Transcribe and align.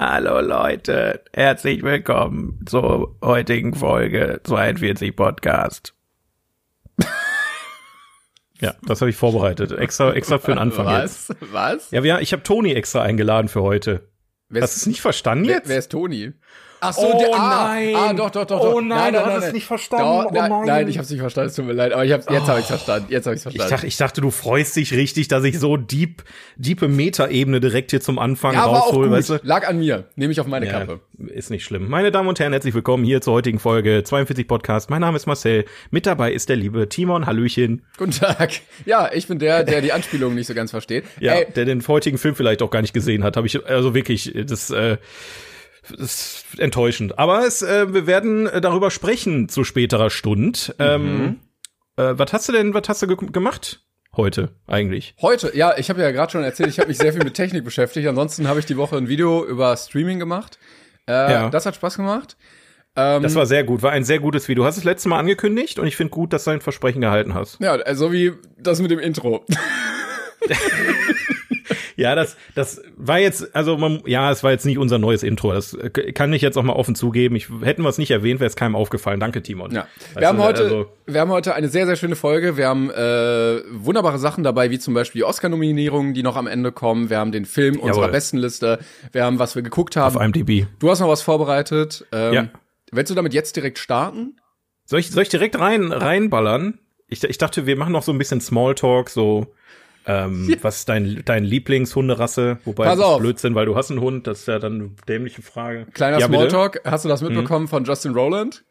Hallo 0.00 0.40
Leute, 0.40 1.22
herzlich 1.34 1.82
willkommen 1.82 2.64
zur 2.64 3.18
heutigen 3.22 3.74
Folge 3.74 4.40
42 4.44 5.14
Podcast. 5.14 5.92
ja, 8.62 8.74
das 8.86 9.02
habe 9.02 9.10
ich 9.10 9.16
vorbereitet, 9.16 9.72
extra 9.72 10.14
extra 10.14 10.38
für 10.38 10.52
den 10.52 10.58
Anfang 10.58 10.86
Was? 10.86 11.28
jetzt. 11.28 11.52
Was? 11.52 11.90
Ja, 11.90 12.02
wir, 12.02 12.18
ich 12.20 12.32
habe 12.32 12.42
Toni 12.42 12.72
extra 12.72 13.02
eingeladen 13.02 13.48
für 13.48 13.60
heute. 13.60 14.08
Wer 14.48 14.62
Hast 14.62 14.76
du 14.76 14.78
es 14.78 14.86
nicht 14.86 15.02
verstanden 15.02 15.48
wer, 15.48 15.56
jetzt? 15.56 15.68
wer 15.68 15.76
ist 15.76 15.92
Toni? 15.92 16.32
Ach 16.82 16.94
Oh 16.96 17.18
der, 17.18 17.34
ah, 17.34 17.68
nein. 17.74 17.94
Ah, 17.94 18.12
doch, 18.14 18.30
doch, 18.30 18.46
doch. 18.46 18.60
Oh 18.60 18.72
doch. 18.74 18.80
nein, 18.80 19.12
du 19.12 19.24
hast 19.24 19.44
es 19.44 19.52
nicht 19.52 19.66
verstanden. 19.66 20.04
Doch, 20.04 20.26
Oh 20.26 20.34
nein, 20.34 20.50
nein. 20.50 20.62
nein, 20.66 20.88
ich 20.88 20.96
hab's 20.98 21.10
nicht 21.10 21.20
verstanden, 21.20 21.50
es 21.50 21.56
tut 21.56 21.66
mir 21.66 21.74
leid, 21.74 21.92
aber 21.92 22.04
ich 22.04 22.12
hab's, 22.12 22.26
jetzt 22.30 22.48
habe 22.48 22.58
ich's 22.60 22.68
verstanden, 22.68 23.06
jetzt 23.10 23.26
habe 23.26 23.36
ich, 23.36 23.42
verstanden. 23.42 23.70
dachte, 23.70 23.86
ich 23.86 23.96
dachte, 23.98 24.20
du 24.22 24.30
freust 24.30 24.76
dich 24.76 24.94
richtig, 24.94 25.28
dass 25.28 25.44
ich 25.44 25.58
so 25.58 25.76
deep, 25.76 26.22
diepe 26.56 26.88
Metaebene 26.88 27.60
direkt 27.60 27.90
hier 27.90 28.00
zum 28.00 28.18
Anfang 28.18 28.54
ja, 28.54 28.66
gut. 28.90 29.10
weißt 29.10 29.30
du? 29.30 29.40
Lag 29.42 29.68
an 29.68 29.78
mir, 29.78 30.04
nehme 30.16 30.32
ich 30.32 30.40
auf 30.40 30.46
meine 30.46 30.66
Ja, 30.66 30.80
Kappe. 30.80 31.00
ist 31.28 31.50
nicht 31.50 31.64
schlimm. 31.64 31.88
Meine 31.88 32.10
Damen 32.10 32.28
und 32.28 32.40
Herren, 32.40 32.52
herzlich 32.52 32.74
willkommen 32.74 33.04
hier 33.04 33.20
zur 33.20 33.34
heutigen 33.34 33.58
Folge 33.58 34.02
42 34.02 34.48
Podcast. 34.48 34.88
Mein 34.90 35.02
Name 35.02 35.16
ist 35.16 35.26
Marcel. 35.26 35.66
Mit 35.90 36.06
dabei 36.06 36.32
ist 36.32 36.48
der 36.48 36.56
liebe 36.56 36.88
Timon. 36.88 37.26
Hallöchen. 37.26 37.82
Guten 37.98 38.12
Tag. 38.12 38.52
Ja, 38.86 39.10
ich 39.12 39.26
bin 39.28 39.38
der, 39.38 39.64
der 39.64 39.82
die 39.82 39.92
Anspielung 39.92 40.34
nicht 40.34 40.46
so 40.46 40.54
ganz 40.54 40.70
versteht. 40.70 41.04
Ja, 41.20 41.34
Ey, 41.34 41.46
der 41.54 41.66
den 41.66 41.86
heutigen 41.86 42.16
Film 42.16 42.34
vielleicht 42.34 42.62
auch 42.62 42.70
gar 42.70 42.80
nicht 42.80 42.94
gesehen 42.94 43.22
hat. 43.24 43.36
Habe 43.36 43.46
ich 43.46 43.66
also 43.66 43.94
wirklich 43.94 44.32
das. 44.46 44.70
Äh, 44.70 44.96
das 44.96 44.98
ist 45.92 46.44
enttäuschend. 46.58 47.18
Aber 47.18 47.46
es, 47.46 47.62
äh, 47.62 47.92
wir 47.92 48.06
werden 48.06 48.46
äh, 48.46 48.60
darüber 48.60 48.90
sprechen 48.90 49.48
zu 49.48 49.64
späterer 49.64 50.10
Stund. 50.10 50.74
Ähm, 50.78 51.40
äh, 51.96 52.12
was 52.16 52.32
hast 52.32 52.48
du 52.48 52.52
denn, 52.52 52.74
was 52.74 52.88
hast 52.88 53.02
du 53.02 53.06
ge 53.06 53.16
gemacht 53.30 53.84
heute 54.16 54.50
eigentlich? 54.66 55.14
heute, 55.22 55.56
ja, 55.56 55.76
ich 55.78 55.88
habe 55.90 56.00
ja 56.02 56.10
gerade 56.10 56.32
schon 56.32 56.42
erzählt, 56.44 56.68
ich 56.70 56.78
habe 56.78 56.88
mich 56.88 56.98
sehr 56.98 57.12
viel 57.12 57.22
mit 57.24 57.34
Technik 57.34 57.64
beschäftigt. 57.64 58.06
Ansonsten 58.08 58.48
habe 58.48 58.58
ich 58.60 58.66
die 58.66 58.76
Woche 58.76 58.96
ein 58.96 59.08
Video 59.08 59.44
über 59.46 59.76
Streaming 59.76 60.18
gemacht. 60.18 60.58
Äh, 61.08 61.12
Ja. 61.32 61.50
Das 61.50 61.66
hat 61.66 61.74
Spaß 61.76 61.96
gemacht. 61.96 62.36
Ähm, 62.96 63.22
Das 63.22 63.34
war 63.36 63.46
sehr 63.46 63.62
gut, 63.64 63.82
war 63.82 63.92
ein 63.92 64.04
sehr 64.04 64.18
gutes 64.18 64.48
Video. 64.48 64.64
Du 64.64 64.66
hast 64.66 64.76
es 64.76 64.84
letzte 64.84 65.08
Mal 65.08 65.18
angekündigt 65.20 65.78
und 65.78 65.86
ich 65.86 65.96
finde 65.96 66.10
gut, 66.10 66.32
dass 66.32 66.44
du 66.44 66.50
dein 66.50 66.60
Versprechen 66.60 67.00
gehalten 67.00 67.34
hast. 67.34 67.60
ja, 67.60 67.78
so 67.94 68.12
wie 68.12 68.32
das 68.58 68.80
mit 68.80 68.90
dem 68.90 68.98
Intro. 68.98 69.44
Ja, 71.96 72.14
das, 72.14 72.36
das 72.54 72.80
war 72.96 73.18
jetzt, 73.18 73.54
also 73.54 73.76
man, 73.76 74.02
ja, 74.06 74.30
es 74.30 74.42
war 74.42 74.50
jetzt 74.50 74.64
nicht 74.66 74.78
unser 74.78 74.98
neues 74.98 75.22
Intro. 75.22 75.52
Das 75.52 75.76
kann 76.14 76.32
ich 76.32 76.42
jetzt 76.42 76.56
auch 76.56 76.62
mal 76.62 76.72
offen 76.72 76.94
zugeben. 76.94 77.36
Ich 77.36 77.48
hätten 77.62 77.82
wir 77.82 77.88
es 77.88 77.98
nicht 77.98 78.10
erwähnt, 78.10 78.40
wäre 78.40 78.48
es 78.48 78.56
keinem 78.56 78.74
aufgefallen. 78.76 79.20
Danke, 79.20 79.42
Timon. 79.42 79.72
Ja. 79.72 79.86
Wir 80.16 80.28
haben 80.28 80.38
heute, 80.38 80.62
also- 80.64 80.86
wir 81.06 81.20
haben 81.20 81.30
heute 81.30 81.54
eine 81.54 81.68
sehr, 81.68 81.86
sehr 81.86 81.96
schöne 81.96 82.16
Folge. 82.16 82.56
Wir 82.56 82.68
haben 82.68 82.90
äh, 82.90 83.60
wunderbare 83.72 84.18
Sachen 84.18 84.44
dabei, 84.44 84.70
wie 84.70 84.78
zum 84.78 84.94
Beispiel 84.94 85.20
die 85.20 85.24
Oscar-Nominierungen, 85.24 86.14
die 86.14 86.22
noch 86.22 86.36
am 86.36 86.46
Ende 86.46 86.72
kommen. 86.72 87.10
Wir 87.10 87.18
haben 87.18 87.32
den 87.32 87.44
Film 87.44 87.78
unserer 87.80 88.02
Jawohl. 88.02 88.12
besten 88.12 88.38
Liste. 88.38 88.78
Wir 89.12 89.24
haben, 89.24 89.38
was 89.38 89.54
wir 89.54 89.62
geguckt 89.62 89.96
haben. 89.96 90.16
auf 90.16 90.22
IMDb. 90.22 90.66
Du 90.78 90.90
hast 90.90 91.00
noch 91.00 91.08
was 91.08 91.22
vorbereitet. 91.22 92.06
Ähm, 92.12 92.32
Ja. 92.34 92.48
Willst 92.92 93.10
du 93.10 93.14
damit 93.14 93.34
jetzt 93.34 93.54
direkt 93.56 93.78
starten? 93.78 94.36
Soll 94.84 94.98
ich, 94.98 95.10
soll 95.10 95.22
ich 95.22 95.28
direkt 95.28 95.58
rein 95.58 95.92
reinballern? 95.92 96.78
Ich, 97.06 97.22
ich 97.22 97.38
dachte, 97.38 97.66
wir 97.66 97.76
machen 97.76 97.92
noch 97.92 98.02
so 98.02 98.10
ein 98.12 98.18
bisschen 98.18 98.40
Smalltalk, 98.40 99.10
so 99.10 99.46
ähm, 100.06 100.56
was 100.62 100.78
ist 100.78 100.88
dein, 100.88 101.22
dein 101.24 101.44
Lieblingshunderasse? 101.44 102.58
Wobei 102.64 102.84
Pass 102.84 102.98
das 102.98 103.06
ist 103.06 103.12
auf. 103.12 103.20
Blödsinn, 103.20 103.54
weil 103.54 103.66
du 103.66 103.76
hast 103.76 103.90
einen 103.90 104.00
Hund, 104.00 104.26
das 104.26 104.40
ist 104.40 104.48
ja 104.48 104.58
dann 104.58 104.74
eine 104.74 104.90
dämliche 105.08 105.42
Frage. 105.42 105.86
Kleiner 105.92 106.18
ja? 106.18 106.26
Smalltalk. 106.26 106.80
Hast 106.84 107.04
du 107.04 107.08
das 107.08 107.22
mitbekommen 107.22 107.68
von 107.68 107.84
Justin 107.84 108.12
Rowland? 108.12 108.64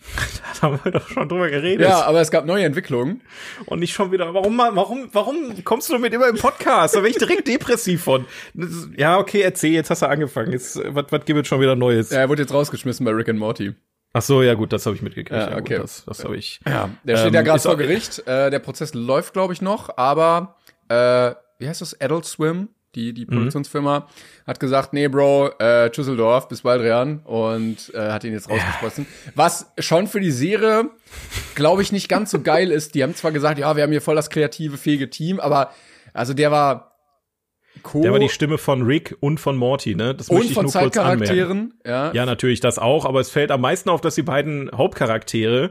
Da 0.60 0.66
haben 0.66 0.80
wir 0.82 0.92
doch 0.92 1.08
schon 1.08 1.28
drüber 1.28 1.48
geredet. 1.48 1.86
Ja, 1.86 2.02
aber 2.04 2.20
es 2.20 2.30
gab 2.30 2.44
neue 2.44 2.64
Entwicklungen. 2.64 3.22
Und 3.66 3.80
nicht 3.80 3.94
schon 3.94 4.12
wieder. 4.12 4.34
Warum, 4.34 4.58
warum, 4.58 5.08
warum 5.12 5.64
kommst 5.64 5.88
du 5.88 5.94
damit 5.94 6.12
immer 6.12 6.28
im 6.28 6.36
Podcast? 6.36 6.96
Da 6.96 7.00
bin 7.00 7.10
ich 7.10 7.18
direkt 7.18 7.48
depressiv 7.48 8.02
von. 8.02 8.26
Ja, 8.96 9.18
okay, 9.18 9.40
erzähl, 9.40 9.72
jetzt 9.72 9.90
hast 9.90 10.02
du 10.02 10.06
angefangen. 10.08 10.52
Jetzt, 10.52 10.76
äh, 10.76 10.94
was, 10.94 11.06
was 11.10 11.24
gibt 11.24 11.38
es 11.38 11.48
schon 11.48 11.60
wieder 11.60 11.76
Neues? 11.76 12.10
Ja, 12.10 12.20
er 12.20 12.28
wurde 12.28 12.42
jetzt 12.42 12.52
rausgeschmissen 12.52 13.06
bei 13.06 13.12
Rick 13.12 13.28
and 13.28 13.38
Morty. 13.38 13.74
Ach 14.12 14.22
so, 14.22 14.42
ja 14.42 14.54
gut, 14.54 14.72
das 14.72 14.86
habe 14.86 14.96
ich 14.96 15.02
mitgekriegt. 15.02 15.30
Ja, 15.40 15.50
Ja, 15.50 15.56
okay. 15.58 15.74
gut, 15.76 15.84
das 15.84 16.04
das 16.04 16.24
habe 16.24 16.36
ich. 16.36 16.60
Ja, 16.66 16.90
der 17.04 17.16
steht 17.16 17.28
Ähm, 17.28 17.34
ja 17.34 17.42
gerade 17.42 17.60
vor 17.60 17.76
Gericht. 17.76 18.26
Äh, 18.26 18.50
der 18.50 18.58
Prozess 18.58 18.92
läuft, 18.94 19.32
glaube 19.34 19.52
ich, 19.52 19.62
noch, 19.62 19.96
aber 19.96 20.56
äh, 20.88 21.32
wie 21.58 21.68
heißt 21.68 21.80
das? 21.80 22.00
Adult 22.00 22.24
Swim, 22.24 22.68
die, 22.96 23.10
Mhm. 23.10 23.14
die 23.14 23.26
Produktionsfirma, 23.26 24.08
hat 24.48 24.58
gesagt, 24.58 24.92
nee, 24.92 25.06
Bro, 25.06 25.50
äh, 25.60 25.90
Düsseldorf, 25.90 26.48
bis 26.48 26.62
bald 26.62 26.82
Rian 26.82 27.20
und 27.20 27.92
äh, 27.94 28.10
hat 28.10 28.24
ihn 28.24 28.32
jetzt 28.32 28.50
rausgesprochen. 28.50 29.06
Was 29.36 29.70
schon 29.78 30.08
für 30.08 30.18
die 30.18 30.32
Serie, 30.32 30.90
glaube 31.54 31.82
ich, 31.82 31.92
nicht 31.92 32.08
ganz 32.08 32.32
so 32.32 32.40
geil 32.40 32.72
ist. 32.72 32.96
Die 32.96 33.04
haben 33.04 33.14
zwar 33.14 33.30
gesagt, 33.30 33.58
ja, 33.60 33.76
wir 33.76 33.84
haben 33.84 33.92
hier 33.92 34.02
voll 34.02 34.16
das 34.16 34.28
kreative, 34.30 34.76
fähige 34.76 35.08
Team, 35.08 35.38
aber 35.38 35.70
also 36.12 36.34
der 36.34 36.50
war 36.50 36.89
Co 37.82 38.02
Der 38.02 38.12
war 38.12 38.18
die 38.18 38.28
Stimme 38.28 38.58
von 38.58 38.82
Rick 38.82 39.16
und 39.20 39.38
von 39.40 39.56
Morty, 39.56 39.94
ne? 39.94 40.14
Das 40.14 40.28
und 40.28 40.36
möchte 40.38 40.50
ich 40.50 40.54
von 40.54 40.64
nur 40.66 40.72
kurz 40.72 40.96
anmerken. 40.96 41.18
Zeitcharakteren. 41.26 41.74
Ja, 41.86 42.12
Ja, 42.12 42.26
natürlich 42.26 42.60
das 42.60 42.78
auch, 42.78 43.04
aber 43.04 43.20
es 43.20 43.30
fällt 43.30 43.50
am 43.50 43.60
meisten 43.60 43.88
auf, 43.88 44.00
dass 44.00 44.14
die 44.14 44.22
beiden 44.22 44.70
Hauptcharaktere 44.72 45.70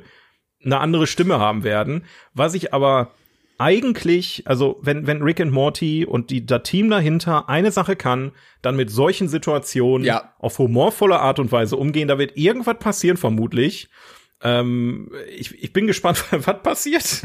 eine 0.64 0.80
andere 0.80 1.08
Stimme 1.08 1.40
haben 1.40 1.64
werden. 1.64 2.06
Was 2.34 2.54
ich 2.54 2.74
aber 2.74 3.12
eigentlich, 3.58 4.44
also 4.46 4.80
wenn, 4.82 5.06
wenn 5.06 5.22
Rick 5.22 5.40
und 5.42 5.52
Morty 5.52 6.06
und 6.06 6.30
die, 6.30 6.46
das 6.46 6.64
Team 6.64 6.90
dahinter 6.90 7.50
eine 7.50 7.72
Sache 7.72 7.96
kann, 7.98 8.32
dann 8.62 8.76
mit 8.78 8.90
solchen 8.90 9.28
Situationen 9.28 10.06
Ja. 10.08 10.34
auf 10.40 10.58
humorvolle 10.60 11.20
Art 11.20 11.40
und 11.40 11.52
Weise 11.52 11.76
umgehen, 11.76 12.08
da 12.08 12.18
wird 12.18 12.38
irgendwas 12.38 12.80
passieren 12.80 13.18
vermutlich. 13.18 13.90
Ähm, 14.42 15.12
ich, 15.36 15.62
ich 15.62 15.74
bin 15.74 15.86
gespannt, 15.88 16.24
was 16.32 16.64
passiert. 16.64 17.22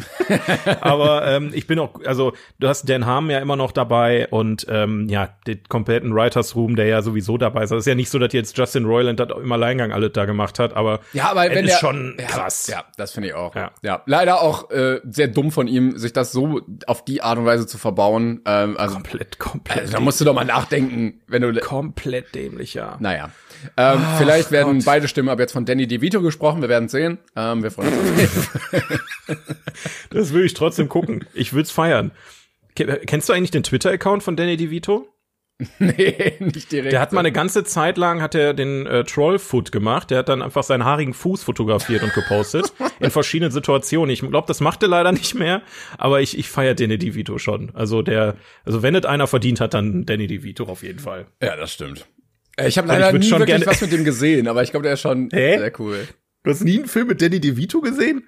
Aber 0.80 1.26
ähm, 1.26 1.52
ich 1.54 1.66
bin 1.66 1.78
auch, 1.78 2.04
also 2.04 2.32
du 2.58 2.69
hast 2.69 2.88
Dan 2.88 3.06
Harmon 3.06 3.30
ja 3.30 3.38
immer 3.38 3.56
noch 3.56 3.72
dabei 3.72 4.26
und 4.28 4.66
ähm, 4.69 5.08
ja, 5.08 5.28
den 5.47 5.62
kompletten 5.69 6.14
Writers 6.14 6.56
Room, 6.56 6.74
der 6.76 6.86
ja 6.86 7.03
sowieso 7.03 7.38
dabei 7.38 7.62
ist. 7.64 7.70
Es 7.70 7.80
ist 7.80 7.86
ja 7.86 7.94
nicht 7.94 8.10
so, 8.10 8.19
dass 8.19 8.32
jetzt 8.32 8.56
Justin 8.58 8.84
Roiland 8.84 9.20
das 9.20 9.28
im 9.30 9.53
Alleingang 9.53 9.92
alles 9.92 10.12
da 10.12 10.24
gemacht 10.24 10.58
hat, 10.58 10.74
aber 10.74 11.00
Ja, 11.12 11.30
aber 11.30 11.42
wenn 11.42 11.64
ist 11.64 11.74
der, 11.74 11.78
schon 11.78 12.16
ja, 12.19 12.26
krass. 12.26 12.66
Ja, 12.66 12.84
das 12.97 13.12
finde 13.12 13.28
ich 13.28 13.34
auch. 13.34 13.54
Ja. 13.54 13.70
Ja. 13.82 14.03
leider 14.06 14.41
auch 14.41 14.70
äh, 14.70 15.00
sehr 15.04 15.28
dumm 15.28 15.53
von 15.53 15.69
ihm, 15.69 15.97
sich 15.97 16.12
das 16.12 16.32
so 16.32 16.60
auf 16.86 17.04
die 17.04 17.22
Art 17.22 17.38
und 17.38 17.47
Weise 17.47 17.66
zu 17.66 17.78
verbauen. 17.78 18.41
Ähm, 18.44 18.76
also, 18.76 18.94
Komplett, 18.94 19.38
komplett, 19.38 19.78
also 19.78 19.92
da 19.92 20.00
musst 20.00 20.20
du 20.20 20.24
doch 20.24 20.34
mal 20.34 20.44
nachdenken, 20.44 21.20
wenn 21.28 21.42
du. 21.42 21.53
komplett 21.60 22.34
dämlich, 22.34 22.74
ja. 22.74 22.97
Naja. 22.98 23.30
Ähm, 23.76 24.00
vielleicht 24.19 24.50
werden 24.50 24.82
beide 24.84 25.09
Stimmen 25.09 25.28
aber 25.28 25.42
jetzt 25.42 25.53
von 25.53 25.65
Danny 25.65 25.87
DeVito 25.87 26.20
gesprochen. 26.22 26.60
Wir 26.62 26.69
werden 26.69 26.88
sehen. 26.88 27.19
Ähm, 27.37 27.62
wir 27.62 27.70
freuen 27.70 27.92
uns. 27.92 28.48
Das 30.10 30.32
will 30.32 30.44
ich 30.44 30.54
trotzdem 30.54 30.88
gucken. 30.88 31.25
Ich 31.34 31.53
will's 31.53 31.70
feiern. 31.70 32.12
Ke- 32.76 33.00
Kennst 33.06 33.28
du 33.28 33.32
eigentlich 33.32 33.50
den 33.50 33.62
Twitter-Account 33.62 34.22
von 34.22 34.37
Danny 34.37 34.56
DeVito? 34.56 35.09
nee, 35.78 36.34
nicht 36.41 36.72
direkt. 36.72 36.92
Der 36.92 37.00
hat 37.00 37.12
mal 37.12 37.20
eine 37.20 37.31
ganze 37.31 37.62
Zeit 37.62 37.97
lang 37.97 38.20
hat 38.20 38.34
er 38.34 38.54
den 38.54 38.87
äh, 38.87 39.04
Trollfoot 39.04 39.71
gemacht. 39.71 40.10
Der 40.10 40.19
hat 40.19 40.28
dann 40.28 40.42
einfach 40.42 40.65
seinen 40.65 40.84
haarigen 40.84 41.15
Fuß 41.15 41.44
fotografiert 41.44 42.03
und 42.03 42.12
gepostet 42.12 42.72
in 43.00 43.10
verschiedenen 43.10 43.53
Situationen. 43.53 44.10
Ich 44.10 44.21
glaube, 44.21 44.48
das 44.48 44.60
macht 44.60 44.82
er 44.82 44.88
leider 44.88 45.12
nicht 45.12 45.34
mehr, 45.36 45.62
aber 45.97 46.21
ich 46.21 46.36
ich 46.38 46.48
feiere 46.48 46.75
Danny 46.75 46.98
DeVito 46.98 47.38
schon. 47.38 47.71
Also 47.75 48.03
der 48.03 48.34
also 48.65 48.82
wenn 48.82 48.97
es 48.97 49.04
einer 49.04 49.28
verdient 49.28 49.60
hat, 49.60 49.75
dann 49.75 50.04
Danny 50.06 50.26
DeVito 50.26 50.65
auf 50.65 50.82
jeden 50.82 50.98
Fall. 50.98 51.26
ja, 51.41 51.54
das 51.54 51.72
stimmt. 51.72 52.04
Äh, 52.56 52.69
Ich 52.69 52.78
habe 52.78 52.87
ich 52.88 52.92
leider 52.92 53.12
würd 53.12 53.22
nie 53.22 53.28
schon 53.28 53.41
wirklich 53.41 53.66
was 53.66 53.81
mit 53.81 53.92
dem 53.92 54.04
gesehen, 54.04 54.48
aber 54.48 54.62
ich 54.62 54.70
glaube, 54.70 54.84
der 54.84 54.94
ist 54.94 55.00
schon 55.00 55.28
Hä? 55.32 55.59
sehr 55.59 55.81
cool. 55.81 56.06
Du 56.42 56.50
hast 56.50 56.62
nie 56.62 56.78
einen 56.78 56.88
Film 56.88 57.09
mit 57.09 57.20
Danny 57.22 57.41
DeVito 57.41 57.81
gesehen? 57.81 58.25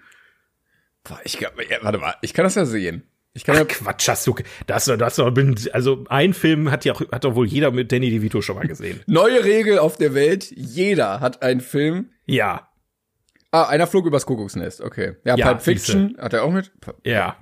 Boah, 1.04 1.20
ich 1.24 1.38
glaub, 1.38 1.52
ja, 1.70 1.78
warte 1.82 1.98
mal, 1.98 2.14
ich 2.22 2.34
kann 2.34 2.44
das 2.44 2.54
ja 2.54 2.64
sehen. 2.64 3.02
Ich 3.34 3.44
kann 3.44 3.54
ja, 3.56 3.64
Quatsch, 3.64 4.08
hast 4.08 4.26
du 4.26 4.34
das 4.66 4.86
das 4.86 5.18
also 5.20 6.04
ein 6.08 6.32
Film 6.32 6.70
hat 6.70 6.86
ja 6.86 6.98
hat 7.12 7.24
doch 7.24 7.34
wohl 7.34 7.46
jeder 7.46 7.70
mit 7.70 7.92
Danny 7.92 8.10
DeVito 8.10 8.40
schon 8.40 8.56
mal 8.56 8.66
gesehen. 8.66 9.02
neue 9.06 9.44
Regel 9.44 9.78
auf 9.78 9.96
der 9.98 10.14
Welt. 10.14 10.50
Jeder 10.56 11.20
hat 11.20 11.42
einen 11.42 11.60
Film, 11.60 12.10
Ja, 12.24 12.68
Ah, 13.52 13.64
einer 13.68 13.86
flog 13.86 14.06
übers 14.06 14.26
Kuckucksnest, 14.26 14.80
okay. 14.80 15.16
Ja, 15.24 15.36
Ja, 15.36 15.46
Pulp 15.48 15.62
Fiction 15.62 16.16
hat 16.18 16.32
er 16.32 16.42
auch 16.44 16.50
mit. 16.50 16.72
ja. 17.04 17.36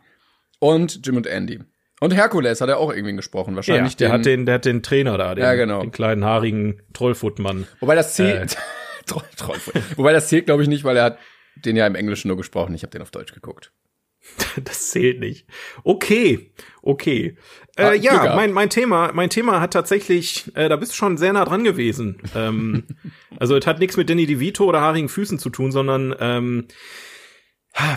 Und 0.60 1.04
Jim 1.06 1.16
und 1.16 1.26
Andy. 1.26 1.60
Und 2.04 2.12
Herkules 2.14 2.60
hat 2.60 2.68
er 2.68 2.78
auch 2.78 2.92
irgendwie 2.92 3.16
gesprochen, 3.16 3.50
Ja, 3.52 3.56
wahrscheinlich 3.56 3.96
der 3.96 4.08
den, 4.08 4.12
hat 4.12 4.26
den, 4.26 4.46
der 4.46 4.54
hat 4.56 4.64
den 4.64 4.82
Trainer 4.82 5.16
da, 5.18 5.34
den, 5.34 5.42
Ja, 5.44 5.54
genau. 5.54 5.80
den 5.80 5.90
kleinen 5.92 6.24
haarigen 6.24 6.82
Trollfootmann. 6.92 7.66
Wobei 7.80 7.94
das 7.94 8.12
Äh. 8.18 8.24
zählt. 8.46 8.56
Troll- 9.06 9.22
Troll- 9.36 9.58
Wobei 9.96 10.12
das 10.12 10.28
zählt, 10.28 10.46
glaube 10.46 10.62
ich, 10.62 10.68
nicht, 10.68 10.84
weil 10.84 10.96
er 10.96 11.04
hat 11.04 11.18
den 11.56 11.76
ja 11.76 11.86
im 11.86 11.94
Englischen 11.94 12.28
nur 12.28 12.36
gesprochen. 12.36 12.74
Ich 12.74 12.82
habe 12.82 12.90
den 12.90 13.02
auf 13.02 13.10
Deutsch 13.10 13.32
geguckt. 13.34 13.72
Das 14.64 14.90
zählt 14.90 15.20
nicht. 15.20 15.46
Okay, 15.82 16.52
okay. 16.80 17.36
Ah, 17.76 17.88
Äh, 17.92 17.98
Glück 17.98 18.04
ja, 18.04 18.34
mein, 18.36 18.52
mein 18.52 18.70
Thema, 18.70 19.10
mein 19.12 19.28
Thema 19.30 19.60
hat 19.60 19.72
tatsächlich, 19.72 20.50
äh, 20.56 20.68
da 20.68 20.76
bist 20.76 20.92
du 20.92 20.96
schon 20.96 21.16
sehr 21.18 21.32
nah 21.32 21.44
dran 21.44 21.64
gewesen. 21.64 22.16
ähm, 22.34 22.84
also 23.38 23.56
es 23.56 23.66
hat 23.66 23.80
nichts 23.80 23.96
mit 23.96 24.08
Danny 24.08 24.26
DeVito 24.26 24.64
oder 24.64 24.80
haarigen 24.80 25.08
Füßen 25.08 25.38
zu 25.38 25.50
tun, 25.50 25.72
sondern 25.72 26.14
ähm, 26.20 26.66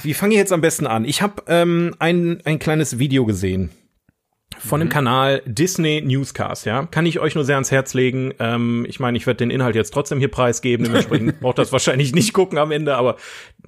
wie 0.01 0.13
fange 0.15 0.33
ich 0.33 0.39
jetzt 0.39 0.51
am 0.51 0.61
besten 0.61 0.87
an? 0.87 1.05
Ich 1.05 1.21
habe 1.21 1.43
ähm, 1.47 1.95
ein, 1.99 2.41
ein 2.45 2.57
kleines 2.59 2.97
Video 2.99 3.25
gesehen 3.25 3.69
von 4.59 4.79
dem 4.79 4.89
Kanal 4.89 5.41
Disney 5.45 6.01
Newscast, 6.01 6.65
ja. 6.65 6.85
Kann 6.85 7.05
ich 7.05 7.19
euch 7.19 7.35
nur 7.35 7.45
sehr 7.45 7.55
ans 7.55 7.71
Herz 7.71 7.93
legen. 7.93 8.33
Ähm, 8.39 8.85
ich 8.87 8.99
meine, 8.99 9.17
ich 9.17 9.25
werde 9.27 9.37
den 9.37 9.49
Inhalt 9.49 9.75
jetzt 9.75 9.93
trotzdem 9.93 10.19
hier 10.19 10.31
preisgeben, 10.31 10.85
dementsprechend 10.85 11.39
braucht 11.41 11.57
das 11.57 11.71
wahrscheinlich 11.71 12.13
nicht 12.13 12.33
gucken 12.33 12.57
am 12.57 12.71
Ende, 12.71 12.95
aber 12.95 13.17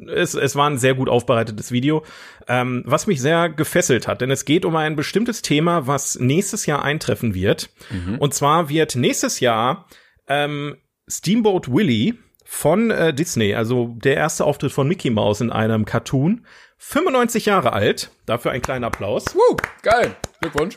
es, 0.08 0.34
es 0.34 0.56
war 0.56 0.70
ein 0.70 0.78
sehr 0.78 0.96
gut 0.96 1.10
aufbereitetes 1.10 1.72
Video, 1.72 2.04
ähm, 2.48 2.84
was 2.86 3.08
mich 3.08 3.22
sehr 3.22 3.50
gefesselt 3.50 4.08
hat, 4.08 4.22
denn 4.22 4.32
es 4.32 4.46
geht 4.46 4.66
um 4.66 4.76
ein 4.76 4.96
bestimmtes 4.96 5.42
Thema, 5.42 5.88
was 5.88 6.20
nächstes 6.20 6.66
Jahr 6.66 6.84
eintreffen 6.84 7.34
wird. 7.34 7.70
Und 8.20 8.34
zwar 8.34 8.70
wird 8.70 8.96
nächstes 8.96 9.40
Jahr 9.40 9.88
ähm, 10.28 10.78
Steamboat 11.10 11.72
Willie 11.72 12.16
von 12.46 12.90
äh, 12.90 13.14
Disney, 13.14 13.54
also 13.54 13.96
der 14.04 14.16
erste 14.16 14.46
Auftritt 14.46 14.72
von 14.72 14.88
Mickey 14.88 15.10
Mouse 15.12 15.42
in 15.42 15.52
einem 15.52 15.86
Cartoon. 15.86 16.46
95 16.80 17.46
Jahre 17.46 17.74
alt, 17.74 18.10
dafür 18.26 18.52
ein 18.52 18.62
kleiner 18.62 18.88
Applaus. 18.88 19.36
Woo, 19.36 19.58
geil, 19.84 20.16
Glückwunsch. 20.42 20.76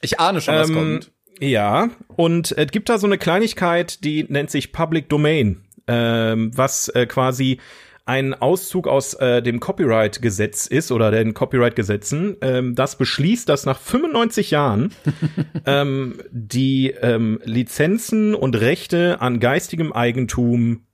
Ich 0.00 0.20
ahne 0.20 0.40
schon, 0.40 0.54
was 0.54 0.68
Ähm, 0.70 0.74
kommt. 0.74 1.10
Ja, 1.40 1.90
und 2.14 2.52
es 2.56 2.68
gibt 2.68 2.88
da 2.88 2.96
so 2.98 3.06
eine 3.06 3.18
Kleinigkeit, 3.18 4.04
die 4.04 4.24
nennt 4.28 4.50
sich 4.50 4.72
Public 4.72 5.08
Domain, 5.08 5.64
ähm, 5.88 6.52
was 6.56 6.88
äh, 6.88 7.06
quasi 7.06 7.58
ein 8.06 8.34
Auszug 8.34 8.86
aus 8.86 9.14
äh, 9.14 9.42
dem 9.42 9.60
Copyright-Gesetz 9.60 10.66
ist 10.66 10.92
oder 10.92 11.10
den 11.10 11.34
Copyright-Gesetzen, 11.34 12.36
ähm, 12.42 12.74
das 12.74 12.96
beschließt, 12.96 13.48
dass 13.48 13.66
nach 13.66 13.80
95 13.80 14.50
Jahren 14.52 14.92
ähm, 15.66 16.20
die 16.30 16.90
ähm, 16.90 17.40
Lizenzen 17.44 18.34
und 18.34 18.60
Rechte 18.60 19.20
an 19.20 19.40
geistigem 19.40 19.92
Eigentum 19.92 20.86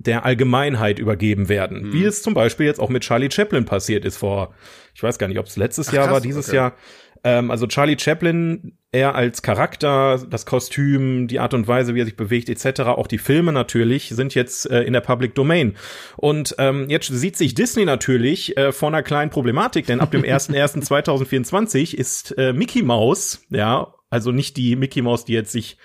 der 0.00 0.24
Allgemeinheit 0.24 0.98
übergeben 0.98 1.48
werden. 1.48 1.88
Mhm. 1.88 1.92
Wie 1.92 2.04
es 2.04 2.22
zum 2.22 2.34
Beispiel 2.34 2.66
jetzt 2.66 2.80
auch 2.80 2.88
mit 2.88 3.02
Charlie 3.02 3.30
Chaplin 3.30 3.64
passiert 3.66 4.04
ist 4.04 4.16
vor, 4.16 4.54
ich 4.94 5.02
weiß 5.02 5.18
gar 5.18 5.28
nicht, 5.28 5.38
ob 5.38 5.46
es 5.46 5.56
letztes 5.56 5.88
Ach, 5.88 5.92
Jahr 5.92 6.04
krass, 6.04 6.14
war, 6.14 6.20
dieses 6.20 6.48
okay. 6.48 6.56
Jahr. 6.56 6.74
Ähm, 7.22 7.50
also 7.50 7.66
Charlie 7.66 7.98
Chaplin, 7.98 8.78
er 8.92 9.14
als 9.14 9.42
Charakter, 9.42 10.24
das 10.28 10.46
Kostüm, 10.46 11.28
die 11.28 11.38
Art 11.38 11.52
und 11.52 11.68
Weise, 11.68 11.94
wie 11.94 12.00
er 12.00 12.06
sich 12.06 12.16
bewegt, 12.16 12.48
etc., 12.48 12.80
auch 12.80 13.06
die 13.06 13.18
Filme 13.18 13.52
natürlich, 13.52 14.08
sind 14.08 14.34
jetzt 14.34 14.70
äh, 14.70 14.82
in 14.84 14.94
der 14.94 15.02
Public 15.02 15.34
Domain. 15.34 15.76
Und 16.16 16.54
ähm, 16.56 16.86
jetzt 16.88 17.08
sieht 17.08 17.36
sich 17.36 17.54
Disney 17.54 17.84
natürlich 17.84 18.56
äh, 18.56 18.72
vor 18.72 18.88
einer 18.88 19.02
kleinen 19.02 19.30
Problematik, 19.30 19.84
denn 19.84 20.00
ab 20.00 20.10
dem 20.10 20.22
01.01.2024 20.22 21.94
ist 21.94 22.36
äh, 22.38 22.54
Mickey 22.54 22.82
Mouse, 22.82 23.44
ja, 23.50 23.94
also 24.08 24.32
nicht 24.32 24.56
die 24.56 24.74
Mickey 24.76 25.02
Mouse, 25.02 25.26
die 25.26 25.34
jetzt 25.34 25.52
sich 25.52 25.76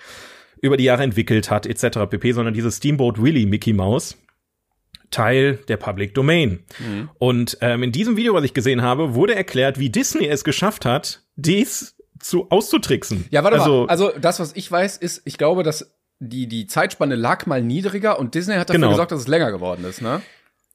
über 0.66 0.76
die 0.76 0.84
Jahre 0.84 1.02
entwickelt 1.02 1.50
hat, 1.50 1.66
etc. 1.66 2.00
pp., 2.10 2.32
sondern 2.32 2.54
dieses 2.54 2.76
Steamboat 2.76 3.20
Willie 3.20 3.46
Mickey 3.46 3.72
Mouse. 3.72 4.16
Teil 5.10 5.60
der 5.68 5.76
Public 5.76 6.14
Domain. 6.14 6.64
Mhm. 6.78 7.10
Und 7.18 7.58
ähm, 7.60 7.84
in 7.84 7.92
diesem 7.92 8.16
Video, 8.16 8.34
was 8.34 8.44
ich 8.44 8.54
gesehen 8.54 8.82
habe, 8.82 9.14
wurde 9.14 9.34
erklärt, 9.36 9.78
wie 9.78 9.88
Disney 9.88 10.26
es 10.26 10.42
geschafft 10.42 10.84
hat, 10.84 11.22
dies 11.36 11.96
zu 12.18 12.50
auszutricksen. 12.50 13.26
Ja, 13.30 13.44
warte 13.44 13.60
also, 13.60 13.82
mal. 13.82 13.88
Also 13.88 14.10
das, 14.20 14.40
was 14.40 14.56
ich 14.56 14.70
weiß, 14.70 14.96
ist, 14.96 15.22
ich 15.24 15.38
glaube, 15.38 15.62
dass 15.62 15.94
die, 16.18 16.48
die 16.48 16.66
Zeitspanne 16.66 17.14
lag 17.14 17.46
mal 17.46 17.62
niedriger 17.62 18.18
und 18.18 18.34
Disney 18.34 18.54
hat 18.54 18.68
dafür 18.68 18.80
Genau. 18.80 18.90
gesorgt, 18.90 19.12
dass 19.12 19.20
es 19.20 19.28
länger 19.28 19.52
geworden 19.52 19.84
ist, 19.84 20.02
ne? 20.02 20.22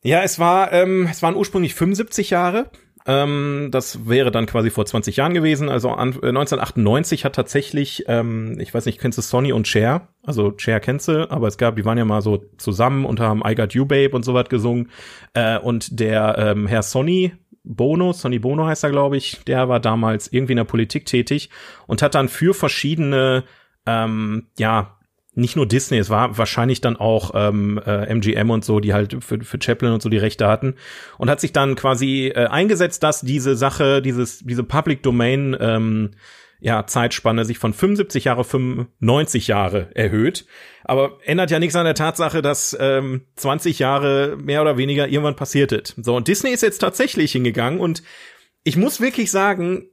Ja, 0.03 0.23
es 0.23 0.39
war, 0.39 0.71
ähm, 0.71 1.07
es 1.11 1.21
waren 1.21 1.35
ursprünglich 1.35 1.75
75 1.75 2.31
Jahre. 2.31 2.71
Ähm, 3.05 3.69
das 3.71 4.07
wäre 4.07 4.31
dann 4.31 4.45
quasi 4.45 4.69
vor 4.69 4.85
20 4.85 5.15
Jahren 5.15 5.33
gewesen. 5.33 5.69
Also 5.69 5.89
an, 5.89 6.09
äh, 6.21 6.29
1998 6.29 7.25
hat 7.25 7.35
tatsächlich, 7.35 8.05
ähm, 8.07 8.59
ich 8.59 8.73
weiß 8.73 8.85
nicht, 8.85 8.99
kennst 8.99 9.17
du 9.17 9.21
Sonny 9.21 9.53
und 9.53 9.67
Cher? 9.67 10.09
Also 10.23 10.53
Cher 10.57 10.79
kennst 10.79 11.07
du, 11.07 11.29
aber 11.31 11.47
es 11.47 11.57
gab, 11.57 11.75
die 11.75 11.85
waren 11.85 11.97
ja 11.97 12.05
mal 12.05 12.21
so 12.21 12.43
zusammen 12.57 13.05
und 13.05 13.19
haben 13.19 13.41
I 13.45 13.55
Got 13.55 13.73
You 13.73 13.85
Babe 13.85 14.15
und 14.15 14.23
so 14.23 14.33
was 14.33 14.49
gesungen. 14.49 14.89
Äh, 15.33 15.57
und 15.59 15.99
der 15.99 16.35
ähm, 16.37 16.67
Herr 16.67 16.83
Sonny 16.83 17.33
Bono, 17.63 18.11
Sonny 18.13 18.39
Bono 18.39 18.65
heißt 18.65 18.83
er, 18.83 18.89
glaube 18.89 19.17
ich, 19.17 19.43
der 19.45 19.69
war 19.69 19.79
damals 19.79 20.31
irgendwie 20.31 20.53
in 20.53 20.57
der 20.57 20.63
Politik 20.63 21.05
tätig 21.05 21.49
und 21.87 22.01
hat 22.01 22.15
dann 22.15 22.27
für 22.27 22.53
verschiedene, 22.53 23.43
ähm, 23.85 24.47
ja, 24.57 24.97
nicht 25.33 25.55
nur 25.55 25.65
Disney, 25.65 25.97
es 25.97 26.09
war 26.09 26.37
wahrscheinlich 26.37 26.81
dann 26.81 26.97
auch 26.97 27.31
ähm, 27.35 27.79
äh, 27.85 28.05
MGM 28.13 28.49
und 28.49 28.65
so, 28.65 28.79
die 28.79 28.93
halt 28.93 29.23
für, 29.23 29.39
für 29.39 29.59
Chaplin 29.61 29.93
und 29.93 30.01
so 30.01 30.09
die 30.09 30.17
Rechte 30.17 30.47
hatten 30.47 30.75
und 31.17 31.29
hat 31.29 31.39
sich 31.39 31.53
dann 31.53 31.75
quasi 31.75 32.31
äh, 32.35 32.47
eingesetzt, 32.47 33.01
dass 33.03 33.21
diese 33.21 33.55
Sache, 33.55 34.01
dieses 34.01 34.39
diese 34.39 34.63
Public 34.63 35.03
Domain 35.03 35.55
ähm, 35.59 36.11
ja 36.59 36.85
Zeitspanne 36.85 37.45
sich 37.45 37.59
von 37.59 37.73
75 37.73 38.25
Jahre 38.25 38.41
auf 38.41 38.49
95 38.49 39.47
Jahre 39.47 39.89
erhöht, 39.95 40.45
aber 40.83 41.17
ändert 41.23 41.49
ja 41.49 41.59
nichts 41.59 41.77
an 41.77 41.85
der 41.85 41.95
Tatsache, 41.95 42.41
dass 42.41 42.75
ähm, 42.79 43.21
20 43.37 43.79
Jahre 43.79 44.37
mehr 44.37 44.61
oder 44.61 44.75
weniger 44.75 45.07
irgendwann 45.07 45.37
passiert 45.37 45.71
ist. 45.71 45.95
So 45.97 46.15
und 46.15 46.27
Disney 46.27 46.51
ist 46.51 46.61
jetzt 46.61 46.79
tatsächlich 46.79 47.31
hingegangen 47.31 47.79
und 47.79 48.03
ich 48.63 48.75
muss 48.75 48.99
wirklich 48.99 49.31
sagen, 49.31 49.87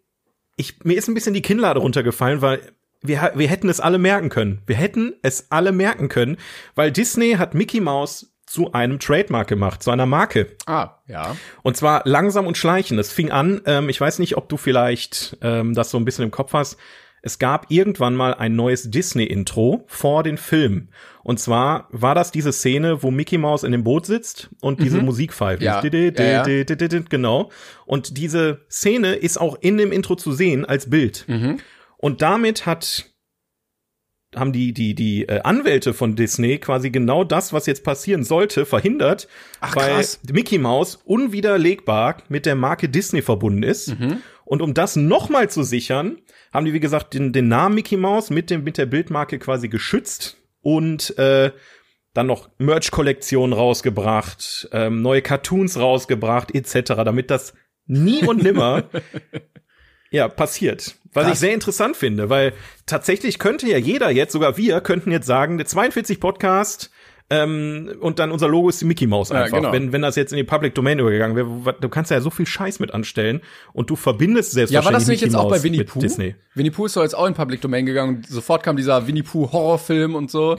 ich, 0.56 0.82
mir 0.82 0.98
ist 0.98 1.08
ein 1.08 1.14
bisschen 1.14 1.34
die 1.34 1.42
Kinnlade 1.42 1.78
runtergefallen, 1.78 2.42
weil 2.42 2.60
wir, 3.00 3.32
wir 3.34 3.48
hätten 3.48 3.68
es 3.68 3.80
alle 3.80 3.98
merken 3.98 4.28
können. 4.28 4.62
Wir 4.66 4.76
hätten 4.76 5.14
es 5.22 5.50
alle 5.50 5.72
merken 5.72 6.08
können, 6.08 6.36
weil 6.74 6.90
Disney 6.90 7.32
hat 7.32 7.54
Mickey 7.54 7.80
Mouse 7.80 8.34
zu 8.46 8.72
einem 8.72 8.98
Trademark 8.98 9.46
gemacht, 9.46 9.82
zu 9.82 9.90
einer 9.90 10.06
Marke. 10.06 10.56
Ah, 10.66 10.96
ja. 11.06 11.36
Und 11.62 11.76
zwar 11.76 12.02
langsam 12.06 12.46
und 12.46 12.56
schleichend. 12.56 12.98
Es 12.98 13.12
fing 13.12 13.30
an, 13.30 13.60
ähm, 13.66 13.88
ich 13.88 14.00
weiß 14.00 14.18
nicht, 14.18 14.36
ob 14.36 14.48
du 14.48 14.56
vielleicht 14.56 15.36
ähm, 15.42 15.74
das 15.74 15.90
so 15.90 15.98
ein 15.98 16.04
bisschen 16.04 16.24
im 16.24 16.30
Kopf 16.30 16.54
hast. 16.54 16.78
Es 17.20 17.38
gab 17.38 17.66
irgendwann 17.70 18.14
mal 18.14 18.32
ein 18.32 18.54
neues 18.56 18.90
Disney-Intro 18.90 19.84
vor 19.86 20.22
den 20.22 20.38
Film. 20.38 20.88
Und 21.22 21.38
zwar 21.40 21.88
war 21.90 22.14
das 22.14 22.30
diese 22.30 22.52
Szene, 22.52 23.02
wo 23.02 23.10
Mickey 23.10 23.36
Mouse 23.38 23.64
in 23.64 23.72
dem 23.72 23.84
Boot 23.84 24.06
sitzt 24.06 24.48
und 24.60 24.80
diese 24.80 24.98
Musik 25.02 25.34
pfeift. 25.34 25.60
Mhm. 25.60 25.66
Ja. 25.66 25.80
Ja, 26.24 26.46
ja. 26.48 27.00
Genau. 27.10 27.50
Und 27.86 28.16
diese 28.16 28.60
Szene 28.70 29.14
ist 29.14 29.38
auch 29.38 29.58
in 29.60 29.76
dem 29.76 29.92
Intro 29.92 30.14
zu 30.14 30.32
sehen 30.32 30.64
als 30.64 30.88
Bild. 30.88 31.24
Mhm. 31.26 31.58
Und 31.98 32.22
damit 32.22 32.64
hat 32.64 33.10
haben 34.36 34.52
die 34.52 34.72
die 34.72 34.94
die 34.94 35.28
äh, 35.28 35.40
Anwälte 35.40 35.94
von 35.94 36.14
Disney 36.14 36.58
quasi 36.58 36.90
genau 36.90 37.24
das, 37.24 37.52
was 37.52 37.66
jetzt 37.66 37.82
passieren 37.82 38.24
sollte, 38.24 38.66
verhindert, 38.66 39.26
Ach, 39.60 39.74
weil 39.74 39.94
krass. 39.94 40.20
Mickey 40.30 40.58
Mouse 40.58 40.96
unwiderlegbar 41.04 42.18
mit 42.28 42.46
der 42.46 42.54
Marke 42.54 42.88
Disney 42.88 43.22
verbunden 43.22 43.62
ist. 43.62 43.98
Mhm. 43.98 44.18
Und 44.44 44.62
um 44.62 44.74
das 44.74 44.96
nochmal 44.96 45.50
zu 45.50 45.62
sichern, 45.62 46.18
haben 46.52 46.66
die 46.66 46.72
wie 46.72 46.80
gesagt 46.80 47.14
den, 47.14 47.32
den 47.32 47.48
Namen 47.48 47.74
Mickey 47.74 47.96
Mouse 47.96 48.30
mit 48.30 48.50
dem 48.50 48.64
mit 48.64 48.78
der 48.78 48.86
Bildmarke 48.86 49.38
quasi 49.38 49.68
geschützt 49.68 50.36
und 50.60 51.18
äh, 51.18 51.52
dann 52.14 52.26
noch 52.26 52.48
Merch-Kollektionen 52.58 53.52
rausgebracht, 53.52 54.68
ähm, 54.72 55.02
neue 55.02 55.22
Cartoons 55.22 55.78
rausgebracht, 55.78 56.54
etc., 56.54 56.94
damit 57.04 57.30
das 57.30 57.54
nie 57.86 58.24
und 58.24 58.42
nimmer 58.42 58.84
ja, 60.10 60.28
passiert. 60.28 60.94
Was 61.12 61.24
Krass. 61.24 61.34
ich 61.34 61.38
sehr 61.40 61.54
interessant 61.54 61.96
finde, 61.96 62.28
weil 62.30 62.52
tatsächlich 62.86 63.38
könnte 63.38 63.66
ja 63.68 63.78
jeder 63.78 64.10
jetzt, 64.10 64.32
sogar 64.32 64.56
wir, 64.56 64.80
könnten 64.80 65.10
jetzt 65.10 65.26
sagen, 65.26 65.56
der 65.56 65.66
42 65.66 66.20
Podcast 66.20 66.90
ähm, 67.30 67.94
und 68.00 68.18
dann 68.18 68.30
unser 68.30 68.48
Logo 68.48 68.68
ist 68.68 68.80
die 68.80 68.84
Mickey 68.84 69.06
Mouse 69.06 69.30
Ja, 69.30 69.42
einfach. 69.42 69.58
genau. 69.58 69.72
wenn, 69.72 69.92
wenn 69.92 70.02
das 70.02 70.16
jetzt 70.16 70.32
in 70.32 70.38
die 70.38 70.44
Public 70.44 70.74
Domain 70.74 70.98
übergegangen 70.98 71.36
wäre, 71.36 71.76
du 71.78 71.88
kannst 71.88 72.10
ja 72.10 72.20
so 72.20 72.30
viel 72.30 72.46
Scheiß 72.46 72.78
mit 72.78 72.92
anstellen 72.94 73.40
und 73.72 73.90
du 73.90 73.96
verbindest 73.96 74.54
Ja, 74.54 74.60
war 74.60 74.66
selbstverständlich 74.68 75.00
das 75.00 75.08
nicht 75.08 75.20
jetzt 75.22 75.34
auch 75.36 75.50
bei 75.50 75.62
Winnie 75.62 75.84
Pooh? 75.84 75.98
Disney. 76.00 76.34
Winnie 76.54 76.70
Pooh 76.70 76.86
ist 76.86 76.96
doch 76.96 77.02
jetzt 77.02 77.14
auch 77.14 77.26
in 77.26 77.34
Public 77.34 77.60
Domain 77.60 77.84
gegangen 77.84 78.16
und 78.16 78.26
sofort 78.26 78.62
kam 78.62 78.76
dieser 78.76 79.06
Winnie 79.06 79.22
Pooh 79.22 79.50
Horrorfilm 79.52 80.14
und 80.14 80.30
so. 80.30 80.58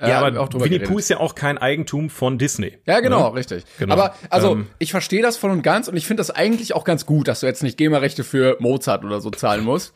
Äh, 0.00 0.08
Ja, 0.08 0.20
haben 0.20 0.34
wir 0.34 0.40
aber 0.40 0.64
Winnie 0.64 0.78
Pooh 0.80 0.98
ist 0.98 1.10
ja 1.10 1.18
auch 1.18 1.34
kein 1.34 1.58
Eigentum 1.58 2.08
von 2.10 2.38
Disney. 2.38 2.78
Ja, 2.86 3.00
genau, 3.00 3.30
Ne? 3.30 3.36
richtig. 3.36 3.64
Genau. 3.78 3.92
Aber 3.94 4.14
also, 4.30 4.52
Ähm. 4.52 4.66
ich 4.78 4.90
verstehe 4.90 5.22
das 5.22 5.36
voll 5.36 5.50
und 5.50 5.62
ganz 5.62 5.88
und 5.88 5.96
ich 5.96 6.06
finde 6.06 6.20
das 6.22 6.30
eigentlich 6.30 6.74
auch 6.74 6.84
ganz 6.84 7.04
gut, 7.06 7.28
dass 7.28 7.40
du 7.40 7.46
jetzt 7.46 7.62
nicht 7.62 7.76
GEMA-Rechte 7.76 8.24
für 8.24 8.56
Mozart 8.60 9.04
oder 9.04 9.20
so 9.20 9.30
zahlen 9.30 9.64
musst. 9.64 9.92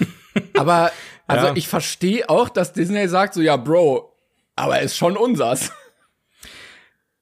aber 0.56 0.92
also 1.26 1.46
Ja. 1.48 1.52
ich 1.56 1.68
verstehe 1.68 2.28
auch, 2.30 2.48
dass 2.48 2.72
Disney 2.72 3.08
sagt 3.08 3.34
so, 3.34 3.40
ja, 3.40 3.56
Bro, 3.56 4.14
aber 4.56 4.80
ist 4.80 4.96
schon 4.96 5.16
unsers. 5.16 5.72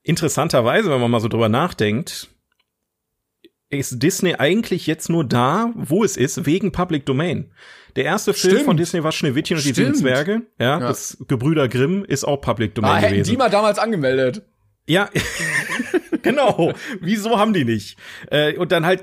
Interessanterweise, 0.03 0.91
wenn 0.91 1.01
man 1.01 1.11
mal 1.11 1.21
so 1.21 1.29
drüber 1.29 1.49
nachdenkt, 1.49 2.29
ist 3.71 4.01
Disney 4.03 4.37
eigentlich 4.37 4.87
jetzt 4.87 5.09
nur 5.09 5.25
da, 5.25 5.71
wo 5.75 6.05
es 6.05 6.17
ist, 6.17 6.47
wegen 6.47 6.71
Public 6.71 7.05
Domain. 7.07 7.51
Der 7.97 8.05
erste 8.05 8.33
Film 8.35 8.53
Stimmt. 8.55 8.67
von 8.67 8.77
Disney 8.77 9.03
war 9.03 9.13
Schneewittchen 9.13 9.57
und 9.57 9.65
die 9.65 9.73
sieben 9.73 9.95
Stimmt. 9.95 9.99
Zwerge. 9.99 10.43
Ja, 10.59 10.79
Ja. 10.79 10.81
das 10.81 11.17
Gebrüder 11.29 11.69
Grimm 11.69 12.05
ist 12.05 12.25
auch 12.25 12.41
Public 12.41 12.75
Domain 12.75 12.91
Ah, 13.05 13.09
gewesen. 13.09 13.31
die 13.31 13.37
mal 13.37 13.51
damals 13.51 13.79
angemeldet. 13.79 14.43
Ja, 14.89 15.09
genau. 16.23 16.73
Wieso 17.01 17.39
haben 17.41 17.53
die 17.53 17.65
nicht? 17.65 17.99
Äh, 18.31 18.57
und 18.57 18.71
dann 18.71 18.87
halt, 18.87 19.03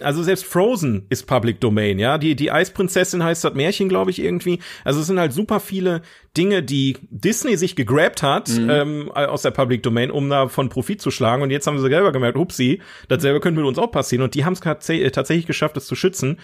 also 0.00 0.22
selbst 0.22 0.44
Frozen 0.44 1.06
ist 1.10 1.26
Public 1.26 1.60
Domain, 1.60 1.98
ja. 1.98 2.18
Die, 2.18 2.36
die 2.36 2.52
Eisprinzessin 2.52 3.22
heißt 3.24 3.42
das 3.42 3.54
Märchen, 3.54 3.88
glaube 3.88 4.12
ich, 4.12 4.20
irgendwie. 4.22 4.60
Also 4.84 5.00
es 5.00 5.06
sind 5.08 5.18
halt 5.18 5.32
super 5.32 5.58
viele 5.58 6.02
Dinge, 6.36 6.62
die 6.62 6.96
Disney 7.10 7.56
sich 7.56 7.74
gegrabt 7.74 8.22
hat 8.22 8.48
ähm, 8.48 9.10
aus 9.12 9.42
der 9.42 9.50
Public 9.50 9.82
Domain, 9.82 10.10
um 10.12 10.28
davon 10.30 10.68
Profit 10.68 11.00
zu 11.00 11.10
schlagen. 11.10 11.42
Und 11.42 11.50
jetzt 11.50 11.66
haben 11.66 11.78
sie 11.78 11.88
selber 11.88 12.12
gemerkt, 12.12 12.38
upsie, 12.38 12.80
dasselbe 13.08 13.40
könnte 13.40 13.60
mit 13.60 13.66
uns 13.68 13.78
auch 13.78 13.90
passieren. 13.90 14.22
Und 14.22 14.34
die 14.34 14.44
haben 14.44 14.52
es 14.52 14.60
tatsächlich 14.60 15.46
geschafft, 15.46 15.76
es 15.76 15.86
zu 15.86 15.96
schützen. 15.96 16.38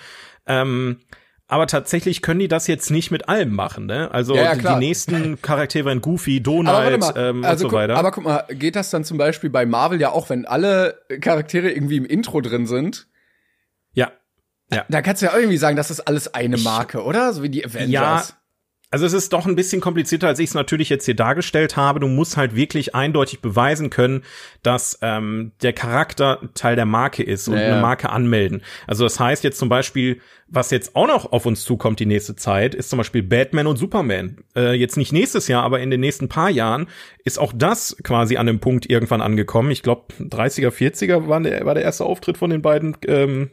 Ähm, 0.47 0.99
aber 1.51 1.67
tatsächlich 1.67 2.23
können 2.23 2.41
die 2.41 2.49
das 2.49 2.67
jetzt 2.67 2.91
nicht 2.91 3.11
mit 3.11 3.29
allem 3.29 3.55
machen, 3.55 3.87
ne? 3.87 4.11
Also 4.13 4.35
Ja, 4.35 4.55
ja, 4.55 4.75
die, 4.75 4.79
nächsten 4.79 5.41
Charaktere 5.43 5.85
wären 5.85 6.01
Goofy, 6.01 6.41
Donald 6.43 7.01
mal, 7.01 7.15
ähm, 7.17 7.45
also 7.45 7.53
und 7.53 7.59
so 7.59 7.69
guck, 7.69 7.79
weiter. 7.79 7.97
aber 7.97 8.11
guck 8.11 8.25
mal, 8.25 8.45
geht 8.51 8.77
das 8.77 8.91
dann 8.91 9.05
zum 9.05 9.19
Beispiel 9.19 9.51
bei 9.51 9.67
Marvel 9.67 10.01
ja 10.01 10.11
auch, 10.11 10.31
wenn 10.31 10.47
alle 10.47 11.01
Charaktere 11.21 11.71
irgendwie 11.71 11.97
im 11.97 12.07
Intro 12.07 12.41
drin 12.41 12.67
sind? 12.67 13.09
ja. 13.93 14.13
Ja. 14.73 14.85
Da 14.89 15.03
kannst 15.03 15.21
du 15.21 15.27
ja 15.27 15.37
irgendwie 15.37 15.57
sagen, 15.57 15.77
das 15.77 15.91
ist 15.91 15.99
alles 16.01 16.33
eine 16.33 16.57
Marke, 16.57 17.03
oder? 17.03 17.33
So 17.33 17.43
wie 17.43 17.49
die 17.49 17.65
Avengers. 17.65 17.91
Ja, 17.91 18.23
Also 18.93 19.07
es 19.07 19.13
ist 19.13 19.33
doch 19.33 19.47
ein 19.47 19.55
bisschen 19.55 19.81
komplizierter, 19.81 20.27
als 20.27 20.41
ich 20.41 20.49
es 20.49 20.55
natürlich 20.55 20.89
jetzt 20.89 21.05
hier 21.05 21.15
dargestellt 21.15 21.77
habe. 21.77 22.01
Du 22.01 22.09
musst 22.09 22.37
halt 22.37 22.57
wirklich 22.57 22.95
eindeutig 22.95 23.41
beweisen 23.41 23.89
können, 23.89 24.25
dass 24.65 24.99
ähm, 25.01 25.53
der 25.63 25.73
Charakter 25.73 26.41
Teil 26.55 26.75
der 26.75 26.87
Marke 26.87 27.23
ist 27.23 27.47
und 27.47 27.55
Ja, 27.55 27.61
ja. 27.61 27.73
eine 27.73 27.83
Marke 27.83 28.11
anmelden. 28.11 28.63
Also 28.89 29.05
das 29.05 29.21
heißt 29.21 29.45
jetzt 29.45 29.59
zum 29.59 29.69
Beispiel, 29.69 30.21
was 30.49 30.73
jetzt 30.73 30.97
auch 30.97 31.07
noch 31.07 31.31
auf 31.31 31.47
uns 31.47 31.63
zukommt 31.63 32.01
die 32.01 32.07
nächste 32.07 32.35
Zeit, 32.35 32.75
ist 32.75 32.91
zum 32.91 32.97
Beispiel 32.97 33.23
Batman 33.23 33.69
und 33.69 33.77
Superman. 33.77 34.39
Äh, 34.57 34.73
jetzt 34.75 34.97
nicht 34.97 35.13
nächstes 35.13 35.47
Jahr, 35.47 35.63
aber 35.63 35.79
in 35.79 35.91
den 35.91 36.01
nächsten 36.01 36.29
paar 36.29 36.51
Jahren 36.51 36.89
ist 37.25 37.39
auch 37.39 37.53
das 37.55 37.97
quasi 38.03 38.39
an 38.39 38.47
dem 38.47 38.59
Punkt 38.59 38.91
irgendwann 38.91 39.21
angekommen. 39.21 39.71
Ich 39.71 39.85
glaube 39.85 40.13
30er, 40.19 40.71
40er 40.71 41.29
war 41.29 41.41
der, 41.41 41.65
war 41.65 41.75
der 41.75 41.85
erste 41.85 42.05
Auftritt 42.05 42.39
von 42.39 42.51
den 42.51 42.63
beiden 42.63 42.97
ähm, 43.07 43.51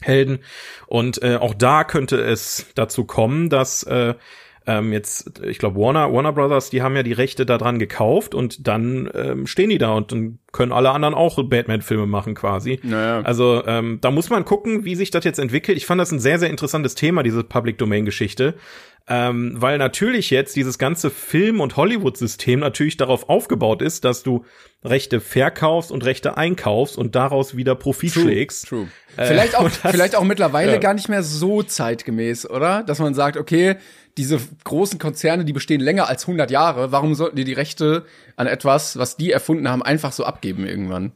Helden. 0.00 0.38
Und 0.86 1.22
äh, 1.22 1.36
auch 1.36 1.54
da 1.54 1.84
könnte 1.84 2.20
es 2.20 2.66
dazu 2.74 3.04
kommen, 3.04 3.50
dass 3.50 3.82
äh, 3.84 4.14
ähm, 4.66 4.92
jetzt, 4.92 5.40
ich 5.42 5.58
glaube, 5.58 5.80
Warner, 5.80 6.12
Warner 6.12 6.32
Brothers, 6.32 6.70
die 6.70 6.82
haben 6.82 6.94
ja 6.96 7.02
die 7.02 7.12
Rechte 7.12 7.46
daran 7.46 7.78
gekauft 7.78 8.34
und 8.34 8.66
dann 8.66 9.10
ähm, 9.14 9.46
stehen 9.46 9.70
die 9.70 9.78
da 9.78 9.92
und 9.92 10.12
dann 10.12 10.38
können 10.52 10.72
alle 10.72 10.90
anderen 10.90 11.14
auch 11.14 11.42
Batman-Filme 11.42 12.06
machen 12.06 12.34
quasi. 12.34 12.78
Naja. 12.82 13.22
Also 13.22 13.62
ähm, 13.66 13.98
da 14.00 14.10
muss 14.10 14.30
man 14.30 14.44
gucken, 14.44 14.84
wie 14.84 14.94
sich 14.94 15.10
das 15.10 15.24
jetzt 15.24 15.38
entwickelt. 15.38 15.78
Ich 15.78 15.86
fand 15.86 16.00
das 16.00 16.12
ein 16.12 16.20
sehr, 16.20 16.38
sehr 16.38 16.50
interessantes 16.50 16.94
Thema, 16.94 17.22
diese 17.22 17.42
Public-Domain-Geschichte. 17.42 18.54
Ähm, 19.08 19.54
weil 19.56 19.78
natürlich 19.78 20.30
jetzt 20.30 20.54
dieses 20.54 20.78
ganze 20.78 21.10
Film- 21.10 21.60
und 21.60 21.76
Hollywood-System 21.76 22.60
natürlich 22.60 22.96
darauf 22.96 23.28
aufgebaut 23.28 23.82
ist, 23.82 24.04
dass 24.04 24.22
du 24.22 24.44
Rechte 24.84 25.20
verkaufst 25.20 25.90
und 25.90 26.04
Rechte 26.04 26.36
einkaufst 26.36 26.96
und 26.96 27.14
daraus 27.14 27.56
wieder 27.56 27.74
Profit 27.74 28.12
schlägst. 28.12 28.68
True. 28.68 28.88
Vielleicht 29.16 29.56
auch, 29.56 29.64
das- 29.82 29.90
vielleicht 29.90 30.16
auch 30.16 30.24
mittlerweile 30.24 30.72
ja. 30.72 30.78
gar 30.78 30.94
nicht 30.94 31.08
mehr 31.08 31.22
so 31.22 31.62
zeitgemäß, 31.62 32.48
oder? 32.48 32.82
Dass 32.84 32.98
man 33.00 33.14
sagt, 33.14 33.36
okay, 33.36 33.76
diese 34.16 34.38
großen 34.64 34.98
Konzerne, 34.98 35.44
die 35.44 35.52
bestehen 35.52 35.80
länger 35.80 36.08
als 36.08 36.24
100 36.24 36.50
Jahre, 36.50 36.92
warum 36.92 37.14
sollten 37.14 37.36
die 37.36 37.44
die 37.44 37.52
Rechte 37.54 38.04
an 38.36 38.46
etwas, 38.46 38.98
was 38.98 39.16
die 39.16 39.30
erfunden 39.32 39.68
haben, 39.68 39.82
einfach 39.82 40.12
so 40.12 40.24
abgeben 40.24 40.66
irgendwann? 40.66 41.12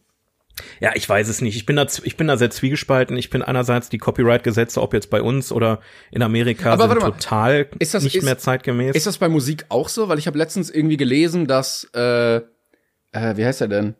Ja, 0.81 0.93
ich 0.95 1.07
weiß 1.09 1.29
es 1.29 1.43
nicht. 1.43 1.57
Ich 1.57 1.67
bin 1.67 1.77
da, 1.77 1.87
ich 2.03 2.17
bin 2.17 2.27
da 2.29 2.37
sehr 2.37 2.51
zwiegespalten. 2.51 3.17
Ich 3.17 3.29
bin 3.31 3.43
einerseits 3.43 3.89
die 3.91 3.99
Copyright-Gesetze, 3.99 4.81
ob 4.81 4.95
jetzt 4.95 5.11
bei 5.11 5.21
uns 5.21 5.53
oder 5.53 5.81
in 6.11 6.23
Amerika, 6.23 6.73
Aber 6.73 6.89
sind 6.89 7.01
total 7.01 7.69
ist 7.79 7.93
das- 7.95 8.03
nicht 8.03 8.17
ist- 8.17 8.25
mehr 8.25 8.39
zeitgemäß. 8.39 8.97
Ist 8.97 9.07
das 9.07 9.19
bei 9.19 9.29
Musik 9.29 9.67
auch 9.69 9.89
so? 9.89 10.09
Weil 10.09 10.19
ich 10.19 10.27
habe 10.27 10.39
letztens 10.39 10.71
irgendwie 10.71 10.97
gelesen, 10.97 11.47
dass, 11.47 11.89
äh, 11.95 12.37
äh, 12.37 12.43
wie 13.13 13.45
heißt 13.45 13.61
er 13.61 13.69
denn? 13.69 13.95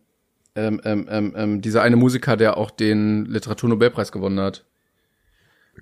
Ähm, 0.55 0.81
ähm, 0.85 1.07
ähm, 1.11 1.35
ähm, 1.37 1.61
dieser 1.61 1.83
eine 1.83 1.97
Musiker, 1.97 2.39
der 2.39 2.57
auch 2.57 2.71
den 2.71 3.27
Literaturnobelpreis 3.27 4.11
gewonnen 4.11 4.41
hat. 4.41 4.65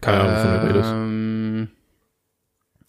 Keine 0.00 0.20
Ahnung, 0.20 0.34
wovon 0.36 0.60
du 0.60 0.66
redest. 0.66 0.90
Ähm, 0.92 1.68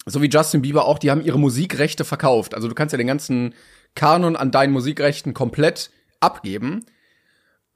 so 0.06 0.22
wie 0.22 0.28
Justin 0.28 0.62
Bieber 0.62 0.86
auch, 0.86 0.98
die 0.98 1.12
haben 1.12 1.20
ihre 1.24 1.38
Musikrechte 1.38 2.04
verkauft. 2.04 2.54
Also 2.54 2.66
du 2.66 2.74
kannst 2.74 2.92
ja 2.92 2.96
den 2.98 3.06
ganzen 3.06 3.54
Kanon 3.94 4.34
an 4.34 4.50
deinen 4.50 4.72
Musikrechten 4.72 5.34
komplett 5.34 5.90
abgeben. 6.18 6.84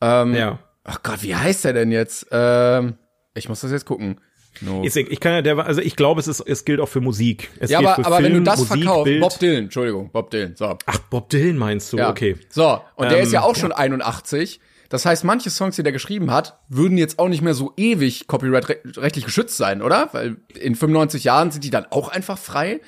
Ähm, 0.01 0.35
Ja. 0.35 0.59
Ach 0.85 1.03
Gott, 1.03 1.23
wie 1.23 1.35
heißt 1.37 1.65
der 1.65 1.73
denn 1.75 1.93
jetzt? 1.93 2.27
Ähm, 2.33 2.95
ich 3.35 3.49
muss 3.49 3.61
das 3.61 3.71
jetzt 3.71 3.85
gucken. 3.85 4.21
No. 4.63 4.83
Ich, 4.85 4.97
ich 4.97 5.21
kann 5.21 5.33
ja, 5.33 5.43
der, 5.43 5.59
also 5.65 5.81
ich 5.81 5.95
glaube, 5.95 6.21
es 6.21 6.27
ist, 6.27 6.41
es 6.41 6.65
gilt 6.65 6.81
auch 6.81 6.89
für 6.89 7.01
Musik. 7.01 7.51
Es 7.61 7.71
ja, 7.71 7.79
aber, 7.79 7.99
aber 8.05 8.17
wenn 8.19 8.25
du 8.25 8.31
Film, 8.33 8.45
das 8.45 8.59
Musik, 8.61 8.83
verkaufst, 8.85 9.05
Bild. 9.05 9.21
Bob 9.21 9.39
Dylan, 9.39 9.65
Entschuldigung, 9.65 10.11
Bob 10.11 10.31
Dylan, 10.31 10.57
so. 10.57 10.77
Ach, 10.87 10.99
Bob 11.11 11.29
Dylan 11.29 11.57
meinst 11.57 11.93
du? 11.93 11.99
Ja. 11.99 12.11
Okay. 12.11 12.37
So, 12.51 12.81
und 12.97 13.11
der 13.11 13.19
Ähm, 13.19 13.25
ist 13.25 13.33
ja 13.33 13.43
auch 13.43 13.55
schon 13.55 13.73
81. 13.73 14.61
Das 14.89 15.07
heißt, 15.07 15.23
manche 15.23 15.51
Songs, 15.51 15.77
die 15.77 15.85
der 15.85 15.93
geschrieben 15.93 16.33
hat, 16.33 16.59
würden 16.69 16.99
jetzt 16.99 17.21
auch 17.21 17.29
nicht 17.29 17.43
mehr 17.43 17.55
so 17.55 17.73
ewig 17.77 18.27
copyright-rechtlich 18.27 19.25
geschützt 19.25 19.57
sein, 19.57 19.83
oder? 19.83 20.09
Weil 20.13 20.39
in 20.59 20.75
95 20.75 21.23
Jahren 21.25 21.53
sind 21.53 21.63
die 21.63 21.71
dann 21.71 21.87
auch 21.91 22.09
einfach 22.09 22.37
frei. 22.39 22.81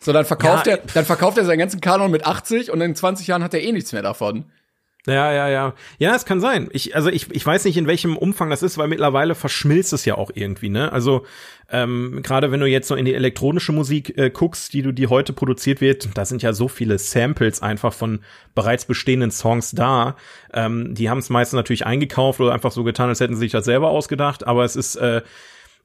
So, 0.00 0.12
dann 0.12 0.24
verkauft 0.24 0.66
Ja. 0.66 0.74
er, 0.74 0.78
dann 0.94 1.04
verkauft 1.04 1.38
er 1.38 1.44
seinen 1.44 1.58
ganzen 1.60 1.80
Kanon 1.80 2.10
mit 2.10 2.26
80 2.26 2.70
und 2.72 2.80
in 2.80 2.94
20 2.96 3.28
Jahren 3.28 3.44
hat 3.44 3.54
er 3.54 3.62
eh 3.62 3.70
nichts 3.70 3.92
mehr 3.92 4.02
davon. 4.02 4.46
Ja, 5.06 5.32
ja, 5.32 5.48
ja. 5.50 5.74
Ja, 5.98 6.14
es 6.14 6.24
kann 6.24 6.40
sein. 6.40 6.70
Ich, 6.72 6.96
also 6.96 7.10
ich, 7.10 7.30
ich 7.30 7.44
weiß 7.44 7.66
nicht, 7.66 7.76
in 7.76 7.86
welchem 7.86 8.16
Umfang 8.16 8.48
das 8.48 8.62
ist, 8.62 8.78
weil 8.78 8.88
mittlerweile 8.88 9.34
verschmilzt 9.34 9.92
es 9.92 10.06
ja 10.06 10.14
auch 10.14 10.30
irgendwie, 10.34 10.70
ne? 10.70 10.92
Also, 10.92 11.26
ähm, 11.70 12.20
gerade 12.22 12.50
wenn 12.50 12.60
du 12.60 12.66
jetzt 12.66 12.88
so 12.88 12.94
in 12.94 13.04
die 13.04 13.12
elektronische 13.12 13.72
Musik 13.72 14.16
äh, 14.16 14.30
guckst, 14.30 14.72
die 14.72 14.80
du, 14.80 14.92
die 14.92 15.08
heute 15.08 15.34
produziert 15.34 15.82
wird, 15.82 16.08
da 16.16 16.24
sind 16.24 16.42
ja 16.42 16.54
so 16.54 16.68
viele 16.68 16.98
Samples 16.98 17.60
einfach 17.60 17.92
von 17.92 18.20
bereits 18.54 18.86
bestehenden 18.86 19.30
Songs 19.30 19.72
da. 19.72 20.16
Ähm, 20.54 20.94
die 20.94 21.10
haben 21.10 21.18
es 21.18 21.28
meistens 21.28 21.56
natürlich 21.58 21.84
eingekauft 21.84 22.40
oder 22.40 22.54
einfach 22.54 22.72
so 22.72 22.82
getan, 22.82 23.10
als 23.10 23.20
hätten 23.20 23.34
sie 23.34 23.40
sich 23.40 23.52
das 23.52 23.66
selber 23.66 23.90
ausgedacht, 23.90 24.46
aber 24.46 24.64
es 24.64 24.74
ist, 24.74 24.96
äh, 24.96 25.20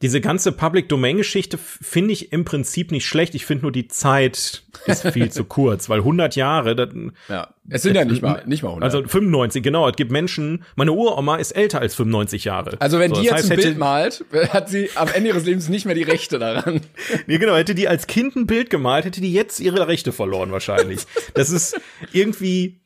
diese 0.01 0.21
ganze 0.21 0.53
Public 0.53 0.87
Domain 0.87 1.17
Geschichte 1.17 1.57
finde 1.57 2.13
ich 2.13 2.31
im 2.31 2.45
Prinzip 2.45 2.91
nicht 2.91 3.05
schlecht. 3.05 3.35
Ich 3.35 3.45
finde 3.45 3.63
nur 3.63 3.71
die 3.73 3.89
Zeit 3.89 4.63
ist 4.85 5.07
viel 5.09 5.29
zu 5.31 5.43
kurz, 5.43 5.89
weil 5.89 5.99
100 5.99 6.37
Jahre, 6.37 6.73
das, 6.75 6.89
Ja. 7.27 7.53
Es 7.69 7.81
sind 7.81 7.95
ja 7.95 8.05
nicht 8.05 8.21
mal, 8.21 8.43
nicht 8.45 8.63
mal 8.63 8.69
100. 8.69 8.83
also 8.83 9.07
95, 9.07 9.61
genau. 9.61 9.89
Es 9.89 9.97
gibt 9.97 10.11
Menschen, 10.11 10.63
meine 10.75 10.93
Uroma 10.93 11.35
ist 11.35 11.51
älter 11.51 11.81
als 11.81 11.95
95 11.95 12.45
Jahre. 12.45 12.77
Also 12.79 12.97
wenn 12.97 13.13
So, 13.13 13.21
die 13.21 13.27
das 13.27 13.41
jetzt 13.41 13.51
heißt, 13.51 13.51
ein 13.51 13.57
Bild 13.57 13.77
malt, 13.77 14.25
hat 14.49 14.69
sie 14.69 14.89
am 14.95 15.09
Ende 15.09 15.31
ihres 15.31 15.45
Lebens 15.45 15.67
nicht 15.67 15.85
mehr 15.85 15.95
die 15.95 16.03
Rechte 16.03 16.39
daran. 16.39 16.81
Nee, 17.27 17.37
genau, 17.37 17.55
hätte 17.55 17.75
die 17.75 17.87
als 17.87 18.07
Kind 18.07 18.35
ein 18.35 18.47
Bild 18.47 18.69
gemalt, 18.69 19.05
hätte 19.05 19.21
die 19.21 19.33
jetzt 19.33 19.59
ihre 19.59 19.87
Rechte 19.87 20.11
verloren 20.11 20.51
wahrscheinlich. 20.51 21.01
Das 21.33 21.49
ist 21.49 21.79
irgendwie, 22.13 22.79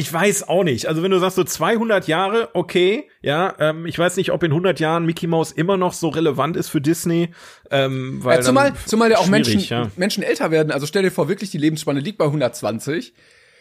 ich 0.00 0.10
weiß 0.10 0.48
auch 0.48 0.64
nicht. 0.64 0.86
Also 0.86 1.02
wenn 1.02 1.10
du 1.10 1.18
sagst 1.18 1.36
so 1.36 1.44
200 1.44 2.08
Jahre, 2.08 2.48
okay, 2.54 3.10
ja, 3.20 3.54
ähm, 3.58 3.84
ich 3.84 3.98
weiß 3.98 4.16
nicht, 4.16 4.32
ob 4.32 4.42
in 4.42 4.50
100 4.50 4.80
Jahren 4.80 5.04
Mickey 5.04 5.26
Mouse 5.26 5.52
immer 5.52 5.76
noch 5.76 5.92
so 5.92 6.08
relevant 6.08 6.56
ist 6.56 6.70
für 6.70 6.80
Disney, 6.80 7.28
ähm, 7.70 8.24
weil 8.24 8.38
Ja, 8.38 8.42
zumal, 8.42 8.70
dann 8.70 8.78
zumal 8.86 9.10
ja 9.10 9.18
auch 9.18 9.26
Menschen, 9.26 9.60
ja. 9.60 9.90
Menschen 9.96 10.22
älter 10.22 10.50
werden. 10.50 10.72
Also 10.72 10.86
stell 10.86 11.02
dir 11.02 11.10
vor, 11.10 11.28
wirklich 11.28 11.50
die 11.50 11.58
Lebensspanne 11.58 12.00
liegt 12.00 12.16
bei 12.16 12.24
120. 12.24 13.12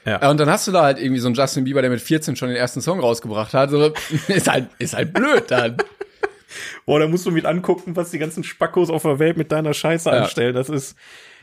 Ja. 0.05 0.21
Äh, 0.21 0.29
Und 0.29 0.39
dann 0.39 0.49
hast 0.49 0.65
du 0.65 0.71
da 0.71 0.83
halt 0.83 0.97
irgendwie 0.97 1.19
so 1.19 1.27
einen 1.27 1.35
Justin 1.35 1.65
Bieber, 1.65 1.81
der 1.81 1.91
mit 1.91 1.99
14 1.99 2.37
schon 2.37 2.47
den 2.47 2.57
ersten 2.57 2.79
Song 2.79 3.01
rausgebracht 3.01 3.53
hat. 3.53 3.69
So, 3.71 3.91
ist 4.29 4.47
halt, 4.49 4.69
ist 4.79 4.93
halt 4.95 5.13
blöd 5.13 5.43
dann. 5.49 5.75
Boah, 6.85 7.01
da 7.01 7.07
musst 7.07 7.25
du 7.25 7.31
mit 7.31 7.45
angucken, 7.45 7.97
was 7.97 8.11
die 8.11 8.17
ganzen 8.17 8.45
Spackos 8.45 8.89
auf 8.89 9.03
der 9.03 9.19
Welt 9.19 9.35
mit 9.35 9.51
deiner 9.51 9.73
Scheiße 9.73 10.09
anstellen. 10.09 10.55
Das 10.55 10.69
ist 10.69 10.95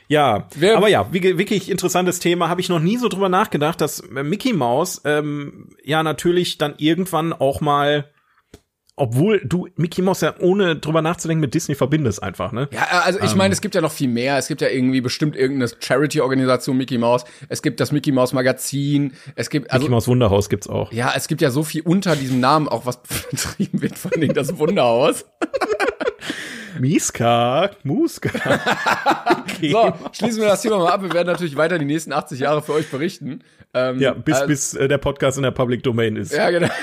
ja, 0.07 0.47
Wer- 0.55 0.77
aber 0.77 0.87
ja, 0.87 1.11
wirklich 1.11 1.69
interessantes 1.69 2.19
Thema. 2.19 2.49
Habe 2.49 2.61
ich 2.61 2.69
noch 2.69 2.79
nie 2.79 2.97
so 2.97 3.07
drüber 3.09 3.29
nachgedacht, 3.29 3.81
dass 3.81 3.99
äh, 3.99 4.23
Mickey 4.23 4.53
Mouse 4.53 5.01
ähm, 5.05 5.69
ja 5.83 6.03
natürlich 6.03 6.57
dann 6.57 6.75
irgendwann 6.77 7.33
auch 7.33 7.61
mal, 7.61 8.09
obwohl 8.95 9.41
du 9.45 9.67
Mickey 9.75 10.01
Mouse 10.01 10.21
ja 10.21 10.33
ohne 10.39 10.75
drüber 10.75 11.03
nachzudenken 11.03 11.41
mit 11.41 11.53
Disney 11.53 11.75
verbindest 11.75 12.23
einfach, 12.23 12.51
ne? 12.51 12.67
Ja, 12.71 12.87
also 13.03 13.19
ich 13.21 13.35
meine, 13.35 13.53
es 13.53 13.61
gibt 13.61 13.75
ja 13.75 13.81
noch 13.81 13.91
viel 13.91 14.07
mehr. 14.07 14.37
Es 14.39 14.47
gibt 14.47 14.61
ja 14.61 14.69
irgendwie 14.69 15.01
bestimmt 15.01 15.35
irgendeine 15.35 15.71
Charity-Organisation 15.79 16.75
Mickey 16.75 16.97
Mouse. 16.97 17.23
Es 17.47 17.61
gibt 17.61 17.79
das 17.79 17.91
Mickey 17.91 18.11
Mouse 18.11 18.33
Magazin. 18.33 19.13
Es 19.35 19.51
gibt, 19.51 19.69
also, 19.71 19.83
Mickey 19.83 19.91
Mouse 19.91 20.07
Wunderhaus 20.07 20.49
gibt's 20.49 20.67
auch. 20.67 20.91
ja, 20.91 21.13
es 21.15 21.27
gibt 21.27 21.41
ja 21.41 21.51
so 21.51 21.61
viel 21.63 21.81
unter 21.83 22.15
diesem 22.15 22.39
Namen 22.39 22.67
auch, 22.67 22.87
was 22.87 22.99
betrieben 23.29 23.81
wird 23.83 23.99
von 23.99 24.11
denen, 24.19 24.33
das 24.33 24.57
Wunderhaus. 24.57 25.25
Miska, 26.79 27.71
Muska. 27.83 28.29
okay. 29.43 29.71
So, 29.71 29.93
schließen 30.11 30.41
wir 30.41 30.49
das 30.49 30.61
Thema 30.61 30.77
mal 30.79 30.91
ab. 30.91 31.01
Wir 31.01 31.13
werden 31.13 31.27
natürlich 31.27 31.55
weiter 31.55 31.77
die 31.79 31.85
nächsten 31.85 32.13
80 32.13 32.39
Jahre 32.39 32.61
für 32.61 32.73
euch 32.73 32.89
berichten. 32.89 33.41
Ähm, 33.73 33.99
Ja, 33.99 34.13
bis, 34.13 34.39
äh, 34.41 34.47
bis 34.47 34.73
äh, 34.73 34.87
der 34.87 34.97
Podcast 34.97 35.37
in 35.37 35.43
der 35.43 35.51
Public 35.51 35.83
Domain 35.83 36.15
ist. 36.15 36.33
Ja, 36.33 36.49
genau. 36.49 36.69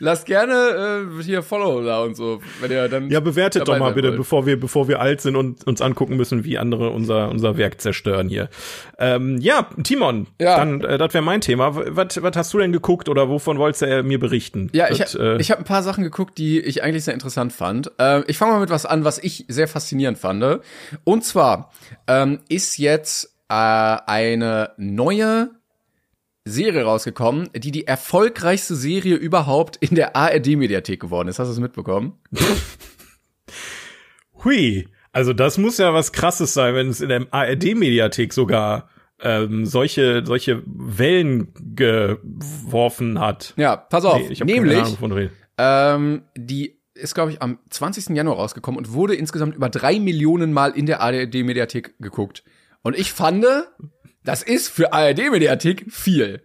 Lasst 0.00 0.26
gerne 0.26 1.06
äh, 1.18 1.22
hier 1.22 1.42
Follow 1.42 1.82
da 1.82 2.02
und 2.02 2.16
so, 2.16 2.40
wenn 2.60 2.70
ihr 2.70 2.88
dann. 2.88 3.10
Ja, 3.10 3.20
bewertet 3.20 3.66
doch 3.66 3.78
mal 3.78 3.92
bitte, 3.92 4.08
wollt. 4.08 4.18
bevor 4.18 4.46
wir, 4.46 4.58
bevor 4.58 4.88
wir 4.88 5.00
alt 5.00 5.20
sind 5.20 5.36
und 5.36 5.66
uns 5.66 5.80
angucken 5.82 6.16
müssen, 6.16 6.44
wie 6.44 6.58
andere 6.58 6.90
unser, 6.90 7.28
unser 7.30 7.56
Werk 7.56 7.80
zerstören 7.80 8.28
hier. 8.28 8.48
Ähm, 8.98 9.38
ja, 9.40 9.68
Timon, 9.82 10.26
Ja. 10.40 10.56
dann, 10.56 10.82
äh, 10.82 10.98
das 10.98 11.14
wäre 11.14 11.24
mein 11.24 11.40
Thema. 11.40 11.72
Was, 11.74 12.22
was 12.22 12.36
hast 12.36 12.54
du 12.54 12.58
denn 12.58 12.72
geguckt 12.72 13.08
oder 13.08 13.28
wovon 13.28 13.58
wolltest 13.58 13.82
du 13.82 14.02
mir 14.02 14.18
berichten? 14.20 14.70
Ja, 14.72 14.90
ich, 14.90 14.98
das, 14.98 15.14
äh, 15.14 15.36
ich 15.38 15.50
habe 15.50 15.62
ein 15.62 15.64
paar 15.64 15.82
Sachen 15.82 16.04
geguckt, 16.04 16.38
die 16.38 16.60
ich 16.60 16.82
eigentlich 16.82 17.04
sehr 17.04 17.14
interessant 17.14 17.52
fand. 17.52 17.90
Äh, 17.98 18.22
ich 18.26 18.38
fange 18.38 18.52
mal 18.52 18.60
mit 18.60 18.70
was 18.70 18.86
an, 18.86 19.04
was 19.04 19.18
ich 19.18 19.44
sehr 19.48 19.68
faszinierend 19.68 20.18
fand. 20.18 20.60
Und 21.04 21.24
zwar 21.24 21.72
ähm, 22.06 22.38
ist 22.48 22.78
jetzt 22.78 23.34
äh, 23.48 23.54
eine 23.54 24.70
neue 24.76 25.50
Serie 26.48 26.84
rausgekommen, 26.84 27.50
die 27.54 27.70
die 27.70 27.86
erfolgreichste 27.86 28.74
Serie 28.74 29.16
überhaupt 29.16 29.76
in 29.76 29.94
der 29.94 30.16
ARD-Mediathek 30.16 31.00
geworden 31.00 31.28
ist. 31.28 31.38
Hast 31.38 31.48
du 31.48 31.52
es 31.52 31.60
mitbekommen? 31.60 32.14
hui. 34.44 34.88
Also 35.12 35.32
das 35.32 35.58
muss 35.58 35.78
ja 35.78 35.94
was 35.94 36.12
krasses 36.12 36.54
sein, 36.54 36.74
wenn 36.74 36.88
es 36.88 37.00
in 37.00 37.08
der 37.08 37.26
ARD-Mediathek 37.30 38.32
sogar 38.32 38.88
ähm, 39.20 39.66
solche, 39.66 40.24
solche 40.24 40.62
Wellen 40.66 41.52
geworfen 41.74 43.18
hat. 43.18 43.54
Ja, 43.56 43.76
pass 43.76 44.04
auf. 44.04 44.20
Nee, 44.20 44.28
ich 44.30 44.40
hab 44.40 44.48
keine 44.48 44.60
Nämlich, 44.60 44.78
Ahnung, 44.78 45.10
du 45.10 45.16
redest. 45.16 45.36
ähm, 45.58 46.22
die 46.36 46.78
ist, 46.94 47.14
glaube 47.14 47.32
ich, 47.32 47.42
am 47.42 47.58
20. 47.70 48.16
Januar 48.16 48.36
rausgekommen 48.36 48.78
und 48.78 48.92
wurde 48.92 49.14
insgesamt 49.14 49.54
über 49.54 49.68
drei 49.68 49.98
Millionen 49.98 50.52
Mal 50.52 50.72
in 50.72 50.86
der 50.86 51.00
ARD-Mediathek 51.00 51.94
geguckt. 51.98 52.44
Und 52.82 52.96
ich 52.96 53.12
fand, 53.12 53.44
das 54.28 54.42
ist 54.42 54.68
für 54.68 54.92
ARD-Mediathek 54.92 55.86
viel. 55.90 56.42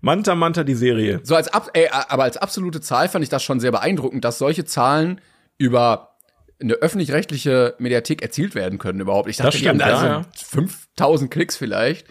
Manta 0.00 0.34
Manta, 0.34 0.64
die 0.64 0.74
Serie. 0.74 1.20
So 1.22 1.36
als 1.36 1.46
ab, 1.46 1.70
ey, 1.74 1.88
aber 1.90 2.24
als 2.24 2.36
absolute 2.36 2.80
Zahl 2.80 3.08
fand 3.08 3.22
ich 3.22 3.28
das 3.28 3.44
schon 3.44 3.60
sehr 3.60 3.70
beeindruckend, 3.70 4.24
dass 4.24 4.38
solche 4.38 4.64
Zahlen 4.64 5.20
über 5.58 6.16
eine 6.60 6.74
öffentlich-rechtliche 6.74 7.76
Mediathek 7.78 8.20
erzielt 8.20 8.56
werden 8.56 8.78
können 8.80 8.98
überhaupt. 8.98 9.28
Ich 9.28 9.36
dachte, 9.36 9.52
Das 9.52 9.60
die 9.60 9.68
haben 9.68 9.78
stimmt, 9.78 9.92
da 9.92 10.06
ja, 10.06 10.24
so 10.34 10.56
5000 10.56 11.30
Klicks 11.30 11.56
vielleicht. 11.56 12.08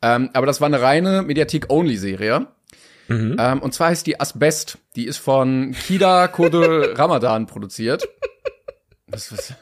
Ähm, 0.00 0.30
aber 0.32 0.46
das 0.46 0.62
war 0.62 0.66
eine 0.66 0.80
reine 0.80 1.20
Mediathek-Only-Serie. 1.22 2.46
Mhm. 3.08 3.36
Ähm, 3.38 3.58
und 3.60 3.74
zwar 3.74 3.88
heißt 3.88 4.06
die 4.06 4.18
Asbest. 4.18 4.78
Die 4.96 5.04
ist 5.04 5.18
von 5.18 5.72
Kida 5.72 6.28
Kodel 6.28 6.94
Ramadan 6.94 7.46
produziert. 7.46 8.08
Das, 9.08 9.30
was, 9.30 9.52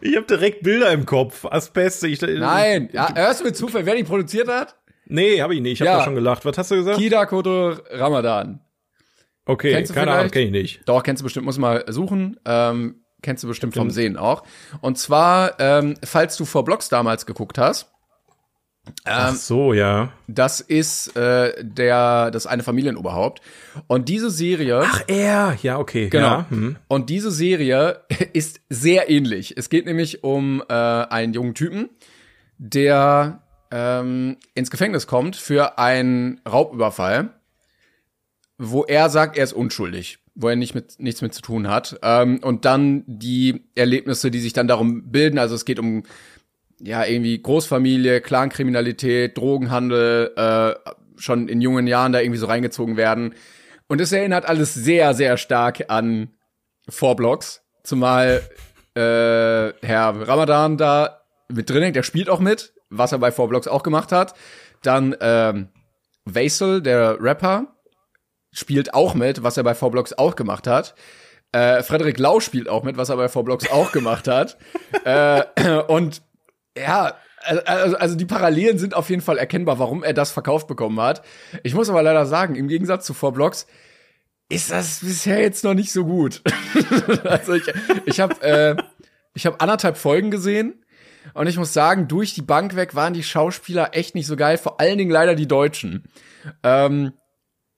Ich 0.00 0.16
habe 0.16 0.26
direkt 0.26 0.62
Bilder 0.62 0.90
im 0.92 1.06
Kopf. 1.06 1.44
Asbest. 1.44 2.04
Ich, 2.04 2.20
nein, 2.20 2.88
ja, 2.92 3.14
hörst 3.14 3.40
du 3.40 3.44
mir 3.44 3.52
Zufall, 3.52 3.84
wer 3.86 3.94
die 3.96 4.04
produziert 4.04 4.48
hat? 4.48 4.76
Nee, 5.06 5.40
habe 5.42 5.54
ich 5.54 5.60
nicht. 5.60 5.74
Ich 5.74 5.80
habe 5.80 5.90
Ja. 5.90 5.98
da 5.98 6.04
schon 6.04 6.14
gelacht. 6.14 6.44
Was 6.44 6.56
hast 6.56 6.70
du 6.70 6.76
gesagt? 6.76 6.98
Kida 6.98 7.26
Kodel 7.26 7.80
Ramadan. 7.90 8.60
Okay, 9.46 9.72
keine 9.84 10.12
Ahnung, 10.12 10.14
vielleicht? 10.20 10.32
kenne 10.34 10.44
ich 10.46 10.52
nicht. 10.52 10.80
Doch, 10.86 11.02
kennst 11.02 11.20
du 11.20 11.24
bestimmt, 11.24 11.46
muss 11.46 11.58
mal 11.58 11.84
suchen. 11.88 12.38
Ähm, 12.44 13.02
kennst 13.22 13.42
du 13.42 13.48
bestimmt 13.48 13.74
vom 13.74 13.90
Sehen 13.90 14.16
auch. 14.16 14.44
Und 14.80 14.98
zwar, 14.98 15.58
ähm, 15.58 15.96
falls 16.04 16.36
du 16.36 16.44
vor 16.44 16.64
Blogs 16.64 16.88
damals 16.88 17.26
geguckt 17.26 17.58
hast, 17.58 17.90
Ach 19.04 19.34
so, 19.34 19.72
ja. 19.72 20.12
das 20.28 20.60
ist 20.60 21.16
äh, 21.16 21.52
der, 21.62 22.30
das 22.30 22.46
eine 22.46 22.62
Familienoberhaupt. 22.62 23.40
Und 23.86 24.08
diese 24.08 24.30
Serie. 24.30 24.82
Ach, 24.84 25.02
er. 25.06 25.56
Ja, 25.62 25.78
okay. 25.78 26.08
Genau. 26.08 26.26
Ja, 26.26 26.46
hm. 26.48 26.76
Und 26.88 27.10
diese 27.10 27.30
Serie 27.30 28.00
ist 28.32 28.60
sehr 28.68 29.10
ähnlich. 29.10 29.56
Es 29.56 29.70
geht 29.70 29.86
nämlich 29.86 30.24
um 30.24 30.62
äh, 30.68 30.74
einen 30.74 31.32
jungen 31.32 31.54
Typen, 31.54 31.88
der 32.58 33.42
ähm, 33.70 34.36
ins 34.54 34.70
Gefängnis 34.70 35.06
kommt 35.06 35.36
für 35.36 35.78
einen 35.78 36.40
Raubüberfall, 36.48 37.30
wo 38.58 38.84
er 38.84 39.08
sagt, 39.08 39.38
er 39.38 39.44
ist 39.44 39.52
unschuldig, 39.52 40.18
wo 40.34 40.48
er 40.48 40.56
nicht 40.56 40.74
mit, 40.74 40.98
nichts 40.98 41.22
mit 41.22 41.32
zu 41.32 41.40
tun 41.40 41.68
hat. 41.68 41.98
Ähm, 42.02 42.40
und 42.42 42.64
dann 42.64 43.04
die 43.06 43.64
Erlebnisse, 43.74 44.30
die 44.30 44.40
sich 44.40 44.52
dann 44.52 44.68
darum 44.68 45.10
bilden. 45.10 45.38
Also 45.38 45.54
es 45.54 45.64
geht 45.64 45.78
um 45.78 46.02
ja 46.80 47.04
irgendwie 47.04 47.40
Großfamilie, 47.40 48.20
Clankriminalität, 48.20 49.36
Drogenhandel, 49.36 50.32
äh, 50.36 50.90
schon 51.16 51.48
in 51.48 51.60
jungen 51.60 51.86
Jahren 51.86 52.12
da 52.12 52.20
irgendwie 52.20 52.38
so 52.38 52.46
reingezogen 52.46 52.96
werden. 52.96 53.34
Und 53.88 54.00
es 54.00 54.12
erinnert 54.12 54.46
alles 54.46 54.74
sehr, 54.74 55.14
sehr 55.14 55.36
stark 55.36 55.84
an 55.88 56.30
Vorblocks. 56.88 57.62
Zumal 57.82 58.42
äh, 58.94 59.72
Herr 59.86 60.28
Ramadan 60.28 60.76
da 60.76 61.22
mit 61.48 61.68
drin 61.68 61.82
hängt, 61.82 61.96
der 61.96 62.02
spielt 62.02 62.28
auch 62.28 62.40
mit, 62.40 62.72
was 62.88 63.12
er 63.12 63.18
bei 63.18 63.32
Vorblocks 63.32 63.68
auch 63.68 63.82
gemacht 63.82 64.12
hat. 64.12 64.34
Dann 64.82 65.14
ähm, 65.20 65.68
Vaisel, 66.24 66.80
der 66.82 67.18
Rapper, 67.20 67.76
spielt 68.52 68.94
auch 68.94 69.14
mit, 69.14 69.42
was 69.42 69.56
er 69.56 69.64
bei 69.64 69.74
Vorblocks 69.74 70.12
auch 70.12 70.36
gemacht 70.36 70.66
hat. 70.66 70.94
Äh, 71.52 71.82
Frederik 71.82 72.18
Lau 72.18 72.40
spielt 72.40 72.68
auch 72.68 72.84
mit, 72.84 72.96
was 72.96 73.08
er 73.08 73.16
bei 73.16 73.28
Vorblocks 73.28 73.70
auch 73.70 73.92
gemacht 73.92 74.28
hat. 74.28 74.56
äh, 75.04 75.42
und 75.88 76.22
ja, 76.76 77.16
also, 77.42 77.96
also 77.96 78.16
die 78.16 78.26
Parallelen 78.26 78.78
sind 78.78 78.94
auf 78.94 79.08
jeden 79.10 79.22
Fall 79.22 79.38
erkennbar, 79.38 79.78
warum 79.78 80.02
er 80.02 80.12
das 80.12 80.30
verkauft 80.30 80.66
bekommen 80.66 81.00
hat. 81.00 81.22
Ich 81.62 81.74
muss 81.74 81.88
aber 81.88 82.02
leider 82.02 82.26
sagen, 82.26 82.54
im 82.54 82.68
Gegensatz 82.68 83.06
zu 83.06 83.14
Vorblocks 83.14 83.66
ist 84.48 84.70
das 84.70 85.00
bisher 85.00 85.40
jetzt 85.40 85.64
noch 85.64 85.74
nicht 85.74 85.92
so 85.92 86.04
gut. 86.04 86.42
also 87.24 87.54
ich, 87.54 87.72
ich 88.04 88.20
habe 88.20 88.42
äh, 88.42 88.76
ich 89.34 89.46
habe 89.46 89.60
anderthalb 89.60 89.96
Folgen 89.96 90.30
gesehen 90.30 90.84
und 91.34 91.46
ich 91.46 91.56
muss 91.56 91.72
sagen, 91.72 92.08
durch 92.08 92.34
die 92.34 92.42
Bank 92.42 92.76
weg 92.76 92.94
waren 92.94 93.14
die 93.14 93.22
Schauspieler 93.22 93.90
echt 93.92 94.14
nicht 94.14 94.26
so 94.26 94.36
geil, 94.36 94.58
vor 94.58 94.80
allen 94.80 94.98
Dingen 94.98 95.10
leider 95.10 95.34
die 95.34 95.48
Deutschen. 95.48 96.04
Ähm, 96.62 97.12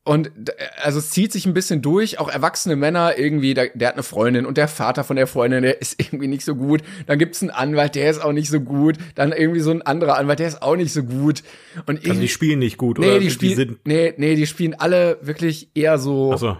und 0.04 0.30
d- 0.34 0.52
also 0.82 0.98
es 0.98 1.10
zieht 1.10 1.30
sich 1.32 1.46
ein 1.46 1.54
bisschen 1.54 1.80
durch, 1.80 2.18
auch 2.18 2.28
erwachsene 2.28 2.74
Männer 2.74 3.16
irgendwie, 3.18 3.54
der, 3.54 3.68
der 3.74 3.88
hat 3.88 3.94
eine 3.94 4.02
Freundin 4.02 4.46
und 4.46 4.56
der 4.56 4.66
Vater 4.66 5.04
von 5.04 5.14
der 5.16 5.28
Freundin, 5.28 5.62
der 5.62 5.80
ist 5.80 5.94
irgendwie 6.00 6.26
nicht 6.26 6.44
so 6.44 6.54
gut. 6.56 6.82
Dann 7.06 7.18
gibt's 7.18 7.40
einen 7.42 7.50
Anwalt, 7.50 7.94
der 7.94 8.10
ist 8.10 8.20
auch 8.22 8.32
nicht 8.32 8.50
so 8.50 8.60
gut. 8.60 8.96
Dann 9.14 9.30
irgendwie 9.32 9.60
so 9.60 9.70
ein 9.70 9.82
anderer 9.82 10.16
Anwalt, 10.18 10.40
der 10.40 10.48
ist 10.48 10.60
auch 10.62 10.74
nicht 10.76 10.92
so 10.92 11.04
gut. 11.04 11.42
Und 11.86 12.06
Also 12.08 12.20
die 12.20 12.28
spielen 12.28 12.58
nicht 12.58 12.78
gut, 12.78 12.98
nee, 12.98 13.10
oder? 13.10 13.20
die 13.20 13.30
spielen, 13.30 13.56
sind. 13.56 13.78
nee, 13.86 14.12
nee, 14.16 14.34
die 14.34 14.46
spielen 14.46 14.74
alle 14.74 15.18
wirklich 15.22 15.70
eher 15.74 15.98
so, 15.98 16.36
so. 16.36 16.56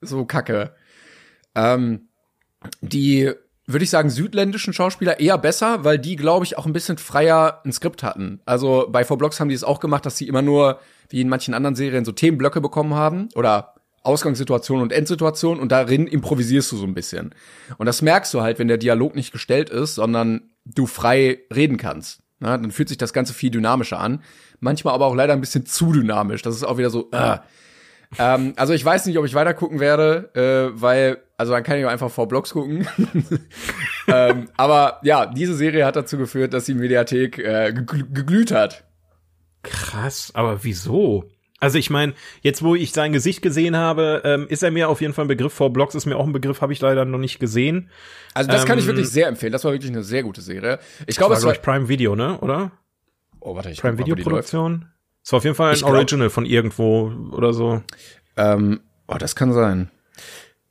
so 0.00 0.24
kacke. 0.24 0.74
Ähm, 1.56 2.08
die, 2.80 3.32
würde 3.66 3.84
ich 3.84 3.90
sagen, 3.90 4.10
südländischen 4.10 4.72
Schauspieler 4.72 5.20
eher 5.20 5.38
besser, 5.38 5.84
weil 5.84 5.98
die, 5.98 6.16
glaube 6.16 6.44
ich, 6.44 6.58
auch 6.58 6.66
ein 6.66 6.72
bisschen 6.72 6.98
freier 6.98 7.62
ein 7.64 7.72
Skript 7.72 8.02
hatten. 8.02 8.40
Also 8.44 8.88
bei 8.90 9.04
Four 9.04 9.18
Blocks 9.18 9.40
haben 9.40 9.48
die 9.48 9.54
es 9.54 9.64
auch 9.64 9.80
gemacht, 9.80 10.04
dass 10.04 10.18
sie 10.18 10.28
immer 10.28 10.42
nur, 10.42 10.80
wie 11.08 11.20
in 11.20 11.28
manchen 11.28 11.54
anderen 11.54 11.74
Serien, 11.74 12.04
so 12.04 12.12
Themenblöcke 12.12 12.60
bekommen 12.60 12.94
haben 12.94 13.28
oder 13.34 13.74
Ausgangssituation 14.02 14.82
und 14.82 14.92
Endsituation 14.92 15.58
und 15.58 15.72
darin 15.72 16.06
improvisierst 16.06 16.70
du 16.72 16.76
so 16.76 16.84
ein 16.84 16.92
bisschen. 16.92 17.34
Und 17.78 17.86
das 17.86 18.02
merkst 18.02 18.34
du 18.34 18.42
halt, 18.42 18.58
wenn 18.58 18.68
der 18.68 18.76
Dialog 18.76 19.14
nicht 19.14 19.32
gestellt 19.32 19.70
ist, 19.70 19.94
sondern 19.94 20.50
du 20.66 20.86
frei 20.86 21.40
reden 21.54 21.78
kannst. 21.78 22.20
Na, 22.40 22.58
dann 22.58 22.70
fühlt 22.70 22.90
sich 22.90 22.98
das 22.98 23.14
Ganze 23.14 23.32
viel 23.32 23.50
dynamischer 23.50 23.98
an. 23.98 24.22
Manchmal 24.60 24.92
aber 24.92 25.06
auch 25.06 25.14
leider 25.14 25.32
ein 25.32 25.40
bisschen 25.40 25.64
zu 25.64 25.92
dynamisch. 25.92 26.42
Das 26.42 26.54
ist 26.54 26.64
auch 26.64 26.76
wieder 26.76 26.90
so, 26.90 27.10
äh. 27.12 27.38
Ähm, 28.18 28.52
also 28.56 28.72
ich 28.72 28.84
weiß 28.84 29.06
nicht, 29.06 29.18
ob 29.18 29.24
ich 29.24 29.34
weiter 29.34 29.54
gucken 29.54 29.80
werde, 29.80 30.30
äh, 30.34 30.80
weil, 30.80 31.18
also 31.36 31.52
dann 31.52 31.62
kann 31.62 31.78
ich 31.78 31.84
auch 31.84 31.90
einfach 31.90 32.10
vor 32.10 32.28
Blogs 32.28 32.50
gucken. 32.50 32.86
ähm, 34.08 34.48
aber 34.56 35.00
ja, 35.02 35.26
diese 35.26 35.54
Serie 35.54 35.84
hat 35.86 35.96
dazu 35.96 36.18
geführt, 36.18 36.54
dass 36.54 36.64
die 36.64 36.74
Mediathek 36.74 37.38
äh, 37.38 37.72
gegl 37.72 38.04
geglüht 38.10 38.52
hat. 38.52 38.84
Krass, 39.62 40.30
aber 40.34 40.64
wieso? 40.64 41.24
Also 41.60 41.78
ich 41.78 41.88
meine, 41.88 42.12
jetzt 42.42 42.62
wo 42.62 42.74
ich 42.74 42.92
sein 42.92 43.12
Gesicht 43.12 43.40
gesehen 43.40 43.76
habe, 43.76 44.20
ähm, 44.24 44.46
ist 44.48 44.62
er 44.62 44.70
mir 44.70 44.88
auf 44.90 45.00
jeden 45.00 45.14
Fall 45.14 45.24
ein 45.24 45.28
Begriff. 45.28 45.54
Vor 45.54 45.72
Blogs 45.72 45.94
ist 45.94 46.04
mir 46.04 46.16
auch 46.16 46.26
ein 46.26 46.32
Begriff, 46.32 46.60
habe 46.60 46.74
ich 46.74 46.80
leider 46.80 47.06
noch 47.06 47.18
nicht 47.18 47.38
gesehen. 47.38 47.88
Also 48.34 48.50
das 48.50 48.66
kann 48.66 48.78
ich 48.78 48.84
Ähm, 48.84 48.88
wirklich 48.88 49.08
sehr 49.08 49.28
empfehlen. 49.28 49.52
Das 49.52 49.64
war 49.64 49.72
wirklich 49.72 49.90
eine 49.90 50.02
sehr 50.02 50.22
gute 50.22 50.42
Serie. 50.42 50.78
Ich 51.06 51.16
glaube, 51.16 51.34
es 51.34 51.42
war, 51.42 51.52
glaube 51.52 51.56
ich, 51.56 51.62
Prime 51.62 51.88
Video, 51.88 52.14
ne? 52.16 52.38
Oder? 52.40 52.72
oh, 53.40 53.54
warte, 53.54 53.70
ich 53.70 53.80
Prime 53.80 53.98
Video. 53.98 54.16
Produktion? 54.16 54.90
Es 55.24 55.32
war 55.32 55.38
auf 55.38 55.44
jeden 55.44 55.56
Fall 55.56 55.68
ein 55.70 55.74
Ich 55.74 55.80
glaub- 55.80 55.92
Original 55.94 56.30
von 56.30 56.44
irgendwo 56.44 57.10
oder 57.32 57.52
so. 57.52 57.82
Ähm, 58.36 58.80
oh, 59.08 59.16
das 59.18 59.34
kann 59.34 59.52
sein. 59.52 59.90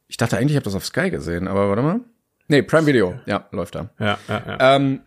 Ich 0.08 0.18
dachte 0.18 0.38
eigentlich, 0.38 0.52
ich 0.52 0.58
habe 0.58 0.66
das 0.66 0.76
auf 0.76 0.86
Sky 0.86 1.10
gesehen, 1.10 1.48
aber 1.48 1.70
warte 1.70 1.82
mal. 1.82 2.02
Nee, 2.48 2.62
Prime 2.62 2.86
Video. 2.86 3.20
Ja, 3.26 3.48
läuft 3.52 3.76
da. 3.76 3.90
Ja, 4.00 4.18
ja, 4.28 4.44
ja. 4.46 4.76
Ähm, 4.76 5.02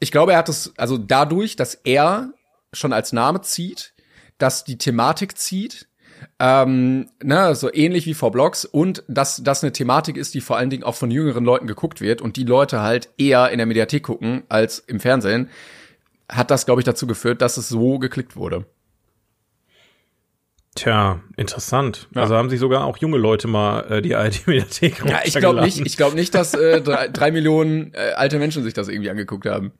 ich 0.00 0.10
glaube, 0.10 0.32
er 0.32 0.38
hat 0.38 0.48
es, 0.48 0.72
also 0.78 0.96
dadurch, 0.96 1.54
dass 1.56 1.74
er 1.74 2.32
schon 2.72 2.92
als 2.92 3.12
Name 3.12 3.42
zieht, 3.42 3.92
dass 4.38 4.64
die 4.64 4.78
Thematik 4.78 5.36
zieht, 5.36 5.86
ähm, 6.38 7.10
ne, 7.22 7.54
so 7.54 7.72
ähnlich 7.72 8.06
wie 8.06 8.14
vor 8.14 8.30
Blogs 8.32 8.64
und 8.64 9.04
dass 9.06 9.42
das 9.44 9.62
eine 9.62 9.72
Thematik 9.72 10.16
ist, 10.16 10.34
die 10.34 10.40
vor 10.40 10.56
allen 10.56 10.70
Dingen 10.70 10.84
auch 10.84 10.94
von 10.94 11.10
jüngeren 11.10 11.44
Leuten 11.44 11.66
geguckt 11.66 12.00
wird 12.00 12.22
und 12.22 12.36
die 12.36 12.44
Leute 12.44 12.80
halt 12.80 13.10
eher 13.18 13.50
in 13.50 13.58
der 13.58 13.66
Mediathek 13.66 14.04
gucken 14.04 14.44
als 14.48 14.78
im 14.78 14.98
Fernsehen, 14.98 15.50
hat 16.28 16.50
das, 16.50 16.66
glaube 16.66 16.80
ich, 16.80 16.84
dazu 16.84 17.06
geführt, 17.06 17.42
dass 17.42 17.56
es 17.56 17.68
so 17.68 17.98
geklickt 17.98 18.36
wurde. 18.36 18.64
Tja, 20.74 21.20
interessant. 21.36 22.08
Ja. 22.14 22.22
Also 22.22 22.34
haben 22.34 22.48
sich 22.48 22.58
sogar 22.58 22.84
auch 22.84 22.96
junge 22.96 23.18
Leute 23.18 23.46
mal 23.46 23.80
äh, 23.90 24.02
die 24.02 24.14
ARD-Mediathek 24.14 25.04
Ja, 25.04 25.20
ich 25.24 25.34
glaube 25.34 25.60
nicht, 25.60 25.78
ich 25.84 25.96
glaube 25.98 26.16
nicht, 26.16 26.34
dass 26.34 26.54
äh, 26.54 26.80
drei, 26.80 27.08
drei 27.08 27.30
Millionen 27.30 27.92
äh, 27.92 28.12
alte 28.14 28.38
Menschen 28.38 28.62
sich 28.64 28.72
das 28.72 28.88
irgendwie 28.88 29.10
angeguckt 29.10 29.44
haben. 29.44 29.72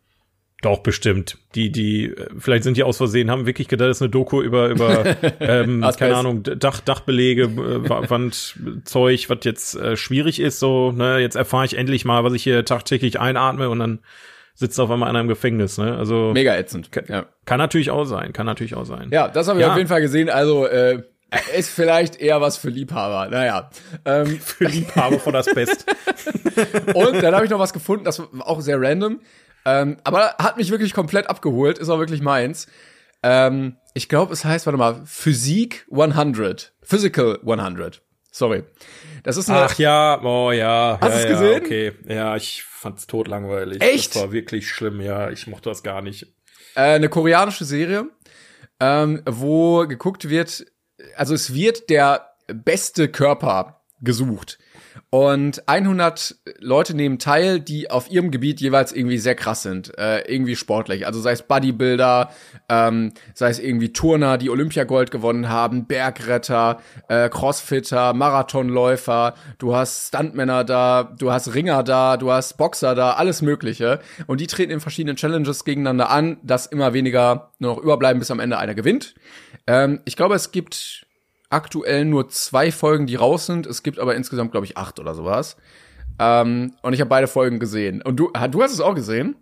Doch, 0.60 0.80
bestimmt. 0.80 1.38
Die, 1.54 1.72
die, 1.72 2.08
äh, 2.08 2.28
vielleicht 2.38 2.64
sind 2.64 2.76
die 2.76 2.82
aus 2.82 2.98
Versehen, 2.98 3.30
haben 3.30 3.46
wirklich 3.46 3.68
gedacht, 3.68 3.88
das 3.88 3.96
ist 3.96 4.02
eine 4.02 4.10
Doku 4.10 4.42
über, 4.42 4.68
über 4.68 5.16
ähm, 5.40 5.84
keine 5.98 6.14
Ahnung, 6.14 6.42
Dach, 6.42 6.80
Dachbelege, 6.80 7.44
äh, 7.44 7.88
Wa- 7.88 8.08
Wandzeug, 8.10 9.30
was 9.30 9.38
jetzt 9.44 9.74
äh, 9.76 9.96
schwierig 9.96 10.40
ist, 10.40 10.60
so, 10.60 10.92
ne, 10.92 11.18
jetzt 11.20 11.36
erfahre 11.36 11.64
ich 11.64 11.76
endlich 11.76 12.04
mal, 12.04 12.22
was 12.22 12.34
ich 12.34 12.42
hier 12.42 12.66
tagtäglich 12.66 13.18
einatme 13.18 13.70
und 13.70 13.78
dann 13.78 14.00
sitzt 14.54 14.78
auf 14.80 14.90
einmal 14.90 15.08
einer 15.08 15.20
im 15.20 15.28
Gefängnis, 15.28 15.78
ne? 15.78 15.96
Also 15.96 16.32
Mega 16.34 16.54
ätzend. 16.56 16.90
Ja. 17.08 17.26
kann 17.44 17.58
natürlich 17.58 17.90
auch 17.90 18.04
sein, 18.04 18.32
kann 18.32 18.46
natürlich 18.46 18.74
auch 18.74 18.84
sein. 18.84 19.10
Ja, 19.12 19.28
das 19.28 19.48
habe 19.48 19.58
ich 19.58 19.64
Ja. 19.66 19.72
auf 19.72 19.76
jeden 19.76 19.88
Fall 19.88 20.00
gesehen. 20.00 20.28
Also 20.30 20.66
äh, 20.66 21.02
ist 21.56 21.70
vielleicht 21.70 22.20
eher 22.20 22.40
was 22.40 22.56
für 22.58 22.68
Liebhaber. 22.68 23.30
Naja. 23.30 23.70
Ähm, 24.04 24.26
Für 24.40 24.64
Liebhaber 24.64 25.18
von 25.18 25.34
Asbest. 25.34 25.86
und 26.94 27.22
dann 27.22 27.34
habe 27.34 27.44
ich 27.44 27.50
noch 27.50 27.58
was 27.58 27.72
gefunden, 27.72 28.04
das 28.04 28.18
war 28.18 28.28
auch 28.46 28.60
sehr 28.60 28.80
random. 28.80 29.20
Ähm, 29.64 29.96
aber 30.04 30.34
hat 30.38 30.56
mich 30.56 30.70
wirklich 30.70 30.92
komplett 30.92 31.30
abgeholt, 31.30 31.78
ist 31.78 31.88
auch 31.88 31.98
wirklich 31.98 32.20
meins. 32.20 32.66
Ähm, 33.22 33.76
ich 33.94 34.08
glaube, 34.08 34.32
es 34.32 34.44
heißt, 34.44 34.66
warte 34.66 34.76
mal, 34.76 35.02
Physik 35.04 35.86
100. 35.90 36.72
Physical 36.82 37.38
100. 37.46 38.02
Sorry. 38.30 38.64
Das 39.22 39.36
ist 39.36 39.48
eine, 39.48 39.60
Ach 39.60 39.78
ja, 39.78 40.20
oh 40.22 40.50
ja. 40.50 40.98
Hast 41.00 41.10
ja, 41.12 41.16
du's 41.16 41.24
ja, 41.24 41.30
gesehen? 41.30 41.62
Okay, 41.64 41.92
ja, 42.08 42.36
ich 42.36 42.64
fand's 42.82 43.06
totlangweilig. 43.06 43.80
Echt? 43.80 44.14
Das 44.14 44.22
war 44.22 44.32
wirklich 44.32 44.68
schlimm, 44.68 45.00
ja. 45.00 45.30
Ich 45.30 45.46
mochte 45.46 45.70
das 45.70 45.82
gar 45.82 46.02
nicht. 46.02 46.26
äh, 46.74 46.80
eine 46.80 47.08
koreanische 47.08 47.64
Serie, 47.64 48.10
ähm, 48.80 49.22
wo 49.24 49.86
geguckt 49.86 50.28
wird, 50.28 50.66
also 51.16 51.34
es 51.34 51.54
wird 51.54 51.88
der 51.88 52.34
beste 52.48 53.08
Körper 53.08 53.82
gesucht. 54.00 54.58
Und 55.14 55.68
100 55.68 56.36
Leute 56.58 56.96
nehmen 56.96 57.18
teil, 57.18 57.60
die 57.60 57.90
auf 57.90 58.10
ihrem 58.10 58.30
Gebiet 58.30 58.62
jeweils 58.62 58.92
irgendwie 58.92 59.18
sehr 59.18 59.34
krass 59.34 59.62
sind, 59.62 59.92
äh, 59.98 60.20
irgendwie 60.20 60.56
sportlich. 60.56 61.04
Also 61.04 61.20
sei 61.20 61.32
es 61.32 61.42
Bodybuilder, 61.42 62.30
ähm, 62.70 63.12
sei 63.34 63.50
es 63.50 63.58
irgendwie 63.58 63.92
Turner, 63.92 64.38
die 64.38 64.48
Olympiagold 64.48 65.10
gewonnen 65.10 65.50
haben, 65.50 65.84
Bergretter, 65.84 66.80
äh, 67.08 67.28
Crossfitter, 67.28 68.14
Marathonläufer, 68.14 69.34
du 69.58 69.76
hast 69.76 70.08
Stuntmänner 70.08 70.64
da, 70.64 71.14
du 71.18 71.30
hast 71.30 71.52
Ringer 71.52 71.82
da, 71.82 72.16
du 72.16 72.32
hast 72.32 72.56
Boxer 72.56 72.94
da, 72.94 73.12
alles 73.12 73.42
Mögliche. 73.42 74.00
Und 74.26 74.40
die 74.40 74.46
treten 74.46 74.72
in 74.72 74.80
verschiedenen 74.80 75.16
Challenges 75.16 75.66
gegeneinander 75.66 76.08
an, 76.08 76.38
dass 76.42 76.64
immer 76.64 76.94
weniger 76.94 77.50
nur 77.58 77.74
noch 77.74 77.82
überbleiben, 77.82 78.18
bis 78.18 78.30
am 78.30 78.40
Ende 78.40 78.56
einer 78.56 78.74
gewinnt. 78.74 79.14
Ähm, 79.66 80.00
ich 80.06 80.16
glaube, 80.16 80.36
es 80.36 80.52
gibt 80.52 81.06
aktuell 81.52 82.04
nur 82.04 82.28
zwei 82.28 82.72
Folgen, 82.72 83.06
die 83.06 83.14
raus 83.16 83.46
sind. 83.46 83.66
Es 83.66 83.82
gibt 83.82 83.98
aber 83.98 84.14
insgesamt, 84.14 84.52
glaube 84.52 84.66
ich, 84.66 84.76
acht 84.76 84.98
oder 84.98 85.14
sowas. 85.14 85.56
Ähm, 86.18 86.74
und 86.82 86.92
ich 86.92 87.00
habe 87.00 87.08
beide 87.08 87.26
Folgen 87.26 87.58
gesehen. 87.58 88.02
Und 88.02 88.16
du, 88.16 88.30
du 88.50 88.62
hast 88.62 88.72
es 88.72 88.80
auch 88.80 88.94
gesehen? 88.94 89.36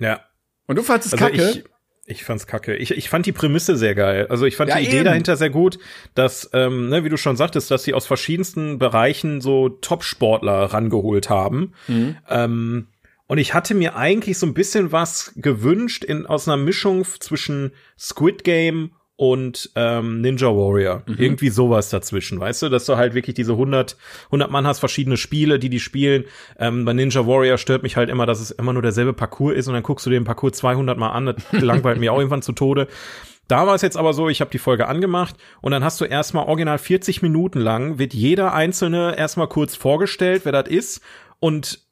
Ja. 0.00 0.20
Und 0.66 0.76
du 0.76 0.82
fandest 0.82 1.12
es 1.14 1.20
Also 1.20 1.24
kacke? 1.36 1.50
ich, 1.50 1.64
ich 2.06 2.24
fand's 2.24 2.46
kacke. 2.46 2.76
Ich, 2.76 2.90
ich 2.92 3.08
fand 3.08 3.26
die 3.26 3.32
Prämisse 3.32 3.76
sehr 3.76 3.94
geil. 3.94 4.26
Also 4.30 4.44
ich 4.46 4.56
fand 4.56 4.70
Ja, 4.70 4.76
die 4.78 4.86
Idee 4.86 4.96
eben. 4.96 5.04
dahinter 5.04 5.36
sehr 5.36 5.50
gut, 5.50 5.78
dass, 6.14 6.50
ähm, 6.52 6.88
ne, 6.88 7.04
wie 7.04 7.08
du 7.08 7.16
schon 7.16 7.36
sagtest, 7.36 7.70
dass 7.70 7.84
sie 7.84 7.94
aus 7.94 8.06
verschiedensten 8.06 8.78
Bereichen 8.78 9.40
so 9.40 9.68
Top-Sportler 9.68 10.64
rangeholt 10.72 11.30
haben. 11.30 11.72
Mhm. 11.86 12.16
Ähm, 12.28 12.86
und 13.26 13.38
ich 13.38 13.52
hatte 13.52 13.74
mir 13.74 13.94
eigentlich 13.96 14.38
so 14.38 14.46
ein 14.46 14.54
bisschen 14.54 14.90
was 14.90 15.32
gewünscht 15.36 16.02
in, 16.02 16.24
aus 16.26 16.48
einer 16.48 16.56
Mischung 16.56 17.04
zwischen 17.04 17.72
Squid 17.98 18.42
Game 18.42 18.92
und 19.18 19.72
ähm, 19.74 20.20
Ninja 20.20 20.46
Warrior. 20.46 21.02
Mhm. 21.04 21.16
Irgendwie 21.18 21.48
sowas 21.48 21.90
dazwischen, 21.90 22.38
weißt 22.38 22.62
du? 22.62 22.68
Dass 22.68 22.86
du 22.86 22.96
halt 22.96 23.14
wirklich 23.14 23.34
diese 23.34 23.52
100, 23.52 23.96
100 24.26 24.48
Mann 24.48 24.64
hast, 24.64 24.78
verschiedene 24.78 25.16
Spiele, 25.16 25.58
die 25.58 25.68
die 25.68 25.80
spielen. 25.80 26.24
Ähm, 26.56 26.84
bei 26.84 26.92
Ninja 26.92 27.26
Warrior 27.26 27.58
stört 27.58 27.82
mich 27.82 27.96
halt 27.96 28.10
immer, 28.10 28.26
dass 28.26 28.40
es 28.40 28.52
immer 28.52 28.72
nur 28.72 28.80
derselbe 28.80 29.12
Parcours 29.12 29.56
ist 29.56 29.66
und 29.66 29.74
dann 29.74 29.82
guckst 29.82 30.06
du 30.06 30.10
den 30.10 30.22
Parcours 30.22 30.52
200 30.58 30.96
Mal 30.96 31.10
an. 31.10 31.26
Das 31.26 31.36
langweilt 31.50 31.98
mir 31.98 32.12
auch 32.12 32.18
irgendwann 32.18 32.42
zu 32.42 32.52
Tode. 32.52 32.86
Da 33.48 33.66
war 33.66 33.74
es 33.74 33.82
jetzt 33.82 33.96
aber 33.96 34.12
so, 34.12 34.28
ich 34.28 34.40
habe 34.40 34.52
die 34.52 34.58
Folge 34.58 34.86
angemacht 34.86 35.34
und 35.62 35.72
dann 35.72 35.82
hast 35.82 36.00
du 36.00 36.04
erstmal 36.04 36.46
original 36.46 36.78
40 36.78 37.20
Minuten 37.20 37.58
lang, 37.58 37.98
wird 37.98 38.14
jeder 38.14 38.54
einzelne 38.54 39.18
erstmal 39.18 39.48
kurz 39.48 39.74
vorgestellt, 39.74 40.42
wer 40.44 40.52
das 40.52 40.68
ist 40.68 41.00
und 41.40 41.87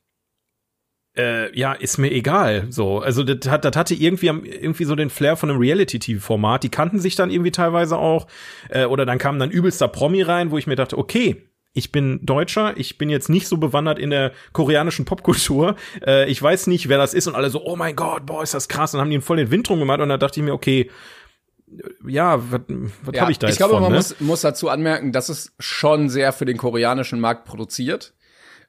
äh, 1.16 1.56
ja, 1.58 1.72
ist 1.72 1.98
mir 1.98 2.10
egal. 2.12 2.66
So, 2.70 3.00
also 3.00 3.22
das, 3.22 3.50
hat, 3.50 3.64
das 3.64 3.76
hatte 3.76 3.94
irgendwie 3.94 4.26
irgendwie 4.26 4.84
so 4.84 4.94
den 4.94 5.10
Flair 5.10 5.36
von 5.36 5.50
einem 5.50 5.58
Reality-TV-Format. 5.58 6.62
Die 6.62 6.68
kannten 6.68 6.98
sich 6.98 7.16
dann 7.16 7.30
irgendwie 7.30 7.50
teilweise 7.50 7.98
auch. 7.98 8.26
Äh, 8.68 8.84
oder 8.84 9.06
dann 9.06 9.18
kam 9.18 9.38
dann 9.38 9.50
übelster 9.50 9.88
Promi 9.88 10.22
rein, 10.22 10.50
wo 10.50 10.58
ich 10.58 10.66
mir 10.66 10.76
dachte, 10.76 10.98
okay, 10.98 11.42
ich 11.72 11.92
bin 11.92 12.24
Deutscher, 12.24 12.74
ich 12.78 12.96
bin 12.96 13.10
jetzt 13.10 13.28
nicht 13.28 13.48
so 13.48 13.58
bewandert 13.58 13.98
in 13.98 14.08
der 14.08 14.32
koreanischen 14.52 15.04
Popkultur. 15.04 15.76
Äh, 16.06 16.30
ich 16.30 16.42
weiß 16.42 16.68
nicht, 16.68 16.88
wer 16.88 16.98
das 16.98 17.12
ist 17.14 17.26
und 17.26 17.34
alle 17.34 17.50
so, 17.50 17.64
oh 17.64 17.76
mein 17.76 17.96
Gott, 17.96 18.24
boah, 18.24 18.42
ist 18.42 18.54
das 18.54 18.68
krass. 18.68 18.94
Und 18.94 19.00
haben 19.00 19.10
die 19.10 19.20
voll 19.20 19.36
den 19.36 19.50
Wind 19.50 19.68
drum 19.68 19.78
gemacht 19.78 20.00
und 20.00 20.08
da 20.08 20.16
dachte 20.16 20.40
ich 20.40 20.44
mir, 20.44 20.54
okay, 20.54 20.90
ja, 22.06 22.40
was, 22.50 22.60
was 23.02 23.14
Ja, 23.14 23.22
habe 23.22 23.32
ich 23.32 23.38
da 23.38 23.48
jetzt 23.48 23.54
ich 23.54 23.58
glaube, 23.58 23.74
von, 23.74 23.82
man 23.82 23.92
ne? 23.92 23.98
muss, 23.98 24.20
muss 24.20 24.40
dazu 24.40 24.68
anmerken, 24.68 25.12
das 25.12 25.28
ist 25.28 25.52
schon 25.58 26.08
sehr 26.08 26.32
für 26.32 26.44
den 26.44 26.56
koreanischen 26.56 27.20
Markt 27.20 27.44
produziert. 27.44 28.14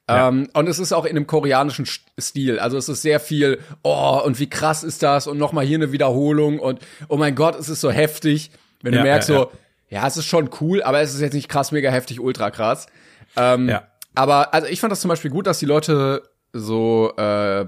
Ja. 0.08 0.28
Ähm, 0.28 0.48
und 0.54 0.68
es 0.68 0.78
ist 0.78 0.92
auch 0.92 1.04
in 1.04 1.10
einem 1.10 1.26
koreanischen 1.26 1.84
St- 1.84 2.00
Stil. 2.18 2.58
Also 2.58 2.78
es 2.78 2.88
ist 2.88 3.02
sehr 3.02 3.20
viel, 3.20 3.58
oh, 3.82 4.20
und 4.24 4.40
wie 4.40 4.48
krass 4.48 4.82
ist 4.82 5.02
das? 5.02 5.26
Und 5.26 5.38
nochmal 5.38 5.66
hier 5.66 5.76
eine 5.76 5.92
Wiederholung 5.92 6.58
und 6.58 6.80
oh 7.08 7.16
mein 7.16 7.34
Gott, 7.34 7.58
es 7.58 7.68
ist 7.68 7.80
so 7.80 7.90
heftig. 7.90 8.50
Wenn 8.82 8.92
du 8.92 8.98
Ja, 8.98 9.04
merkst 9.04 9.28
ja, 9.28 9.34
so, 9.34 9.50
ja, 9.90 10.06
es 10.06 10.16
ist 10.16 10.26
schon 10.26 10.50
cool, 10.60 10.82
aber 10.82 11.00
es 11.00 11.14
ist 11.14 11.20
jetzt 11.20 11.34
nicht 11.34 11.48
krass, 11.48 11.72
mega 11.72 11.90
heftig, 11.90 12.20
ultra 12.20 12.50
krass. 12.50 12.86
Ähm. 13.36 13.68
Aber 14.14 14.52
also 14.52 14.66
ich 14.66 14.80
fand 14.80 14.90
das 14.90 15.00
zum 15.00 15.10
Beispiel 15.10 15.30
gut, 15.30 15.46
dass 15.46 15.58
die 15.60 15.66
Leute 15.66 16.22
so 16.52 17.12
äh, 17.16 17.66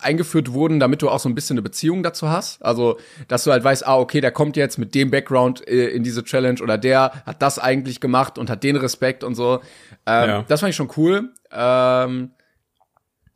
eingeführt 0.00 0.52
wurden, 0.52 0.80
damit 0.80 1.02
du 1.02 1.10
auch 1.10 1.18
so 1.18 1.28
ein 1.28 1.34
bisschen 1.34 1.54
eine 1.54 1.62
Beziehung 1.62 2.02
dazu 2.02 2.28
hast. 2.28 2.62
Also, 2.62 2.98
dass 3.26 3.44
du 3.44 3.50
halt 3.50 3.64
weißt, 3.64 3.86
ah, 3.86 3.98
okay, 3.98 4.20
der 4.20 4.30
kommt 4.30 4.56
jetzt 4.56 4.78
mit 4.78 4.94
dem 4.94 5.10
Background 5.10 5.66
äh, 5.66 5.88
in 5.88 6.04
diese 6.04 6.22
Challenge 6.22 6.62
oder 6.62 6.78
der 6.78 7.22
hat 7.26 7.42
das 7.42 7.58
eigentlich 7.58 8.00
gemacht 8.00 8.38
und 8.38 8.48
hat 8.48 8.62
den 8.62 8.76
Respekt 8.76 9.24
und 9.24 9.34
so. 9.34 9.60
Ähm, 10.08 10.28
Ja. 10.28 10.44
Das 10.48 10.60
fand 10.60 10.70
ich 10.70 10.76
schon 10.76 10.90
cool. 10.96 11.30
Ähm, 11.52 12.30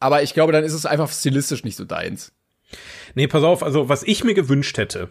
aber 0.00 0.22
ich 0.22 0.35
glaube, 0.35 0.52
dann 0.52 0.64
ist 0.64 0.72
es 0.72 0.87
einfach 0.87 1.11
stilistisch 1.11 1.64
nicht 1.64 1.76
so 1.76 1.85
deins. 1.85 2.32
Nee, 3.14 3.26
pass 3.28 3.42
auf, 3.44 3.62
also 3.62 3.88
was 3.88 4.02
ich 4.02 4.24
mir 4.24 4.35
gewünscht 4.35 4.78
hätte, 4.78 5.11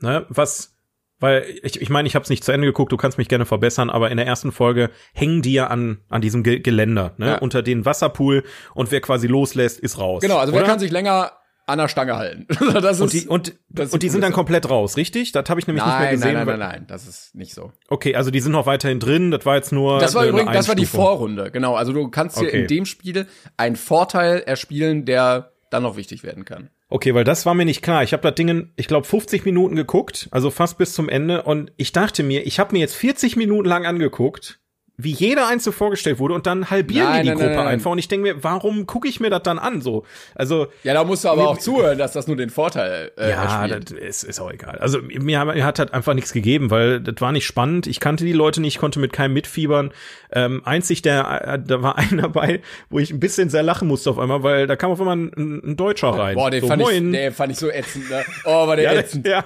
ne, 0.00 0.24
was, 0.30 0.74
weil 1.20 1.44
ich 1.62 1.80
ich 1.80 1.90
meine, 1.90 2.08
ich 2.08 2.14
habe 2.14 2.22
es 2.22 2.30
nicht 2.30 2.42
zu 2.42 2.50
Ende 2.52 2.66
geguckt, 2.66 2.90
du 2.90 2.96
kannst 2.96 3.18
mich 3.18 3.28
gerne 3.28 3.44
verbessern, 3.44 3.90
aber 3.90 4.10
in 4.10 4.16
der 4.16 4.26
ersten 4.26 4.50
Folge 4.50 4.90
hängen 5.12 5.42
die 5.42 5.52
ja 5.52 5.66
an 5.66 5.98
an 6.08 6.22
diesem 6.22 6.42
Ge 6.42 6.60
Geländer, 6.60 7.12
ne, 7.18 7.26
Ja. 7.26 7.38
unter 7.38 7.62
den 7.62 7.84
Wasserpool 7.84 8.44
und 8.74 8.90
wer 8.90 9.00
quasi 9.02 9.26
loslässt, 9.26 9.78
ist 9.78 9.98
raus. 9.98 10.22
Genau, 10.22 10.38
also 10.38 10.52
wer 10.54 10.60
oder? 10.62 10.68
kann 10.70 10.78
sich 10.78 10.90
länger 10.90 11.32
an 11.66 11.78
der 11.78 11.88
Stange 11.88 12.16
halten? 12.16 12.46
das 12.80 13.00
und 13.00 13.06
ist, 13.06 13.24
die 13.24 13.28
und 13.28 13.54
das 13.68 13.92
und 13.92 14.02
die 14.02 14.08
sind 14.08 14.20
dann 14.22 14.32
komplett 14.32 14.68
raus, 14.68 14.96
richtig? 14.96 15.32
Das 15.32 15.48
habe 15.48 15.60
ich 15.60 15.66
nämlich 15.66 15.84
nicht 15.84 15.92
mehr 15.94 16.04
nein, 16.06 16.14
gesehen. 16.14 16.34
nein, 16.34 16.46
nein, 16.46 16.58
nein, 16.58 16.68
nein, 16.70 16.84
das 16.88 17.06
ist 17.06 17.34
nicht 17.34 17.54
so. 17.54 17.72
Okay, 17.88 18.14
also 18.14 18.30
die 18.30 18.40
sind 18.40 18.52
noch 18.52 18.66
weiterhin 18.66 19.00
drin, 19.00 19.30
das 19.30 19.46
war 19.46 19.56
jetzt 19.56 19.72
nur 19.72 19.98
Das 19.98 20.14
war 20.14 20.24
übrigens, 20.26 20.52
das 20.52 20.68
war 20.68 20.74
die. 20.74 20.86
Vorrunde, 20.86 21.50
genau. 21.50 21.74
Also 21.74 21.92
du 21.92 22.08
kannst 22.08 22.38
Okay. 22.38 22.62
in 22.62 22.66
dem 22.66 22.86
Spiel 22.86 23.26
einen 23.56 23.76
Vorteil 23.76 24.40
erspielen, 24.40 25.04
der 25.04 25.52
dann 25.70 25.82
noch 25.84 25.96
wichtig 25.96 26.22
werden 26.22 26.44
kann. 26.44 26.70
Okay, 26.88 27.14
weil 27.14 27.24
das 27.24 27.46
war 27.46 27.54
mir 27.54 27.64
nicht 27.64 27.80
klar. 27.80 28.02
Ich 28.02 28.12
habe 28.12 28.22
das 28.22 28.34
Ding, 28.34 28.48
in, 28.48 28.72
ich 28.76 28.86
glaube, 28.86 29.06
50 29.06 29.46
Minuten 29.46 29.76
geguckt, 29.76 30.28
also 30.30 30.50
fast 30.50 30.76
bis 30.76 30.92
zum 30.92 31.08
Ende. 31.08 31.42
Und 31.42 31.72
ich 31.78 31.92
dachte 31.92 32.22
mir, 32.22 32.46
ich 32.46 32.60
habe 32.60 32.74
mir 32.74 32.80
jetzt 32.80 32.94
40 32.96 33.36
Minuten 33.36 33.66
lang 33.66 33.86
angeguckt, 33.86 34.60
wie 34.98 35.10
jeder 35.12 35.48
einzelne 35.48 35.72
vorgestellt 35.72 36.18
wurde, 36.18 36.34
und 36.34 36.46
dann 36.46 36.70
halbieren 36.70 37.08
Nein, 37.08 37.22
die 37.22 37.22
die 37.22 37.28
nein, 37.30 37.38
Gruppe 37.38 37.54
nein. 37.56 37.66
einfach. 37.66 37.90
Und 37.90 37.98
ich 37.98 38.08
denke 38.08 38.34
mir, 38.34 38.44
warum 38.44 38.86
gucke 38.86 39.08
ich 39.08 39.20
mir 39.20 39.30
das 39.30 39.42
dann 39.42 39.58
an? 39.58 39.80
So, 39.80 40.04
also 40.34 40.66
Ja, 40.84 40.92
da 40.94 41.02
musst 41.02 41.24
du 41.24 41.28
aber 41.28 41.42
Mir- 41.42 41.48
auch 41.48 41.58
zuhören, 41.58 41.98
dass 41.98 42.12
das 42.12 42.26
nur 42.26 42.36
den 42.36 42.50
Vorteil 42.50 43.10
äh, 43.16 43.30
ja, 43.30 43.64
erspielt. 43.64 43.90
das 43.90 43.98
ist, 43.98 44.22
ist 44.24 44.40
auch 44.40 44.50
egal. 44.52 44.78
Also 44.78 45.00
mir, 45.00 45.44
mir 45.44 45.64
hat 45.64 45.78
halt 45.78 45.94
einfach 45.94 46.14
nichts 46.14 46.32
gegeben, 46.32 46.70
weil 46.70 47.00
das 47.00 47.14
war 47.20 47.32
nicht 47.32 47.46
spannend. 47.46 47.86
Ich 47.86 48.00
kannte 48.00 48.24
die 48.24 48.32
Leute 48.32 48.60
nicht, 48.60 48.78
konnte 48.78 49.00
mit 49.00 49.12
keinem 49.12 49.32
mitfiebern. 49.32 49.92
Ähm, 50.30 50.62
einzig 50.64 51.02
der, 51.02 51.42
äh, 51.46 51.58
da 51.64 51.82
war 51.82 51.96
einer 51.98 52.22
dabei, 52.22 52.60
wo 52.90 52.98
ich 52.98 53.10
ein 53.10 53.18
bisschen 53.20 53.48
sehr 53.50 53.62
lachen 53.62 53.88
musste 53.88 54.10
auf 54.10 54.18
einmal, 54.18 54.42
weil 54.42 54.66
da 54.66 54.76
kam 54.76 54.90
auf 54.92 55.00
einmal 55.00 55.16
ein, 55.16 55.32
ein 55.36 55.76
Deutscher 55.76 56.10
rein. 56.10 56.34
Boah, 56.36 56.50
den, 56.50 56.60
so, 56.60 56.68
fand 56.68 56.82
ich, 56.82 56.88
den 56.88 57.32
fand 57.32 57.52
ich 57.52 57.58
so 57.58 57.70
ätzend, 57.70 58.08
ne? 58.10 58.22
Oh, 58.44 58.66
war 58.68 58.76
der 58.76 58.84
Ja, 58.92 59.00
ätzend. 59.00 59.26
ja, 59.26 59.44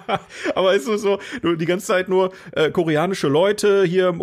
aber 0.55 0.75
ist 0.75 0.87
so, 0.87 1.19
du, 1.43 1.55
die 1.57 1.67
ganze 1.67 1.87
Zeit 1.87 2.09
nur 2.09 2.33
äh, 2.53 2.71
koreanische 2.71 3.29
Leute, 3.29 3.85
hier 3.85 4.15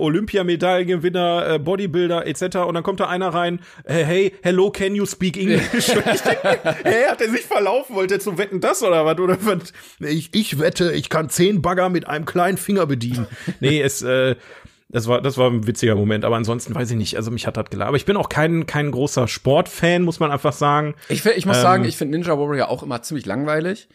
Olympiamedaillengewinner, 1.13 1.55
äh, 1.55 1.59
Bodybuilder 1.59 2.27
etc. 2.27 2.57
Und 2.57 2.73
dann 2.75 2.83
kommt 2.83 2.99
da 2.99 3.07
einer 3.07 3.29
rein, 3.29 3.59
hey, 3.85 4.05
hey, 4.05 4.33
hello, 4.41 4.71
can 4.71 4.95
you 4.95 5.05
speak 5.05 5.37
English? 5.37 5.89
Und 5.95 6.05
ich 6.13 6.23
hey, 6.83 7.05
hat 7.09 7.21
er 7.21 7.29
sich 7.29 7.41
verlaufen? 7.41 7.95
Wollte 7.95 8.15
er 8.15 8.19
zum 8.19 8.37
Wetten 8.37 8.59
das 8.59 8.83
oder 8.83 9.05
was? 9.05 9.17
Oder 9.19 9.37
was? 9.41 9.73
Ich, 9.99 10.29
ich 10.33 10.59
wette, 10.59 10.91
ich 10.91 11.09
kann 11.09 11.29
zehn 11.29 11.61
Bagger 11.61 11.89
mit 11.89 12.07
einem 12.07 12.25
kleinen 12.25 12.57
Finger 12.57 12.85
bedienen. 12.85 13.27
Nee, 13.59 13.81
es, 13.81 14.01
äh, 14.01 14.35
das 14.89 15.07
war, 15.07 15.21
das 15.21 15.37
war 15.37 15.49
ein 15.49 15.65
witziger 15.65 15.95
Moment, 15.95 16.23
aber 16.23 16.35
ansonsten 16.35 16.75
weiß 16.75 16.91
ich 16.91 16.97
nicht. 16.97 17.15
Also 17.15 17.31
mich 17.31 17.47
hat 17.47 17.57
das 17.57 17.65
gelacht. 17.69 17.87
Aber 17.87 17.97
ich 17.97 18.05
bin 18.05 18.15
auch 18.15 18.29
kein, 18.29 18.67
kein 18.67 18.91
großer 18.91 19.27
Sportfan, 19.27 20.03
muss 20.03 20.19
man 20.19 20.29
einfach 20.31 20.53
sagen. 20.53 20.93
Ich, 21.09 21.25
ich 21.25 21.45
muss 21.45 21.57
Ähm, 21.57 21.63
sagen, 21.63 21.85
ich 21.85 21.97
finde 21.97 22.17
Ninja 22.17 22.37
Warrior 22.37 22.69
auch 22.69 22.83
immer 22.83 23.01
ziemlich 23.01 23.25
langweilig. 23.25 23.89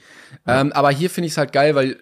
Ähm, 0.47 0.73
aber 0.73 0.91
hier 0.91 1.09
finde 1.09 1.27
ich 1.27 1.33
es 1.35 1.39
halt 1.39 1.53
geil, 1.53 1.75
weil 1.77 1.93
äh, 1.93 1.97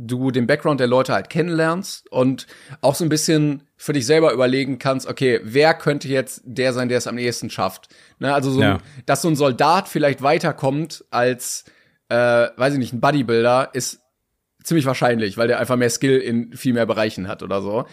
du 0.00 0.30
den 0.30 0.46
Background 0.46 0.78
der 0.80 0.86
Leute 0.86 1.12
halt 1.12 1.28
kennenlernst 1.28 2.10
und 2.10 2.46
auch 2.80 2.94
so 2.94 3.04
ein 3.04 3.08
bisschen 3.08 3.64
für 3.76 3.92
dich 3.92 4.06
selber 4.06 4.32
überlegen 4.32 4.78
kannst, 4.78 5.08
okay, 5.08 5.40
wer 5.42 5.74
könnte 5.74 6.08
jetzt 6.08 6.40
der 6.44 6.72
sein, 6.72 6.88
der 6.88 6.98
es 6.98 7.06
am 7.08 7.18
ehesten 7.18 7.50
schafft. 7.50 7.88
Ne, 8.20 8.32
also 8.32 8.50
so, 8.50 8.62
Ja. 8.62 8.74
ein, 8.74 8.82
dass 9.06 9.22
so 9.22 9.28
ein 9.28 9.36
Soldat 9.36 9.88
vielleicht 9.88 10.22
weiterkommt 10.22 11.04
als, 11.10 11.64
äh, 12.08 12.14
weiß 12.14 12.74
ich 12.74 12.78
nicht, 12.78 12.92
ein 12.92 13.00
Bodybuilder, 13.00 13.70
ist 13.72 14.00
ziemlich 14.62 14.86
wahrscheinlich, 14.86 15.36
weil 15.36 15.48
der 15.48 15.58
einfach 15.58 15.76
mehr 15.76 15.90
Skill 15.90 16.18
in 16.18 16.52
viel 16.52 16.74
mehr 16.74 16.86
Bereichen 16.86 17.26
hat 17.26 17.42
oder 17.42 17.60
so. 17.62 17.86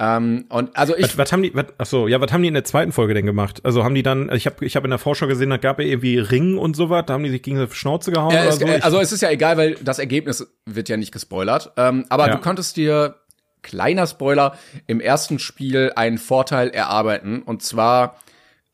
Ähm, 0.00 0.44
und 0.48 0.76
also 0.76 0.96
ich, 0.96 1.02
Was, 1.04 1.18
was 1.18 1.32
haben 1.32 1.42
die, 1.42 1.52
was, 1.54 1.66
ach 1.78 1.86
so, 1.86 2.06
ja, 2.06 2.20
was 2.20 2.32
haben 2.32 2.42
die 2.42 2.48
in 2.48 2.54
der 2.54 2.62
zweiten 2.64 2.92
Folge 2.92 3.14
denn 3.14 3.26
gemacht? 3.26 3.60
Also 3.64 3.82
haben 3.82 3.94
die 3.96 4.04
dann, 4.04 4.30
ich 4.32 4.46
habe 4.46 4.64
ich 4.64 4.76
hab 4.76 4.84
in 4.84 4.90
der 4.90 4.98
Vorschau 5.00 5.26
gesehen, 5.26 5.50
da 5.50 5.56
gab 5.56 5.80
es 5.80 5.86
irgendwie 5.86 6.18
Ring 6.18 6.56
und 6.56 6.76
sowas, 6.76 7.04
da 7.06 7.14
haben 7.14 7.24
die 7.24 7.30
sich 7.30 7.42
gegen 7.42 7.58
die 7.58 7.74
Schnauze 7.74 8.12
gehauen 8.12 8.32
Ja, 8.32 8.42
oder 8.42 8.48
es, 8.50 8.58
so. 8.60 8.66
äh, 8.66 8.80
also 8.80 9.00
es 9.00 9.10
ist 9.10 9.22
ja 9.22 9.30
egal, 9.30 9.56
weil 9.56 9.74
das 9.82 9.98
Ergebnis 9.98 10.46
wird 10.66 10.88
ja 10.88 10.96
nicht 10.96 11.10
gespoilert. 11.10 11.72
Ähm, 11.76 12.04
aber 12.10 12.28
Ja. 12.28 12.36
du 12.36 12.40
konntest 12.40 12.76
dir, 12.76 13.16
kleiner 13.62 14.06
Spoiler, 14.06 14.56
im 14.86 15.00
ersten 15.00 15.40
Spiel 15.40 15.92
einen 15.96 16.18
Vorteil 16.18 16.68
erarbeiten. 16.70 17.42
Und 17.42 17.62
zwar 17.64 18.18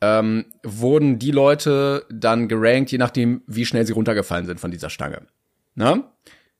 ähm, 0.02 0.44
wurden 0.62 1.18
die 1.18 1.30
Leute 1.30 2.04
dann 2.10 2.48
gerankt, 2.48 2.92
je 2.92 2.98
nachdem, 2.98 3.40
wie 3.46 3.64
schnell 3.64 3.86
sie 3.86 3.94
runtergefallen 3.94 4.44
sind 4.44 4.60
von 4.60 4.70
dieser 4.70 4.90
Stange. 4.90 5.22
Ne? 5.74 6.04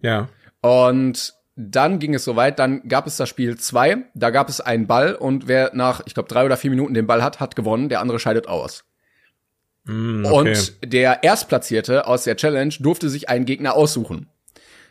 ja. 0.01 0.29
Und 0.63 1.35
dann 1.57 1.99
ging 1.99 2.15
es 2.15 2.25
soweit, 2.25 2.59
dann 2.59 2.89
gab 2.89 3.07
es 3.07 3.17
das 3.17 3.29
Spiel 3.29 3.57
2, 3.57 4.07
da 4.15 4.31
gab 4.31 4.49
es 4.49 4.61
einen 4.61 4.87
Ball 4.87 5.15
und 5.15 5.47
wer 5.47 5.71
nach, 5.75 6.03
ich 6.05 6.15
glaube, 6.15 6.29
drei 6.29 6.45
oder 6.45 6.57
vier 6.57 6.71
Minuten 6.71 6.95
den 6.95 7.07
Ball 7.07 7.23
hat, 7.23 7.41
hat 7.41 7.55
gewonnen, 7.55 7.89
der 7.89 8.01
andere 8.01 8.19
scheidet 8.19 8.49
aus. 8.49 8.85
Mm, 9.85 10.25
okay. 10.25 10.35
Und 10.35 10.93
der 10.93 11.23
Erstplatzierte 11.23 12.07
aus 12.07 12.25
der 12.25 12.37
Challenge 12.37 12.75
durfte 12.81 13.09
sich 13.09 13.29
einen 13.29 13.45
Gegner 13.45 13.75
aussuchen. 13.75 14.29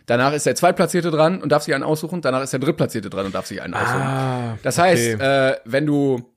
Danach 0.05 0.33
ist 0.33 0.45
der 0.45 0.55
Zweitplatzierte 0.55 1.11
dran 1.11 1.41
und 1.41 1.51
darf 1.51 1.63
sich 1.63 1.73
einen 1.73 1.83
aussuchen. 1.83 2.21
Danach 2.21 2.43
ist 2.43 2.51
der 2.51 2.59
Drittplatzierte 2.59 3.09
dran 3.09 3.25
und 3.25 3.35
darf 3.35 3.45
sich 3.45 3.61
einen 3.61 3.73
aussuchen. 3.73 4.01
ah, 4.01 4.57
Das 4.63 4.77
okay. 4.77 4.87
heißt, 4.87 5.21
äh, 5.21 5.57
wenn 5.65 5.85
du 5.85 6.33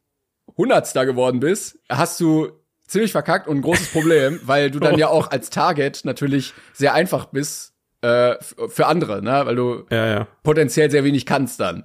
Hundertster 0.57 1.05
geworden 1.05 1.41
bist, 1.41 1.79
hast 1.89 2.21
du 2.21 2.51
ziemlich 2.87 3.13
verkackt 3.13 3.49
und 3.49 3.59
ein 3.59 3.63
großes 3.63 3.89
Problem, 3.89 4.41
weil 4.45 4.71
du 4.71 4.79
dann 4.79 4.99
ja 4.99 5.09
auch 5.09 5.31
als 5.31 5.51
Target 5.51 6.05
natürlich 6.05 6.55
sehr 6.73 6.95
einfach 6.95 7.27
bist 7.27 7.76
äh, 8.07 8.37
für 8.69 8.87
andere, 8.87 9.23
ne? 9.23 9.43
weil 9.45 9.57
du 9.57 9.85
Ja, 9.91 10.07
ja. 10.07 10.29
potenziell 10.43 10.91
sehr 10.91 11.05
wenig 11.05 11.27
kannst 11.27 11.59
dann. 11.61 11.85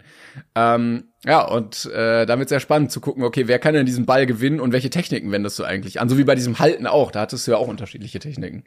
Ähm, 0.55 1.05
ja, 1.25 1.41
und 1.41 1.85
äh, 1.85 2.25
damit 2.25 2.49
sehr 2.49 2.59
spannend 2.59 2.91
zu 2.91 3.01
gucken, 3.01 3.23
okay, 3.23 3.47
wer 3.47 3.59
kann 3.59 3.73
denn 3.73 3.85
diesen 3.85 4.05
Ball 4.05 4.25
gewinnen 4.25 4.59
und 4.59 4.71
welche 4.71 4.89
Techniken 4.89 5.31
wendest 5.31 5.57
du 5.57 5.63
eigentlich 5.63 5.99
an? 5.99 6.09
So 6.09 6.17
wie 6.17 6.23
bei 6.23 6.35
diesem 6.35 6.59
Halten 6.59 6.87
auch, 6.87 7.11
da 7.11 7.21
hattest 7.21 7.47
du 7.47 7.51
ja 7.51 7.57
auch 7.57 7.67
unterschiedliche 7.67 8.19
Techniken. 8.19 8.63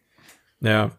Ja. 0.61 0.91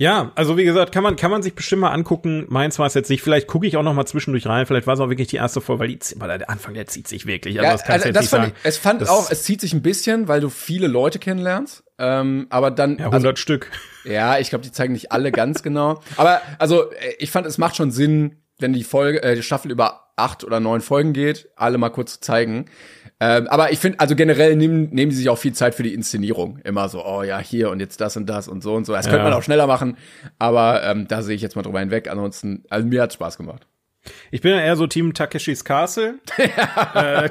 Ja, 0.00 0.32
also 0.34 0.56
wie 0.56 0.64
gesagt, 0.64 0.92
kann 0.92 1.02
man 1.02 1.16
kann 1.16 1.30
man 1.30 1.42
sich 1.42 1.54
bestimmt 1.54 1.82
mal 1.82 1.90
angucken. 1.90 2.46
Meins 2.48 2.78
war 2.78 2.86
es 2.86 2.94
jetzt 2.94 3.10
nicht. 3.10 3.20
Vielleicht 3.20 3.46
gucke 3.46 3.66
ich 3.66 3.76
auch 3.76 3.82
noch 3.82 3.92
mal 3.92 4.06
zwischendurch 4.06 4.46
rein. 4.46 4.64
Vielleicht 4.64 4.86
war 4.86 4.94
es 4.94 5.00
auch 5.00 5.10
wirklich 5.10 5.28
die 5.28 5.36
erste 5.36 5.60
Folge, 5.60 5.80
weil, 5.80 5.88
die, 5.88 5.98
weil 6.16 6.38
der 6.38 6.48
Anfang 6.48 6.72
der 6.72 6.86
zieht 6.86 7.06
sich 7.06 7.26
wirklich. 7.26 7.58
Also 7.58 7.66
Ja, 7.66 7.72
das 7.72 7.84
kannst 7.84 8.06
du 8.06 8.08
also 8.08 8.08
jetzt 8.08 8.16
das 8.16 8.22
nicht 8.22 8.30
fand 8.30 8.42
sagen. 8.44 8.54
ich, 8.62 8.66
es 8.66 8.78
fand 8.78 9.02
Das- 9.02 9.08
auch, 9.10 9.30
es 9.30 9.42
zieht 9.42 9.60
sich 9.60 9.74
ein 9.74 9.82
bisschen, 9.82 10.26
weil 10.26 10.40
du 10.40 10.48
viele 10.48 10.86
Leute 10.86 11.18
kennenlernst. 11.18 11.84
Ähm, 11.98 12.46
aber 12.48 12.70
dann, 12.70 12.92
ja, 12.96 13.04
also, 13.10 13.16
100 13.16 13.38
Stück. 13.38 13.70
ja, 14.04 14.38
ich 14.38 14.48
glaube, 14.48 14.64
die 14.64 14.72
zeigen 14.72 14.94
nicht 14.94 15.12
alle 15.12 15.32
ganz 15.32 15.62
genau. 15.62 16.00
Aber 16.16 16.40
also, 16.58 16.90
äh, 16.92 17.16
ich 17.18 17.30
fand, 17.30 17.46
es 17.46 17.58
macht 17.58 17.76
schon 17.76 17.90
Sinn, 17.90 18.36
wenn 18.58 18.72
die 18.72 18.84
Folge, 18.84 19.22
äh, 19.22 19.34
die 19.34 19.42
Staffel 19.42 19.70
über 19.70 20.09
acht 20.20 20.44
oder 20.44 20.60
neun 20.60 20.80
Folgen 20.80 21.12
geht, 21.12 21.48
alle 21.56 21.78
mal 21.78 21.90
kurz 21.90 22.14
zu 22.14 22.20
zeigen. 22.20 22.66
Ähm, 23.22 23.48
aber 23.48 23.70
ich 23.72 23.78
finde, 23.78 24.00
also 24.00 24.14
generell 24.16 24.56
nehmen, 24.56 24.88
nehmen 24.92 25.10
die 25.10 25.16
sich 25.16 25.28
auch 25.28 25.36
viel 25.36 25.52
Zeit 25.52 25.74
für 25.74 25.82
die 25.82 25.92
Inszenierung. 25.92 26.58
Immer 26.64 26.88
so, 26.88 27.04
oh 27.04 27.22
ja, 27.22 27.38
hier 27.38 27.70
und 27.70 27.80
jetzt 27.80 28.00
das 28.00 28.16
und 28.16 28.26
das 28.26 28.48
und 28.48 28.62
so 28.62 28.74
und 28.74 28.86
so. 28.86 28.92
Das 28.94 29.06
könnte 29.06 29.18
Ja. 29.18 29.24
man 29.24 29.32
auch 29.34 29.42
schneller 29.42 29.66
machen, 29.66 29.96
aber 30.38 30.82
ähm, 30.84 31.06
da 31.06 31.20
sehe 31.22 31.34
ich 31.36 31.42
jetzt 31.42 31.54
mal 31.56 31.62
drüber 31.62 31.80
hinweg. 31.80 32.08
Ansonsten, 32.10 32.64
also 32.70 32.86
mir 32.86 33.02
hat 33.02 33.12
Spaß 33.12 33.36
gemacht. 33.36 33.66
Ich 34.30 34.40
bin 34.40 34.52
ja 34.52 34.60
eher 34.60 34.76
so 34.76 34.86
Team 34.86 35.12
Takeshis 35.14 35.64
Castle. 35.64 36.14
äh, 36.94 37.28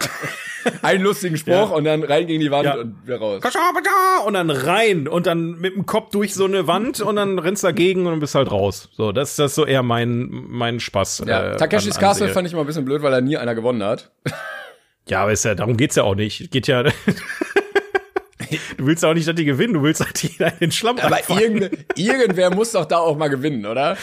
Einen 0.82 1.04
lustigen 1.04 1.38
Spruch 1.38 1.52
Ja. 1.54 1.64
und 1.64 1.86
dann 1.86 2.04
rein 2.04 2.28
gegen 2.28 2.42
die 2.42 2.52
Wand 2.52 2.66
Ja. 2.66 2.76
und 2.76 3.06
wieder 3.08 3.18
raus. 3.18 3.42
und 4.26 4.34
dann 4.34 4.50
rein 4.52 5.08
und 5.08 5.26
dann 5.26 5.58
mit 5.60 5.74
dem 5.76 5.86
Kopf 5.86 6.12
durch 6.12 6.34
so 6.34 6.46
eine 6.46 6.68
Wand 6.68 7.00
und 7.02 7.16
dann 7.16 7.40
rennst 7.40 7.64
dagegen 7.64 8.06
und 8.08 8.20
bist 8.20 8.36
halt 8.36 8.52
raus. 8.52 8.90
So, 8.94 9.12
das, 9.12 9.36
das 9.38 9.52
ist 9.52 9.56
so 9.56 9.66
eher 9.66 9.82
mein, 9.84 10.28
mein 10.30 10.80
Spaß. 10.80 11.24
Ja, 11.26 11.54
äh, 11.54 11.58
Takeshis 11.58 11.96
an- 11.98 12.04
an 12.04 12.08
Castle 12.10 12.20
Serie. 12.26 12.34
fand 12.34 12.48
ich 12.48 12.54
immer 12.54 12.64
ein 12.64 12.68
bisschen 12.68 12.86
blöd, 12.86 13.02
weil 13.02 13.12
da 13.12 13.22
nie 13.22 13.38
einer 13.38 13.56
gewonnen 13.56 13.82
hat. 13.84 14.12
Ja, 15.08 15.24
aber 15.24 15.32
ist 15.32 15.46
ja, 15.46 15.56
darum 15.56 15.76
geht's 15.76 15.96
ja 15.96 16.04
auch 16.04 16.16
nicht. 16.16 16.52
Geht 16.52 16.68
ja. 16.68 16.84
du 18.78 18.86
willst 18.86 19.04
ja 19.04 19.10
auch 19.10 19.14
nicht, 19.14 19.28
dass 19.28 19.36
die 19.36 19.46
gewinnen, 19.46 19.74
du 19.74 19.84
willst 19.84 20.02
halt 20.04 20.22
jeder 20.24 20.48
in 20.54 20.60
den 20.60 20.72
Schlamm 20.72 20.98
Aber 21.00 21.16
reinfallen. 21.16 21.62
irgend, 21.62 21.86
irgendwer 21.96 22.54
muss 22.54 22.72
doch 22.72 22.86
da 22.86 22.98
auch 22.98 23.18
mal 23.18 23.28
gewinnen, 23.30 23.66
oder? 23.66 23.98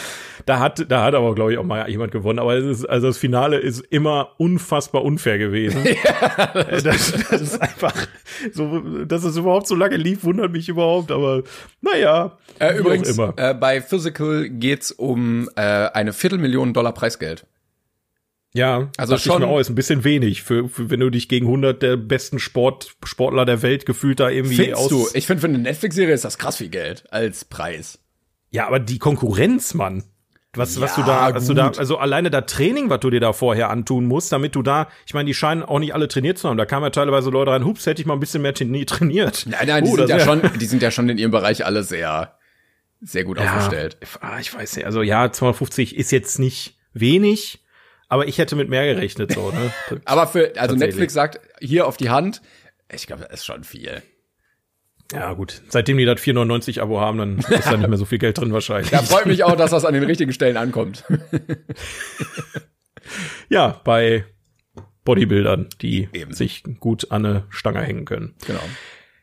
Da 0.45 0.59
hat, 0.59 0.89
da 0.89 1.03
hat 1.03 1.13
aber, 1.15 1.35
glaube 1.35 1.51
ich, 1.53 1.57
auch 1.57 1.63
mal 1.63 1.89
jemand 1.89 2.11
gewonnen. 2.11 2.39
Aber 2.39 2.55
es 2.55 2.65
ist, 2.79 2.85
also 2.85 3.07
das 3.07 3.17
Finale 3.17 3.57
ist 3.57 3.81
immer 3.89 4.29
unfassbar 4.37 5.03
unfair 5.03 5.37
gewesen. 5.37 5.83
das, 6.83 6.83
das 7.29 7.41
ist 7.41 7.61
einfach 7.61 7.93
so, 8.53 8.79
dass 9.05 9.23
es 9.23 9.35
überhaupt 9.35 9.67
so 9.67 9.75
lange 9.75 9.97
lief, 9.97 10.23
wundert 10.23 10.51
mich 10.51 10.69
überhaupt. 10.69 11.11
Aber 11.11 11.43
naja, 11.81 12.37
Äh, 12.59 12.77
übrigens, 12.77 13.09
immer. 13.09 13.33
äh, 13.37 13.53
bei 13.53 13.81
Physical 13.81 14.47
geht's 14.49 14.91
um 14.91 15.49
äh, 15.55 15.61
eine 15.61 16.13
Viertelmillion 16.13 16.73
Dollar 16.73 16.93
Preisgeld. 16.93 17.45
Ja, 18.53 18.89
Also 18.97 19.17
schon- 19.17 19.41
mir 19.41 19.47
auch, 19.47 19.59
ist 19.59 19.69
ein 19.69 19.75
bisschen 19.75 20.03
wenig 20.03 20.41
für, 20.41 20.67
für 20.69 20.89
wenn 20.89 20.99
du 20.99 21.09
dich 21.09 21.29
gegen 21.29 21.47
100 21.47 21.81
der 21.83 21.97
besten 21.97 22.39
Sport, 22.39 22.95
Sportler 23.03 23.45
der 23.45 23.61
Welt 23.61 23.85
gefühlt 23.85 24.19
da 24.19 24.29
irgendwie 24.29 24.55
Findest 24.55 24.81
aus. 24.81 24.89
du? 24.89 25.07
Ich 25.13 25.27
finde, 25.27 25.41
für 25.41 25.47
eine 25.47 25.59
Netflix-Serie 25.59 26.13
ist 26.13 26.25
das 26.25 26.37
krass 26.37 26.57
viel 26.57 26.69
Geld 26.69 27.03
als 27.11 27.45
Preis. 27.45 27.99
Ja, 28.49 28.65
aber 28.67 28.79
die 28.79 28.97
Konkurrenz, 28.99 29.73
Mann. 29.73 30.03
Was, 30.55 30.79
was 30.81 30.95
du 30.95 31.03
da, 31.03 31.29
Ja, 31.29 31.35
was 31.35 31.45
du 31.45 31.53
da, 31.53 31.67
gut. 31.67 31.77
also 31.77 31.97
alleine 31.97 32.31
da 32.31 32.41
Training, 32.41 32.89
was 32.89 33.01
du 33.01 33.11
dir 33.11 33.19
da 33.19 33.31
vorher 33.33 33.69
antun 33.69 34.05
musst, 34.07 34.31
damit 34.31 34.55
du 34.55 34.63
da, 34.63 34.87
ich 35.05 35.13
meine, 35.13 35.27
die 35.27 35.35
scheinen 35.35 35.61
auch 35.61 35.77
nicht 35.77 35.93
alle 35.93 36.07
trainiert 36.07 36.39
zu 36.39 36.49
haben. 36.49 36.57
Da 36.57 36.65
kamen 36.65 36.83
ja 36.85 36.89
teilweise 36.89 37.29
Leute 37.29 37.51
rein, 37.51 37.63
hups, 37.65 37.85
hätte 37.85 38.01
ich 38.01 38.07
mal 38.07 38.15
ein 38.15 38.19
bisschen 38.19 38.41
mehr 38.41 38.55
traini- 38.55 38.87
trainiert. 38.87 39.45
Nein, 39.47 39.67
nein, 39.67 39.83
die, 39.83 39.91
Oh, 39.91 39.95
sind 39.97 40.09
ja 40.09 40.19
schon, 40.19 40.41
die 40.59 40.65
sind 40.65 40.81
ja 40.81 40.89
schon 40.89 41.09
in 41.09 41.19
ihrem 41.19 41.29
Bereich 41.31 41.63
alle 41.63 41.83
sehr, 41.83 42.37
sehr 43.01 43.23
gut 43.25 43.37
aufgestellt. 43.37 43.97
Ah, 44.21 44.39
ich 44.39 44.51
weiß 44.51 44.77
nicht, 44.77 44.85
also 44.85 45.03
ja, 45.03 45.31
250 45.31 45.95
ist 45.95 46.11
jetzt 46.11 46.39
nicht 46.39 46.79
wenig, 46.93 47.63
aber 48.09 48.27
ich 48.27 48.37
hätte 48.37 48.55
mit 48.55 48.69
mehr 48.69 48.85
gerechnet, 48.85 49.33
so, 49.33 49.51
ne? 49.51 49.73
Aber 50.05 50.27
für, 50.27 50.53
also. 50.57 50.75
Netflix 50.75 51.13
sagt 51.13 51.39
hier 51.59 51.87
auf 51.87 51.97
die 51.97 52.09
Hand, 52.09 52.41
ich 52.91 53.07
glaube, 53.07 53.23
das 53.23 53.41
ist 53.41 53.45
schon 53.45 53.63
viel. 53.63 54.01
Ja, 55.11 55.33
gut. 55.33 55.61
Seitdem 55.69 55.97
die 55.97 56.05
das 56.05 56.19
4,99 56.21 56.81
Abo 56.81 56.99
haben, 56.99 57.17
dann 57.17 57.37
ist 57.37 57.65
da 57.65 57.77
nicht 57.77 57.87
mehr 57.87 57.97
so 57.97 58.05
viel 58.05 58.17
Geld 58.17 58.37
drin 58.37 58.51
wahrscheinlich. 58.51 58.91
Da 58.91 59.01
freut 59.01 59.25
mich 59.25 59.43
auch, 59.43 59.55
dass 59.55 59.71
das 59.71 59.85
an 59.85 59.93
den 59.93 60.03
richtigen 60.05 60.33
Stellen 60.33 60.57
ankommt. 60.57 61.03
Ja, 63.49 63.79
bei 63.85 64.25
Bodybuildern, 65.05 65.69
die 65.81 66.09
Eben. 66.11 66.33
sich 66.33 66.63
gut 66.79 67.11
an 67.11 67.25
eine 67.25 67.43
Stange 67.49 67.81
hängen 67.81 68.03
können. 68.05 68.35
genau. 68.45 68.59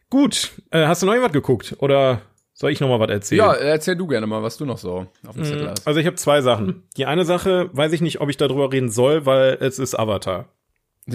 Gut, 0.09 0.53
äh, 0.71 0.87
hast 0.87 1.03
du 1.03 1.07
noch 1.07 1.13
irgendwas 1.13 1.33
geguckt 1.33 1.77
oder 1.81 2.23
soll 2.55 2.71
ich 2.71 2.81
noch 2.81 2.89
mal 2.89 2.99
was 3.01 3.11
erzählen? 3.11 3.41
Ja, 3.41 3.53
erzähl 3.53 3.97
du 3.97 4.07
gerne 4.07 4.27
mal, 4.27 4.43
was 4.43 4.57
du 4.57 4.65
noch 4.65 4.79
so 4.79 5.07
auf 5.27 5.35
dem 5.35 5.45
Zettel 5.45 5.69
hast. 5.69 5.87
Also 5.87 6.01
ich 6.01 6.07
habe 6.07 6.17
zwei 6.17 6.41
Sachen. 6.41 6.85
Die 6.97 7.05
eine 7.05 7.25
Sache, 7.25 7.69
weiß 7.73 7.93
ich 7.93 8.01
nicht, 8.01 8.21
ob 8.21 8.31
ich 8.31 8.37
darüber 8.37 8.73
reden 8.73 8.91
soll, 8.91 9.27
weil 9.27 9.59
es 9.61 9.79
ist 9.79 9.95
Avatar. 9.99 10.47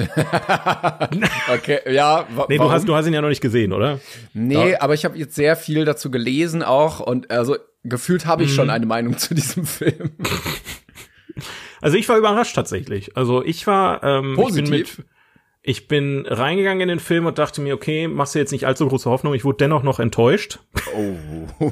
Okay, 1.54 1.80
ja. 1.92 2.28
Nee, 2.48 2.58
du 2.58 2.70
hast, 2.72 2.88
du 2.88 2.96
hast 2.96 3.08
ihn 3.08 3.14
ja 3.14 3.22
noch 3.22 3.30
nicht 3.30 3.42
gesehen, 3.42 3.74
oder? 3.74 4.00
Nee, 4.34 4.76
aber 4.76 4.94
ich 4.94 5.06
habe 5.06 5.18
jetzt 5.18 5.36
sehr 5.36 5.56
viel 5.56 5.86
dazu 5.86 6.12
gelesen 6.12 6.62
auch 6.64 7.00
und 7.00 7.32
also 7.32 7.58
gefühlt 7.84 8.26
habe 8.26 8.44
ich 8.44 8.50
Mhm. 8.52 8.56
schon 8.56 8.70
eine 8.70 8.86
Meinung 8.86 9.18
zu 9.18 9.34
diesem 9.34 9.66
Film. 9.66 10.12
Also 11.82 11.98
ich 11.98 12.08
war 12.10 12.18
überrascht 12.18 12.56
tatsächlich. 12.56 13.16
Also 13.18 13.44
ich 13.44 13.66
war 13.66 14.04
ähm, 14.04 14.36
Positiv? 14.36 14.64
Ich 14.66 14.96
bin, 14.98 15.06
mit, 15.06 15.06
ich 15.62 15.88
bin 15.88 16.26
reingegangen 16.26 16.82
in 16.82 16.88
den 16.88 17.00
Film 17.00 17.26
und 17.26 17.38
dachte 17.38 17.62
mir, 17.62 17.76
okay, 17.76 18.08
machst 18.08 18.34
du 18.34 18.40
jetzt 18.40 18.52
nicht 18.52 18.66
allzu 18.66 18.88
große 18.88 19.10
Hoffnung. 19.10 19.34
Ich 19.34 19.44
wurde 19.44 19.58
dennoch 19.58 19.84
noch 19.84 20.00
enttäuscht. 20.00 20.60
Oh. 20.96 21.72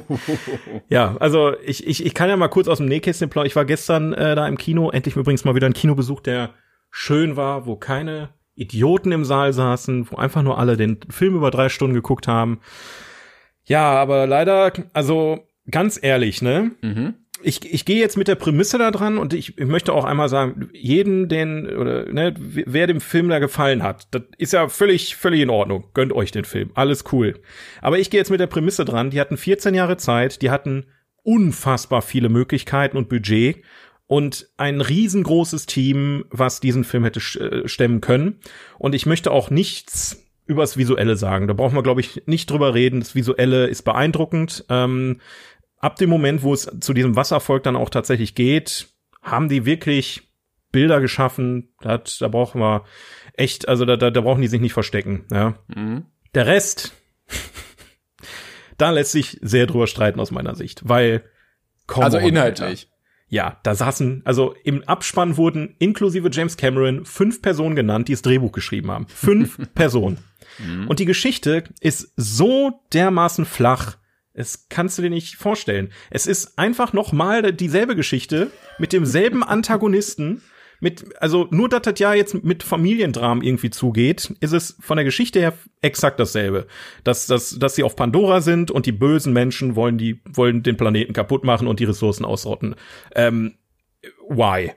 Ja, 0.90 1.16
also 1.20 1.54
ich, 1.64 1.86
ich, 1.86 2.04
ich 2.04 2.14
kann 2.14 2.28
ja 2.28 2.36
mal 2.36 2.48
kurz 2.48 2.66
aus 2.68 2.78
dem 2.78 2.86
Nähkästchen 2.86 3.28
plaudern. 3.28 3.46
Ich 3.46 3.56
war 3.56 3.64
gestern 3.64 4.12
äh, 4.14 4.34
da 4.34 4.46
im 4.46 4.56
Kino, 4.56 4.90
endlich 4.90 5.16
übrigens 5.16 5.44
mal 5.44 5.54
wieder 5.54 5.66
ein 5.66 5.74
Kinobesuch, 5.74 6.20
der 6.20 6.54
schön 6.90 7.36
war, 7.36 7.66
wo 7.66 7.76
keine 7.76 8.30
Idioten 8.54 9.12
im 9.12 9.24
Saal 9.24 9.52
saßen, 9.52 10.10
wo 10.10 10.16
einfach 10.16 10.42
nur 10.42 10.58
alle 10.58 10.76
den 10.76 10.98
Film 11.10 11.36
über 11.36 11.50
drei 11.50 11.68
Stunden 11.68 11.94
geguckt 11.94 12.26
haben. 12.26 12.60
Ja, 13.64 13.90
aber 13.90 14.26
leider, 14.26 14.72
also 14.94 15.46
ganz 15.70 15.98
ehrlich, 16.02 16.42
ne? 16.42 16.72
Mhm. 16.80 17.14
Ich, 17.42 17.72
ich 17.72 17.84
gehe 17.84 18.00
jetzt 18.00 18.16
mit 18.16 18.28
der 18.28 18.34
Prämisse 18.34 18.78
da 18.78 18.90
dran 18.90 19.18
und 19.18 19.32
ich, 19.32 19.58
ich 19.58 19.66
möchte 19.66 19.92
auch 19.92 20.04
einmal 20.04 20.28
sagen, 20.28 20.70
jeden, 20.72 21.28
den, 21.28 21.68
oder 21.68 22.10
ne, 22.12 22.34
wer 22.38 22.86
dem 22.86 23.00
Film 23.00 23.28
da 23.28 23.38
gefallen 23.38 23.82
hat, 23.82 24.08
das 24.10 24.22
ist 24.38 24.52
ja 24.52 24.68
völlig, 24.68 25.16
völlig 25.16 25.40
in 25.40 25.50
Ordnung. 25.50 25.84
Gönnt 25.94 26.12
euch 26.12 26.32
den 26.32 26.44
Film. 26.44 26.70
Alles 26.74 27.04
cool. 27.12 27.40
Aber 27.80 27.98
ich 27.98 28.10
gehe 28.10 28.18
jetzt 28.18 28.30
mit 28.30 28.40
der 28.40 28.46
Prämisse 28.46 28.84
dran, 28.84 29.10
die 29.10 29.20
hatten 29.20 29.36
14 29.36 29.74
Jahre 29.74 29.96
Zeit, 29.96 30.42
die 30.42 30.50
hatten 30.50 30.86
unfassbar 31.22 32.02
viele 32.02 32.28
Möglichkeiten 32.28 32.96
und 32.96 33.08
Budget 33.08 33.62
und 34.06 34.48
ein 34.56 34.80
riesengroßes 34.80 35.66
Team, 35.66 36.24
was 36.30 36.60
diesen 36.60 36.82
Film 36.82 37.04
hätte 37.04 37.20
äh, 37.38 37.68
stemmen 37.68 38.00
können. 38.00 38.40
Und 38.78 38.94
ich 38.94 39.06
möchte 39.06 39.30
auch 39.30 39.50
nichts 39.50 40.24
übers 40.46 40.78
Visuelle 40.78 41.16
sagen. 41.16 41.46
Da 41.46 41.52
brauchen 41.52 41.76
wir, 41.76 41.82
glaube 41.82 42.00
ich, 42.00 42.22
nicht 42.26 42.50
drüber 42.50 42.74
reden. 42.74 43.00
Das 43.00 43.14
Visuelle 43.14 43.66
ist 43.66 43.82
beeindruckend. 43.82 44.64
Ähm, 44.70 45.20
ab 45.80 45.96
dem 45.96 46.10
Moment, 46.10 46.42
wo 46.42 46.52
es 46.54 46.70
zu 46.80 46.92
diesem 46.92 47.16
Wasservolk 47.16 47.62
dann 47.62 47.76
auch 47.76 47.90
tatsächlich 47.90 48.34
geht, 48.34 48.88
haben 49.22 49.48
die 49.48 49.64
wirklich 49.64 50.22
Bilder 50.72 51.00
geschaffen. 51.00 51.72
Das, 51.80 52.18
da 52.18 52.28
brauchen 52.28 52.60
wir 52.60 52.84
echt, 53.34 53.68
also 53.68 53.84
da, 53.84 53.96
da, 53.96 54.10
da 54.10 54.20
brauchen 54.20 54.42
die 54.42 54.48
sich 54.48 54.60
nicht 54.60 54.72
verstecken. 54.72 55.24
Ja. 55.32 55.54
Mhm. 55.68 56.06
Der 56.34 56.46
Rest, 56.46 56.92
da 58.78 58.90
lässt 58.90 59.12
sich 59.12 59.38
sehr 59.40 59.66
drüber 59.66 59.86
streiten 59.86 60.20
aus 60.20 60.30
meiner 60.30 60.54
Sicht, 60.54 60.88
weil 60.88 61.24
Also 61.86 62.18
on, 62.18 62.24
Alter. 62.24 62.28
inhaltlich. 62.28 62.90
Ja, 63.30 63.60
da 63.62 63.74
saßen, 63.74 64.22
also 64.24 64.54
im 64.64 64.82
Abspann 64.84 65.36
wurden 65.36 65.74
inklusive 65.78 66.30
James 66.32 66.56
Cameron 66.56 67.04
fünf 67.04 67.42
Personen 67.42 67.76
genannt, 67.76 68.08
die 68.08 68.12
das 68.12 68.22
Drehbuch 68.22 68.52
geschrieben 68.52 68.90
haben. 68.90 69.06
Fünf 69.08 69.58
Personen. 69.74 70.18
Und 70.88 70.98
die 70.98 71.04
Geschichte 71.04 71.64
ist 71.80 72.10
so 72.16 72.80
dermaßen 72.94 73.44
flach. 73.44 73.96
Es 74.38 74.68
kannst 74.68 74.96
du 74.96 75.02
dir 75.02 75.10
nicht 75.10 75.34
vorstellen. 75.34 75.90
Es 76.10 76.28
ist 76.28 76.58
einfach 76.58 76.92
noch 76.92 77.12
mal 77.12 77.52
dieselbe 77.52 77.96
Geschichte 77.96 78.52
mit 78.78 78.92
demselben 78.92 79.42
Antagonisten. 79.42 80.42
Mit, 80.80 81.20
also 81.20 81.48
nur, 81.50 81.68
dass 81.68 81.82
das 81.82 81.98
ja 81.98 82.14
jetzt 82.14 82.44
mit 82.44 82.62
Familiendramen 82.62 83.42
irgendwie 83.42 83.70
zugeht, 83.70 84.32
ist 84.38 84.52
es 84.52 84.76
von 84.78 84.96
der 84.96 85.04
Geschichte 85.04 85.40
her 85.40 85.54
exakt 85.82 86.20
dasselbe. 86.20 86.68
Dass, 87.02 87.26
dass, 87.26 87.58
dass 87.58 87.74
sie 87.74 87.82
auf 87.82 87.96
Pandora 87.96 88.40
sind 88.40 88.70
und 88.70 88.86
die 88.86 88.92
bösen 88.92 89.32
Menschen 89.32 89.74
wollen 89.74 89.98
die, 89.98 90.20
wollen 90.24 90.62
den 90.62 90.76
Planeten 90.76 91.14
kaputt 91.14 91.42
machen 91.42 91.66
und 91.66 91.80
die 91.80 91.84
Ressourcen 91.84 92.24
ausrotten. 92.24 92.76
Ähm, 93.16 93.56
why? 94.28 94.70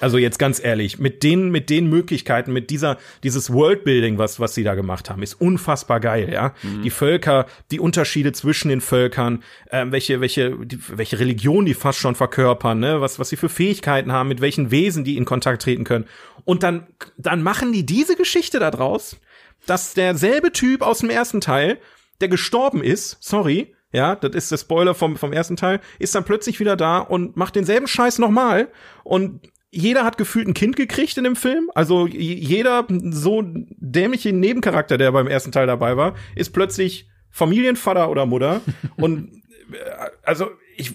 Also 0.00 0.18
jetzt 0.18 0.38
ganz 0.38 0.62
ehrlich, 0.62 0.98
mit 0.98 1.22
den, 1.22 1.50
mit 1.50 1.70
den 1.70 1.88
Möglichkeiten, 1.88 2.52
mit 2.52 2.70
dieser, 2.70 2.98
dieses 3.22 3.52
Worldbuilding, 3.52 4.18
was, 4.18 4.40
was 4.40 4.54
sie 4.54 4.64
da 4.64 4.74
gemacht 4.74 5.10
haben, 5.10 5.22
ist 5.22 5.34
unfassbar 5.34 6.00
geil, 6.00 6.30
ja. 6.32 6.54
Die 6.84 6.90
Völker, 6.90 7.46
die 7.70 7.80
Unterschiede 7.80 8.32
zwischen 8.32 8.68
den 8.68 8.80
Völkern, 8.80 9.42
ähm, 9.70 9.92
welche, 9.92 10.20
welche, 10.20 10.56
die, 10.64 10.78
welche 10.88 11.18
Religion 11.18 11.64
die 11.64 11.74
fast 11.74 11.98
schon 11.98 12.14
verkörpern, 12.14 12.78
ne, 12.78 13.00
was, 13.00 13.18
was 13.18 13.28
sie 13.28 13.36
für 13.36 13.48
Fähigkeiten 13.48 14.12
haben, 14.12 14.28
mit 14.28 14.40
welchen 14.40 14.70
Wesen 14.70 15.04
die 15.04 15.16
in 15.16 15.24
Kontakt 15.24 15.62
treten 15.62 15.84
können. 15.84 16.06
Und 16.44 16.62
dann, 16.62 16.86
dann 17.16 17.42
machen 17.42 17.72
die 17.72 17.84
diese 17.84 18.16
Geschichte 18.16 18.58
da 18.58 18.70
draus, 18.70 19.16
dass 19.66 19.94
derselbe 19.94 20.52
Typ 20.52 20.82
aus 20.82 21.00
dem 21.00 21.10
ersten 21.10 21.40
Teil, 21.40 21.78
der 22.20 22.28
gestorben 22.28 22.82
ist, 22.82 23.18
sorry, 23.20 23.74
ja, 23.92 24.14
das 24.14 24.34
ist 24.34 24.52
der 24.52 24.58
Spoiler 24.58 24.94
vom, 24.94 25.16
vom 25.16 25.32
ersten 25.32 25.56
Teil, 25.56 25.80
ist 25.98 26.14
dann 26.14 26.24
plötzlich 26.24 26.60
wieder 26.60 26.76
da 26.76 26.98
und 26.98 27.36
macht 27.36 27.56
denselben 27.56 27.88
Scheiß 27.88 28.18
nochmal 28.18 28.68
und 29.02 29.50
jeder 29.70 30.04
hat 30.04 30.18
gefühlt 30.18 30.48
ein 30.48 30.54
Kind 30.54 30.76
gekriegt 30.76 31.16
in 31.16 31.24
dem 31.24 31.36
Film. 31.36 31.70
Also 31.74 32.06
jeder 32.06 32.86
so 32.88 33.42
dämliche 33.44 34.32
Nebencharakter, 34.32 34.98
der 34.98 35.12
beim 35.12 35.28
ersten 35.28 35.52
Teil 35.52 35.66
dabei 35.66 35.96
war, 35.96 36.14
ist 36.34 36.52
plötzlich 36.52 37.08
Familienvater 37.30 38.10
oder 38.10 38.26
Mutter. 38.26 38.60
und 38.96 39.42
äh, 39.72 39.76
also 40.22 40.50
ich 40.76 40.94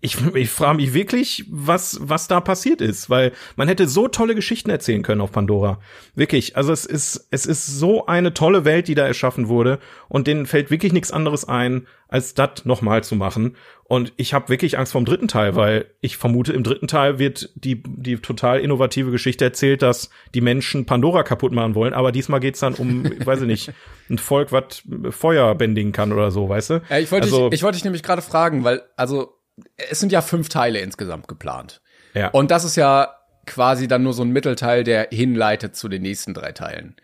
ich, 0.00 0.16
ich 0.34 0.50
frage 0.50 0.76
mich 0.76 0.94
wirklich, 0.94 1.44
was, 1.50 1.98
was 2.00 2.28
da 2.28 2.40
passiert 2.40 2.80
ist, 2.80 3.10
weil 3.10 3.32
man 3.56 3.66
hätte 3.66 3.88
so 3.88 4.06
tolle 4.06 4.36
Geschichten 4.36 4.70
erzählen 4.70 5.02
können 5.02 5.20
auf 5.20 5.32
Pandora. 5.32 5.80
Wirklich. 6.14 6.56
Also 6.56 6.72
es 6.72 6.84
ist, 6.84 7.26
es 7.32 7.46
ist 7.46 7.66
so 7.66 8.06
eine 8.06 8.32
tolle 8.32 8.64
Welt, 8.64 8.86
die 8.86 8.94
da 8.94 9.06
erschaffen 9.06 9.48
wurde 9.48 9.80
und 10.08 10.28
denen 10.28 10.46
fällt 10.46 10.70
wirklich 10.70 10.92
nichts 10.92 11.10
anderes 11.10 11.46
ein, 11.48 11.88
als 12.06 12.34
das 12.34 12.64
nochmal 12.64 13.02
zu 13.02 13.16
machen. 13.16 13.56
Und 13.84 14.12
ich 14.16 14.34
habe 14.34 14.50
wirklich 14.50 14.78
Angst 14.78 14.92
vor 14.92 15.00
dem 15.00 15.04
dritten 15.04 15.28
Teil, 15.28 15.56
weil 15.56 15.86
ich 16.00 16.16
vermute, 16.16 16.52
im 16.52 16.62
dritten 16.62 16.86
Teil 16.86 17.18
wird 17.18 17.50
die, 17.56 17.82
die 17.82 18.18
total 18.18 18.60
innovative 18.60 19.10
Geschichte 19.10 19.44
erzählt, 19.44 19.82
dass 19.82 20.10
die 20.32 20.40
Menschen 20.40 20.86
Pandora 20.86 21.24
kaputt 21.24 21.52
machen 21.52 21.74
wollen. 21.74 21.92
Aber 21.92 22.12
diesmal 22.12 22.38
geht's 22.38 22.60
dann 22.60 22.74
um, 22.74 23.04
ich 23.04 23.26
weiß 23.26 23.40
nicht, 23.40 23.72
ein 24.10 24.18
Volk, 24.18 24.52
was 24.52 24.84
Feuer 25.10 25.54
bändigen 25.56 25.90
kann 25.90 26.12
oder 26.12 26.30
so, 26.30 26.48
weißt 26.48 26.70
du? 26.70 26.82
Ja, 26.88 26.98
ich 26.98 27.10
wollte 27.10 27.24
also, 27.24 27.48
dich, 27.48 27.58
ich 27.58 27.62
wollte 27.64 27.76
dich 27.76 27.84
nämlich 27.84 28.02
gerade 28.04 28.22
fragen, 28.22 28.62
weil, 28.62 28.82
also 28.96 29.37
es 29.76 30.00
sind 30.00 30.12
ja 30.12 30.22
fünf 30.22 30.48
Teile 30.48 30.80
insgesamt 30.80 31.28
geplant. 31.28 31.80
Ja. 32.14 32.28
Und 32.28 32.50
das 32.50 32.64
ist 32.64 32.76
ja 32.76 33.14
quasi 33.46 33.88
dann 33.88 34.02
nur 34.02 34.12
so 34.12 34.22
ein 34.22 34.30
Mittelteil, 34.30 34.84
der 34.84 35.08
hinleitet 35.10 35.76
zu 35.76 35.88
den 35.88 36.02
nächsten 36.02 36.34
drei 36.34 36.52
Teilen. 36.52 36.96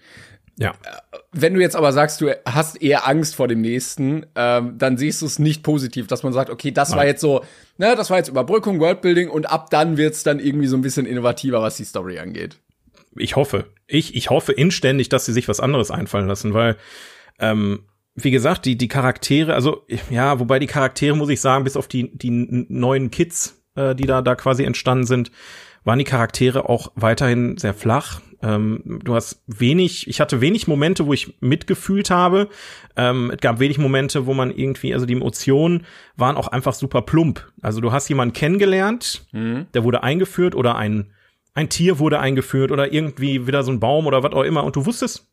Ja. 0.59 0.71
Äh, 0.71 1.19
wenn 1.33 1.55
du 1.55 1.61
jetzt 1.61 1.75
aber 1.75 1.93
sagst, 1.93 2.21
du 2.21 2.31
hast 2.45 2.81
eher 2.81 3.09
Angst 3.09 3.35
vor 3.35 3.49
dem 3.49 3.61
nächsten, 3.61 4.27
ähm, 4.37 4.79
dann 4.79 4.97
siehst 4.97 5.23
du 5.23 5.27
es 5.27 5.39
nicht 5.39 5.63
positiv, 5.63 6.07
dass 6.07 6.23
man 6.23 6.33
sagt, 6.33 6.51
okay, 6.51 6.71
das 6.71 6.91
Nein. 6.91 6.99
war 6.99 7.07
jetzt 7.07 7.21
so, 7.21 7.45
ne, 7.77 7.97
das 7.97 8.11
war 8.11 8.19
jetzt 8.19 8.29
Überbrückung, 8.29 8.79
Worldbuilding 8.79 9.29
und 9.29 9.47
ab 9.51 9.71
dann 9.71 9.97
wird's 9.97 10.23
dann 10.23 10.39
irgendwie 10.39 10.67
so 10.67 10.77
ein 10.77 10.83
bisschen 10.83 11.07
innovativer, 11.07 11.61
was 11.61 11.77
die 11.77 11.85
Story 11.85 12.19
angeht. 12.19 12.59
Ich 13.17 13.37
hoffe. 13.37 13.67
Ich, 13.87 14.15
ich 14.15 14.31
hoffe 14.31 14.53
inständig, 14.53 15.09
dass 15.09 15.25
sie 15.25 15.33
sich 15.33 15.49
was 15.49 15.61
anderes 15.61 15.91
einfallen 15.91 16.27
lassen, 16.27 16.55
weil 16.55 16.77
ähm, 17.39 17.85
wie 18.15 18.31
gesagt, 18.31 18.65
die, 18.65 18.77
die 18.77 18.89
Charaktere, 18.89 19.55
also 19.55 19.85
ja, 20.11 20.39
wobei 20.39 20.59
die 20.59 20.67
Charaktere, 20.67 21.17
muss 21.17 21.29
ich 21.29 21.41
sagen, 21.41 21.65
bis 21.65 21.77
auf 21.77 21.89
die, 21.89 22.17
die 22.17 22.31
neuen 22.31 23.11
Kids, 23.11 23.63
äh, 23.75 23.95
die 23.95 24.07
da, 24.07 24.23
da 24.23 24.35
quasi 24.37 24.65
entstanden 24.65 25.07
sind, 25.07 25.33
waren 25.83 25.99
die 25.99 26.05
Charaktere 26.05 26.69
auch 26.69 26.93
weiterhin 26.95 27.59
sehr 27.59 27.75
flach. 27.75 28.21
Ähm, 28.41 29.01
du 29.03 29.15
hast 29.15 29.43
wenig, 29.47 30.07
ich 30.07 30.21
hatte 30.21 30.41
wenig 30.41 30.69
Momente, 30.69 31.07
wo 31.07 31.13
ich 31.13 31.35
mitgefühlt 31.41 32.11
habe. 32.11 32.49
Ähm, 32.97 33.31
es 33.31 33.41
gab 33.41 33.59
wenig 33.59 33.79
Momente, 33.79 34.27
wo 34.27 34.35
man 34.35 34.51
irgendwie, 34.51 34.95
also 34.95 35.07
die 35.07 35.15
Emotionen 35.15 35.85
waren 36.17 36.37
auch 36.37 36.49
einfach 36.49 36.75
super 36.75 37.03
plump. 37.03 37.51
Also 37.63 37.81
du 37.81 37.91
hast 37.91 38.09
jemanden 38.09 38.35
kennengelernt, 38.35 39.27
mhm. 39.33 39.67
der 39.75 39.83
wurde 39.85 40.03
eingeführt 40.03 40.55
oder 40.55 40.77
ein, 40.77 41.13
ein 41.55 41.69
Tier 41.69 41.99
wurde 41.99 42.21
eingeführt 42.21 42.71
oder 42.71 42.93
irgendwie 42.93 43.47
wieder 43.47 43.63
so 43.63 43.73
ein 43.73 43.81
Baum 43.81 44.07
oder 44.07 44.23
was 44.23 44.33
auch 44.33 44.43
immer 44.43 44.65
und 44.65 44.77
du 44.77 44.87
wusstest, 44.87 45.29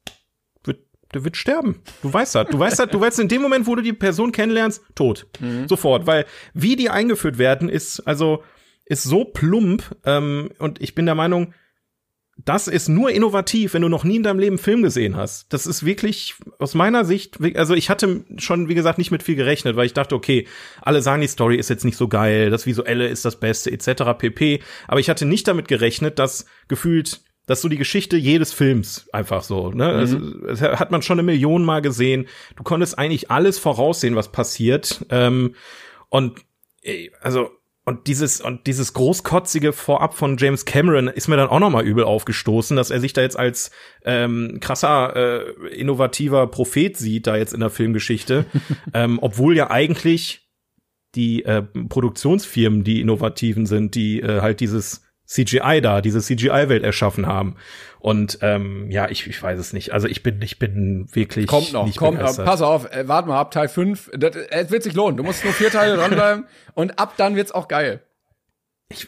der 1.13 1.23
wird 1.23 1.37
sterben. 1.37 1.81
Du 2.01 2.13
weißt 2.13 2.35
das. 2.35 2.47
Du 2.49 2.59
weißt 2.59 2.79
das. 2.79 2.89
Du 2.89 2.99
weißt 2.99 3.19
in 3.19 3.27
dem 3.27 3.41
Moment, 3.41 3.67
wo 3.67 3.75
du 3.75 3.81
die 3.81 3.93
Person 3.93 4.31
kennenlernst, 4.31 4.83
tot. 4.95 5.27
Mhm. 5.39 5.67
Sofort. 5.67 6.07
Weil 6.07 6.25
wie 6.53 6.75
die 6.75 6.89
eingeführt 6.89 7.37
werden, 7.37 7.69
ist 7.69 8.01
also 8.01 8.43
ist 8.85 9.03
so 9.03 9.25
plump. 9.25 9.95
Ähm, 10.05 10.51
und 10.59 10.81
ich 10.81 10.95
bin 10.95 11.05
der 11.05 11.15
Meinung, 11.15 11.53
das 12.45 12.67
ist 12.67 12.87
nur 12.87 13.11
innovativ, 13.11 13.73
wenn 13.73 13.81
du 13.81 13.89
noch 13.89 14.03
nie 14.03 14.15
in 14.15 14.23
deinem 14.23 14.39
Leben 14.39 14.57
Film 14.57 14.81
gesehen 14.81 15.15
hast. 15.15 15.51
Das 15.53 15.67
ist 15.67 15.85
wirklich 15.85 16.35
aus 16.59 16.73
meiner 16.73 17.05
Sicht, 17.05 17.37
also 17.55 17.73
ich 17.75 17.89
hatte 17.89 18.25
schon, 18.37 18.67
wie 18.67 18.75
gesagt, 18.75 18.97
nicht 18.97 19.11
mit 19.11 19.23
viel 19.23 19.35
gerechnet, 19.35 19.75
weil 19.75 19.85
ich 19.85 19.93
dachte, 19.93 20.15
okay, 20.15 20.47
alle 20.81 21.01
sagen, 21.01 21.21
die 21.21 21.27
Story 21.27 21.57
ist 21.57 21.69
jetzt 21.69 21.85
nicht 21.85 21.97
so 21.97 22.07
geil, 22.07 22.49
das 22.49 22.65
Visuelle 22.65 23.07
ist 23.07 23.25
das 23.25 23.39
Beste, 23.39 23.71
etc. 23.71 24.17
pp. 24.17 24.61
Aber 24.87 24.99
ich 24.99 25.09
hatte 25.09 25.25
nicht 25.25 25.47
damit 25.47 25.67
gerechnet, 25.67 26.19
dass 26.19 26.45
gefühlt 26.67 27.21
das 27.51 27.59
ist 27.59 27.63
so 27.63 27.69
die 27.69 27.77
Geschichte 27.77 28.15
jedes 28.15 28.53
Films 28.53 29.09
einfach 29.11 29.43
so. 29.43 29.71
Ne? 29.71 29.91
Mhm. 29.91 29.99
Also, 29.99 30.19
das 30.19 30.61
hat 30.61 30.89
man 30.91 31.01
schon 31.01 31.19
eine 31.19 31.23
Million 31.23 31.65
Mal 31.65 31.81
gesehen. 31.81 32.27
Du 32.55 32.63
konntest 32.63 32.97
eigentlich 32.97 33.29
alles 33.29 33.59
voraussehen, 33.59 34.15
was 34.15 34.31
passiert. 34.31 35.05
Ähm, 35.09 35.55
und 36.07 36.39
also 37.19 37.51
und 37.83 38.07
dieses 38.07 38.39
und 38.39 38.67
dieses 38.67 38.93
großkotzige 38.93 39.73
Vorab 39.73 40.15
von 40.15 40.37
James 40.37 40.63
Cameron 40.63 41.09
ist 41.09 41.27
mir 41.27 41.35
dann 41.35 41.49
auch 41.49 41.59
noch 41.59 41.69
mal 41.69 41.85
übel 41.85 42.05
aufgestoßen, 42.05 42.77
dass 42.77 42.89
er 42.89 43.01
sich 43.01 43.11
da 43.11 43.21
jetzt 43.21 43.37
als 43.37 43.71
ähm, 44.05 44.59
krasser 44.61 45.13
äh, 45.15 45.67
innovativer 45.75 46.47
Prophet 46.47 46.95
sieht 46.95 47.27
da 47.27 47.35
jetzt 47.35 47.53
in 47.53 47.59
der 47.59 47.69
Filmgeschichte, 47.69 48.45
ähm, 48.93 49.19
obwohl 49.21 49.57
ja 49.57 49.71
eigentlich 49.71 50.47
die 51.15 51.43
äh, 51.43 51.63
Produktionsfirmen 51.63 52.85
die 52.85 53.01
innovativen 53.01 53.65
sind, 53.65 53.95
die 53.95 54.21
äh, 54.21 54.39
halt 54.39 54.61
dieses 54.61 55.03
CGI 55.31 55.79
da, 55.81 56.01
diese 56.01 56.19
CGI-Welt 56.21 56.83
erschaffen 56.83 57.25
haben. 57.25 57.55
Und 57.99 58.39
ähm, 58.41 58.91
ja, 58.91 59.09
ich, 59.09 59.27
ich 59.27 59.41
weiß 59.41 59.57
es 59.57 59.71
nicht. 59.71 59.93
Also 59.93 60.07
ich 60.07 60.23
bin, 60.23 60.41
ich 60.41 60.59
bin 60.59 61.07
wirklich. 61.13 61.47
Kommt 61.47 61.71
noch, 61.71 61.95
kommt 61.95 62.19
noch. 62.19 62.43
Pass 62.43 62.61
auf, 62.61 62.91
äh, 62.91 63.07
warte 63.07 63.29
mal 63.29 63.39
ab 63.39 63.51
Teil 63.51 63.69
5. 63.69 64.11
Das, 64.17 64.35
es 64.35 64.71
wird 64.71 64.83
sich 64.83 64.93
lohnen. 64.93 65.15
Du 65.15 65.23
musst 65.23 65.43
nur 65.43 65.53
vier 65.53 65.71
Teile 65.71 65.95
dranbleiben 65.97 66.45
und 66.73 66.99
ab 66.99 67.13
dann 67.15 67.35
wird's 67.35 67.53
auch 67.53 67.69
geil. 67.69 68.01
Ich, 68.89 69.07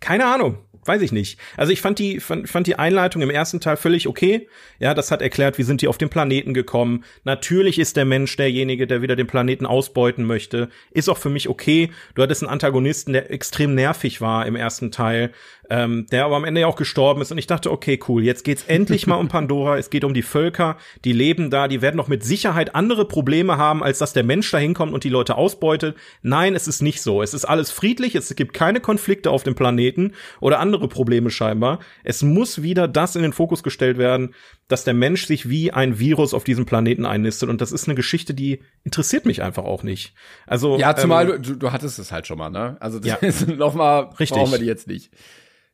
keine 0.00 0.26
Ahnung 0.26 0.58
weiß 0.86 1.02
ich 1.02 1.12
nicht. 1.12 1.38
Also 1.56 1.72
ich 1.72 1.80
fand 1.80 1.98
die, 1.98 2.20
fand, 2.20 2.48
fand 2.48 2.66
die 2.66 2.76
Einleitung 2.76 3.22
im 3.22 3.30
ersten 3.30 3.60
Teil 3.60 3.76
völlig 3.76 4.06
okay. 4.08 4.48
Ja, 4.78 4.94
das 4.94 5.10
hat 5.10 5.22
erklärt, 5.22 5.58
wie 5.58 5.62
sind 5.62 5.82
die 5.82 5.88
auf 5.88 5.98
den 5.98 6.08
Planeten 6.08 6.54
gekommen. 6.54 7.04
Natürlich 7.24 7.78
ist 7.78 7.96
der 7.96 8.04
Mensch 8.04 8.36
derjenige, 8.36 8.86
der 8.86 9.02
wieder 9.02 9.16
den 9.16 9.26
Planeten 9.26 9.66
ausbeuten 9.66 10.24
möchte. 10.24 10.68
Ist 10.90 11.08
auch 11.08 11.18
für 11.18 11.30
mich 11.30 11.48
okay. 11.48 11.90
Du 12.14 12.22
hattest 12.22 12.42
einen 12.42 12.50
Antagonisten, 12.50 13.12
der 13.12 13.30
extrem 13.30 13.74
nervig 13.74 14.20
war 14.20 14.46
im 14.46 14.56
ersten 14.56 14.90
Teil 14.90 15.32
ähm, 15.70 16.06
der 16.10 16.24
aber 16.24 16.36
am 16.36 16.44
Ende 16.44 16.62
ja 16.62 16.66
auch 16.66 16.76
gestorben 16.76 17.20
ist. 17.20 17.32
Und 17.32 17.38
ich 17.38 17.46
dachte, 17.46 17.70
okay, 17.70 17.98
cool, 18.08 18.22
jetzt 18.22 18.44
geht's 18.44 18.64
endlich 18.64 19.06
mal 19.06 19.16
um 19.16 19.28
Pandora. 19.34 19.78
Es 19.78 19.90
geht 19.90 20.04
um 20.04 20.14
die 20.14 20.22
Völker, 20.22 20.76
die 21.04 21.12
leben 21.12 21.50
da, 21.50 21.68
die 21.68 21.82
werden 21.82 21.96
doch 21.96 22.08
mit 22.08 22.24
Sicherheit 22.24 22.74
andere 22.74 23.06
Probleme 23.06 23.56
haben, 23.56 23.82
als 23.82 23.98
dass 23.98 24.12
der 24.12 24.24
Mensch 24.24 24.50
da 24.50 24.58
hinkommt 24.58 24.92
und 24.92 25.04
die 25.04 25.08
Leute 25.08 25.36
ausbeutet. 25.36 25.96
Nein, 26.22 26.54
es 26.54 26.68
ist 26.68 26.82
nicht 26.82 27.02
so. 27.02 27.22
Es 27.22 27.34
ist 27.34 27.44
alles 27.44 27.70
friedlich, 27.70 28.14
es 28.14 28.34
gibt 28.36 28.54
keine 28.54 28.80
Konflikte 28.80 29.30
auf 29.30 29.42
dem 29.42 29.54
Planeten 29.54 30.12
oder 30.40 30.60
andere 30.60 30.88
Probleme 30.88 31.30
scheinbar. 31.30 31.80
Es 32.02 32.22
muss 32.22 32.62
wieder 32.62 32.88
das 32.88 33.16
in 33.16 33.22
den 33.22 33.32
Fokus 33.32 33.62
gestellt 33.62 33.98
werden, 33.98 34.34
dass 34.68 34.84
der 34.84 34.94
Mensch 34.94 35.26
sich 35.26 35.48
wie 35.48 35.72
ein 35.72 35.98
Virus 35.98 36.34
auf 36.34 36.44
diesem 36.44 36.66
Planeten 36.66 37.04
einnistet. 37.06 37.48
Und 37.48 37.60
das 37.60 37.72
ist 37.72 37.86
eine 37.86 37.94
Geschichte, 37.94 38.34
die 38.34 38.62
interessiert 38.82 39.26
mich 39.26 39.42
einfach 39.42 39.64
auch 39.64 39.82
nicht. 39.82 40.14
Also 40.46 40.78
ja, 40.78 40.96
zumal 40.96 41.30
ähm, 41.30 41.42
du, 41.42 41.56
du 41.56 41.72
hattest 41.72 41.98
es 41.98 42.12
halt 42.12 42.26
schon 42.26 42.38
mal, 42.38 42.50
ne? 42.50 42.76
Also 42.80 42.98
das 42.98 43.08
ja. 43.08 43.14
ist 43.20 43.48
noch 43.48 43.74
mal 43.74 44.10
Richtig. 44.18 44.30
brauchen 44.30 44.52
wir 44.52 44.58
die 44.58 44.66
jetzt 44.66 44.86
nicht. 44.86 45.10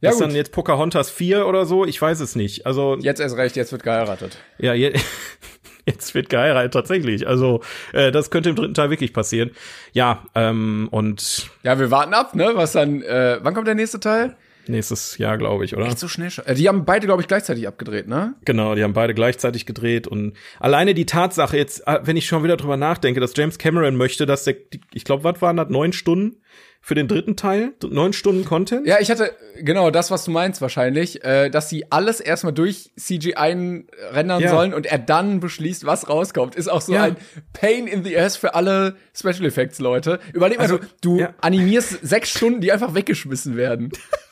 Ja, 0.01 0.11
ist 0.11 0.17
gut. 0.17 0.27
dann 0.27 0.35
jetzt 0.35 0.53
Pocahontas 0.53 1.11
4 1.11 1.47
oder 1.47 1.67
so? 1.67 1.85
Ich 1.85 2.01
weiß 2.01 2.21
es 2.21 2.35
nicht. 2.35 2.67
Also 2.67 2.97
jetzt 3.01 3.21
erst 3.21 3.37
recht, 3.37 3.57
jetzt 3.57 3.73
wird 3.73 3.83
geheiratet. 3.83 4.39
Ja, 4.59 4.73
je, 4.73 4.95
jetzt 5.87 6.15
wird 6.15 6.31
geheiratet 6.31 6.73
tatsächlich. 6.73 7.27
Also 7.27 7.61
äh, 7.93 8.11
das 8.11 8.31
könnte 8.31 8.51
im 8.51 8.57
dritten 8.57 8.75
Teil 8.75 8.91
wirklich 8.91 9.13
passieren. 9.13 9.51
Ja, 9.93 10.25
ähm, 10.35 10.89
und 10.91 11.51
ja, 11.63 11.79
wir 11.79 11.91
warten 11.91 12.15
ab, 12.15 12.35
ne? 12.35 12.53
Was 12.55 12.73
dann? 12.73 13.03
Äh, 13.03 13.39
wann 13.43 13.55
kommt 13.55 13.67
der 13.67 13.75
nächste 13.75 14.01
Teil? 14.01 14.37
Nächstes 14.67 15.19
Jahr, 15.19 15.37
glaube 15.37 15.65
ich, 15.65 15.77
oder? 15.77 15.87
Echt 15.87 15.99
so 15.99 16.09
schnell 16.09 16.31
schon. 16.31 16.47
Äh, 16.47 16.55
die 16.55 16.69
haben 16.69 16.85
beide, 16.85 17.07
glaube 17.07 17.23
ich, 17.23 17.29
gleichzeitig 17.29 17.67
abgedreht, 17.67 18.09
ne? 18.09 18.35
Genau, 18.45 18.75
die 18.75 18.85
haben 18.85 18.93
beide 18.93 19.15
gleichzeitig 19.15 19.67
gedreht 19.67 20.07
und 20.07 20.35
alleine 20.59 20.95
die 20.95 21.07
Tatsache 21.07 21.57
jetzt, 21.57 21.87
äh, 21.87 22.01
wenn 22.03 22.17
ich 22.17 22.27
schon 22.27 22.45
wieder 22.45 22.57
drüber 22.57 22.77
nachdenke, 22.77 23.21
dass 23.21 23.37
James 23.37 23.59
Cameron 23.59 23.97
möchte, 23.97 24.27
dass 24.27 24.45
der, 24.45 24.57
ich 24.93 25.05
glaube, 25.05 25.25
was 25.25 25.43
waren 25.43 25.57
das, 25.57 25.69
neun 25.69 25.93
Stunden 25.93 26.37
für 26.81 26.95
den 26.95 27.09
dritten 27.09 27.37
Teil? 27.37 27.73
Neun 27.83 28.13
Stunden 28.13 28.45
Content? 28.45 28.87
Ja, 28.87 28.99
ich 29.01 29.11
hatte 29.11 29.33
genau 29.59 29.91
das, 29.91 30.11
was 30.11 30.25
du 30.25 30.31
meinst 30.31 30.61
wahrscheinlich, 30.63 31.23
äh, 31.25 31.51
dass 31.51 31.69
sie 31.69 31.91
alles 31.93 32.21
erstmal 32.21 32.55
durch 32.55 32.91
CGI 32.99 33.85
rendern 34.13 34.41
ja. 34.41 34.51
sollen 34.51 34.73
und 34.73 34.87
er 34.87 34.99
dann 34.99 35.41
beschließt, 35.41 35.85
was 35.85 36.09
rauskommt. 36.09 36.55
Ist 36.55 36.69
auch 36.69 36.81
so 36.81 36.95
ja. 36.95 37.05
ein 37.05 37.17
Pain 37.53 37.87
in 37.87 38.03
the 38.03 38.17
ass 38.19 38.37
für 38.37 38.55
alle 38.55 38.97
Special 39.15 39.45
Effects 39.45 39.79
Leute. 39.79 40.21
Überleg 40.33 40.59
mal, 40.59 40.65
also, 40.65 40.79
du, 40.79 40.87
du 41.03 41.19
ja. 41.21 41.35
animierst 41.41 41.99
sechs 42.03 42.31
Stunden, 42.31 42.61
die 42.61 42.73
einfach 42.73 42.95
weggeschmissen 42.95 43.57
werden. 43.57 43.91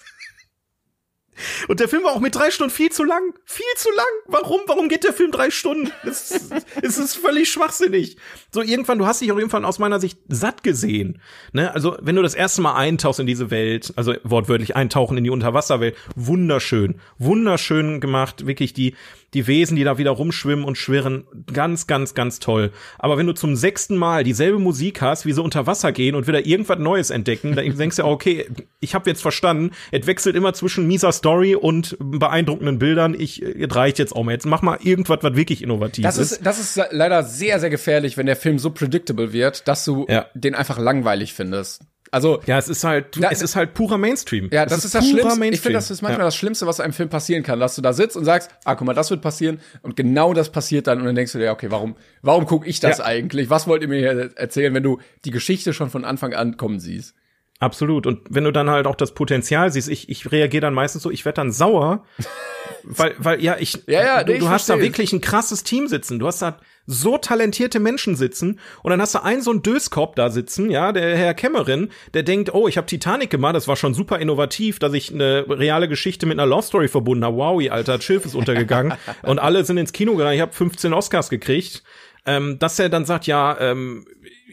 Und 1.69 1.81
der 1.81 1.89
Film 1.89 2.05
war 2.05 2.13
auch 2.13 2.21
mit 2.21 2.35
drei 2.35 2.51
Stunden 2.51 2.73
viel 2.73 2.91
zu 2.91 3.05
lang. 3.05 3.35
Viel 3.45 3.65
zu 3.77 3.91
lang. 3.91 4.07
Warum? 4.27 4.61
Warum 4.67 4.89
geht 4.89 5.05
der 5.05 5.13
Film 5.13 5.31
drei 5.31 5.51
Stunden? 5.51 5.91
Es, 6.05 6.51
es 6.83 6.99
ist 6.99 7.17
völlig 7.17 7.51
schwachsinnig. 7.51 8.17
So 8.53 8.63
irgendwann, 8.63 8.99
du 8.99 9.07
hast 9.07 9.21
dich 9.21 9.31
auch 9.33 9.37
irgendwann 9.37 9.65
aus 9.65 9.79
meiner 9.79 10.01
Sicht 10.01 10.19
satt 10.29 10.63
gesehen. 10.63 11.21
Ne? 11.53 11.73
Also 11.75 11.97
wenn 12.01 12.17
du 12.17 12.23
das 12.23 12.35
erste 12.35 12.63
Mal 12.63 12.75
eintauchst 12.75 13.21
in 13.21 13.27
diese 13.27 13.51
Welt, 13.51 13.93
also 13.97 14.15
wortwörtlich 14.25 14.77
eintauchen 14.77 15.19
in 15.19 15.25
die 15.25 15.31
Unterwasserwelt, 15.31 15.97
wunderschön, 16.17 17.01
wunderschön 17.19 18.01
gemacht. 18.01 18.47
Wirklich 18.47 18.73
die 18.73 18.95
die 19.35 19.47
Wesen, 19.47 19.77
die 19.77 19.85
da 19.85 19.99
wieder 19.99 20.11
rumschwimmen 20.13 20.65
und 20.65 20.79
schwirren, 20.79 21.25
ganz, 21.53 21.87
ganz, 21.87 22.15
ganz 22.15 22.39
toll. 22.39 22.73
Aber 22.99 23.19
wenn 23.19 23.27
du 23.27 23.35
zum 23.35 23.57
sechsten 23.57 23.97
Mal 23.97 24.25
dieselbe 24.25 24.59
Musik 24.59 25.03
hast, 25.03 25.27
wie 25.27 25.33
sie 25.33 25.43
unter 25.43 25.67
Wasser 25.67 25.93
gehen 25.93 26.15
und 26.15 26.27
wieder 26.27 26.47
irgendwas 26.47 26.79
Neues 26.79 27.11
entdecken, 27.11 27.55
dann 27.55 27.77
denkst 27.77 27.97
du, 27.97 28.05
okay, 28.05 28.47
ich 28.81 28.95
habe 28.95 29.11
jetzt 29.11 29.21
verstanden, 29.21 29.73
es 29.91 30.07
wechselt 30.07 30.35
immer 30.35 30.55
zwischen 30.55 30.87
mieser 30.87 31.13
Story 31.13 31.28
Story 31.29 31.55
und 31.55 31.97
beeindruckenden 32.01 32.79
Bildern. 32.79 33.15
Ich, 33.19 33.37
jetzt 33.39 33.75
reicht 33.77 33.99
jetzt 33.99 34.15
auch 34.17 34.25
mal. 34.25 34.33
Jetzt 34.33 34.47
mach 34.47 34.63
mal 34.63 34.79
irgendwas, 34.83 35.19
was 35.23 35.37
wirklich 35.37 35.63
innovativ 35.63 36.03
Das 36.05 36.17
ist. 36.19 36.33
ist, 36.33 36.47
das 36.47 36.59
ist 36.59 36.81
leider 36.91 37.23
sehr, 37.23 37.61
sehr 37.61 37.71
gefährlich, 37.71 38.17
wenn 38.17 38.27
der 38.27 38.37
Film 38.37 38.59
so 38.59 38.71
predictable 38.71 39.33
wird, 39.33 39.69
dass 39.69 39.85
du 39.85 40.07
Ja. 40.09 40.27
den 40.35 40.55
einfach 40.55 40.79
langweilig 40.79 41.35
findest. 41.35 41.83
Also, 42.11 42.41
Ja, 42.47 42.57
es 42.57 42.69
ist 42.71 42.85
halt, 42.85 43.17
Ja, 43.17 43.29
es 43.31 43.43
ist 43.43 43.55
halt 43.57 43.75
purer 43.75 43.99
Mainstream. 43.99 44.49
ja, 44.51 44.65
das 44.65 44.83
ist, 44.87 44.95
das 44.95 45.05
purer 45.05 45.11
Schlimmste. 45.11 45.33
Ich 45.35 45.39
Mainstream. 45.41 45.63
finde, 45.65 45.77
das 45.79 45.91
ist 45.91 46.01
manchmal 46.01 46.21
ja. 46.21 46.25
das 46.29 46.37
Schlimmste, 46.37 46.67
was 46.67 46.81
einem 46.81 46.95
Film 46.95 47.11
passieren 47.11 47.43
kann, 47.43 47.61
dass 47.61 47.77
du 47.77 47.83
da 47.83 47.93
sitzt 47.93 48.17
und 48.17 48.25
sagst, 48.25 48.51
ah, 48.65 48.75
guck 48.77 48.87
mal, 48.87 48.95
das 48.95 49.11
wird 49.11 49.21
passieren 49.21 49.61
und 49.83 49.95
genau 49.97 50.33
das 50.33 50.51
passiert 50.51 50.87
dann 50.87 51.01
und 51.01 51.05
dann 51.05 51.15
denkst 51.15 51.33
du 51.33 51.39
dir, 51.39 51.53
okay, 51.53 51.67
warum, 51.71 51.97
warum 52.23 52.47
gucke 52.47 52.67
ich 52.67 52.81
das 52.81 52.97
Ja. 52.99 53.05
eigentlich? 53.05 53.51
Was 53.51 53.67
wollt 53.67 53.83
ihr 53.83 53.89
mir 53.89 53.99
hier 53.99 54.31
erzählen, 54.37 54.73
wenn 54.73 54.83
du 54.83 54.99
die 55.27 55.31
Geschichte 55.31 55.75
schon 55.75 55.91
von 55.91 56.07
Anfang 56.07 56.33
an 56.33 56.57
kommen 56.57 56.81
siehst? 56.81 57.15
Absolut. 57.61 58.07
Und 58.07 58.21
wenn 58.31 58.45
du 58.45 58.53
dann 58.53 58.71
halt 58.71 58.87
auch 58.87 58.95
das 58.95 59.15
Potenzial 59.15 59.73
siehst, 59.73 59.89
ich, 59.89 60.09
ich 60.09 60.31
reagiere 60.31 60.61
dann 60.61 60.75
meistens 60.75 61.03
so, 61.03 61.11
ich 61.11 61.25
werde 61.25 61.37
dann 61.37 61.51
sauer, 61.51 62.05
weil, 62.85 63.15
weil 63.19 63.43
ja, 63.43 63.57
ich, 63.59 63.83
Ja, 63.87 64.05
ja, 64.05 64.25
du, 64.25 64.31
nee, 64.31 64.39
ich 64.39 64.45
du 64.45 64.49
hast 64.49 64.69
da 64.69 64.81
wirklich 64.81 65.13
ein 65.13 65.21
krasses 65.21 65.65
Team 65.65 65.89
sitzen. 65.89 66.21
Du 66.21 66.27
hast 66.29 66.41
da 66.41 66.59
so 66.87 67.19
talentierte 67.19 67.81
Menschen 67.81 68.17
sitzen 68.17 68.61
und 68.83 68.91
dann 68.91 69.03
hast 69.03 69.15
du 69.15 69.23
einen 69.23 69.43
so 69.43 69.51
einen 69.51 69.63
Döskopf 69.63 70.15
da 70.15 70.31
sitzen, 70.31 70.71
ja, 70.71 70.93
der 70.93 71.17
Herr 71.19 71.35
Cameron, 71.35 71.91
der 72.15 72.23
denkt, 72.23 72.55
oh, 72.55 72.67
ich 72.67 72.79
habe 72.79 72.87
Titanic 72.87 73.29
gemacht, 73.29 73.55
das 73.55 73.69
war 73.69 73.77
schon 73.77 73.93
super 73.93 74.19
innovativ, 74.19 74.79
dass 74.79 74.95
ich 74.95 75.13
eine 75.13 75.45
reale 75.49 75.89
Geschichte 75.89 76.25
mit 76.25 76.39
einer 76.39 76.49
Love 76.49 76.63
Story 76.63 76.89
verbunden 76.89 77.25
habe. 77.25 77.37
Wow, 77.37 77.61
Alter, 77.71 77.97
das 77.97 78.05
Schiff 78.05 78.25
ist 78.25 78.35
untergegangen 78.35 78.95
und 79.23 79.39
alle 79.39 79.65
sind 79.65 79.77
ins 79.77 79.93
Kino 79.93 80.13
gegangen. 80.13 80.35
Ich 80.35 80.41
habe 80.41 80.53
15 80.53 80.93
Oscars 80.93 81.29
gekriegt. 81.29 81.83
Ähm, 82.27 82.59
dass 82.59 82.79
er 82.79 82.91
dann 82.91 83.07
sagt, 83.07 83.27
ja, 83.27 83.57
ähm, 83.59 84.05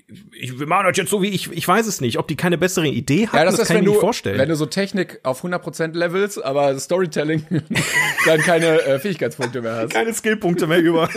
ich, 0.08 0.60
wir 0.60 0.68
machen 0.68 0.86
das 0.88 0.98
jetzt 0.98 1.10
so 1.10 1.22
wie 1.22 1.30
ich, 1.30 1.52
ich 1.52 1.68
weiß 1.68 1.88
es 1.88 2.00
nicht, 2.00 2.20
ob 2.20 2.28
die 2.28 2.36
keine 2.36 2.58
bessere 2.58 2.88
Idee 2.88 3.28
hatten, 3.28 3.38
Ja, 3.38 3.46
das, 3.46 3.56
das, 3.56 3.64
ist, 3.64 3.68
kann 3.68 3.78
ich 3.78 3.82
mir 3.82 3.86
du, 3.88 3.92
nicht 3.94 4.02
vorstellen. 4.02 4.38
wenn 4.38 4.50
du 4.50 4.56
so 4.56 4.66
Technik 4.68 5.20
auf 5.24 5.44
100% 5.44 5.94
levelst, 5.94 6.44
aber 6.44 6.78
Storytelling 6.78 7.46
dann 8.26 8.40
keine 8.42 8.82
äh, 8.82 9.00
Fähigkeitspunkte 9.00 9.62
mehr 9.62 9.76
hast. 9.76 9.94
keine 9.94 10.14
Skillpunkte 10.14 10.68
mehr 10.68 10.80
über. 10.80 11.10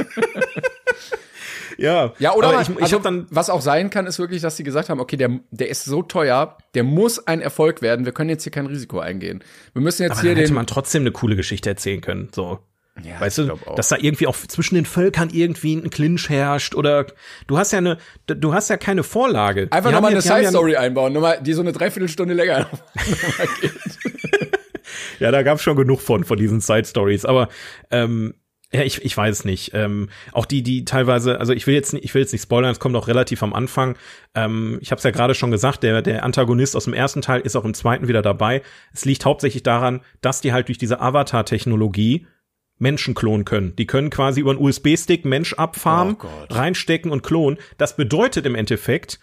ja. 1.77 2.15
Ja, 2.19 2.35
oder 2.35 2.49
aber 2.49 2.63
ich, 2.63 2.71
ich, 2.71 2.83
also, 2.83 2.99
dann 2.99 3.27
was 3.31 3.51
auch 3.51 3.61
sein 3.61 3.91
kann, 3.91 4.07
ist 4.07 4.19
wirklich, 4.19 4.41
dass 4.41 4.57
sie 4.57 4.65
gesagt 4.65 4.89
haben, 4.89 5.01
okay, 5.01 5.17
der, 5.17 5.39
der 5.51 5.69
ist 5.69 5.85
so 5.85 6.03
teuer, 6.03 6.57
der 6.75 6.85
muss 6.85 7.27
ein 7.27 7.43
Erfolg 7.43 7.83
werden, 7.83 8.07
wir 8.07 8.13
können 8.13 8.31
jetzt 8.31 8.45
hier 8.45 8.53
kein 8.53 8.67
Risiko 8.67 9.01
eingehen. 9.01 9.45
Wir 9.75 9.83
müssen 9.83 10.03
jetzt 10.03 10.13
aber 10.13 10.21
hier 10.23 10.31
dann 10.31 10.39
hätte 10.39 10.49
den 10.49 10.55
man 10.55 10.67
trotzdem 10.67 11.03
eine 11.03 11.13
coole 11.13 11.37
Geschichte 11.37 11.69
erzählen 11.69 12.01
können, 12.01 12.31
so. 12.35 12.61
Ja, 13.05 13.21
weißt 13.21 13.39
du, 13.39 13.59
dass 13.77 13.89
da 13.89 13.97
irgendwie 13.99 14.27
auch 14.27 14.37
zwischen 14.37 14.75
den 14.75 14.87
Völkern 14.87 15.31
irgendwie 15.31 15.75
ein 15.75 15.91
Clinch 15.91 16.29
herrscht 16.29 16.75
oder 16.75 17.07
du 17.47 17.59
hast 17.59 17.73
ja 17.73 17.79
eine, 17.79 17.99
du 18.27 18.55
hast 18.55 18.71
ja 18.71 18.77
keine 18.77 19.03
Vorlage. 19.03 19.69
einfach 19.71 19.93
nochmal 19.93 20.13
eine 20.13 20.21
die 20.21 20.29
haben 20.29 20.37
Side 20.37 20.45
ja- 20.45 20.51
Story 20.51 20.77
einbauen, 20.77 21.13
nochmal, 21.13 21.41
die 21.43 21.53
so 21.53 21.63
eine 21.63 21.73
Dreiviertelstunde 21.73 22.35
länger. 22.35 22.69
Ja, 25.21 25.31
da 25.31 25.43
gab's 25.43 25.63
schon 25.63 25.77
genug 25.77 26.01
von, 26.01 26.25
von 26.25 26.39
diesen 26.39 26.61
Side 26.61 26.85
Stories. 26.85 27.25
Aber 27.25 27.49
ähm, 27.91 28.35
ja, 28.73 28.83
ich, 28.83 29.03
ich 29.05 29.17
weiß 29.17 29.45
nicht. 29.45 29.73
Ähm, 29.75 30.11
auch 30.33 30.45
die, 30.45 30.63
die 30.63 30.85
teilweise, 30.85 31.41
also 31.41 31.53
ich 31.53 31.67
will 31.67 31.75
jetzt 31.75 31.93
nicht, 31.95 32.05
ich 32.05 32.15
will 32.15 32.21
jetzt 32.23 32.33
nicht 32.33 32.43
spoilern, 32.43 32.71
es 32.71 32.81
kommt 32.81 32.95
auch 32.97 33.09
relativ 33.09 33.43
am 33.43 33.55
Anfang. 33.55 33.97
Ähm, 34.35 34.79
ich 34.83 34.91
habe 34.91 34.99
es 34.99 35.05
ja 35.05 35.11
gerade 35.11 35.35
schon 35.35 35.51
gesagt, 35.51 35.83
der, 35.83 36.03
der 36.03 36.23
Antagonist 36.25 36.77
aus 36.77 36.85
dem 36.85 36.93
ersten 36.93 37.23
Teil 37.23 37.41
ist 37.41 37.57
auch 37.57 37.65
im 37.65 37.75
zweiten 37.75 38.09
wieder 38.09 38.23
dabei. 38.23 38.63
Es 38.93 39.05
liegt 39.05 39.25
hauptsächlich 39.25 39.63
daran, 39.63 40.03
dass 40.21 40.41
die 40.41 40.53
halt 40.53 40.69
durch 40.69 40.79
diese 40.79 41.01
Avatar-Technologie 41.01 42.27
Menschen 42.79 43.15
klonen 43.15 43.45
können. 43.45 43.75
Die 43.77 43.87
können 43.87 44.11
quasi 44.11 44.41
über 44.41 44.51
einen 44.51 44.61
USB-Stick 44.61 45.25
Mensch 45.25 45.55
abfarmen, 45.55 46.17
Oh 46.23 46.27
reinstecken 46.55 47.11
und 47.11 47.23
klonen. 47.23 47.59
Das 47.77 47.97
bedeutet 47.97 48.47
im 48.47 48.55
Endeffekt, 48.55 49.19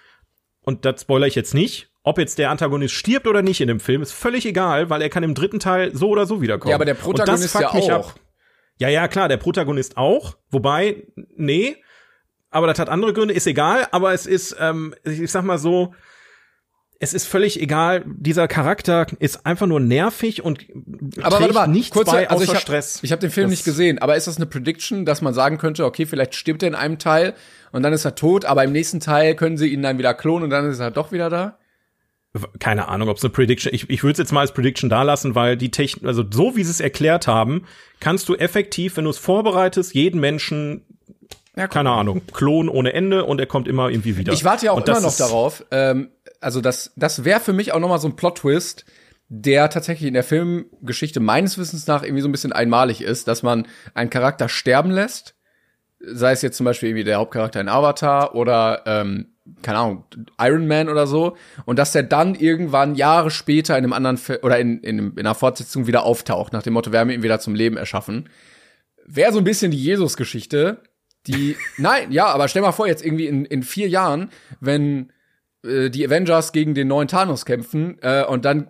und 0.61 0.85
das 0.85 1.01
spoiler 1.01 1.27
ich 1.27 1.35
jetzt 1.35 1.53
nicht, 1.53 1.89
ob 2.03 2.19
jetzt 2.19 2.37
der 2.37 2.51
Antagonist 2.51 2.93
stirbt 2.93 3.27
oder 3.27 3.41
nicht 3.41 3.61
in 3.61 3.67
dem 3.67 3.79
Film, 3.79 4.01
ist 4.01 4.11
völlig 4.11 4.45
egal, 4.45 4.89
weil 4.89 5.01
er 5.01 5.09
kann 5.09 5.23
im 5.23 5.33
dritten 5.33 5.59
Teil 5.59 5.95
so 5.95 6.09
oder 6.09 6.25
so 6.25 6.41
wiederkommen. 6.41 6.69
Ja, 6.69 6.75
aber 6.75 6.85
der 6.85 6.93
Protagonist 6.93 7.55
ja 7.55 7.69
auch. 7.69 7.89
Ab. 7.89 8.19
Ja, 8.77 8.89
ja, 8.89 9.07
klar, 9.07 9.27
der 9.27 9.37
Protagonist 9.37 9.97
auch. 9.97 10.37
Wobei, 10.49 11.07
nee, 11.35 11.77
aber 12.51 12.67
das 12.67 12.77
hat 12.79 12.89
andere 12.89 13.13
Gründe, 13.13 13.33
ist 13.33 13.47
egal, 13.47 13.87
aber 13.91 14.13
es 14.13 14.25
ist, 14.25 14.55
ähm, 14.59 14.93
ich 15.03 15.31
sag 15.31 15.43
mal 15.43 15.57
so, 15.57 15.93
es 16.99 17.13
ist 17.13 17.27
völlig 17.27 17.61
egal, 17.61 18.03
dieser 18.05 18.47
Charakter 18.47 19.05
ist 19.19 19.45
einfach 19.45 19.67
nur 19.67 19.79
nervig 19.79 20.43
und 20.43 20.65
Aber 21.21 21.39
warte 21.41 21.53
mal, 21.53 21.67
nichts 21.67 21.91
kurz, 21.91 22.09
bei 22.09 22.29
also 22.29 22.35
außer 22.35 22.43
ich 22.43 22.49
habe 22.49 22.59
Stress. 22.61 22.99
ich 23.03 23.11
hab 23.11 23.19
den 23.19 23.31
Film 23.31 23.45
Das- 23.45 23.51
nicht 23.51 23.65
gesehen, 23.65 23.99
aber 23.99 24.15
ist 24.15 24.27
das 24.27 24.37
eine 24.37 24.45
Prediction, 24.45 25.05
dass 25.05 25.21
man 25.21 25.33
sagen 25.33 25.57
könnte, 25.57 25.85
okay, 25.85 26.05
vielleicht 26.05 26.35
stirbt 26.35 26.63
er 26.63 26.69
in 26.69 26.75
einem 26.75 26.97
Teil 26.97 27.33
und 27.71 27.83
dann 27.83 27.91
ist 27.93 28.05
er 28.05 28.15
tot, 28.15 28.45
aber 28.45 28.63
im 28.63 28.71
nächsten 28.71 28.99
Teil 29.01 29.35
können 29.35 29.57
sie 29.57 29.67
ihn 29.67 29.81
dann 29.81 29.97
wieder 29.97 30.13
klonen 30.13 30.45
und 30.45 30.49
dann 30.51 30.69
ist 30.69 30.79
er 30.79 30.91
doch 30.91 31.11
wieder 31.11 31.29
da? 31.29 31.57
keine 32.59 32.89
Ahnung, 32.89 33.07
ob 33.07 33.15
es 33.15 33.23
eine 33.23 33.29
Prediction, 33.31 33.73
ich, 33.73 33.89
ich 33.89 34.03
würde 34.03 34.11
es 34.11 34.17
jetzt 34.17 34.33
mal 34.33 34.41
als 34.41 34.51
Prediction 34.53 34.89
da 34.89 35.03
lassen, 35.03 35.35
weil 35.35 35.55
die 35.55 35.71
Technik, 35.71 36.05
also 36.05 36.21
so 36.29 36.57
wie 36.57 36.65
sie 36.65 36.71
es 36.71 36.81
erklärt 36.81 37.27
haben, 37.27 37.63
kannst 38.01 38.27
du 38.27 38.35
effektiv, 38.35 38.97
wenn 38.97 39.05
du 39.05 39.09
es 39.09 39.17
vorbereitest, 39.17 39.93
jeden 39.93 40.19
Menschen, 40.19 40.81
Ja, 41.55 41.69
keine 41.69 41.91
Ahnung, 41.91 42.23
klonen 42.33 42.67
ohne 42.67 42.91
Ende 42.91 43.23
und 43.23 43.39
er 43.39 43.45
kommt 43.45 43.69
immer 43.69 43.89
irgendwie 43.89 44.17
wieder. 44.17 44.33
Ich 44.33 44.43
warte 44.43 44.65
ja 44.65 44.73
auch 44.73 44.85
immer 44.85 44.99
noch 44.99 45.15
darauf. 45.15 45.63
Ähm, 45.71 46.09
also 46.41 46.61
das, 46.61 46.93
das 46.95 47.23
wäre 47.23 47.39
für 47.39 47.53
mich 47.53 47.73
auch 47.73 47.79
noch 47.79 47.89
mal 47.89 47.99
so 47.99 48.07
ein 48.07 48.15
Plot-Twist, 48.15 48.85
der 49.27 49.69
tatsächlich 49.69 50.07
in 50.07 50.13
der 50.13 50.23
Filmgeschichte 50.23 51.19
meines 51.19 51.57
Wissens 51.57 51.87
nach 51.87 52.03
irgendwie 52.03 52.21
so 52.21 52.27
ein 52.27 52.31
bisschen 52.31 52.53
einmalig 52.53 53.01
ist, 53.01 53.27
dass 53.27 53.43
man 53.43 53.67
einen 53.93 54.09
Charakter 54.09 54.49
sterben 54.49 54.91
lässt, 54.91 55.35
sei 55.99 56.31
es 56.31 56.41
jetzt 56.41 56.57
zum 56.57 56.65
Beispiel 56.65 56.89
irgendwie 56.89 57.05
der 57.05 57.17
Hauptcharakter 57.17 57.59
in 57.59 57.69
Avatar 57.69 58.35
oder 58.35 58.83
ähm, 58.85 59.35
keine 59.61 59.77
Ahnung 59.77 60.05
Iron 60.39 60.67
Man 60.67 60.89
oder 60.89 61.07
so, 61.07 61.37
und 61.65 61.77
dass 61.77 61.91
der 61.91 62.03
dann 62.03 62.35
irgendwann 62.35 62.95
Jahre 62.95 63.29
später 63.29 63.77
in 63.77 63.83
einem 63.83 63.93
anderen 63.93 64.17
Fi 64.17 64.37
oder 64.41 64.59
in, 64.59 64.79
in, 64.79 65.11
in 65.11 65.19
einer 65.19 65.35
Fortsetzung 65.35 65.87
wieder 65.87 66.03
auftaucht, 66.03 66.53
nach 66.53 66.63
dem 66.63 66.73
Motto, 66.73 66.91
wir 66.91 66.99
haben 66.99 67.09
ihn 67.09 67.23
wieder 67.23 67.39
zum 67.39 67.55
Leben 67.55 67.77
erschaffen. 67.77 68.29
Wäre 69.05 69.31
so 69.31 69.39
ein 69.39 69.43
bisschen 69.43 69.71
die 69.71 69.81
Jesus-Geschichte, 69.81 70.81
die, 71.27 71.57
nein, 71.77 72.11
ja, 72.11 72.27
aber 72.27 72.47
stell 72.47 72.61
mal 72.61 72.71
vor, 72.71 72.87
jetzt 72.87 73.05
irgendwie 73.05 73.27
in, 73.27 73.45
in 73.45 73.63
vier 73.63 73.87
Jahren, 73.87 74.29
wenn 74.59 75.11
äh, 75.65 75.89
die 75.89 76.05
Avengers 76.05 76.51
gegen 76.51 76.73
den 76.73 76.87
neuen 76.87 77.07
Thanos 77.07 77.45
kämpfen 77.45 77.97
äh, 78.01 78.23
und 78.23 78.45
dann 78.45 78.69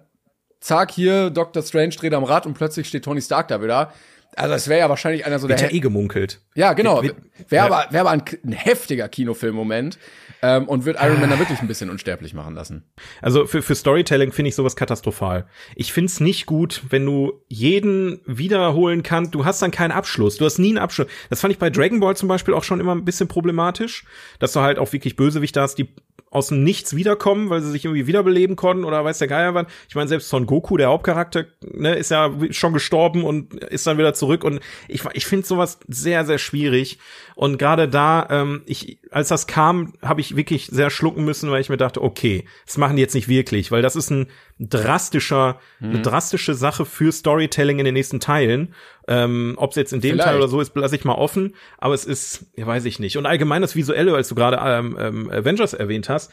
zack, 0.60 0.92
hier, 0.92 1.30
Doctor 1.30 1.64
Strange 1.64 1.96
dreht 1.96 2.14
am 2.14 2.24
Rad 2.24 2.46
und 2.46 2.56
plötzlich 2.56 2.88
steht 2.88 3.06
Tony 3.06 3.22
Stark 3.22 3.48
da 3.48 3.62
wieder. 3.62 3.94
Also 4.36 4.54
es 4.54 4.68
wäre 4.68 4.82
ja 4.82 4.90
wahrscheinlich 4.90 5.26
einer 5.26 5.40
so 5.40 5.48
der 5.48 5.60
Wird 5.60 5.72
ja 5.72 5.78
eh 5.78 5.80
gemunkelt. 5.80 6.42
ja, 6.56 6.74
genau. 6.74 7.02
Wäre 7.02 7.16
ja. 7.52 7.66
aber, 7.66 7.88
wär 7.92 8.02
aber 8.02 8.12
ein, 8.12 8.24
ein 8.44 8.52
heftiger 8.52 9.08
Kinofilm-Moment 9.08 9.98
ähm, 10.42 10.68
und 10.68 10.84
wird 10.84 10.98
Iron 11.02 11.22
Man 11.22 11.30
da 11.30 11.40
wirklich 11.40 11.60
ein 11.62 11.68
bisschen 11.68 11.90
unsterblich 11.90 12.34
machen 12.34 12.54
lassen. 12.54 12.84
Also 13.22 13.46
für, 13.46 13.62
für 13.62 13.76
Storytelling 13.76 14.34
finde 14.34 14.50
ich 14.50 14.56
sowas 14.56 14.76
katastrophal. 14.76 15.48
Ich 15.76 15.94
find's 15.94 16.20
nicht 16.20 16.48
gut, 16.48 16.84
wenn 16.90 17.06
du 17.06 17.44
jeden 17.48 18.20
wiederholen 18.26 19.04
kannst. 19.04 19.34
Du 19.34 19.46
hast 19.46 19.62
dann 19.62 19.72
keinen 19.72 19.92
Abschluss. 19.92 20.38
Du 20.38 20.44
hast 20.44 20.58
nie 20.58 20.70
einen 20.70 20.80
Abschluss. 20.80 21.08
Das 21.30 21.40
fand 21.40 21.54
ich 21.54 21.60
bei 21.60 21.70
Dragon 21.70 22.02
Ball 22.02 22.18
zum 22.18 22.28
Beispiel 22.28 22.54
auch 22.54 22.64
schon 22.64 22.82
immer 22.82 22.94
ein 22.94 23.06
bisschen 23.06 23.30
problematisch, 23.30 24.06
dass 24.40 24.52
du 24.52 24.60
halt 24.60 24.80
auch 24.80 24.92
wirklich 24.92 25.16
Bösewichte 25.16 25.62
hast, 25.62 25.76
die 25.76 25.88
aus 26.32 26.48
dem 26.48 26.64
Nichts 26.64 26.96
wiederkommen, 26.98 27.50
weil 27.50 27.62
sie 27.62 27.72
sich 27.72 27.86
irgendwie 27.86 28.08
wiederbeleben 28.08 28.58
konnten 28.58 28.84
oder 28.84 29.06
weiß 29.06 29.20
der 29.20 29.30
Geier 29.30 29.54
wann. 29.54 29.68
Ich 29.88 29.96
meine, 29.96 30.10
selbst 30.10 30.28
Son 30.28 30.46
Goku, 30.46 30.76
der 30.76 30.90
Hauptcharakter, 30.90 31.46
ne, 31.62 31.96
ist 31.96 32.12
ja 32.12 32.30
schon 32.52 32.74
gestorben 32.74 33.24
und 33.24 33.54
ist 33.54 33.88
dann 33.88 33.98
wieder 33.98 34.14
zurück. 34.14 34.44
Und 34.44 34.60
ich, 34.90 35.04
ich 35.14 35.26
finde 35.26 35.46
sowas 35.46 35.80
sehr, 35.88 36.26
sehr 36.26 36.38
schwierig. 36.38 37.00
Und 37.36 37.58
gerade 37.58 37.88
da, 37.88 38.28
ähm, 38.30 38.64
ich, 38.66 39.00
als 39.12 39.30
das 39.30 39.48
kam, 39.48 39.94
habe 40.02 40.20
ich 40.20 40.36
wirklich 40.36 40.68
sehr 40.68 40.90
schlucken 40.90 41.24
müssen, 41.24 41.52
weil 41.52 41.62
ich 41.62 41.70
mir 41.70 41.78
dachte, 41.78 42.02
okay, 42.02 42.44
das 42.66 42.78
machen 42.78 42.98
die 42.98 43.02
jetzt 43.02 43.16
nicht 43.16 43.30
wirklich, 43.30 43.72
weil 43.72 43.82
das 43.82 43.96
ist 43.96 44.10
ein 44.10 44.28
drastischer, 44.60 45.60
Mhm. 45.80 45.90
eine 45.90 46.02
drastische 46.02 46.54
Sache 46.54 46.86
für 46.86 47.12
Storytelling 47.12 47.80
in 47.80 47.86
den 47.86 47.94
nächsten 47.94 48.20
Teilen. 48.20 48.74
Ähm, 49.08 49.54
Ob 49.58 49.72
es 49.72 49.76
jetzt 49.76 49.94
in 49.94 50.02
dem 50.02 50.12
Vielleicht. 50.12 50.28
Teil 50.28 50.38
oder 50.38 50.48
so 50.48 50.60
ist, 50.62 50.76
lasse 50.76 50.96
ich 50.96 51.06
mal 51.06 51.14
offen. 51.14 51.56
Aber 51.78 51.94
es 51.94 52.06
ist, 52.06 52.46
ja, 52.56 52.66
weiß 52.66 52.86
ich 52.86 53.00
nicht. 53.00 53.18
Und 53.18 53.26
allgemein 53.26 53.62
das 53.62 53.76
Visuelle, 53.76 54.16
als 54.16 54.30
du 54.30 54.36
gerade 54.36 54.60
ähm, 54.62 54.98
ähm, 55.00 55.32
Avengers 55.32 55.74
erwähnt 55.74 56.10
hast, 56.10 56.32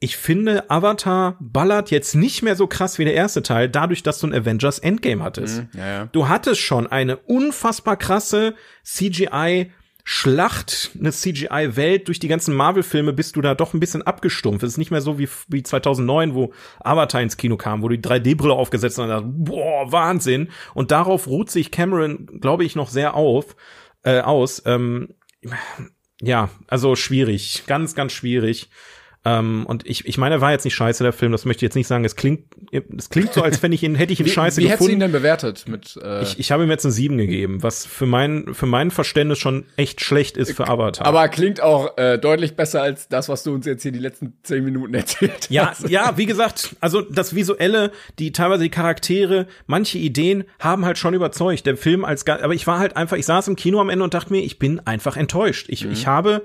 ich 0.00 0.16
finde, 0.16 0.70
Avatar 0.70 1.36
ballert 1.40 1.90
jetzt 1.90 2.14
nicht 2.14 2.42
mehr 2.42 2.54
so 2.54 2.68
krass 2.68 2.98
wie 2.98 3.04
der 3.04 3.14
erste 3.14 3.42
Teil, 3.42 3.68
dadurch, 3.68 4.04
dass 4.04 4.20
du 4.20 4.28
ein 4.28 4.34
Avengers 4.34 4.78
Endgame 4.78 5.24
hattest. 5.24 5.64
Ja, 5.74 5.86
ja. 5.86 6.08
Du 6.12 6.28
hattest 6.28 6.60
schon 6.60 6.86
eine 6.86 7.16
unfassbar 7.16 7.96
krasse 7.96 8.54
CGI 8.84 9.72
Schlacht, 10.10 10.92
eine 10.98 11.12
CGI-Welt 11.12 12.08
durch 12.08 12.18
die 12.18 12.28
ganzen 12.28 12.54
Marvel-Filme 12.54 13.12
bist 13.12 13.36
du 13.36 13.42
da 13.42 13.54
doch 13.54 13.74
ein 13.74 13.78
bisschen 13.78 14.00
abgestumpft. 14.00 14.62
Es 14.62 14.70
ist 14.70 14.78
nicht 14.78 14.90
mehr 14.90 15.02
so 15.02 15.18
wie, 15.18 15.28
wie 15.48 15.62
2009, 15.62 16.34
wo 16.34 16.54
Avatar 16.80 17.20
ins 17.20 17.36
Kino 17.36 17.58
kam, 17.58 17.82
wo 17.82 17.88
du 17.88 17.98
die 17.98 18.08
3D-Brille 18.08 18.54
aufgesetzt 18.54 18.96
hast 18.96 19.04
und 19.04 19.10
dachte, 19.10 19.26
boah, 19.26 19.92
Wahnsinn. 19.92 20.48
Und 20.72 20.92
darauf 20.92 21.26
ruht 21.26 21.50
sich 21.50 21.70
Cameron, 21.70 22.40
glaube 22.40 22.64
ich, 22.64 22.74
noch 22.74 22.88
sehr 22.88 23.16
auf, 23.16 23.54
äh, 24.02 24.20
aus. 24.20 24.62
Ähm, 24.64 25.12
ja, 26.22 26.48
also 26.68 26.96
schwierig, 26.96 27.64
ganz, 27.66 27.94
ganz 27.94 28.14
schwierig. 28.14 28.70
Ähm, 29.24 29.66
und 29.66 29.84
ich, 29.86 30.06
ich 30.06 30.16
meine, 30.16 30.36
er 30.36 30.40
war 30.40 30.52
jetzt 30.52 30.64
nicht 30.64 30.76
scheiße, 30.76 31.02
der 31.02 31.12
Film. 31.12 31.32
Das 31.32 31.44
möchte 31.44 31.58
ich 31.58 31.68
jetzt 31.68 31.74
nicht 31.74 31.88
sagen. 31.88 32.04
Es 32.04 32.14
klingt, 32.14 32.44
es 32.96 33.10
klingt 33.10 33.32
so, 33.34 33.42
als 33.42 33.62
wenn 33.62 33.72
ich 33.72 33.82
ihn, 33.82 33.96
hätte 33.96 34.12
ich 34.12 34.20
ihn 34.20 34.26
wie, 34.26 34.30
scheiße 34.30 34.60
wie 34.60 34.68
gefunden. 34.68 34.70
hättest 34.70 34.88
du 34.88 34.92
ihn 34.92 35.00
denn 35.00 35.12
bewertet? 35.12 35.64
Mit, 35.68 35.98
äh, 36.02 36.22
ich, 36.22 36.38
ich 36.38 36.52
habe 36.52 36.62
ihm 36.62 36.70
jetzt 36.70 36.84
eine 36.86 36.92
7 36.92 37.18
gegeben, 37.18 37.62
was 37.62 37.84
für 37.84 38.06
mein, 38.06 38.54
für 38.54 38.66
mein 38.66 38.90
Verständnis 38.92 39.38
schon 39.38 39.64
echt 39.76 40.00
schlecht 40.02 40.36
ist 40.36 40.52
für 40.52 40.68
Avatar. 40.68 41.04
aber 41.06 41.28
klingt 41.28 41.60
auch 41.60 41.98
äh, 41.98 42.16
deutlich 42.18 42.54
besser 42.54 42.80
als 42.80 43.08
das, 43.08 43.28
was 43.28 43.42
du 43.42 43.52
uns 43.52 43.66
jetzt 43.66 43.82
hier 43.82 43.92
die 43.92 43.98
letzten 43.98 44.34
zehn 44.44 44.64
Minuten 44.64 44.94
erzählt 44.94 45.50
Ja, 45.50 45.70
hast. 45.70 45.88
ja, 45.88 46.16
wie 46.16 46.26
gesagt, 46.26 46.76
also 46.80 47.00
das 47.02 47.34
Visuelle, 47.34 47.90
die 48.20 48.30
teilweise 48.32 48.62
die 48.62 48.70
Charaktere, 48.70 49.46
manche 49.66 49.98
Ideen 49.98 50.44
haben 50.60 50.84
halt 50.84 50.96
schon 50.96 51.14
überzeugt. 51.14 51.66
Der 51.66 51.76
Film 51.76 52.04
als, 52.04 52.24
aber 52.26 52.54
ich 52.54 52.66
war 52.68 52.78
halt 52.78 52.96
einfach, 52.96 53.16
ich 53.16 53.26
saß 53.26 53.48
im 53.48 53.56
Kino 53.56 53.80
am 53.80 53.88
Ende 53.90 54.04
und 54.04 54.14
dachte 54.14 54.32
mir, 54.32 54.42
ich 54.42 54.58
bin 54.60 54.80
einfach 54.86 55.16
enttäuscht. 55.16 55.66
Ich, 55.68 55.84
ich 55.84 56.06
habe 56.06 56.44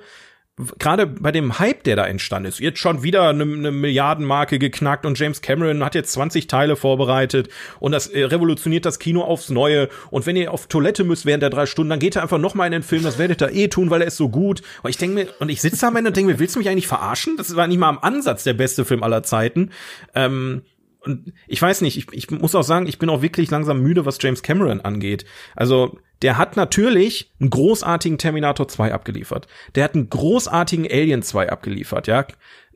gerade 0.77 1.07
bei 1.07 1.31
dem 1.31 1.57
Hype, 1.57 1.83
der 1.83 1.95
da 1.95 2.05
entstanden 2.05 2.47
ist, 2.47 2.59
jetzt 2.59 2.77
schon 2.77 3.01
wieder 3.01 3.29
eine, 3.29 3.43
eine 3.43 3.71
Milliardenmarke 3.71 4.59
geknackt 4.59 5.05
und 5.05 5.17
James 5.17 5.41
Cameron 5.41 5.83
hat 5.83 5.95
jetzt 5.95 6.11
20 6.11 6.45
Teile 6.45 6.75
vorbereitet 6.75 7.49
und 7.79 7.91
das 7.91 8.07
äh, 8.07 8.23
revolutioniert 8.23 8.85
das 8.85 8.99
Kino 8.99 9.23
aufs 9.23 9.49
Neue. 9.49 9.89
Und 10.11 10.27
wenn 10.27 10.35
ihr 10.35 10.51
auf 10.51 10.67
Toilette 10.67 11.03
müsst 11.03 11.25
während 11.25 11.41
der 11.41 11.49
drei 11.49 11.65
Stunden, 11.65 11.89
dann 11.89 11.99
geht 11.99 12.15
ihr 12.15 12.21
einfach 12.21 12.37
noch 12.37 12.53
mal 12.53 12.67
in 12.67 12.71
den 12.71 12.83
Film. 12.83 13.03
Das 13.03 13.17
werdet 13.17 13.41
ihr 13.41 13.51
eh 13.51 13.67
tun, 13.67 13.89
weil 13.89 14.01
er 14.01 14.07
ist 14.07 14.17
so 14.17 14.29
gut. 14.29 14.61
Und 14.83 14.91
ich 14.91 14.97
denke 14.97 15.15
mir, 15.15 15.27
und 15.39 15.49
ich 15.49 15.59
sitze 15.61 15.81
da 15.81 15.87
am 15.87 15.95
Ende 15.95 16.09
und 16.09 16.17
denke 16.17 16.31
mir, 16.31 16.39
willst 16.39 16.55
du 16.55 16.59
mich 16.59 16.69
eigentlich 16.69 16.87
verarschen? 16.87 17.35
Das 17.35 17.55
war 17.55 17.67
nicht 17.67 17.79
mal 17.79 17.89
am 17.89 17.99
Ansatz 17.99 18.43
der 18.43 18.53
beste 18.53 18.85
Film 18.85 19.01
aller 19.01 19.23
Zeiten. 19.23 19.71
Ähm, 20.13 20.61
und 21.03 21.33
ich 21.47 21.61
weiß 21.61 21.81
nicht, 21.81 21.97
ich, 21.97 22.07
ich 22.11 22.31
muss 22.31 22.55
auch 22.55 22.63
sagen, 22.63 22.87
ich 22.87 22.99
bin 22.99 23.09
auch 23.09 23.21
wirklich 23.21 23.51
langsam 23.51 23.81
müde, 23.81 24.05
was 24.05 24.17
James 24.21 24.41
Cameron 24.41 24.81
angeht. 24.81 25.25
Also, 25.55 25.97
der 26.21 26.37
hat 26.37 26.55
natürlich 26.55 27.31
einen 27.39 27.49
großartigen 27.49 28.17
Terminator 28.17 28.67
2 28.67 28.93
abgeliefert. 28.93 29.47
Der 29.75 29.83
hat 29.83 29.95
einen 29.95 30.09
großartigen 30.09 30.85
Alien 30.89 31.21
2 31.21 31.49
abgeliefert, 31.49 32.07
ja. 32.07 32.25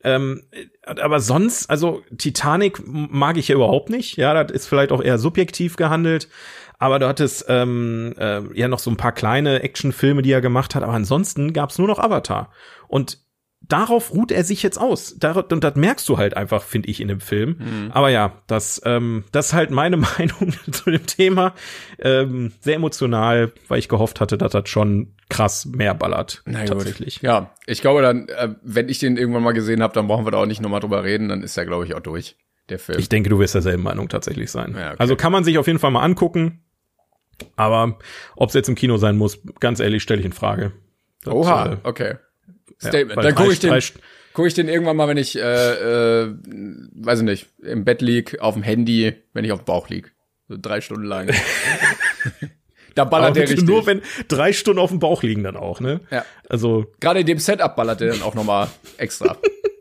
Ähm, 0.03 0.43
aber 0.85 1.19
sonst, 1.19 1.69
also 1.69 2.03
Titanic 2.17 2.81
mag 2.85 3.37
ich 3.37 3.47
ja 3.47 3.55
überhaupt 3.55 3.89
nicht. 3.89 4.17
Ja, 4.17 4.43
das 4.43 4.51
ist 4.51 4.67
vielleicht 4.67 4.91
auch 4.91 5.01
eher 5.01 5.17
subjektiv 5.17 5.75
gehandelt. 5.75 6.27
Aber 6.79 6.99
du 6.99 7.07
hattest 7.07 7.45
ähm, 7.47 8.13
äh, 8.17 8.41
ja 8.53 8.67
noch 8.67 8.79
so 8.79 8.91
ein 8.91 8.97
paar 8.97 9.11
kleine 9.11 9.63
Actionfilme, 9.63 10.21
die 10.21 10.31
er 10.31 10.41
gemacht 10.41 10.75
hat. 10.75 10.83
Aber 10.83 10.93
ansonsten 10.93 11.53
gab's 11.53 11.79
nur 11.79 11.87
noch 11.87 11.99
Avatar. 11.99 12.51
Und 12.87 13.19
darauf 13.61 14.13
ruht 14.13 14.31
er 14.31 14.43
sich 14.43 14.63
jetzt 14.63 14.77
aus. 14.77 15.15
Dar 15.17 15.51
und 15.51 15.63
das 15.63 15.75
merkst 15.75 16.07
du 16.07 16.17
halt 16.17 16.37
einfach, 16.37 16.63
finde 16.63 16.89
ich, 16.89 17.01
in 17.01 17.07
dem 17.07 17.19
Film. 17.19 17.89
Aber 17.91 18.09
ja, 18.09 18.41
das, 18.47 18.81
ähm, 18.85 19.25
das 19.31 19.47
ist 19.47 19.53
halt 19.53 19.71
meine 19.71 19.97
Meinung 20.17 20.53
zu 20.71 20.89
dem 20.91 21.05
Thema. 21.05 21.53
Ähm, 21.99 22.53
sehr 22.59 22.75
emotional, 22.75 23.51
weil 23.67 23.79
ich 23.79 23.89
gehofft 23.89 24.21
hatte, 24.21 24.37
dass 24.37 24.51
das 24.51 24.69
schon 24.69 25.13
krass 25.29 25.65
mehr 25.65 25.93
ballert. 25.93 26.43
Na 26.45 26.59
gut. 26.59 26.69
tatsächlich. 26.69 27.21
Ja, 27.21 27.51
ich 27.65 27.81
glaube 27.81 28.01
dann, 28.01 28.29
äh, 28.29 28.55
wenn 28.61 28.89
ich 28.89 28.99
den 28.99 29.17
irgendwann 29.17 29.43
mal 29.43 29.53
gesehen 29.53 29.81
habe, 29.83 29.93
dann 29.93 30.07
brauchen 30.07 30.25
wir 30.25 30.31
da 30.31 30.37
auch 30.37 30.45
nicht 30.45 30.61
nochmal 30.61 30.79
drüber 30.79 31.03
reden, 31.03 31.29
dann 31.29 31.43
ist 31.43 31.57
er, 31.57 31.65
glaube 31.65 31.85
ich, 31.85 31.95
auch 31.95 31.99
durch, 31.99 32.37
der 32.69 32.79
Film. 32.79 32.99
Ich 32.99 33.09
denke, 33.09 33.29
du 33.29 33.39
wirst 33.39 33.55
derselben 33.55 33.83
Meinung 33.83 34.09
tatsächlich 34.09 34.51
sein. 34.51 34.75
Ja, 34.77 34.89
okay. 34.89 34.95
Also 34.99 35.15
kann 35.15 35.31
man 35.31 35.43
sich 35.43 35.57
auf 35.57 35.67
jeden 35.67 35.79
Fall 35.79 35.91
mal 35.91 36.01
angucken. 36.03 36.63
Aber 37.55 37.99
ob 38.35 38.49
es 38.49 38.55
jetzt 38.55 38.67
im 38.67 38.75
Kino 38.75 38.97
sein 38.97 39.15
muss, 39.15 39.39
ganz 39.59 39.79
ehrlich, 39.79 40.01
stelle 40.01 40.19
ich 40.19 40.25
in 40.25 40.33
Frage. 40.33 40.71
Das, 41.23 41.33
Oha, 41.33 41.73
äh, 41.73 41.77
okay. 41.83 42.15
Ja, 42.81 42.89
Statement. 42.89 43.17
weil 43.17 43.23
dann 43.23 43.35
gucke 43.35 43.53
ich 43.53 43.59
den, 43.59 43.81
gucke 44.33 44.47
ich 44.47 44.53
den 44.53 44.67
irgendwann 44.67 44.97
mal, 44.97 45.07
wenn 45.07 45.17
ich, 45.17 45.37
äh, 45.37 46.23
äh, 46.23 46.35
weiß 46.93 47.19
ich 47.19 47.25
nicht, 47.25 47.47
im 47.61 47.85
Bett 47.85 48.01
lieg, 48.01 48.39
auf 48.39 48.53
dem 48.53 48.63
Handy, 48.63 49.13
wenn 49.33 49.45
ich 49.45 49.51
auf 49.51 49.61
dem 49.61 49.65
Bauch 49.65 49.89
lieg. 49.89 50.13
So 50.47 50.57
drei 50.61 50.81
Stunden 50.81 51.05
lang. 51.05 51.29
da 52.95 53.03
ballert 53.03 53.35
der 53.35 53.43
richtig. 53.43 53.63
nur 53.63 53.85
wenn 53.85 54.01
drei 54.27 54.53
Stunden 54.53 54.79
auf 54.79 54.89
dem 54.89 54.99
Bauch 54.99 55.23
liegen 55.23 55.43
dann 55.43 55.57
auch, 55.57 55.79
ne? 55.79 56.01
Ja. 56.09 56.25
Also 56.49 56.85
Gerade 56.99 57.19
in 57.21 57.25
dem 57.25 57.39
Setup 57.39 57.75
ballert 57.75 57.99
der 57.99 58.13
dann 58.13 58.21
auch 58.21 58.35
nochmal 58.35 58.67
extra. 58.97 59.37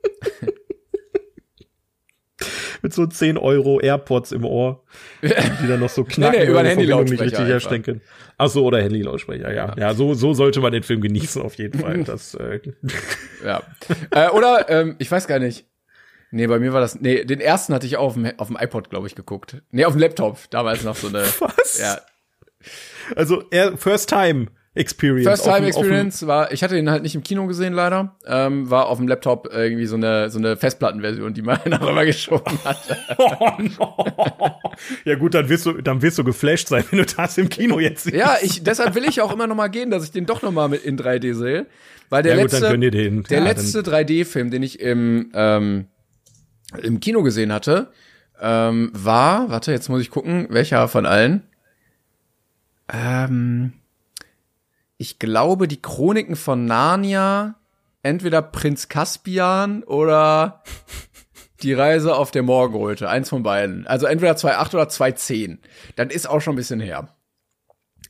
mit 2.86 2.94
so 2.94 3.04
10 3.04 3.36
Euro 3.36 3.80
AirPods 3.80 4.30
im 4.30 4.44
Ohr, 4.44 4.84
die 5.20 5.66
dann 5.66 5.80
noch 5.80 5.88
so 5.88 6.04
knacken, 6.04 6.38
Nee, 6.38 6.44
nee, 6.44 6.50
über 6.52 6.62
den 6.62 6.78
nicht 6.78 7.20
richtig 7.20 7.46
herstellen 7.46 7.82
können. 7.82 8.00
Ach 8.38 8.48
so, 8.48 8.64
oder 8.64 8.80
Handy-Lautsprecher, 8.80 9.52
ja. 9.52 9.74
Ja, 9.76 9.92
so, 9.92 10.14
so 10.14 10.34
sollte 10.34 10.60
man 10.60 10.70
den 10.70 10.84
Film 10.84 11.00
genießen, 11.00 11.42
auf 11.42 11.54
jeden 11.54 11.80
Fall. 11.80 11.96
Das, 12.04 12.34
äh, 12.34 12.60
Ja. 13.44 13.62
äh, 14.12 14.28
oder, 14.28 14.70
ähm, 14.70 14.94
ich 15.00 15.10
weiß 15.10 15.26
gar 15.26 15.40
nicht. 15.40 15.66
Nee, 16.30 16.46
bei 16.46 16.60
mir 16.60 16.72
war 16.72 16.80
das. 16.80 17.00
Nee, 17.00 17.24
den 17.24 17.40
ersten 17.40 17.74
hatte 17.74 17.86
ich 17.86 17.96
auch 17.96 18.04
auf 18.04 18.14
dem, 18.14 18.30
auf 18.38 18.46
dem 18.46 18.56
iPod, 18.60 18.88
glaube 18.88 19.08
ich, 19.08 19.16
geguckt. 19.16 19.56
Nee, 19.72 19.84
auf 19.84 19.94
dem 19.94 20.00
Laptop. 20.00 20.38
Damals 20.50 20.84
noch 20.84 20.94
so 20.94 21.08
eine. 21.08 21.24
was? 21.40 21.80
Ja. 21.80 21.98
Also, 23.16 23.42
First 23.76 24.10
Time 24.10 24.46
Experience. 24.76 25.26
First 25.28 25.44
Time 25.44 25.56
dem- 25.60 25.66
Experience 25.68 26.26
war, 26.26 26.52
ich 26.52 26.62
hatte 26.62 26.74
den 26.74 26.90
halt 26.90 27.02
nicht 27.02 27.14
im 27.14 27.22
Kino 27.22 27.46
gesehen, 27.46 27.72
leider. 27.72 28.16
Ähm, 28.26 28.68
war 28.70 28.86
auf 28.86 28.98
dem 28.98 29.08
Laptop 29.08 29.48
irgendwie 29.52 29.86
so 29.86 29.96
eine, 29.96 30.30
so 30.30 30.38
eine 30.38 30.56
Festplattenversion, 30.56 31.32
die 31.34 31.42
man 31.42 31.58
noch 31.66 31.80
immer 31.88 32.04
geschoben 32.04 32.58
hat. 32.64 32.78
Oh, 33.18 33.50
no. 33.58 33.96
Ja 35.04 35.14
gut, 35.16 35.34
dann 35.34 35.48
wirst 35.48 35.64
du, 35.66 35.72
dann 35.80 36.02
wirst 36.02 36.18
du 36.18 36.24
geflasht 36.24 36.68
sein, 36.68 36.84
wenn 36.90 36.98
du 37.00 37.06
das 37.06 37.38
im 37.38 37.48
Kino 37.48 37.80
jetzt 37.80 38.04
siehst. 38.04 38.14
ja, 38.16 38.36
ich, 38.42 38.62
deshalb 38.62 38.94
will 38.94 39.04
ich 39.04 39.20
auch 39.22 39.32
immer 39.32 39.46
noch 39.46 39.56
mal 39.56 39.68
gehen, 39.68 39.90
dass 39.90 40.04
ich 40.04 40.10
den 40.12 40.26
doch 40.26 40.42
noch 40.42 40.52
mal 40.52 40.68
mit 40.68 40.84
in 40.84 40.98
3D 40.98 41.32
sehe. 41.34 41.66
Weil 42.10 42.22
der 42.22 42.36
Ja, 42.36 42.42
gut, 42.42 42.52
letzte, 42.52 42.78
den. 42.78 43.22
der 43.24 43.38
Ja, 43.38 43.44
letzte 43.44 43.80
3D-Film, 43.82 44.50
den 44.50 44.62
ich 44.62 44.78
im, 44.80 45.30
ähm, 45.34 45.86
im 46.82 47.00
Kino 47.00 47.22
gesehen 47.22 47.52
hatte, 47.52 47.88
ähm, 48.40 48.90
war, 48.92 49.48
warte, 49.50 49.72
jetzt 49.72 49.88
muss 49.88 50.02
ich 50.02 50.10
gucken, 50.10 50.46
welcher 50.50 50.86
von 50.88 51.06
allen. 51.06 51.42
Ähm, 52.92 53.72
ich 54.98 55.18
glaube, 55.18 55.68
die 55.68 55.80
Chroniken 55.82 56.36
von 56.36 56.64
Narnia, 56.64 57.56
entweder 58.02 58.42
Prinz 58.42 58.88
Caspian 58.88 59.82
oder 59.82 60.62
die 61.62 61.72
Reise 61.72 62.14
auf 62.16 62.30
der 62.30 62.42
Morgenröte, 62.42 63.08
eins 63.08 63.28
von 63.30 63.42
beiden. 63.42 63.86
Also 63.86 64.06
entweder 64.06 64.32
2.8 64.32 64.74
oder 64.74 64.84
2.10. 64.84 65.58
Dann 65.96 66.10
ist 66.10 66.28
auch 66.28 66.40
schon 66.40 66.54
ein 66.54 66.56
bisschen 66.56 66.80
her. 66.80 67.08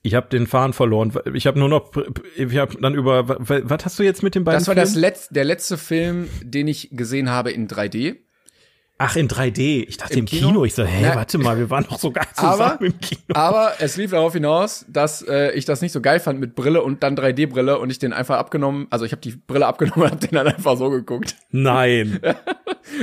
Ich 0.02 0.14
habe 0.14 0.28
den 0.28 0.46
Faden 0.46 0.72
verloren. 0.72 1.12
Ich 1.34 1.46
habe 1.48 1.58
nur 1.58 1.68
noch, 1.68 1.90
ich 2.36 2.56
habe 2.56 2.76
dann 2.80 2.94
über, 2.94 3.28
wa- 3.28 3.36
wa- 3.40 3.60
was 3.64 3.84
hast 3.84 3.98
du 3.98 4.04
jetzt 4.04 4.22
mit 4.22 4.34
den 4.36 4.44
beiden 4.44 4.60
Das 4.60 4.68
war 4.68 4.74
das 4.76 4.90
Filmen? 4.92 5.00
letz, 5.02 5.28
der 5.30 5.44
letzte 5.44 5.76
Film, 5.78 6.28
den 6.42 6.68
ich 6.68 6.90
gesehen 6.92 7.28
habe 7.30 7.50
in 7.50 7.66
3D. 7.66 8.16
Ach, 8.98 9.14
in 9.14 9.28
3D. 9.28 9.84
Ich 9.88 9.98
dachte 9.98 10.14
Im 10.14 10.20
im, 10.20 10.24
Kino? 10.24 10.48
Kino? 10.48 10.64
Ich 10.64 10.74
so, 10.74 10.82
hä, 10.84 11.00
Na- 11.02 11.16
warte 11.16 11.36
mal, 11.36 11.58
wir 11.58 11.68
waren 11.68 11.84
doch 11.88 11.98
so 11.98 12.10
geil 12.10 12.24
zusammen 12.34 12.60
Aber- 12.62 12.80
im 12.86 12.98
Kino. 12.98 13.20
Aber 13.34 13.72
es 13.78 13.96
lief 13.98 14.10
darauf 14.12 14.32
hinaus, 14.32 14.86
dass 14.88 15.20
äh, 15.20 15.50
ich 15.52 15.66
das 15.66 15.82
nicht 15.82 15.92
so 15.92 16.00
geil 16.00 16.18
fand 16.18 16.40
mit 16.40 16.54
Brille 16.54 16.82
und 16.82 17.02
dann 17.02 17.14
3D-Brille 17.14 17.78
und 17.78 17.90
ich 17.90 17.98
den 17.98 18.14
einfach 18.14 18.38
abgenommen, 18.38 18.86
also 18.88 19.04
ich 19.04 19.12
habe 19.12 19.20
die 19.20 19.32
Brille 19.32 19.66
abgenommen 19.66 20.02
und 20.04 20.10
habe 20.12 20.26
den 20.26 20.34
dann 20.34 20.46
einfach 20.48 20.78
so 20.78 20.88
geguckt. 20.90 21.36
Nein. 21.50 22.20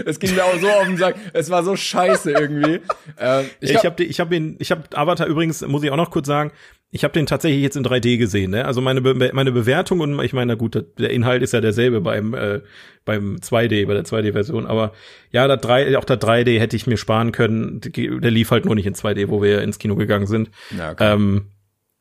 Es 0.05 0.17
ging 0.17 0.33
mir 0.33 0.45
auch 0.45 0.57
so 0.59 0.69
auf 0.69 0.85
den 0.85 0.95
Sack. 0.97 1.15
Es 1.33 1.49
war 1.49 1.61
so 1.61 1.75
scheiße 1.75 2.31
irgendwie. 2.31 2.79
äh, 3.19 3.41
ich 3.59 3.69
Ich, 3.69 3.69
glaub, 3.71 3.83
habe 3.83 4.03
ich 4.05 4.19
hab 4.19 4.31
ihn, 4.31 4.55
ich 4.59 4.71
habe 4.71 4.83
Avatar 4.93 5.27
übrigens, 5.27 5.61
muss 5.67 5.83
ich 5.83 5.91
auch 5.91 5.97
noch 5.97 6.09
kurz 6.09 6.25
sagen, 6.25 6.51
ich 6.95 7.03
habe 7.03 7.11
den 7.11 7.25
tatsächlich 7.25 7.63
jetzt 7.63 7.75
in 7.75 7.83
3D 7.83 8.19
gesehen. 8.19 8.51
Ne? 8.51 8.65
Also 8.65 8.79
meine 8.79 9.01
Be 9.01 9.31
meine 9.33 9.51
Bewertung 9.51 9.99
und 9.99 10.21
ich 10.21 10.31
meine, 10.31 10.53
na 10.53 10.55
gut, 10.55 10.85
der 10.99 11.09
Inhalt 11.09 11.41
ist 11.41 11.51
ja 11.51 11.59
derselbe 11.59 12.01
beim 12.01 12.35
äh, 12.35 12.61
beim 13.03 13.37
2D, 13.37 13.87
bei 13.87 13.95
der 13.95 14.05
2D-Version. 14.05 14.67
Aber 14.67 14.93
ja, 15.31 15.47
das 15.47 15.59
3, 15.61 15.97
auch 15.97 16.05
das 16.05 16.19
3D 16.19 16.59
hätte 16.59 16.75
ich 16.75 16.85
mir 16.85 16.97
sparen 16.97 17.31
können. 17.31 17.81
Der 17.81 18.29
lief 18.29 18.51
halt 18.51 18.65
nur 18.65 18.75
nicht 18.75 18.85
in 18.85 18.93
2D, 18.93 19.29
wo 19.29 19.41
wir 19.41 19.63
ins 19.63 19.79
Kino 19.79 19.95
gegangen 19.95 20.27
sind. 20.27 20.51
Ja, 20.77 20.91
okay. 20.91 21.13
Ähm, 21.13 21.47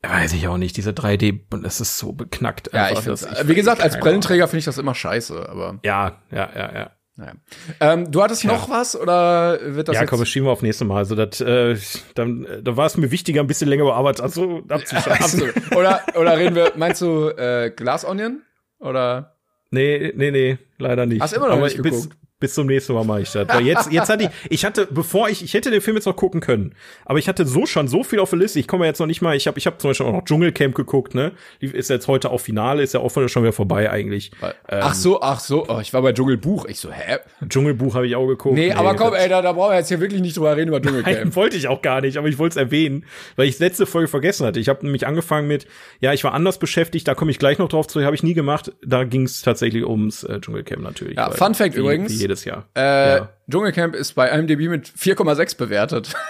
weiß 0.03 0.33
ich 0.33 0.47
auch 0.47 0.57
nicht, 0.57 0.77
diese 0.77 0.91
3D, 0.91 1.39
das 1.63 1.81
ist 1.81 1.97
so 1.97 2.13
beknackt. 2.13 2.69
ja, 2.71 2.91
ich 2.91 2.99
find's, 2.99 3.21
dass 3.21 3.47
wie 3.47 3.55
gesagt, 3.55 3.81
als 3.81 3.99
Brillenträger 3.99 4.47
finde 4.47 4.59
ich 4.59 4.65
das 4.65 4.77
immer 4.77 4.93
scheiße, 4.93 5.49
aber. 5.49 5.79
Ja, 5.83 6.21
ja, 6.29 6.49
ja, 6.55 6.71
ja. 6.71 6.91
Naja. 7.15 7.33
Ähm, 7.79 8.11
du 8.11 8.23
hattest 8.23 8.43
noch 8.43 8.69
was 8.69 8.99
oder 8.99 9.59
wird 9.61 9.87
das 9.87 9.95
ja, 9.95 10.01
jetzt? 10.01 10.09
komm, 10.09 10.25
schieben 10.25 10.47
wir 10.47 10.51
auf 10.51 10.63
nächste 10.63 10.83
Mal. 10.83 10.97
Also 10.97 11.15
das, 11.15 11.41
äh, 11.41 11.77
dann, 12.15 12.47
da 12.63 12.75
war 12.75 12.87
es 12.87 12.97
mir 12.97 13.11
wichtiger, 13.11 13.41
ein 13.41 13.47
bisschen 13.47 13.69
länger 13.69 13.83
über 13.83 13.95
Arbeit 13.95 14.19
also, 14.19 14.63
abzuschalten. 14.69 15.23
Absolut. 15.23 15.75
Oder, 15.75 16.01
oder 16.15 16.37
reden 16.37 16.55
wir, 16.55 16.73
meinst 16.75 17.01
du 17.01 17.29
äh, 17.29 17.71
Glass 17.75 18.03
Onion? 18.03 18.41
Oder? 18.79 19.35
Nee, 19.69 20.11
nee, 20.15 20.31
nee, 20.31 20.57
leider 20.77 21.05
nicht. 21.05 21.21
Hast 21.21 21.33
immer 21.33 21.47
noch 21.47 21.57
Aber 21.57 21.65
nicht 21.65 21.81
geguckt? 21.81 22.15
Bis 22.43 22.55
zum 22.55 22.67
nächsten 22.67 22.91
Mal 22.91 23.05
mache 23.05 23.21
ich 23.21 23.31
das. 23.31 23.47
Weil 23.47 23.65
jetzt, 23.65 23.89
jetzt 23.89 24.09
hatte 24.09 24.25
ich, 24.25 24.29
ich 24.49 24.65
hatte, 24.65 24.85
bevor 24.91 25.29
ich, 25.29 25.41
ich 25.45 25.53
hätte 25.53 25.71
den 25.71 25.79
Film 25.79 25.95
jetzt 25.95 26.03
noch 26.03 26.17
gucken 26.17 26.41
können, 26.41 26.75
aber 27.05 27.19
ich 27.19 27.29
hatte 27.29 27.45
so 27.45 27.65
schon 27.65 27.87
so 27.87 28.03
viel 28.03 28.19
auf 28.19 28.31
der 28.31 28.39
Liste. 28.39 28.59
Ich 28.59 28.67
komme 28.67 28.85
jetzt 28.85 28.99
noch 28.99 29.07
nicht 29.07 29.21
mal, 29.21 29.33
ich 29.33 29.47
habe 29.47 29.57
ich 29.57 29.65
hab 29.65 29.79
zum 29.79 29.91
Beispiel 29.91 30.07
auch 30.07 30.11
noch 30.11 30.25
Dschungelcamp 30.25 30.75
geguckt, 30.75 31.15
ne? 31.15 31.31
Die 31.61 31.67
Ist 31.67 31.89
jetzt 31.89 32.09
heute 32.09 32.31
auch 32.31 32.39
Finale, 32.39 32.83
ist 32.83 32.93
ja 32.93 32.99
auch 32.99 33.09
schon 33.09 33.43
wieder 33.43 33.53
vorbei 33.53 33.89
eigentlich. 33.89 34.31
Ähm, 34.41 34.51
ach 34.67 34.93
so, 34.93 35.21
ach 35.21 35.39
so. 35.39 35.65
Oh, 35.69 35.79
ich 35.79 35.93
war 35.93 36.01
bei 36.01 36.11
Dschungelbuch. 36.11 36.65
Ich 36.65 36.81
so, 36.81 36.91
hä? 36.91 37.19
Dschungelbuch 37.47 37.95
habe 37.95 38.07
ich 38.07 38.17
auch 38.17 38.27
geguckt. 38.27 38.55
Nee, 38.55 38.73
aber 38.73 38.93
komm, 38.95 39.13
ey, 39.13 39.29
da, 39.29 39.41
da 39.41 39.53
brauchen 39.53 39.71
wir 39.71 39.77
jetzt 39.77 39.87
hier 39.87 40.01
wirklich 40.01 40.19
nicht 40.19 40.35
drüber 40.35 40.57
reden 40.57 40.67
über 40.67 40.81
Dschungelcamp. 40.81 41.17
Nein, 41.17 41.35
wollte 41.35 41.55
ich 41.55 41.69
auch 41.69 41.81
gar 41.81 42.01
nicht, 42.01 42.17
aber 42.17 42.27
ich 42.27 42.37
wollte 42.39 42.59
es 42.59 42.65
erwähnen, 42.65 43.05
weil 43.37 43.47
ich 43.47 43.57
letzte 43.59 43.85
Folge 43.85 44.09
vergessen 44.09 44.45
hatte. 44.45 44.59
Ich 44.59 44.67
habe 44.67 44.83
nämlich 44.83 45.07
angefangen 45.07 45.47
mit, 45.47 45.65
ja, 46.01 46.11
ich 46.11 46.25
war 46.25 46.33
anders 46.33 46.59
beschäftigt, 46.59 47.07
da 47.07 47.15
komme 47.15 47.31
ich 47.31 47.39
gleich 47.39 47.57
noch 47.57 47.69
drauf 47.69 47.87
zu, 47.87 48.03
habe 48.03 48.17
ich 48.17 48.23
nie 48.23 48.33
gemacht. 48.33 48.73
Da 48.85 49.05
ging 49.05 49.23
es 49.23 49.41
tatsächlich 49.41 49.85
ums 49.85 50.25
äh, 50.25 50.41
Dschungelcamp 50.41 50.81
natürlich. 50.81 51.15
Ja, 51.15 51.31
Fun 51.31 51.55
Fact 51.55 51.75
übrigens. 51.75 52.11
Jedes 52.33 52.45
Jahr. 52.45 52.67
Äh, 52.75 53.17
Ja. 53.17 53.29
Dschungelcamp 53.49 53.95
ist 53.95 54.13
bei 54.13 54.29
IMDb 54.29 54.69
mit 54.69 54.87
4,6 54.87 55.57
bewertet. 55.57 56.13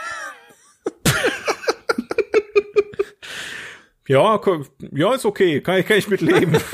Ja, 4.06 4.38
ja, 4.92 5.14
ist 5.14 5.26
okay, 5.26 5.62
kann 5.62 5.80
ich, 5.80 5.86
kann 5.86 5.98
ich 5.98 6.10
mit 6.10 6.20
leben. 6.22 6.58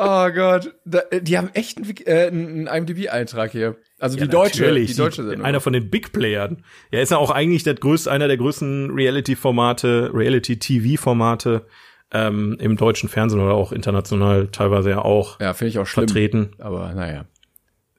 Oh 0.00 0.30
Gott. 0.30 0.72
Da, 0.84 1.00
die 1.12 1.36
haben 1.36 1.50
echt 1.54 1.78
einen, 1.78 1.96
äh, 2.06 2.26
einen 2.28 2.66
IMDb-Eintrag 2.68 3.50
hier. 3.50 3.76
Also 3.98 4.16
die 4.16 4.28
deutsche, 4.28 4.72
die 4.72 4.94
deutsche 4.94 5.24
Sendung. 5.24 5.44
Einer 5.44 5.60
von 5.60 5.72
den 5.72 5.90
Big 5.90 6.12
Playern. 6.12 6.62
Ja, 6.92 7.00
ist 7.00 7.10
ja 7.10 7.16
auch 7.16 7.32
eigentlich 7.32 7.64
der 7.64 7.74
größte, 7.74 8.08
einer 8.08 8.28
der 8.28 8.36
größten 8.36 8.92
Reality-Formate, 8.92 10.12
Reality-TV-Formate 10.14 11.66
ähm, 12.12 12.56
im 12.60 12.76
deutschen 12.76 13.08
Fernsehen 13.08 13.40
oder 13.40 13.54
auch 13.54 13.72
international 13.72 14.48
teilweise 14.48 14.90
ja 14.90 15.02
auch 15.04 15.40
ja, 15.40 15.52
finde 15.54 15.70
ich 15.70 15.78
auch 15.78 15.86
schlimm. 15.86 16.08
vertreten. 16.08 16.50
Aber 16.58 16.92
naja. 16.94 17.24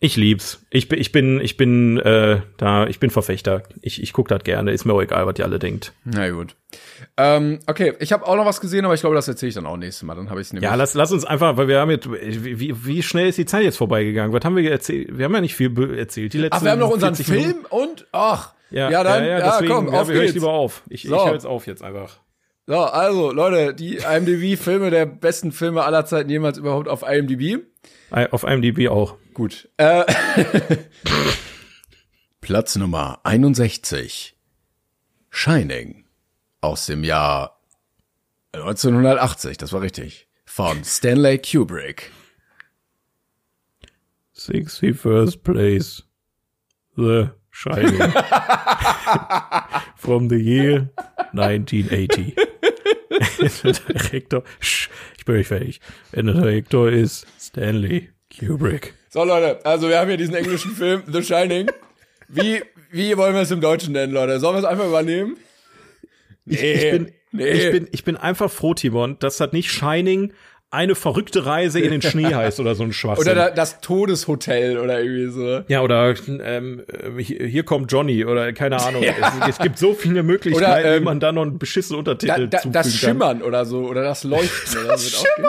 Ich 0.01 0.15
lieb's. 0.15 0.65
Ich 0.69 0.87
bin, 0.87 0.97
ich 0.97 1.11
bin, 1.11 1.41
ich 1.41 1.57
bin 1.57 1.97
äh, 1.97 2.39
da, 2.55 2.87
ich 2.87 3.01
bin 3.01 3.09
Verfechter. 3.09 3.63
Ich, 3.81 4.01
ich 4.01 4.13
guck 4.13 4.29
das 4.29 4.43
gerne. 4.45 4.71
Ist 4.71 4.85
mir 4.85 4.93
auch 4.93 5.01
egal, 5.01 5.27
was 5.27 5.37
ihr 5.37 5.43
alle 5.43 5.59
denkt. 5.59 5.91
Na 6.05 6.29
gut. 6.29 6.55
Ähm, 7.17 7.59
okay, 7.67 7.93
ich 7.99 8.13
habe 8.13 8.25
auch 8.25 8.37
noch 8.37 8.45
was 8.45 8.61
gesehen, 8.61 8.85
aber 8.85 8.93
ich 8.93 9.01
glaube, 9.01 9.17
das 9.17 9.27
erzähle 9.27 9.49
ich 9.49 9.55
dann 9.55 9.65
auch 9.65 9.75
nächstes 9.75 10.03
Mal. 10.03 10.15
Dann 10.15 10.29
habe 10.29 10.39
ich 10.39 10.53
nämlich. 10.53 10.63
Ja, 10.69 10.75
lass, 10.75 10.93
lass 10.93 11.11
uns 11.11 11.25
einfach, 11.25 11.57
weil 11.57 11.67
wir 11.67 11.81
haben 11.81 11.91
jetzt, 11.91 12.09
wie, 12.09 12.85
wie 12.85 13.03
schnell 13.03 13.27
ist 13.27 13.37
die 13.39 13.45
Zeit 13.45 13.63
jetzt 13.63 13.75
vorbeigegangen? 13.75 14.31
Was 14.31 14.45
haben 14.45 14.55
wir 14.55 14.71
erzählt? 14.71 15.17
Wir 15.17 15.25
haben 15.25 15.33
ja 15.35 15.41
nicht 15.41 15.55
viel 15.55 15.77
erzählt. 15.97 16.31
Die 16.31 16.37
letzten 16.37 16.55
Ach, 16.55 16.63
wir 16.63 16.71
haben 16.71 16.79
noch 16.79 16.91
unseren 16.91 17.15
40 17.15 17.25
Film 17.27 17.47
Minuten. 17.47 17.65
und 17.65 18.07
ach. 18.13 18.53
Ja, 18.71 18.89
ja, 18.89 19.03
dann, 19.03 19.25
ja, 19.25 19.51
deswegen, 19.51 19.73
komm, 19.73 19.91
ja, 19.91 19.99
auf 19.99 20.07
wir 20.07 20.15
höre 20.15 20.21
ich 20.23 20.27
geht's. 20.27 20.35
lieber 20.35 20.53
auf. 20.53 20.81
Ich, 20.87 21.03
So. 21.03 21.15
ich 21.17 21.25
höre 21.25 21.33
jetzt 21.33 21.45
auf 21.45 21.67
jetzt 21.67 21.83
einfach. 21.83 22.19
So, 22.69 22.83
also 22.83 23.31
Leute, 23.31 23.73
die 23.73 23.95
IMDb-Filme 23.95 24.91
der 24.91 25.07
besten 25.07 25.51
Filme 25.51 25.85
aller 25.85 26.05
Zeiten 26.05 26.29
jemals 26.29 26.59
überhaupt 26.59 26.87
auf 26.87 27.01
IMDb. 27.01 27.65
Auf 28.11 28.43
IMDb 28.43 28.89
auch. 28.89 29.17
Gut. 29.33 29.67
Äh, 29.77 30.05
Platz 32.41 32.75
Nummer 32.75 33.21
61. 33.23 34.37
Shining. 35.31 36.05
Aus 36.61 36.85
dem 36.85 37.03
Jahr 37.03 37.59
1980, 38.51 39.57
das 39.57 39.73
war 39.73 39.81
richtig. 39.81 40.27
Von 40.45 40.83
Stanley 40.83 41.39
Kubrick. 41.39 42.11
61st 44.35 45.41
place. 45.41 46.03
The 46.95 47.29
Shining. 47.49 47.99
From 49.95 50.29
the 50.29 50.37
year 50.37 50.91
1980. 51.33 52.35
der 53.63 53.73
Direktor, 53.73 54.43
Sch, 54.59 54.89
ich 55.17 55.25
bin 55.25 55.37
nicht 55.37 55.47
fertig. 55.47 55.79
Der 56.13 56.23
Direktor 56.23 56.89
ist 56.89 57.27
Stanley 57.39 58.09
Kubrick. 58.37 58.93
So 59.09 59.23
Leute, 59.23 59.65
also 59.65 59.89
wir 59.89 59.99
haben 59.99 60.07
hier 60.07 60.17
diesen 60.17 60.35
englischen 60.35 60.71
Film 60.71 61.03
The 61.07 61.23
Shining. 61.23 61.69
Wie, 62.27 62.61
wie 62.91 63.17
wollen 63.17 63.33
wir 63.33 63.41
es 63.41 63.51
im 63.51 63.61
Deutschen 63.61 63.93
nennen, 63.93 64.13
Leute? 64.13 64.39
Sollen 64.39 64.55
wir 64.55 64.59
es 64.59 64.65
einfach 64.65 64.85
übernehmen? 64.85 65.37
Ich, 66.45 66.61
ich, 66.61 66.91
bin, 66.91 67.11
nee. 67.31 67.49
ich, 67.49 67.71
bin, 67.71 67.87
ich 67.91 68.03
bin 68.03 68.17
einfach 68.17 68.51
froh, 68.51 68.73
Timon, 68.73 69.17
dass 69.19 69.37
das 69.37 69.51
nicht 69.51 69.71
Shining 69.71 70.33
eine 70.71 70.93
verrückte 70.93 71.45
Reise 71.47 71.79
in 71.79 71.89
den 71.91 72.01
Schnee 72.01 72.25
heißt 72.35 72.59
oder 72.59 72.75
so 72.75 72.83
ein 72.83 72.93
Schwachsinn. 72.93 73.23
Oder 73.23 73.35
da, 73.35 73.49
das 73.49 73.81
Todeshotel 73.81 74.77
oder 74.77 75.01
irgendwie 75.01 75.31
so. 75.31 75.63
ja, 75.67 75.81
oder 75.81 76.13
ähm, 76.27 76.83
hier, 77.17 77.45
hier 77.47 77.63
kommt 77.63 77.91
Johnny 77.91 78.23
oder 78.23 78.53
keine 78.53 78.81
Ahnung. 78.81 79.03
Es, 79.49 79.49
es 79.49 79.57
gibt 79.57 79.79
so 79.79 79.93
viele 79.95 80.21
Möglichkeiten, 80.23 80.63
Oder, 80.81 80.95
ähm, 80.95 81.01
wie 81.01 81.05
man 81.05 81.19
da 81.19 81.31
noch 81.31 81.41
einen 81.41 81.57
beschissenen 81.57 82.03
Da, 82.05 82.11
Untertitel 82.11 82.47
da, 82.47 82.57
zufügen 82.59 82.73
das 82.73 82.85
kann. 82.87 82.93
Schimmern 82.93 83.41
oder 83.41 83.65
so, 83.65 83.79
oder 83.87 84.03
das 84.03 84.23
Leuchten. 84.23 84.79
auch 84.89 84.95
gehen. 84.97 85.45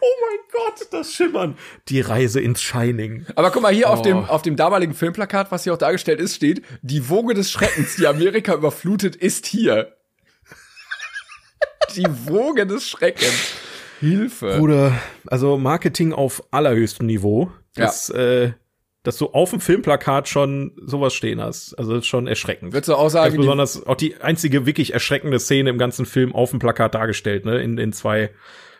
Oh 0.00 0.06
mein 0.20 0.38
Gott, 0.52 0.86
das 0.92 1.12
Schimmern. 1.12 1.56
Die 1.88 2.00
Reise 2.00 2.40
ins 2.40 2.62
Shining. 2.62 3.26
Aber 3.34 3.50
guck 3.50 3.62
mal, 3.62 3.72
hier 3.74 3.90
auf, 3.90 4.00
Oh. 4.00 4.02
dem, 4.02 4.24
auf 4.24 4.42
dem 4.42 4.56
damaligen 4.56 4.94
Filmplakat, 4.94 5.50
was 5.50 5.64
hier 5.64 5.74
auch 5.74 5.78
dargestellt 5.78 6.20
ist, 6.20 6.36
steht, 6.36 6.62
die 6.82 7.08
Woge 7.08 7.34
des 7.34 7.50
Schreckens, 7.50 7.96
die 7.96 8.06
Amerika 8.06 8.54
überflutet, 8.54 9.16
ist 9.16 9.46
hier. 9.46 9.96
Die 11.96 12.06
Woge 12.26 12.66
des 12.66 12.88
Schreckens. 12.88 13.54
Hilfe. 14.00 14.56
Bruder, 14.58 14.92
also 15.26 15.56
Marketing 15.56 16.12
auf 16.12 16.42
allerhöchstem 16.50 17.06
Niveau. 17.06 17.50
Das, 17.74 18.10
äh, 18.10 18.52
dass 19.02 19.16
du 19.16 19.26
auf 19.26 19.50
dem 19.50 19.60
Filmplakat 19.60 20.28
schon 20.28 20.72
sowas 20.84 21.14
stehen 21.14 21.40
hast. 21.40 21.74
Also 21.78 22.02
schon 22.02 22.26
erschreckend. 22.26 22.72
Würdest 22.72 22.88
du 22.88 22.94
auch 22.94 23.08
sagen, 23.08 23.36
besonders 23.36 23.86
auch 23.86 23.96
die 23.96 24.16
einzige 24.20 24.66
wirklich 24.66 24.92
erschreckende 24.92 25.38
Szene 25.38 25.70
im 25.70 25.78
ganzen 25.78 26.04
Film 26.04 26.34
auf 26.34 26.50
dem 26.50 26.58
Plakat 26.58 26.94
dargestellt, 26.94 27.44
ne? 27.44 27.62
In, 27.62 27.78
in 27.78 27.92
zwei 27.92 28.30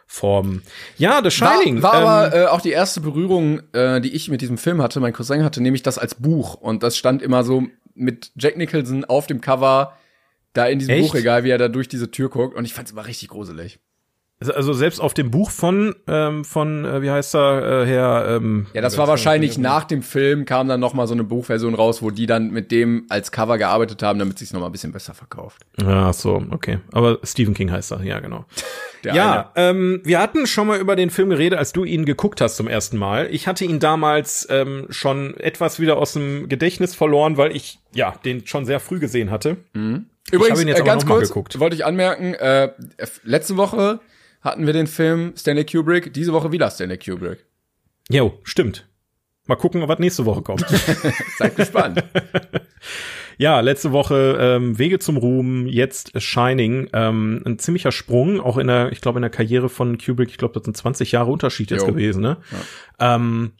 Formen. 0.07 0.63
Ja, 0.99 1.21
The 1.23 1.31
Shining. 1.31 1.83
war, 1.83 1.93
war 1.93 2.27
ähm, 2.27 2.33
aber 2.33 2.37
äh, 2.37 2.47
auch 2.49 2.61
die 2.61 2.73
erste 2.73 3.01
Berührung, 3.01 3.63
äh, 3.73 4.01
die 4.01 4.13
ich 4.13 4.29
mit 4.29 4.41
diesem 4.41 4.59
Film 4.59 4.83
hatte, 4.83 4.99
mein 5.01 5.13
Cousin 5.13 5.45
hatte 5.45 5.63
nämlich 5.63 5.83
das 5.83 5.99
als 5.99 6.17
Buch 6.17 6.55
und 6.55 6.83
das 6.83 6.97
stand 6.97 7.23
immer 7.23 7.45
so 7.45 7.69
mit 7.95 8.33
Jack 8.37 8.57
Nicholson 8.57 9.05
auf 9.05 9.27
dem 9.29 9.41
Cover 9.41 9.97
da 10.53 10.67
in 10.67 10.81
diesem 10.81 10.97
Echt? 10.97 11.07
Buchregal, 11.07 11.45
wie 11.45 11.51
er 11.51 11.59
da 11.59 11.69
durch 11.69 11.87
diese 11.87 12.11
Tür 12.11 12.29
guckt 12.29 12.57
und 12.57 12.65
ich 12.65 12.75
fand's 12.75 12.91
immer 12.91 13.07
richtig 13.07 13.29
gruselig. 13.29 13.79
Also 14.49 14.73
selbst 14.73 15.01
auf 15.01 15.13
dem 15.13 15.31
Buch 15.31 15.51
von, 15.51 15.95
ähm, 16.07 16.45
von 16.47 16.87
äh, 16.87 17.03
wie 17.03 17.11
heißt 17.11 17.35
er, 17.35 17.83
äh, 17.83 17.87
Herr, 17.87 18.37
ähm, 18.37 18.67
Ja, 18.73 18.81
das 18.81 18.97
war 18.97 19.07
wahrscheinlich 19.07 19.59
nach 19.59 19.85
dem 19.85 20.03
Film 20.03 20.47
kam 20.47 20.67
dann 20.67 20.81
noch 20.81 20.95
mal 20.95 21.07
so 21.07 21.13
eine 21.13 21.25
Buchversion 21.25 21.75
raus, 21.75 22.01
wo 22.01 22.11
die 22.11 22.25
dann 22.25 22.51
mit 22.51 22.73
dem 22.73 23.05
als 23.11 23.33
Cover 23.33 23.59
gearbeitet 23.59 24.03
haben, 24.03 24.19
damit 24.19 24.39
sich's 24.39 24.55
noch 24.55 24.61
mal 24.61 24.67
ein 24.67 24.73
bisschen 24.73 24.93
besser 24.93 25.13
verkauft. 25.13 25.63
Ja, 25.79 26.11
so, 26.15 26.43
okay. 26.53 26.79
Aber 26.93 27.19
Stephen 27.23 27.53
King 27.53 27.71
heißt 27.71 27.93
er, 27.93 28.03
ja, 28.03 28.21
genau. 28.21 28.47
Der 29.05 29.15
Ja, 29.15 29.53
ähm, 29.57 30.01
wir 30.05 30.21
hatten 30.21 30.47
schon 30.47 30.67
mal 30.67 30.79
über 30.79 30.95
den 30.95 31.09
Film 31.09 31.31
geredet, 31.31 31.59
als 31.59 31.73
du 31.73 31.85
ihn 31.85 32.05
geguckt 32.05 32.43
hast 32.43 32.57
zum 32.57 32.69
ersten 32.69 32.99
Mal. 32.99 33.29
Ich 33.31 33.47
hatte 33.47 33.65
ihn 33.65 33.79
damals 33.79 34.47
ähm, 34.51 34.87
schon 34.91 35.37
etwas 35.39 35.81
wieder 35.81 35.97
aus 35.97 36.13
dem 36.13 36.51
Gedächtnis 36.51 36.95
verloren, 36.95 37.39
weil 37.39 37.57
ich 37.57 37.79
ja 37.95 38.15
den 38.25 38.47
schon 38.47 38.67
sehr 38.67 38.79
früh 38.79 38.99
gesehen 38.99 39.31
hatte. 39.31 39.57
Übrigens, 40.31 40.51
habe 40.51 40.63
ihn 40.63 40.69
jetzt 40.69 40.79
äh, 40.79 40.81
aber 40.83 40.91
ganz 40.91 41.03
noch 41.05 41.09
mal 41.09 41.17
kurz, 41.17 41.29
geguckt. 41.29 41.61
wollte 41.61 41.77
ich 41.77 41.87
anmerken, 41.87 42.35
äh, 42.35 42.73
letzte 43.25 43.57
Woche 43.57 44.01
hatten 44.41 44.67
wir 44.67 44.73
den 44.73 44.87
Film 44.87 45.33
Stanley 45.37 45.65
Kubrick, 45.65 46.13
diese 46.13 46.33
Woche 46.33 46.53
wieder 46.53 46.71
Stanley 46.71 46.99
Kubrick. 46.99 47.45
Jo, 48.09 48.39
stimmt. 48.43 48.89
Mal 49.47 49.57
gucken, 49.57 49.87
was 49.89 49.99
nächste 49.99 50.27
Woche 50.27 50.43
kommt. 50.43 50.65
Seid 51.39 51.57
gespannt. 51.57 52.05
ja, 53.39 53.61
letzte 53.61 53.93
Woche 53.93 54.39
ähm, 54.41 54.79
Wege 54.79 54.99
zum 54.99 55.17
Ruhm, 55.17 55.67
jetzt 55.67 56.21
Shining. 56.21 56.89
Ähm, 56.93 57.43
ein 57.45 57.59
ziemlicher 57.59 57.93
Sprung, 57.93 58.41
auch 58.41 58.59
in 58.59 58.69
der, 58.69 58.93
ich 58.93 59.01
glaube, 59.01 59.19
in 59.19 59.23
der 59.23 59.31
Karriere 59.31 59.69
von 59.69 59.99
Kubrick. 59.99 60.31
Ich 60.31 60.39
glaube, 60.39 60.55
das 60.55 60.65
sind 60.65 60.77
20 60.77 61.13
Jahre 61.13 61.31
Unterschied 61.31 61.71
jetzt 61.71 61.83
Jo. 61.83 61.89
gewesen. 61.89 62.23
Ne? 62.23 62.37
Ähm, 62.99 63.53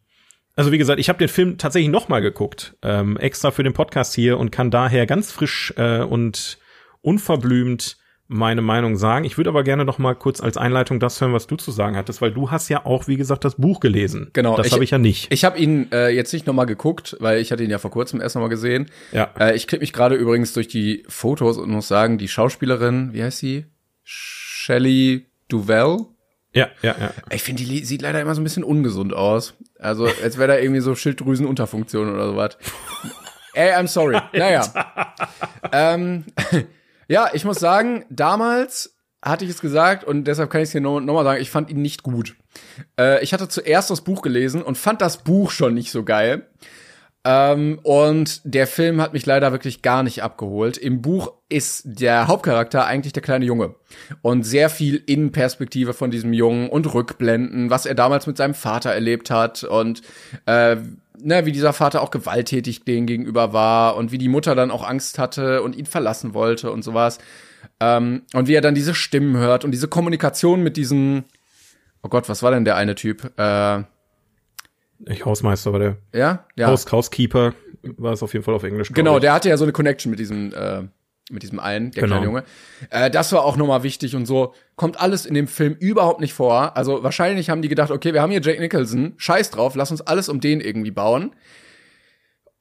also 0.55 0.73
wie 0.73 0.79
gesagt, 0.79 1.01
ich 1.01 1.09
habe 1.09 1.19
den 1.19 1.29
Film 1.29 1.59
tatsächlich 1.59 1.91
noch 1.91 2.09
mal 2.09 2.21
geguckt, 2.21 2.77
ähm, 2.83 3.17
extra 3.17 3.51
für 3.51 3.63
den 3.63 3.73
Podcast 3.73 4.15
hier 4.15 4.39
und 4.39 4.51
kann 4.51 4.71
daher 4.71 5.07
ganz 5.07 5.33
frisch 5.33 5.73
äh, 5.77 6.01
und 6.01 6.59
unverblümt 7.01 7.97
meine 8.33 8.63
Meinung 8.63 8.97
sagen. 8.97 9.25
Ich 9.25 9.37
würde 9.37 9.51
aber 9.51 9.65
gerne 9.65 9.85
noch 9.85 9.99
mal 9.99 10.15
kurz 10.15 10.41
als 10.41 10.57
Einleitung 10.57 11.01
das 11.01 11.21
hören, 11.21 11.33
was 11.33 11.49
du 11.49 11.57
zu 11.57 11.73
sagen 11.73 11.97
hattest, 11.97 12.23
weil 12.23 12.31
du 12.31 12.53
hast 12.53 12.69
ja 12.69 12.87
auch, 12.87 13.09
wie 13.09 13.17
gesagt, 13.17 13.45
das 13.45 13.57
Buch 13.57 13.81
gelesen. 13.81 14.31
Genau, 14.35 14.57
Das 14.57 14.71
habe 14.71 14.85
ich 14.85 14.91
ja 14.93 14.99
nicht. 14.99 15.33
Ich 15.33 15.45
habe 15.45 15.59
ihn 15.59 15.91
äh, 15.91 16.11
jetzt 16.11 16.33
nicht 16.33 16.47
noch 16.47 16.55
mal 16.55 16.65
geguckt, 16.65 17.17
weil 17.19 17.41
ich 17.41 17.51
hatte 17.51 17.65
ihn 17.65 17.71
ja 17.71 17.79
vor 17.79 17.91
kurzem 17.91 18.21
erst 18.21 18.37
noch 18.37 18.43
mal 18.43 18.49
gesehen. 18.49 18.87
Ja. 19.11 19.31
Äh, 19.39 19.57
ich 19.57 19.67
klick 19.67 19.81
mich 19.81 19.93
gerade 19.93 20.15
übrigens 20.15 20.53
durch 20.53 20.69
die 20.69 21.03
Fotos 21.09 21.59
und 21.59 21.71
muss 21.71 21.89
sagen, 21.89 22.19
die 22.19 22.29
Schauspielerin, 22.29 23.13
wie 23.13 23.23
heißt 23.25 23.39
sie? 23.39 23.67
Shelley 24.05 25.27
Duvall. 25.49 26.07
Ja, 26.53 26.69
ja, 26.83 26.95
ja. 27.01 27.13
Ich 27.33 27.43
finde, 27.43 27.65
die 27.65 27.85
sieht 27.85 28.03
leider 28.03 28.21
immer 28.21 28.37
so 28.37 28.41
ein 28.41 28.45
bisschen 28.45 28.65
ungesund 28.65 29.13
aus. 29.13 29.55
Also, 29.81 30.09
als 30.23 30.39
wäre 30.39 30.49
da 30.49 30.59
irgendwie 30.59 30.81
so 30.81 30.95
Schilddrüsenunterfunktion 30.95 32.13
oder 32.15 32.29
sowas. 32.29 32.59
Ey, 33.55 33.73
I'm 33.73 33.89
sorry. 33.89 34.21
Naja. 34.33 34.63
ähm, 35.73 36.25
ja, 37.11 37.29
ich 37.33 37.45
muss 37.45 37.59
sagen, 37.59 38.05
damals 38.09 38.95
hatte 39.21 39.45
ich 39.45 39.51
es 39.51 39.61
gesagt 39.61 40.05
und 40.05 40.25
deshalb 40.25 40.49
kann 40.49 40.61
ich 40.61 40.69
es 40.69 40.73
hier 40.73 40.81
nochmal 40.81 41.03
noch 41.03 41.23
sagen, 41.25 41.43
ich 41.43 41.51
fand 41.51 41.69
ihn 41.69 41.83
nicht 41.83 42.05
gut. 42.05 42.37
Äh, 42.97 43.21
ich 43.25 43.33
hatte 43.33 43.49
zuerst 43.49 43.91
das 43.91 44.03
Buch 44.03 44.23
gelesen 44.23 44.63
und 44.63 44.79
fand 44.79 45.01
das 45.01 45.19
Buch 45.19 45.51
schon 45.51 45.75
nicht 45.75 45.91
so 45.91 46.05
geil. 46.05 46.47
Ähm, 47.25 47.81
und 47.83 48.41
der 48.45 48.69
Film 48.69 49.01
hat 49.01 49.13
mich 49.13 49.27
leider 49.27 49.51
wirklich 49.51 49.83
gar 49.83 50.05
nicht 50.05 50.23
abgeholt. 50.23 50.79
Im 50.79 51.03
Buch 51.03 51.33
ist 51.49 51.83
der 51.85 52.29
Hauptcharakter 52.29 52.87
eigentlich 52.87 53.13
der 53.13 53.25
kleine 53.25 53.45
Junge. 53.45 53.75
Und 54.23 54.45
sehr 54.45 54.71
viel 54.71 55.03
Innenperspektive 55.05 55.95
von 55.95 56.13
diesem 56.13 56.33
Jungen 56.33 56.71
und 56.71 56.95
Rückblenden, 56.95 57.71
was 57.71 57.87
er 57.87 57.97
damals 57.97 58.29
mit 58.29 58.37
seinem 58.37 58.55
Vater 58.55 58.93
erlebt 58.93 59.31
hat 59.31 59.65
und 59.65 60.03
äh, 60.47 60.77
ne, 61.23 61.47
wie 61.47 61.53
dieser 61.53 61.73
Vater 61.73 62.03
auch 62.03 62.11
gewalttätig 62.11 62.85
denen 62.85 63.07
gegenüber 63.07 63.53
war 63.53 63.97
und 63.97 64.13
wie 64.13 64.19
die 64.19 64.29
Mutter 64.29 64.55
dann 64.55 64.71
auch 64.71 64.87
Angst 64.87 65.19
hatte 65.19 65.63
und 65.63 65.77
ihn 65.77 65.87
verlassen 65.87 66.35
wollte 66.35 66.71
und 66.71 66.83
sowas. 66.83 67.19
Ähm, 67.79 68.23
und 68.35 68.49
wie 68.49 68.55
er 68.55 68.61
dann 68.61 68.75
diese 68.75 68.95
Stimmen 68.95 69.37
hört 69.37 69.65
und 69.65 69.71
diese 69.71 69.89
Kommunikation 69.89 70.63
mit 70.63 70.77
diesem, 70.77 71.25
oh 72.03 72.09
Gott, 72.09 72.29
was 72.29 72.43
war 72.43 72.51
denn 72.51 72.65
der 72.65 72.77
eine 72.77 72.95
Typ? 72.95 73.33
Äh, 73.39 73.81
Ich 75.07 75.25
Hausmeister 75.25 75.73
war 75.73 75.79
der 75.79 75.97
ja, 76.15 76.45
ja. 76.57 76.67
Haus 76.69 76.91
Housekeeper 76.91 77.55
war 77.83 78.13
es 78.13 78.23
auf 78.23 78.33
jeden 78.33 78.45
Fall 78.45 78.55
auf 78.55 78.63
Englisch. 78.63 78.93
Genau, 78.93 79.17
ich. 79.17 79.21
der 79.23 79.33
hatte 79.33 79.49
ja 79.49 79.57
so 79.57 79.65
eine 79.65 79.73
Connection 79.73 80.11
mit 80.11 80.19
diesem, 80.19 80.53
äh, 80.53 80.83
mit 81.31 81.43
diesem 81.43 81.61
einen, 81.61 81.91
der 81.91 82.03
Genau. 82.03 82.17
kleine 82.17 82.27
Junge. 82.27 82.45
Äh, 82.91 83.11
das 83.11 83.33
war 83.33 83.45
auch 83.45 83.57
nochmal 83.57 83.83
wichtig 83.83 84.15
und 84.17 84.27
so. 84.27 84.55
Kommt 84.77 85.01
alles 85.01 85.27
in 85.27 85.35
dem 85.35 85.47
Film 85.49 85.77
überhaupt 85.79 86.21
nicht 86.21 86.33
vor. 86.35 86.77
Also 86.77 87.03
wahrscheinlich 87.03 87.51
haben 87.51 87.63
die 87.63 87.69
gedacht, 87.69 87.91
okay, 87.91 88.13
wir 88.13 88.23
haben 88.23 88.31
hier 88.31 88.41
Jake 88.41 88.61
Nicholson, 88.61 89.15
scheiß 89.17 89.51
drauf, 89.51 89.75
lass 89.75 89.91
uns 89.91 90.01
alles 90.01 90.29
um 90.29 90.41
den 90.41 90.61
irgendwie 90.61 90.91
bauen. 90.91 91.35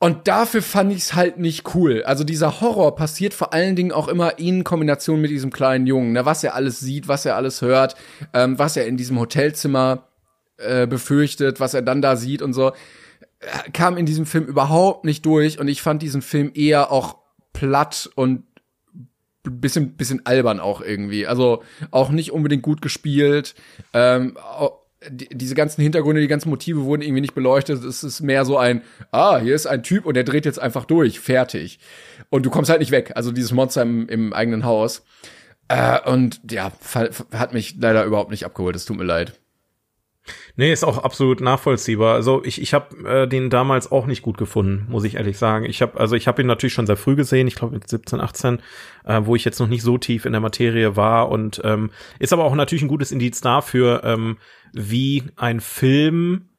Und 0.01 0.29
dafür 0.29 0.61
fand 0.61 0.93
ich 0.93 0.99
es 0.99 1.13
halt 1.13 1.39
nicht 1.39 1.75
cool. 1.75 2.03
Also 2.03 2.23
dieser 2.23 2.61
Horror 2.61 2.95
passiert 2.95 3.33
vor 3.33 3.51
allen 3.53 3.75
Dingen 3.75 3.91
auch 3.91 4.07
immer 4.07 4.39
in 4.39 4.63
Kombination 4.63 5.19
mit 5.19 5.29
diesem 5.29 5.51
kleinen 5.51 5.87
Jungen, 5.87 6.13
ne? 6.13 6.25
was 6.25 6.41
er 6.43 6.55
alles 6.55 6.79
sieht, 6.79 7.09
was 7.09 7.25
er 7.25 7.35
alles 7.35 7.61
hört, 7.61 7.95
ähm, 8.33 8.57
was 8.57 8.77
er 8.77 8.87
in 8.87 8.95
diesem 8.95 9.19
Hotelzimmer 9.19 10.07
äh, 10.57 10.87
befürchtet, 10.87 11.59
was 11.59 11.73
er 11.73 11.81
dann 11.81 12.01
da 12.01 12.15
sieht 12.15 12.41
und 12.41 12.53
so, 12.53 12.71
kam 13.73 13.97
in 13.97 14.05
diesem 14.05 14.25
Film 14.25 14.45
überhaupt 14.45 15.03
nicht 15.05 15.25
durch 15.25 15.59
und 15.59 15.67
ich 15.67 15.81
fand 15.81 16.01
diesen 16.01 16.21
Film 16.21 16.51
eher 16.53 16.91
auch 16.91 17.17
platt 17.53 18.09
und 18.15 18.43
bisschen 19.43 19.95
bisschen 19.95 20.25
albern 20.25 20.59
auch 20.59 20.81
irgendwie. 20.81 21.27
Also 21.27 21.63
auch 21.91 22.09
nicht 22.09 22.31
unbedingt 22.31 22.63
gut 22.63 22.81
gespielt. 22.81 23.55
Ähm, 23.93 24.37
die, 25.07 25.29
diese 25.31 25.55
ganzen 25.55 25.81
Hintergründe, 25.81 26.21
die 26.21 26.27
ganzen 26.27 26.49
Motive 26.49 26.83
wurden 26.83 27.01
irgendwie 27.01 27.21
nicht 27.21 27.35
beleuchtet. 27.35 27.83
Es 27.83 28.03
ist 28.03 28.21
mehr 28.21 28.45
so 28.45 28.57
ein, 28.57 28.81
ah, 29.11 29.37
hier 29.39 29.55
ist 29.55 29.65
ein 29.65 29.83
Typ 29.83 30.05
und 30.05 30.15
der 30.15 30.23
dreht 30.23 30.45
jetzt 30.45 30.59
einfach 30.59 30.85
durch, 30.85 31.19
fertig. 31.19 31.79
Und 32.29 32.45
du 32.45 32.49
kommst 32.49 32.69
halt 32.69 32.81
nicht 32.81 32.91
weg. 32.91 33.13
Also 33.15 33.31
dieses 33.31 33.51
Monster 33.51 33.81
im, 33.83 34.09
im 34.09 34.33
eigenen 34.33 34.65
Haus. 34.65 35.03
Äh, 35.69 35.99
und 36.09 36.41
ja, 36.49 36.71
hat 37.33 37.53
mich 37.53 37.75
leider 37.79 38.03
überhaupt 38.03 38.31
nicht 38.31 38.45
abgeholt. 38.45 38.75
Es 38.75 38.85
tut 38.85 38.97
mir 38.97 39.05
leid. 39.05 39.39
Nee, 40.55 40.71
ist 40.71 40.83
auch 40.83 40.97
absolut 40.99 41.41
nachvollziehbar. 41.41 42.13
Also 42.13 42.43
ich, 42.43 42.61
ich 42.61 42.73
habe 42.73 43.07
äh, 43.07 43.27
den 43.27 43.49
damals 43.49 43.91
auch 43.91 44.05
nicht 44.05 44.21
gut 44.21 44.37
gefunden, 44.37 44.85
muss 44.89 45.03
ich 45.03 45.15
ehrlich 45.15 45.37
sagen. 45.37 45.65
Ich 45.65 45.81
habe 45.81 45.99
also 45.99 46.15
ich 46.15 46.27
habe 46.27 46.41
ihn 46.41 46.47
natürlich 46.47 46.73
schon 46.73 46.85
sehr 46.85 46.97
früh 46.97 47.15
gesehen, 47.15 47.47
ich 47.47 47.55
glaube 47.55 47.73
mit 47.73 47.87
17, 47.87 48.19
18, 48.19 48.59
äh, 49.05 49.21
wo 49.23 49.35
ich 49.35 49.45
jetzt 49.45 49.59
noch 49.59 49.67
nicht 49.67 49.81
so 49.81 49.97
tief 49.97 50.25
in 50.25 50.33
der 50.33 50.41
Materie 50.41 50.95
war 50.95 51.29
und 51.29 51.61
ähm, 51.63 51.91
ist 52.19 52.33
aber 52.33 52.43
auch 52.43 52.55
natürlich 52.55 52.83
ein 52.83 52.89
gutes 52.89 53.11
Indiz 53.11 53.41
dafür, 53.41 54.03
ähm, 54.03 54.37
wie 54.73 55.23
ein 55.35 55.61
Film 55.61 56.49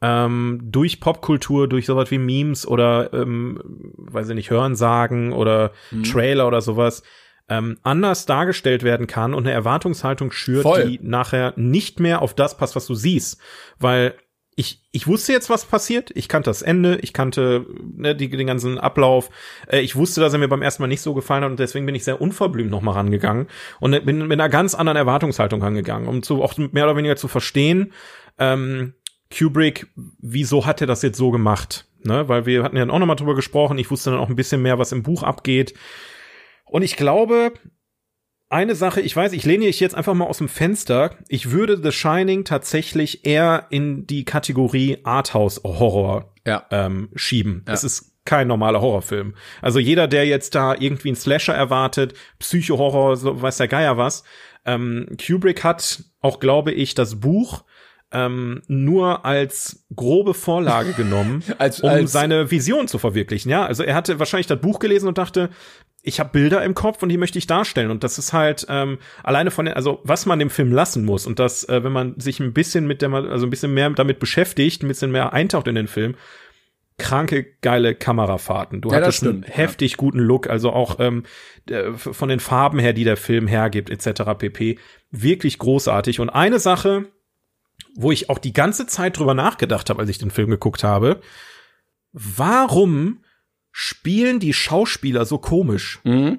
ähm, 0.00 0.60
durch 0.62 1.00
Popkultur, 1.00 1.68
durch 1.68 1.86
sowas 1.86 2.10
wie 2.10 2.18
Memes 2.18 2.66
oder 2.66 3.12
ähm, 3.12 3.60
weiß 3.96 4.28
ich 4.28 4.34
nicht, 4.34 4.50
Hörensagen 4.50 5.32
oder 5.32 5.72
mhm. 5.90 6.04
Trailer 6.04 6.46
oder 6.46 6.60
sowas 6.60 7.02
ähm, 7.48 7.78
anders 7.82 8.26
dargestellt 8.26 8.82
werden 8.82 9.06
kann 9.06 9.34
und 9.34 9.44
eine 9.44 9.52
Erwartungshaltung 9.52 10.32
schürt, 10.32 10.62
Voll. 10.62 10.88
die 10.88 11.00
nachher 11.02 11.52
nicht 11.56 12.00
mehr 12.00 12.22
auf 12.22 12.34
das 12.34 12.56
passt, 12.56 12.76
was 12.76 12.86
du 12.86 12.94
siehst. 12.94 13.38
Weil 13.78 14.14
ich, 14.56 14.82
ich 14.92 15.06
wusste 15.06 15.32
jetzt, 15.32 15.50
was 15.50 15.64
passiert. 15.64 16.12
Ich 16.14 16.28
kannte 16.28 16.48
das 16.48 16.62
Ende, 16.62 16.98
ich 17.02 17.12
kannte 17.12 17.66
ne, 17.96 18.14
die, 18.14 18.28
den 18.28 18.46
ganzen 18.46 18.78
Ablauf. 18.78 19.30
Äh, 19.66 19.80
ich 19.80 19.96
wusste, 19.96 20.20
dass 20.20 20.32
er 20.32 20.38
mir 20.38 20.48
beim 20.48 20.62
ersten 20.62 20.82
Mal 20.82 20.86
nicht 20.86 21.02
so 21.02 21.12
gefallen 21.12 21.44
hat 21.44 21.50
und 21.50 21.58
deswegen 21.58 21.86
bin 21.86 21.94
ich 21.94 22.04
sehr 22.04 22.20
unverblümt 22.20 22.70
nochmal 22.70 22.94
rangegangen 22.94 23.48
und 23.80 24.04
bin 24.06 24.26
mit 24.26 24.40
einer 24.40 24.48
ganz 24.48 24.74
anderen 24.74 24.96
Erwartungshaltung 24.96 25.62
rangegangen, 25.62 26.08
um 26.08 26.22
zu 26.22 26.42
auch 26.42 26.56
mehr 26.56 26.84
oder 26.84 26.96
weniger 26.96 27.16
zu 27.16 27.28
verstehen, 27.28 27.92
ähm, 28.38 28.94
Kubrick, 29.36 29.88
wieso 29.96 30.66
hat 30.66 30.80
er 30.80 30.86
das 30.86 31.02
jetzt 31.02 31.18
so 31.18 31.30
gemacht? 31.30 31.86
Ne? 32.04 32.28
Weil 32.28 32.46
wir 32.46 32.62
hatten 32.62 32.76
ja 32.76 32.88
auch 32.88 32.98
nochmal 32.98 33.16
drüber 33.16 33.34
gesprochen. 33.34 33.78
Ich 33.78 33.90
wusste 33.90 34.10
dann 34.10 34.20
auch 34.20 34.28
ein 34.28 34.36
bisschen 34.36 34.62
mehr, 34.62 34.78
was 34.78 34.92
im 34.92 35.02
Buch 35.02 35.22
abgeht. 35.22 35.74
Und 36.64 36.82
ich 36.82 36.96
glaube, 36.96 37.52
eine 38.48 38.74
Sache, 38.74 39.00
ich 39.00 39.14
weiß, 39.16 39.32
ich 39.32 39.44
lehne 39.44 39.66
ich 39.66 39.80
jetzt 39.80 39.94
einfach 39.94 40.14
mal 40.14 40.26
aus 40.26 40.38
dem 40.38 40.48
Fenster. 40.48 41.16
Ich 41.28 41.50
würde 41.50 41.80
The 41.82 41.92
Shining 41.92 42.44
tatsächlich 42.44 43.26
eher 43.26 43.66
in 43.70 44.06
die 44.06 44.24
Kategorie 44.24 44.98
Arthouse-Horror 45.02 46.32
ja. 46.46 46.64
ähm, 46.70 47.08
schieben. 47.14 47.64
Ja. 47.66 47.74
ist 47.74 48.12
kein 48.24 48.48
normaler 48.48 48.80
Horrorfilm. 48.80 49.34
Also 49.60 49.78
jeder, 49.78 50.08
der 50.08 50.26
jetzt 50.26 50.54
da 50.54 50.74
irgendwie 50.74 51.08
einen 51.08 51.16
Slasher 51.16 51.54
erwartet, 51.54 52.14
Psycho-Horror, 52.38 53.16
so 53.16 53.42
weiß 53.42 53.58
der 53.58 53.68
Geier 53.68 53.98
was. 53.98 54.24
Ähm, 54.64 55.08
Kubrick 55.24 55.62
hat 55.62 56.04
auch, 56.20 56.40
glaube 56.40 56.72
ich, 56.72 56.94
das 56.94 57.20
Buch 57.20 57.64
ähm, 58.14 58.62
nur 58.68 59.24
als 59.24 59.84
grobe 59.94 60.32
Vorlage 60.32 60.92
genommen, 60.96 61.42
als, 61.58 61.80
um 61.80 61.90
als 61.90 62.12
seine 62.12 62.50
Vision 62.50 62.88
zu 62.88 62.98
verwirklichen. 62.98 63.50
Ja, 63.50 63.66
also 63.66 63.82
er 63.82 63.94
hatte 63.94 64.18
wahrscheinlich 64.18 64.46
das 64.46 64.60
Buch 64.60 64.78
gelesen 64.78 65.08
und 65.08 65.18
dachte, 65.18 65.50
ich 66.06 66.20
habe 66.20 66.30
Bilder 66.30 66.62
im 66.62 66.74
Kopf 66.74 67.02
und 67.02 67.08
die 67.08 67.16
möchte 67.16 67.38
ich 67.38 67.46
darstellen. 67.46 67.90
Und 67.90 68.04
das 68.04 68.18
ist 68.18 68.32
halt 68.32 68.66
ähm, 68.68 68.98
alleine 69.22 69.50
von 69.50 69.64
den, 69.64 69.74
also 69.74 70.00
was 70.04 70.26
man 70.26 70.38
dem 70.38 70.50
Film 70.50 70.70
lassen 70.70 71.04
muss. 71.04 71.26
Und 71.26 71.38
das, 71.38 71.66
äh, 71.68 71.82
wenn 71.82 71.92
man 71.92 72.20
sich 72.20 72.40
ein 72.40 72.52
bisschen 72.52 72.86
mit 72.86 73.00
der, 73.00 73.10
also 73.12 73.46
ein 73.46 73.50
bisschen 73.50 73.72
mehr 73.72 73.88
damit 73.90 74.18
beschäftigt, 74.18 74.82
ein 74.82 74.88
bisschen 74.88 75.10
mehr 75.10 75.32
eintaucht 75.32 75.66
in 75.66 75.74
den 75.74 75.88
Film, 75.88 76.14
kranke 76.98 77.46
geile 77.60 77.94
Kamerafahrten. 77.94 78.82
Du 78.82 78.90
ja, 78.90 78.96
hattest 78.96 79.18
stimmt, 79.18 79.46
einen 79.46 79.52
heftig 79.52 79.92
ja. 79.92 79.96
guten 79.96 80.18
Look, 80.18 80.48
also 80.48 80.70
auch 80.72 81.00
ähm, 81.00 81.24
von 81.96 82.28
den 82.28 82.40
Farben 82.40 82.78
her, 82.78 82.92
die 82.92 83.04
der 83.04 83.16
Film 83.16 83.46
hergibt, 83.46 83.90
etc. 83.90 84.22
pp. 84.38 84.78
Wirklich 85.10 85.58
großartig. 85.58 86.20
Und 86.20 86.28
eine 86.28 86.58
Sache, 86.58 87.06
wo 87.94 88.12
ich 88.12 88.30
auch 88.30 88.38
die 88.38 88.52
ganze 88.52 88.86
Zeit 88.86 89.18
drüber 89.18 89.34
nachgedacht 89.34 89.90
habe, 89.90 90.00
als 90.00 90.10
ich 90.10 90.18
den 90.18 90.30
Film 90.30 90.50
geguckt 90.50 90.84
habe, 90.84 91.20
warum 92.12 93.20
spielen 93.70 94.38
die 94.38 94.52
Schauspieler 94.52 95.24
so 95.24 95.38
komisch. 95.38 96.00
Mhm. 96.04 96.38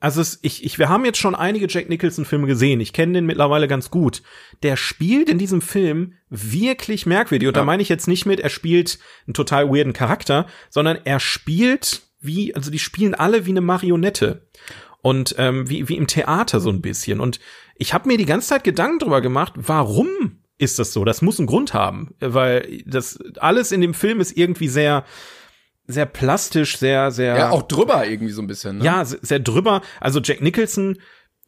Also 0.00 0.22
es, 0.22 0.38
ich, 0.40 0.64
ich, 0.64 0.78
wir 0.78 0.88
haben 0.88 1.04
jetzt 1.04 1.18
schon 1.18 1.34
einige 1.34 1.66
Jack 1.68 1.90
Nicholson 1.90 2.24
Filme 2.24 2.46
gesehen. 2.46 2.80
Ich 2.80 2.94
kenne 2.94 3.12
den 3.12 3.26
mittlerweile 3.26 3.68
ganz 3.68 3.90
gut. 3.90 4.22
Der 4.62 4.76
spielt 4.76 5.28
in 5.28 5.36
diesem 5.36 5.60
Film 5.60 6.14
wirklich 6.30 7.04
merkwürdig. 7.04 7.48
Und 7.48 7.54
ja. 7.54 7.60
da 7.60 7.66
meine 7.66 7.82
ich 7.82 7.90
jetzt 7.90 8.08
nicht 8.08 8.24
mit, 8.24 8.40
er 8.40 8.48
spielt 8.48 8.98
einen 9.26 9.34
total 9.34 9.68
weirden 9.68 9.92
Charakter, 9.92 10.46
sondern 10.70 10.98
er 11.04 11.20
spielt 11.20 12.02
wie, 12.18 12.54
also 12.54 12.70
die 12.70 12.78
spielen 12.78 13.14
alle 13.14 13.44
wie 13.44 13.50
eine 13.50 13.60
Marionette. 13.60 14.48
Und 15.02 15.34
ähm, 15.38 15.68
wie, 15.68 15.88
wie 15.88 15.96
im 15.96 16.06
Theater 16.06 16.60
so 16.60 16.70
ein 16.70 16.82
bisschen. 16.82 17.20
Und 17.20 17.40
ich 17.76 17.92
habe 17.92 18.08
mir 18.08 18.16
die 18.16 18.26
ganze 18.26 18.48
Zeit 18.48 18.64
Gedanken 18.64 19.00
drüber 19.00 19.20
gemacht, 19.20 19.52
warum 19.56 20.39
ist 20.60 20.78
das 20.78 20.92
so? 20.92 21.04
Das 21.04 21.22
muss 21.22 21.38
einen 21.38 21.46
Grund 21.46 21.74
haben. 21.74 22.14
Weil 22.20 22.82
das 22.86 23.18
alles 23.38 23.72
in 23.72 23.80
dem 23.80 23.94
Film 23.94 24.20
ist 24.20 24.36
irgendwie 24.36 24.68
sehr 24.68 25.04
sehr 25.86 26.06
plastisch, 26.06 26.78
sehr, 26.78 27.10
sehr. 27.10 27.36
Ja, 27.36 27.50
auch 27.50 27.62
drüber 27.62 28.06
irgendwie 28.06 28.32
so 28.32 28.40
ein 28.42 28.46
bisschen, 28.46 28.78
ne? 28.78 28.84
Ja, 28.84 29.04
sehr 29.04 29.40
drüber. 29.40 29.82
Also 30.00 30.20
Jack 30.20 30.40
Nicholson, 30.40 30.98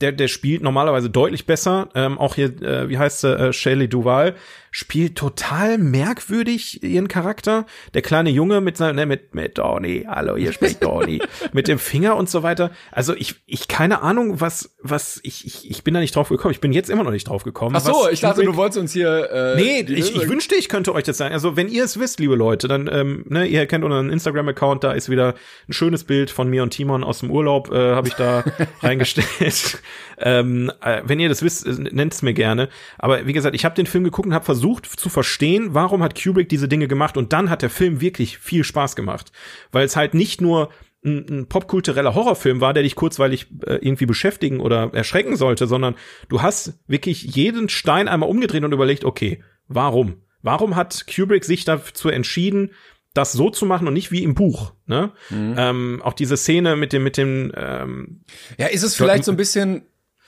der, 0.03 0.13
der 0.13 0.29
spielt 0.29 0.63
normalerweise 0.63 1.09
deutlich 1.09 1.47
besser. 1.47 1.89
Ähm, 1.95 2.19
auch 2.19 2.35
hier, 2.35 2.61
äh, 2.63 2.89
wie 2.89 2.99
heißt 2.99 3.21
sie, 3.21 3.33
äh, 3.33 3.53
Shelley 3.53 3.89
Duval, 3.89 4.35
spielt 4.75 5.17
total 5.17 5.77
merkwürdig 5.77 6.83
ihren 6.83 7.07
Charakter. 7.07 7.67
Der 7.93 8.01
kleine 8.01 8.31
Junge 8.31 8.63
mit 8.63 8.79
seinem, 8.79 8.97
ne, 8.97 9.07
mit, 9.07 9.35
mit 9.35 9.59
Donny, 9.59 10.07
hallo, 10.09 10.37
hier 10.37 10.53
spricht 10.53 10.83
Donny, 10.83 11.21
mit 11.53 11.69
dem 11.69 11.79
Finger 11.79 12.17
und 12.17 12.31
so 12.31 12.43
weiter. 12.43 12.71
Also 12.91 13.15
ich, 13.15 13.37
ich 13.47 13.69
keine 13.69 14.01
Ahnung, 14.01 14.41
was, 14.41 14.75
was, 14.81 15.21
ich, 15.25 15.47
ich, 15.47 15.71
ich 15.71 15.85
bin 15.85 15.93
da 15.93 16.01
nicht 16.01 16.17
drauf 16.17 16.31
gekommen. 16.31 16.53
Ich 16.53 16.61
bin 16.61 16.73
jetzt 16.73 16.89
immer 16.89 17.05
noch 17.05 17.11
nicht 17.11 17.29
drauf 17.29 17.45
gekommen. 17.45 17.77
Ach 17.77 17.83
so, 17.83 18.09
ich 18.11 18.21
dachte, 18.21 18.43
du 18.43 18.57
wolltest 18.57 18.79
uns 18.79 18.93
hier, 18.95 19.31
äh, 19.31 19.57
Nee, 19.57 19.81
ich, 19.89 20.17
ich 20.17 20.29
wünschte, 20.29 20.55
ich 20.55 20.71
könnte 20.71 20.95
euch 20.95 21.05
das 21.05 21.19
sagen. 21.19 21.35
Also 21.35 21.55
wenn 21.55 21.69
ihr 21.69 21.85
es 21.85 22.01
wisst, 22.01 22.19
liebe 22.19 22.35
Leute, 22.35 22.67
dann, 22.67 22.89
ähm, 22.91 23.27
ne, 23.29 23.47
ihr 23.47 23.67
kennt 23.67 23.85
unseren 23.85 24.09
Instagram-Account, 24.09 24.85
da 24.85 24.93
ist 24.93 25.11
wieder 25.11 25.35
ein 25.69 25.75
schönes 25.75 26.05
Bild 26.05 26.31
von 26.31 26.49
mir 26.49 26.63
und 26.63 26.71
Timon 26.71 27.05
aus 27.05 27.21
dem 27.21 27.31
Urlaub, 27.31 27.71
äh, 27.71 27.95
habe 27.95 28.09
ich 28.09 28.15
da 28.15 28.43
reingestellt. 28.81 29.83
Ähm, 30.19 30.71
äh, 30.81 31.03
wenn 31.05 31.21
ihr 31.21 31.29
das 31.29 31.43
wisst, 31.43 31.67
äh, 31.67 31.73
nennt 31.73 32.15
es 32.15 32.23
mir 32.23 32.35
gerne. 32.35 32.69
Aber 32.99 33.27
wie 33.27 33.33
gesagt, 33.33 33.55
ich 33.55 33.65
habe 33.65 33.75
den 33.75 33.87
Film 33.87 34.05
geguckt 34.05 34.27
und 34.27 34.35
habe 34.35 34.45
versucht, 34.45 34.87
zu 34.87 35.09
verstehen, 35.09 35.75
warum 35.75 36.03
hat 36.03 36.21
Kubrick 36.21 36.49
diese 36.49 36.69
Dinge 36.69 36.89
gemacht 36.89 37.17
und 37.17 37.33
dann 37.33 37.51
hat 37.51 37.63
der 37.63 37.71
Film 37.71 38.01
wirklich 38.01 38.39
viel 38.39 38.65
Spaß 38.65 38.97
gemacht, 38.97 39.33
weil 39.71 39.85
es 39.85 39.97
halt 39.97 40.15
nicht 40.15 40.41
nur 40.41 40.71
ein, 41.05 41.27
ein 41.29 41.47
popkultureller 41.47 42.15
Horrorfilm 42.15 42.61
war, 42.61 42.75
der 42.75 42.83
dich 42.83 42.95
kurzweilig 42.95 43.49
äh, 43.67 43.75
irgendwie 43.77 44.07
beschäftigen 44.07 44.61
oder 44.61 44.91
erschrecken 44.93 45.37
sollte, 45.37 45.67
sondern 45.67 45.97
du 46.29 46.43
hast 46.43 46.81
wirklich 46.87 47.23
jeden 47.23 47.69
Stein 47.69 48.09
einmal 48.09 48.29
umgedreht 48.29 48.65
und 48.65 48.73
überlegt, 48.73 49.05
okay, 49.05 49.43
warum? 49.69 50.23
Warum 50.43 50.75
hat 50.75 51.07
Kubrick 51.07 51.45
sich 51.45 51.65
dazu 51.65 52.09
entschieden, 52.09 52.71
das 53.15 53.33
so 53.33 53.51
zu 53.51 53.67
machen 53.67 53.87
und 53.87 53.95
nicht 53.95 54.11
wie 54.11 54.23
im 54.23 54.35
Buch. 54.35 54.73
Ne? 54.87 55.13
Mhm. 55.31 55.55
Ähm, 55.57 56.03
auch 56.05 56.15
diese 56.15 56.37
Szene 56.37 56.77
mit 56.77 56.93
dem 56.93 57.03
mit 57.03 57.17
dem. 57.17 57.53
Ähm, 57.57 58.21
ja, 58.59 58.67
ist 58.67 58.83
es 58.83 58.95
vielleicht 58.95 59.25
so 59.25 59.33
ein 59.33 59.37
bisschen 59.37 59.83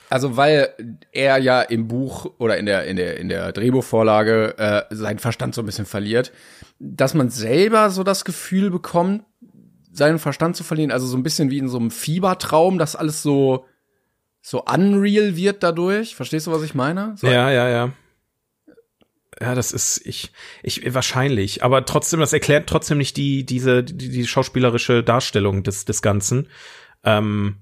also 0.09 0.37
weil 0.37 0.69
er 1.11 1.37
ja 1.37 1.61
im 1.61 1.87
Buch 1.87 2.31
oder 2.37 2.57
in 2.57 2.65
der 2.65 2.85
in 2.85 2.95
der 2.95 3.17
in 3.17 3.29
der 3.29 3.51
Drehbuchvorlage 3.51 4.57
äh, 4.57 4.95
seinen 4.95 5.19
Verstand 5.19 5.55
so 5.55 5.61
ein 5.61 5.65
bisschen 5.65 5.85
verliert, 5.85 6.31
dass 6.79 7.13
man 7.13 7.29
selber 7.29 7.89
so 7.89 8.03
das 8.03 8.23
Gefühl 8.23 8.69
bekommt, 8.69 9.23
seinen 9.91 10.19
Verstand 10.19 10.55
zu 10.55 10.63
verlieren, 10.63 10.91
also 10.91 11.07
so 11.07 11.17
ein 11.17 11.23
bisschen 11.23 11.49
wie 11.49 11.57
in 11.57 11.69
so 11.69 11.77
einem 11.77 11.91
Fiebertraum, 11.91 12.77
dass 12.77 12.95
alles 12.95 13.23
so 13.23 13.65
so 14.41 14.63
unreal 14.63 15.35
wird 15.35 15.63
dadurch. 15.63 16.15
Verstehst 16.15 16.45
du, 16.45 16.51
was 16.51 16.61
ich 16.61 16.75
meine? 16.75 17.15
So 17.17 17.27
ja, 17.27 17.49
ja, 17.49 17.67
ja. 17.67 17.93
Ja, 19.41 19.53
das 19.53 19.71
ist 19.71 20.01
ich 20.05 20.31
ich 20.63 20.93
wahrscheinlich, 20.93 21.63
aber 21.63 21.85
trotzdem 21.85 22.21
das 22.21 22.31
erklärt 22.31 22.69
trotzdem 22.69 22.97
nicht 22.97 23.17
die 23.17 23.45
diese 23.45 23.83
die, 23.83 24.09
die 24.09 24.27
schauspielerische 24.27 25.03
Darstellung 25.03 25.63
des 25.63 25.85
des 25.85 26.01
ganzen. 26.01 26.47
Ähm, 27.03 27.57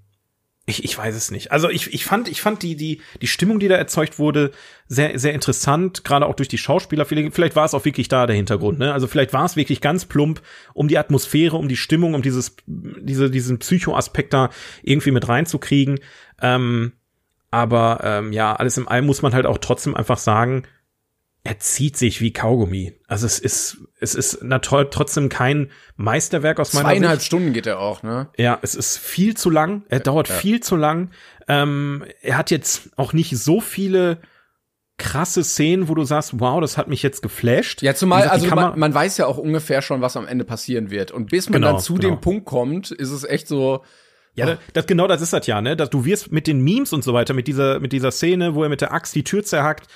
ich, 0.66 0.86
ich 0.86 0.98
weiß 0.98 1.14
es 1.14 1.30
nicht. 1.30 1.52
Also 1.52 1.70
ich, 1.70 1.94
ich 1.94 2.06
fand, 2.06 2.30
ich 2.30 2.42
fand 2.42 2.64
die, 2.64 2.78
die, 2.78 3.02
die 3.22 3.28
Stimmung, 3.28 3.60
die 3.60 3.68
da 3.68 3.76
erzeugt 3.76 4.18
wurde, 4.18 4.52
sehr, 4.88 5.20
sehr 5.20 5.34
interessant, 5.34 6.06
gerade 6.06 6.26
auch 6.26 6.36
durch 6.36 6.48
die 6.48 6.58
Schauspieler. 6.58 7.04
Vielleicht, 7.04 7.36
vielleicht 7.36 7.58
war 7.58 7.66
es 7.66 7.74
auch 7.74 7.84
wirklich 7.84 8.08
da 8.08 8.26
der 8.28 8.38
Hintergrund, 8.38 8.80
ne? 8.80 8.94
Also 8.94 9.08
vielleicht 9.08 9.34
war 9.34 9.44
es 9.44 9.58
wirklich 9.58 9.82
ganz 9.82 10.06
plump, 10.06 10.42
um 10.74 10.88
die 10.88 10.98
Atmosphäre, 10.98 11.58
um 11.58 11.68
die 11.68 11.76
Stimmung, 11.76 12.14
um 12.14 12.22
dieses, 12.22 12.56
diese, 12.66 13.30
diesen 13.30 13.60
Psycho-Aspekt 13.60 14.34
da 14.34 14.52
irgendwie 14.84 15.12
mit 15.12 15.28
reinzukriegen. 15.28 16.00
Ähm, 16.42 16.94
aber 17.52 18.00
ähm, 18.02 18.32
ja, 18.32 18.56
alles 18.56 18.78
im 18.78 18.88
All 18.88 19.02
muss 19.02 19.22
man 19.22 19.34
halt 19.34 19.46
auch 19.46 19.58
trotzdem 19.58 19.96
einfach 19.96 20.18
sagen, 20.18 20.64
er 21.46 21.60
zieht 21.60 21.98
sich 21.98 22.22
wie 22.22 22.32
Kaugummi. 22.32 22.94
Also 23.08 23.26
es 23.26 23.38
ist, 23.38 23.78
es 24.00 24.16
ist 24.16 24.44
natürlich 24.44 24.88
trotzdem 24.92 25.28
kein 25.28 25.72
Meisterwerk 25.98 26.60
aus 26.60 26.74
meiner 26.74 26.90
Sicht. 26.90 27.00
Zweieinhalb 27.00 27.22
Stunden 27.22 27.54
geht 27.54 27.68
er 27.68 27.80
auch, 27.80 28.02
ne? 28.02 28.30
Ja, 28.38 28.60
es 28.62 28.76
ist 28.76 28.98
viel 28.98 29.36
zu 29.36 29.50
lang. 29.50 29.84
Er 29.90 30.00
dauert 30.00 30.30
ja. 30.30 30.36
viel 30.36 30.62
zu 30.62 30.78
lang. 30.78 31.12
Ähm, 31.50 32.06
er 32.22 32.38
hat 32.38 32.50
jetzt 32.50 32.92
auch 32.96 33.12
nicht 33.12 33.38
so 33.38 33.60
viele 33.60 34.20
krasse 34.98 35.44
Szenen, 35.44 35.90
wo 35.90 35.96
du 35.96 36.06
sagst, 36.06 36.40
wow, 36.40 36.62
das 36.62 36.78
hat 36.78 36.88
mich 36.88 37.04
jetzt 37.04 37.22
geflasht. 37.22 37.82
Ja, 37.82 37.94
zumal, 37.94 38.22
gesagt, 38.22 38.42
also 38.42 38.56
man, 38.56 38.80
man 38.80 38.94
weiß 38.94 39.18
ja 39.18 39.26
auch 39.26 39.38
ungefähr 39.38 39.82
schon, 39.82 40.00
was 40.00 40.16
am 40.16 40.28
Ende 40.28 40.46
passieren 40.46 40.92
wird. 40.92 41.12
Und 41.12 41.30
bis 41.30 41.50
man 41.50 41.62
Genau, 41.62 41.74
dann 41.74 41.82
zu 41.82 41.96
genau. 41.96 42.16
dem 42.16 42.22
Punkt 42.22 42.46
kommt, 42.46 42.92
ist 42.92 43.12
es 43.12 43.26
echt 43.26 43.50
so, 43.50 43.84
Ja, 44.36 44.46
das, 44.46 44.58
das 44.72 44.88
genau 44.88 45.08
das 45.08 45.22
ist 45.22 45.34
das 45.34 45.46
ja, 45.48 45.62
ne? 45.62 45.76
Dass 45.76 45.90
du 45.90 46.06
wirst 46.06 46.32
mit 46.32 46.48
den 46.48 46.62
Memes 46.62 46.94
und 46.94 47.04
so 47.04 47.14
weiter, 47.14 47.34
mit 47.34 47.48
dieser 47.48 47.82
mit 47.82 47.92
dieser 47.92 48.12
Szene, 48.12 48.56
wo 48.56 48.64
er 48.64 48.70
mit 48.70 48.80
der 48.80 48.94
Axt 48.94 49.14
die 49.14 49.26
Tür 49.26 49.44
zerhackt, 49.44 49.88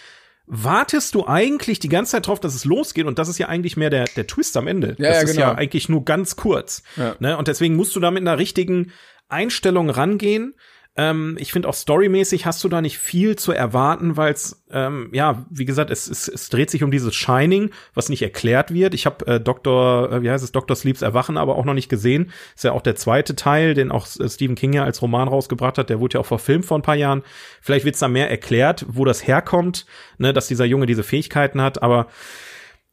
wartest 0.47 1.13
du 1.13 1.27
eigentlich 1.27 1.79
die 1.79 1.89
ganze 1.89 2.13
Zeit 2.13 2.27
drauf, 2.27 2.39
dass 2.39 2.55
es 2.55 2.63
losgeht 2.65 3.05
und 3.05 3.19
das 3.19 3.27
ist 3.27 3.37
ja 3.37 3.47
eigentlich 3.47 3.75
mehr 3.77 3.89
der 3.89 4.05
der 4.05 4.27
Twist 4.27 4.55
am 4.57 4.67
Ende. 4.67 4.95
Ja, 4.97 5.09
das 5.09 5.17
ja, 5.17 5.21
ist 5.23 5.31
genau. 5.33 5.47
ja 5.47 5.55
eigentlich 5.55 5.89
nur 5.89 6.05
ganz 6.05 6.35
kurz, 6.37 6.83
Ja. 6.95 7.15
ne? 7.19 7.37
Und 7.37 7.47
deswegen 7.49 7.75
musst 7.75 7.95
du 7.95 7.99
da 7.99 8.11
mit 8.11 8.21
einer 8.21 8.37
richtigen 8.37 8.91
Einstellung 9.29 9.89
rangehen. 9.89 10.55
Ähm, 10.97 11.37
ich 11.39 11.51
finde 11.51 11.69
auch 11.69 11.73
storymäßig 11.73 12.45
hast 12.45 12.63
du 12.63 12.69
da 12.69 12.81
nicht 12.81 12.97
viel 12.97 13.35
zu 13.35 13.51
erwarten, 13.51 14.17
weil 14.17 14.33
es 14.33 14.63
ähm, 14.71 15.09
ja, 15.13 15.45
wie 15.49 15.65
gesagt, 15.65 15.91
es, 15.91 16.07
es, 16.09 16.27
es 16.27 16.49
dreht 16.49 16.69
sich 16.69 16.83
um 16.83 16.91
dieses 16.91 17.15
Shining, 17.15 17.69
was 17.93 18.09
nicht 18.09 18.21
erklärt 18.21 18.73
wird. 18.73 18.93
Ich 18.93 19.05
habe 19.05 19.25
äh, 19.27 19.39
Dr. 19.39 20.11
Äh, 20.11 20.21
wie 20.23 20.29
heißt 20.29 20.43
es, 20.43 20.51
Dr. 20.51 20.75
Sleeps 20.75 21.01
Erwachen, 21.01 21.37
aber 21.37 21.55
auch 21.55 21.65
noch 21.65 21.75
nicht 21.75 21.87
gesehen. 21.87 22.31
Ist 22.55 22.63
ja 22.63 22.71
auch 22.73 22.81
der 22.81 22.95
zweite 22.95 23.35
Teil, 23.35 23.75
den 23.75 23.91
auch 23.91 24.07
äh, 24.19 24.27
Stephen 24.27 24.55
King 24.55 24.73
ja 24.73 24.83
als 24.83 25.01
Roman 25.01 25.27
rausgebracht 25.27 25.77
hat. 25.77 25.89
Der 25.89 25.99
wurde 25.99 26.15
ja 26.15 26.21
auch 26.21 26.25
verfilmt 26.25 26.65
vor 26.65 26.77
ein 26.77 26.83
paar 26.83 26.95
Jahren. 26.95 27.23
Vielleicht 27.61 27.85
wird's 27.85 27.99
da 27.99 28.07
mehr 28.07 28.29
erklärt, 28.29 28.85
wo 28.89 29.05
das 29.05 29.25
herkommt, 29.25 29.85
ne, 30.17 30.33
dass 30.33 30.47
dieser 30.47 30.65
Junge 30.65 30.85
diese 30.87 31.03
Fähigkeiten 31.03 31.61
hat. 31.61 31.81
Aber 31.81 32.07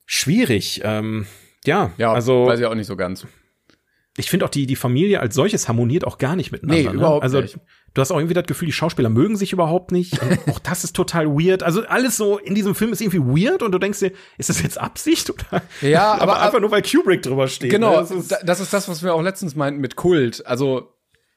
schwierig. 0.07 0.83
Ähm, 0.85 1.27
ja, 1.65 1.93
ja, 1.97 2.13
also 2.13 2.47
weiß 2.47 2.61
ich 2.61 2.67
auch 2.67 2.75
nicht 2.75 2.87
so 2.87 2.97
ganz. 2.97 3.27
Ich 4.17 4.31
finde 4.31 4.47
auch 4.47 4.51
die 4.51 4.67
die 4.67 4.77
Familie 4.77 5.21
als 5.21 5.35
solches 5.35 5.67
harmoniert 5.69 6.07
auch 6.07 6.19
gar 6.19 6.37
nicht 6.37 6.53
miteinander. 6.53 6.83
Nee, 6.83 6.89
ne? 6.89 6.95
überhaupt 6.95 7.23
also, 7.25 7.41
nicht. 7.41 7.59
Du 7.95 8.01
hast 8.01 8.11
auch 8.11 8.17
irgendwie 8.17 8.35
das 8.35 8.47
Gefühl, 8.47 8.67
die 8.67 8.73
Schauspieler 8.73 9.09
mögen 9.09 9.37
sich 9.37 9.53
überhaupt 9.53 9.93
nicht. 9.93 10.19
Auch 10.51 10.59
das 10.59 10.83
ist 10.83 10.97
total 10.97 11.29
weird. 11.29 11.63
Also 11.63 11.87
alles 11.87 12.17
so 12.17 12.39
in 12.39 12.57
diesem 12.57 12.75
Film 12.75 12.93
ist 12.93 13.01
irgendwie 13.01 13.21
weird 13.21 13.63
und 13.63 13.71
du 13.71 13.79
denkst 13.79 14.01
dir, 14.01 14.11
ist 14.37 14.49
das 14.49 14.61
jetzt 14.63 14.81
Absicht 14.81 15.31
oder? 15.31 15.63
Ja, 15.81 16.13
aber- 16.21 16.43
einfach 16.43 16.59
nur 16.59 16.73
weil 16.73 16.83
Kubrick 16.83 17.23
drüber 17.23 17.47
steht. 17.47 17.71
Genau, 17.71 17.93
ne? 17.93 17.97
Das 17.99 18.11
ist, 18.11 18.33
da- 18.33 18.43
das 18.45 18.59
ist 18.59 18.73
das, 18.73 18.89
was 18.89 19.05
wir 19.05 19.15
auch 19.15 19.23
letztens 19.23 19.55
meinten 19.55 19.81
mit 19.81 19.95
Kult. 19.95 20.45
Also, 20.45 20.93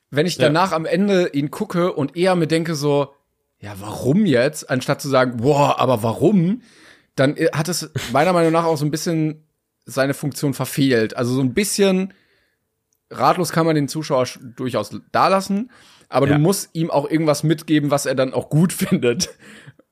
wenn 0.09 0.25
ich 0.25 0.37
danach 0.37 0.71
am 0.71 0.85
Ende 0.85 1.29
ihn 1.33 1.51
gucke 1.51 1.93
und 1.93 2.17
eher 2.17 2.35
mir 2.35 2.47
denke 2.47 2.73
so, 2.73 3.13
ja, 3.59 3.75
warum 3.79 4.25
jetzt, 4.25 4.67
anstatt 4.67 4.99
zu 4.99 5.09
sagen, 5.09 5.37
boah, 5.37 5.79
aber 5.79 6.01
warum, 6.01 6.63
dann 7.15 7.37
äh, 7.37 7.49
hat 7.53 7.69
es 7.69 7.91
meiner 8.11 8.33
Meinung 8.33 8.51
nach 8.51 8.65
auch 8.65 8.77
so 8.77 8.85
ein 8.85 8.91
bisschen 8.91 9.43
seine 9.85 10.15
Funktion 10.15 10.55
verfehlt. 10.55 11.15
Also 11.15 11.35
so 11.35 11.41
ein 11.41 11.53
bisschen 11.53 12.13
ratlos 13.09 13.51
kann 13.51 13.65
man 13.65 13.75
den 13.75 13.87
Zuschauer 13.87 14.23
sch- 14.25 14.39
durchaus 14.55 14.91
dalassen, 15.11 15.71
aber 16.09 16.27
Ja. 16.27 16.35
du 16.35 16.39
musst 16.39 16.69
ihm 16.73 16.89
auch 16.91 17.09
irgendwas 17.09 17.43
mitgeben, 17.43 17.91
was 17.91 18.05
er 18.05 18.15
dann 18.15 18.33
auch 18.33 18.49
gut 18.49 18.73
findet. 18.73 19.29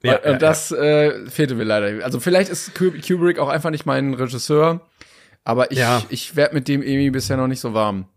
Ja, 0.04 0.18
und 0.18 0.24
ja, 0.26 0.38
das 0.38 0.72
Äh, 0.72 1.28
fehlte 1.30 1.56
mir 1.56 1.64
leider. 1.64 2.04
Also 2.04 2.20
vielleicht 2.20 2.50
ist 2.50 2.76
Kub- 2.78 3.06
Kubrick 3.08 3.40
auch 3.40 3.50
einfach 3.50 3.72
nicht 3.72 3.86
mein 3.86 4.14
Regisseur, 4.14 4.82
aber 5.44 5.72
ich, 5.72 5.80
ich 6.10 6.36
werd 6.36 6.54
mit 6.54 6.68
dem 6.68 6.82
irgendwie 6.84 7.10
bisher 7.10 7.38
noch 7.38 7.48
nicht 7.48 7.60
so 7.60 7.74
warm. 7.74 8.08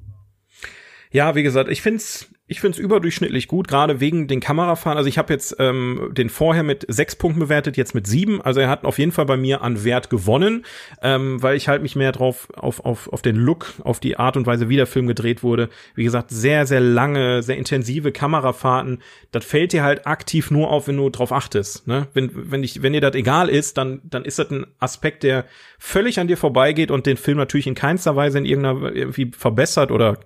Ja, 1.10 1.34
wie 1.34 1.42
gesagt, 1.42 1.70
ich 1.70 1.80
find's, 1.80 2.26
ich 2.50 2.62
find's 2.62 2.78
überdurchschnittlich 2.78 3.46
gut, 3.46 3.68
gerade 3.68 4.00
wegen 4.00 4.26
den 4.26 4.40
Kamerafahren. 4.40 4.96
Also 4.96 5.08
ich 5.08 5.18
habe 5.18 5.34
jetzt 5.34 5.56
ähm, 5.58 6.08
den 6.12 6.30
vorher 6.30 6.62
mit 6.62 6.86
sechs 6.88 7.14
Punkten 7.14 7.40
bewertet, 7.40 7.76
jetzt 7.76 7.94
mit 7.94 8.06
sieben. 8.06 8.40
Also 8.40 8.60
er 8.60 8.70
hat 8.70 8.84
auf 8.84 8.98
jeden 8.98 9.12
Fall 9.12 9.26
bei 9.26 9.36
mir 9.36 9.60
an 9.60 9.84
Wert 9.84 10.08
gewonnen, 10.08 10.64
ähm, 11.02 11.42
weil 11.42 11.56
ich 11.56 11.68
halt 11.68 11.82
mich 11.82 11.94
mehr 11.94 12.10
drauf 12.10 12.48
auf, 12.54 12.80
auf, 12.80 13.12
auf 13.12 13.20
den 13.20 13.36
Look, 13.36 13.74
auf 13.84 14.00
die 14.00 14.16
Art 14.16 14.38
und 14.38 14.46
Weise, 14.46 14.70
wie 14.70 14.76
der 14.76 14.86
Film 14.86 15.06
gedreht 15.06 15.42
wurde. 15.42 15.68
Wie 15.94 16.04
gesagt, 16.04 16.30
sehr, 16.30 16.66
sehr 16.66 16.80
lange, 16.80 17.42
sehr 17.42 17.58
intensive 17.58 18.12
Kamerafahrten. 18.12 19.02
Das 19.30 19.44
fällt 19.44 19.74
dir 19.74 19.82
halt 19.82 20.06
aktiv 20.06 20.50
nur 20.50 20.70
auf, 20.70 20.88
wenn 20.88 20.96
du 20.96 21.10
drauf 21.10 21.32
achtest. 21.32 21.86
Ne? 21.86 22.08
Wenn, 22.14 22.30
wenn, 22.50 22.64
ich, 22.64 22.80
wenn 22.82 22.94
dir 22.94 23.02
das 23.02 23.14
egal 23.14 23.50
ist, 23.50 23.76
dann, 23.76 24.00
dann 24.04 24.24
ist 24.24 24.38
das 24.38 24.50
ein 24.50 24.66
Aspekt, 24.78 25.22
der 25.22 25.44
völlig 25.78 26.18
an 26.18 26.28
dir 26.28 26.38
vorbeigeht 26.38 26.90
und 26.90 27.04
den 27.04 27.18
Film 27.18 27.36
natürlich 27.36 27.66
in 27.66 27.74
keinster 27.74 28.16
Weise 28.16 28.38
in 28.38 28.46
irgendeiner 28.46 28.90
irgendwie 28.96 29.32
verbessert 29.36 29.92
oder 29.92 30.18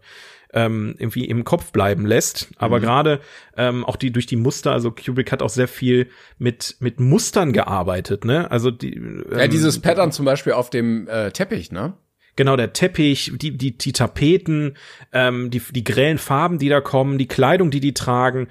ähm, 0.52 0.94
irgendwie 0.98 1.24
im 1.24 1.44
Kopf 1.44 1.72
bleiben 1.72 2.06
lässt. 2.06 2.48
Aber 2.56 2.80
gerade 2.80 3.20
ähm, 3.56 3.84
auch 3.84 3.96
die 3.96 4.12
durch 4.12 4.26
die 4.26 4.36
Muster, 4.36 4.72
also 4.72 4.90
Kubrick 4.90 5.32
hat 5.32 5.42
auch 5.42 5.48
sehr 5.48 5.68
viel 5.68 6.08
mit 6.38 6.76
mit 6.80 7.00
Mustern 7.00 7.52
gearbeitet, 7.52 8.24
ne? 8.24 8.50
Also 8.50 8.70
die 8.70 8.94
ähm, 8.94 9.24
Ja, 9.30 9.46
dieses 9.48 9.80
Pattern 9.80 10.12
zum 10.12 10.24
Beispiel 10.24 10.52
auf 10.52 10.70
dem 10.70 11.08
äh, 11.08 11.30
Teppich, 11.30 11.72
ne? 11.72 11.94
genau 12.36 12.56
der 12.56 12.72
Teppich, 12.72 13.32
die 13.36 13.56
die 13.56 13.76
die 13.76 13.92
Tapeten, 13.92 14.76
ähm, 15.12 15.50
die 15.50 15.60
die 15.60 15.84
grellen 15.84 16.18
Farben, 16.18 16.58
die 16.58 16.68
da 16.68 16.80
kommen, 16.80 17.18
die 17.18 17.28
Kleidung, 17.28 17.70
die 17.70 17.80
die 17.80 17.94
tragen. 17.94 18.48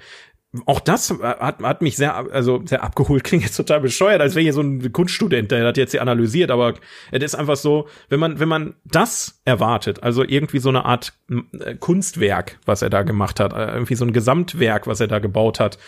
Auch 0.66 0.80
das 0.80 1.10
hat, 1.22 1.62
hat 1.62 1.80
mich 1.80 1.96
sehr, 1.96 2.14
also 2.14 2.62
sehr 2.66 2.82
abgeholt, 2.82 3.24
klingt 3.24 3.42
jetzt 3.42 3.56
total 3.56 3.80
bescheuert, 3.80 4.20
als 4.20 4.34
wäre 4.34 4.42
hier 4.42 4.52
so 4.52 4.60
ein 4.60 4.92
Kunststudent, 4.92 5.50
der 5.50 5.64
das 5.64 5.78
jetzt 5.78 5.92
hier 5.92 6.02
analysiert, 6.02 6.50
aber 6.50 6.74
es 7.10 7.22
ist 7.22 7.34
einfach 7.34 7.56
so, 7.56 7.88
wenn 8.10 8.20
man, 8.20 8.38
wenn 8.38 8.48
man 8.48 8.74
das 8.84 9.40
erwartet, 9.46 10.02
also 10.02 10.22
irgendwie 10.22 10.58
so 10.58 10.68
eine 10.68 10.84
Art 10.84 11.14
äh, 11.58 11.74
Kunstwerk, 11.76 12.58
was 12.66 12.82
er 12.82 12.90
da 12.90 13.02
gemacht 13.02 13.40
hat, 13.40 13.54
äh, 13.54 13.72
irgendwie 13.72 13.94
so 13.94 14.04
ein 14.04 14.12
Gesamtwerk, 14.12 14.86
was 14.86 15.00
er 15.00 15.08
da 15.08 15.20
gebaut 15.20 15.58
hat, 15.58 15.78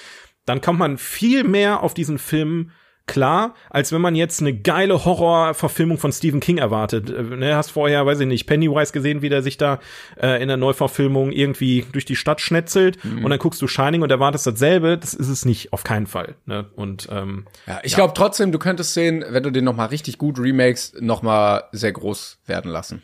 dann 0.47 0.63
kommt 0.63 0.79
man 0.79 0.97
viel 0.97 1.45
mehr 1.45 1.83
auf 1.83 1.93
diesen 1.93 2.19
Film 2.19 2.71
klar, 3.07 3.55
als 3.71 3.93
wenn 3.93 4.01
man 4.01 4.15
jetzt 4.15 4.41
eine 4.41 4.55
geile 4.55 5.05
Horrorverfilmung 5.05 5.99
von 5.99 6.13
Stephen 6.13 6.41
King 6.41 6.59
erwartet. 6.59 7.11
Äh, 7.11 7.23
Ne, 7.35 7.57
hast 7.57 7.71
vorher, 7.71 8.07
weiß 8.07 8.21
ich 8.21 8.27
nicht, 8.27 8.47
Pennywise 8.47 8.93
gesehen, 8.93 9.21
wie 9.23 9.29
der 9.29 9.43
sich 9.43 9.57
da 9.57 9.81
äh, 10.21 10.41
in 10.41 10.49
der 10.49 10.57
Neuverfilmung 10.57 11.33
irgendwie 11.33 11.85
durch 11.93 12.05
die 12.05 12.17
Stadt 12.17 12.41
schnetzelt 12.41 12.99
und 13.05 13.29
dann 13.29 13.39
guckst 13.39 13.61
du 13.61 13.67
Shining 13.67 14.03
und 14.03 14.11
erwartest 14.11 14.47
dasselbe. 14.47 14.97
Das 14.99 15.15
ist 15.15 15.29
es 15.29 15.45
nicht, 15.45 15.73
auf 15.73 15.85
keinen 15.85 16.07
Fall. 16.07 16.37
Ne? 16.47 16.67
Und 16.77 17.09
ähm, 17.11 17.47
Ja, 17.67 17.81
ich 17.83 17.95
glaube 17.95 18.15
trotzdem, 18.15 18.53
du 18.53 18.59
könntest 18.59 18.97
den, 18.97 19.25
wenn 19.29 19.43
du 19.43 19.51
den 19.51 19.65
noch 19.65 19.75
mal 19.77 19.87
richtig 19.87 20.19
gut 20.19 20.39
remakes, 20.39 20.95
noch 21.01 21.23
mal 21.23 21.65
sehr 21.73 21.93
groß 21.93 22.39
werden 22.47 22.71
lassen. 22.71 23.03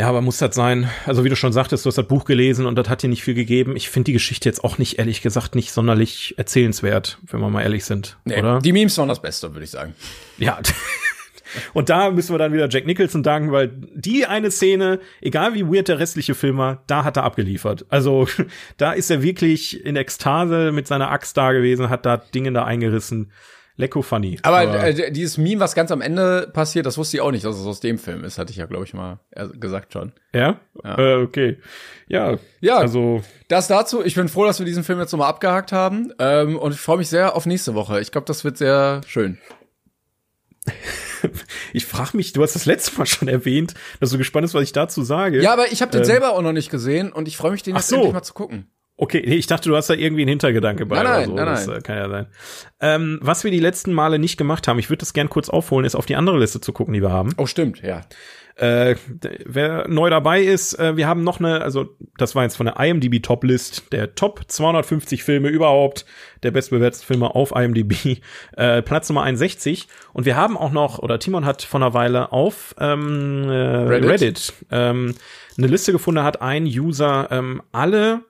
Ja, 0.00 0.08
aber 0.08 0.22
muss 0.22 0.38
das 0.38 0.54
sein? 0.54 0.88
Also 1.04 1.24
wie 1.24 1.28
du 1.28 1.36
schon 1.36 1.52
sagtest, 1.52 1.84
du 1.84 1.88
hast 1.88 1.98
das 1.98 2.08
Buch 2.08 2.24
gelesen 2.24 2.64
und 2.64 2.76
das 2.76 2.88
hat 2.88 3.02
dir 3.02 3.08
nicht 3.08 3.22
viel 3.22 3.34
gegeben. 3.34 3.76
Ich 3.76 3.90
finde 3.90 4.06
die 4.06 4.14
Geschichte 4.14 4.48
jetzt 4.48 4.64
auch 4.64 4.78
nicht, 4.78 4.98
ehrlich 4.98 5.20
gesagt, 5.20 5.54
nicht 5.54 5.72
sonderlich 5.72 6.36
erzählenswert, 6.38 7.18
wenn 7.30 7.40
wir 7.40 7.50
mal 7.50 7.60
ehrlich 7.60 7.84
sind, 7.84 8.16
oder? 8.24 8.60
Die 8.60 8.72
Memes 8.72 8.96
waren 8.96 9.08
das 9.08 9.20
Beste, 9.20 9.52
würde 9.52 9.64
ich 9.64 9.70
sagen. 9.70 9.94
Ja. 10.38 10.58
Und 11.74 11.90
da 11.90 12.10
müssen 12.10 12.32
wir 12.32 12.38
dann 12.38 12.54
wieder 12.54 12.66
Jack 12.70 12.86
Nicholson 12.86 13.22
danken, 13.22 13.52
weil 13.52 13.68
die 13.68 14.24
eine 14.24 14.50
Szene, 14.50 15.00
egal 15.20 15.52
wie 15.52 15.66
weird 15.66 15.88
der 15.88 15.98
restliche 15.98 16.34
Film 16.34 16.56
war, 16.56 16.82
da 16.86 17.04
hat 17.04 17.18
er 17.18 17.24
abgeliefert. 17.24 17.84
Also 17.90 18.26
da 18.78 18.92
ist 18.92 19.10
er 19.10 19.20
wirklich 19.20 19.84
in 19.84 19.96
Ekstase 19.96 20.72
mit 20.72 20.86
seiner 20.86 21.10
Axt 21.10 21.36
da 21.36 21.52
gewesen, 21.52 21.90
hat 21.90 22.06
da 22.06 22.16
Dinge 22.16 22.52
da 22.52 22.64
eingerissen. 22.64 23.32
Lecko 23.80 24.02
funny. 24.02 24.38
Aber 24.42 24.62
äh, 24.84 25.10
dieses 25.10 25.38
Meme, 25.38 25.60
was 25.60 25.74
ganz 25.74 25.90
am 25.90 26.00
Ende 26.00 26.48
passiert, 26.52 26.86
das 26.86 26.98
wusste 26.98 27.16
ich 27.16 27.20
auch 27.20 27.30
nicht, 27.30 27.44
dass 27.44 27.56
es 27.58 27.66
aus 27.66 27.80
dem 27.80 27.98
Film 27.98 28.24
ist, 28.24 28.38
hatte 28.38 28.52
ich 28.52 28.58
ja, 28.58 28.66
glaube 28.66 28.84
ich, 28.84 28.94
mal 28.94 29.20
äh, 29.30 29.48
gesagt 29.48 29.92
schon. 29.92 30.12
ja? 30.32 30.60
Äh, 30.84 31.22
okay. 31.22 31.58
Ja. 32.08 32.38
Ja. 32.60 32.78
Also 32.78 33.22
Das 33.48 33.68
dazu. 33.68 34.04
Ich 34.04 34.14
bin 34.14 34.28
froh, 34.28 34.44
dass 34.44 34.58
wir 34.58 34.66
diesen 34.66 34.84
Film 34.84 34.98
jetzt 35.00 35.12
nochmal 35.12 35.28
abgehakt 35.28 35.72
haben. 35.72 36.12
Ähm, 36.18 36.56
und 36.56 36.72
ich 36.72 36.80
freue 36.80 36.98
mich 36.98 37.08
sehr 37.08 37.34
auf 37.34 37.46
nächste 37.46 37.74
Woche. 37.74 38.00
Ich 38.00 38.12
glaube, 38.12 38.26
das 38.26 38.44
wird 38.44 38.56
sehr 38.58 39.00
schön. 39.06 39.38
ich 41.72 41.86
frage 41.86 42.16
mich, 42.16 42.32
du 42.32 42.42
hast 42.42 42.54
das 42.54 42.66
letzte 42.66 42.98
Mal 42.98 43.06
schon 43.06 43.28
erwähnt, 43.28 43.74
dass 43.98 44.10
du 44.10 44.18
gespannt 44.18 44.44
bist, 44.44 44.54
was 44.54 44.62
ich 44.62 44.72
dazu 44.72 45.02
sage. 45.02 45.42
Ja, 45.42 45.52
aber 45.52 45.72
ich 45.72 45.82
habe 45.82 45.92
den 45.92 46.04
selber 46.04 46.32
auch 46.32 46.42
noch 46.42 46.52
nicht 46.52 46.70
gesehen 46.70 47.12
und 47.12 47.28
ich 47.28 47.36
freue 47.36 47.52
mich, 47.52 47.62
den 47.62 47.74
Ähm. 47.74 47.78
Jetzt 47.78 47.88
so. 47.88 47.96
endlich 47.96 48.12
mal 48.12 48.22
zu 48.22 48.34
gucken. 48.34 48.66
Okay, 49.02 49.24
nee, 49.26 49.36
ich 49.36 49.46
dachte, 49.46 49.70
du 49.70 49.76
hast 49.76 49.88
da 49.88 49.94
irgendwie 49.94 50.20
einen 50.22 50.28
Hintergedanke 50.28 50.84
bei 50.84 51.02
Nein, 51.02 51.06
oder 51.06 51.16
nein, 51.16 51.26
so. 51.26 51.34
nein, 51.34 51.46
das 51.46 51.66
nein. 51.66 51.78
äh, 51.78 51.80
kann 51.80 51.96
ja 51.96 52.08
sein. 52.10 52.26
Ähm, 52.80 53.18
was 53.22 53.44
wir 53.44 53.50
die 53.50 53.58
letzten 53.58 53.94
Male 53.94 54.18
nicht 54.18 54.36
gemacht 54.36 54.68
haben, 54.68 54.78
ich 54.78 54.90
würde 54.90 54.98
das 54.98 55.14
gern 55.14 55.30
kurz 55.30 55.48
aufholen, 55.48 55.86
ist 55.86 55.94
auf 55.94 56.04
die 56.04 56.16
andere 56.16 56.38
Liste 56.38 56.60
zu 56.60 56.74
gucken, 56.74 56.92
die 56.92 57.00
wir 57.00 57.10
haben. 57.10 57.32
Oh, 57.38 57.46
stimmt, 57.46 57.80
ja. 57.80 58.02
Äh, 58.56 58.96
wer 59.46 59.88
neu 59.88 60.10
dabei 60.10 60.42
ist, 60.42 60.78
äh, 60.78 60.98
wir 60.98 61.08
haben 61.08 61.24
noch 61.24 61.40
eine, 61.40 61.62
also 61.62 61.96
das 62.18 62.34
war 62.34 62.42
jetzt 62.42 62.56
von 62.56 62.66
der 62.66 62.78
IMDb 62.78 63.22
Top 63.22 63.42
List, 63.42 63.90
der 63.90 64.14
Top 64.14 64.42
250 64.46 65.24
Filme 65.24 65.48
überhaupt, 65.48 66.04
der 66.42 66.50
bestbewerteten 66.50 67.06
Filme 67.06 67.34
auf 67.34 67.52
IMDb, 67.56 68.20
äh, 68.58 68.82
Platz 68.82 69.08
Nummer 69.08 69.22
61. 69.22 69.88
Und 70.12 70.26
wir 70.26 70.36
haben 70.36 70.58
auch 70.58 70.72
noch, 70.72 70.98
oder 70.98 71.18
Timon 71.18 71.46
hat 71.46 71.62
vor 71.62 71.80
einer 71.80 71.94
Weile 71.94 72.32
auf 72.32 72.74
ähm, 72.78 73.44
äh, 73.48 73.54
Reddit. 73.54 74.10
Reddit, 74.10 74.52
ähm, 74.70 75.14
eine 75.56 75.66
Liste 75.68 75.92
gefunden, 75.92 76.22
hat 76.22 76.42
ein 76.42 76.64
User 76.64 77.28
ähm, 77.30 77.62
alle 77.72 78.24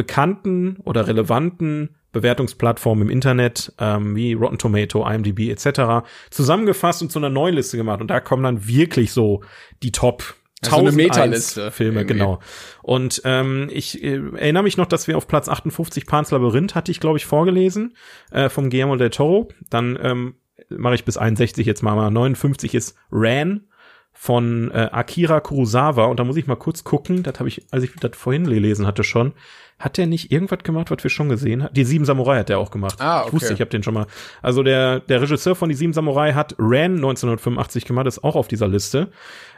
bekannten 0.00 0.78
oder 0.84 1.06
relevanten 1.06 1.90
Bewertungsplattformen 2.12 3.06
im 3.06 3.10
Internet, 3.10 3.74
ähm, 3.78 4.16
wie 4.16 4.32
Rotten 4.32 4.56
Tomato, 4.56 5.06
IMDb 5.06 5.50
etc., 5.50 6.08
zusammengefasst 6.30 7.02
und 7.02 7.12
zu 7.12 7.18
einer 7.18 7.28
neuen 7.28 7.54
Liste 7.54 7.76
gemacht. 7.76 8.00
Und 8.00 8.08
da 8.08 8.20
kommen 8.20 8.42
dann 8.42 8.66
wirklich 8.66 9.12
so 9.12 9.42
die 9.82 9.92
Top 9.92 10.22
Also 10.62 10.76
eine 10.76 10.88
1001 10.88 10.96
Meta-Liste 10.96 11.70
Filme, 11.70 12.00
irgendwie. 12.00 12.14
genau. 12.14 12.40
Und 12.82 13.20
ähm, 13.26 13.68
ich 13.70 14.02
äh, 14.02 14.22
erinnere 14.36 14.62
mich 14.62 14.78
noch, 14.78 14.86
dass 14.86 15.06
wir 15.06 15.18
auf 15.18 15.28
Platz 15.28 15.50
58 15.50 16.06
Pans 16.06 16.30
Labyrinth 16.30 16.74
hatte 16.74 16.90
ich, 16.90 16.98
glaube 16.98 17.18
ich, 17.18 17.26
vorgelesen, 17.26 17.94
äh, 18.30 18.48
vom 18.48 18.70
Guillermo 18.70 18.96
del 18.96 19.10
Toro. 19.10 19.50
Dann 19.68 19.98
ähm, 20.02 20.36
mache 20.70 20.94
ich 20.94 21.04
bis 21.04 21.18
61 21.18 21.66
jetzt 21.66 21.82
mal 21.82 21.94
mal. 21.94 22.10
59 22.10 22.74
ist 22.74 22.96
Ran 23.12 23.66
von 24.12 24.70
äh, 24.72 24.88
Akira 24.90 25.40
Kurosawa. 25.40 26.06
Und 26.06 26.18
da 26.18 26.24
muss 26.24 26.36
ich 26.36 26.46
mal 26.46 26.56
kurz 26.56 26.84
gucken, 26.84 27.22
das 27.22 27.38
habe 27.38 27.48
ich, 27.48 27.66
als 27.70 27.84
ich 27.84 27.92
das 28.00 28.16
vorhin 28.16 28.44
gelesen 28.44 28.86
hatte 28.86 29.04
schon, 29.04 29.32
hat 29.80 29.96
der 29.96 30.06
nicht 30.06 30.30
irgendwas 30.30 30.62
gemacht, 30.62 30.90
was 30.90 31.02
wir 31.02 31.10
schon 31.10 31.30
gesehen 31.30 31.64
haben? 31.64 31.74
Die 31.74 31.84
Sieben 31.84 32.04
Samurai 32.04 32.38
hat 32.38 32.50
der 32.50 32.58
auch 32.58 32.70
gemacht. 32.70 33.00
Ah, 33.00 33.20
okay. 33.20 33.28
Ich 33.28 33.32
wusste, 33.32 33.54
ich 33.54 33.60
habe 33.60 33.70
den 33.70 33.82
schon 33.82 33.94
mal. 33.94 34.06
Also 34.42 34.62
der, 34.62 35.00
der 35.00 35.22
Regisseur 35.22 35.56
von 35.56 35.70
Die 35.70 35.74
Sieben 35.74 35.94
Samurai 35.94 36.34
hat 36.34 36.54
Ran 36.58 36.96
1985 36.96 37.86
gemacht, 37.86 38.06
ist 38.06 38.22
auch 38.22 38.36
auf 38.36 38.46
dieser 38.46 38.68
Liste. 38.68 39.08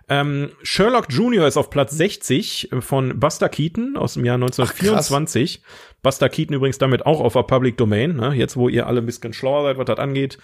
Ähm, 0.08 0.50
Sherlock 0.62 1.06
Jr. 1.10 1.46
ist 1.46 1.56
auf 1.56 1.70
Platz 1.70 1.96
60 1.96 2.70
von 2.80 3.18
Buster 3.18 3.48
Keaton 3.48 3.96
aus 3.96 4.14
dem 4.14 4.24
Jahr 4.24 4.36
1924. 4.36 5.60
Buster 6.02 6.28
Keaton 6.28 6.54
übrigens 6.54 6.78
damit 6.78 7.04
auch 7.04 7.20
auf 7.20 7.32
der 7.32 7.42
Public 7.42 7.76
Domain, 7.76 8.16
ne? 8.16 8.32
jetzt 8.34 8.56
wo 8.56 8.68
ihr 8.68 8.86
alle 8.86 9.00
ein 9.00 9.06
bisschen 9.06 9.32
schlauer 9.32 9.64
seid, 9.64 9.78
was 9.78 9.86
das 9.86 9.98
angeht. 9.98 10.38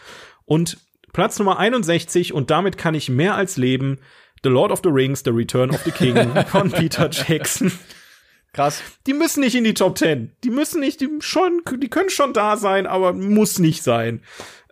Und 0.45 0.79
Platz 1.13 1.39
Nummer 1.39 1.59
61 1.59 2.33
und 2.33 2.51
damit 2.51 2.79
kann 2.79 2.95
ich 2.95 3.09
mehr 3.09 3.37
als 3.37 3.57
leben. 3.57 3.99
The 4.43 4.51
Lord 4.51 4.73
of 4.73 4.81
the 4.83 4.91
Rings, 4.91 5.23
The 5.25 5.31
Return 5.31 5.71
of 5.71 5.83
the 5.85 5.91
King 5.93 6.17
von 6.47 6.71
Peter 6.71 7.09
Jackson. 7.11 7.73
Krass. 8.53 8.83
Die 9.07 9.13
müssen 9.13 9.41
nicht 9.41 9.55
in 9.55 9.65
die 9.65 9.75
Top 9.75 9.99
10. 9.99 10.33
Die 10.45 10.51
müssen 10.51 10.81
nicht, 10.81 11.01
die 11.01 11.09
schon, 11.21 11.63
die 11.77 11.89
können 11.89 12.11
schon 12.11 12.33
da 12.33 12.57
sein, 12.57 12.87
aber 12.87 13.13
muss 13.13 13.59
nicht 13.59 13.83
sein. 13.83 14.23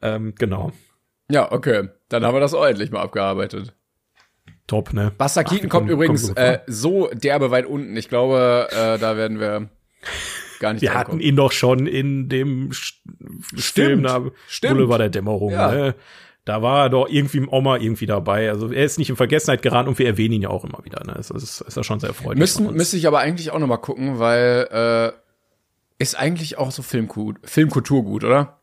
Ähm, 0.03 0.35
genau. 0.39 0.73
Ja, 1.31 1.53
okay. 1.53 1.89
Dann 2.09 2.25
haben 2.25 2.35
wir 2.35 2.41
das 2.41 2.55
ordentlich 2.55 2.91
mal 2.91 3.03
abgearbeitet. 3.03 3.75
Top, 4.67 4.93
ne? 4.93 5.13
Buster 5.17 5.45
Keaton 5.45 5.69
kommt 5.69 5.91
übrigens 5.91 6.35
kommen 6.35 6.37
äh, 6.37 6.59
so 6.67 7.09
derbe 7.13 7.51
weit 7.51 7.67
unten. 7.67 7.97
Ich 7.97 8.09
glaube, 8.09 8.69
äh, 8.71 8.99
da 8.99 9.17
werden 9.17 9.39
wir 9.39 9.69
gar 10.59 10.73
nicht 10.73 10.83
Wir 10.83 10.95
hatten 10.95 11.11
kommen. 11.13 11.21
ihn 11.21 11.37
doch 11.37 11.53
schon 11.53 11.87
in 11.87 12.29
dem 12.29 12.73
Sch 12.73 13.01
Film 13.55 14.03
da, 14.03 14.25
stimmt. 14.49 14.75
Boulevard 14.75 15.01
der 15.01 15.09
Dämmerung. 15.11 15.53
Ja. 15.53 15.71
Ne? 15.71 15.95
Da 16.47 16.63
war 16.63 16.85
er 16.85 16.91
doch 16.91 17.09
irgendwie 17.09 17.39
im 17.39 17.53
Oma 17.53 17.77
irgendwie 17.77 18.07
dabei. 18.07 18.49
Also 18.49 18.71
er 18.73 18.85
ist 18.85 19.01
nicht 19.01 19.11
in 19.11 19.17
Vergessenheit 19.17 19.63
geraten 19.63 19.89
und 19.89 19.99
wir 19.99 20.07
erwähnen 20.07 20.35
ihn 20.35 20.43
ja 20.43 20.49
auch 20.49 20.65
immer 20.65 20.79
wieder. 20.85 21.05
Ne? 21.05 21.15
Das 21.17 21.29
ist, 21.29 21.61
ist 21.61 21.77
ja 21.77 21.83
schon 21.83 21.99
sehr 21.99 22.15
von 22.15 22.39
Müssen, 22.39 22.73
müsste 22.73 22.97
ich 22.97 23.09
aber 23.09 23.19
eigentlich 23.19 23.51
auch 23.51 23.59
noch 23.59 23.67
mal 23.67 23.79
gucken, 23.79 24.21
weil 24.21 24.69
äh, 24.71 25.13
ist 25.99 26.17
eigentlich 26.17 26.57
auch 26.57 26.71
so 26.71 26.83
Filmgut, 26.83 27.39
Filmkultur 27.43 28.05
gut, 28.05 28.23
oder? 28.23 28.61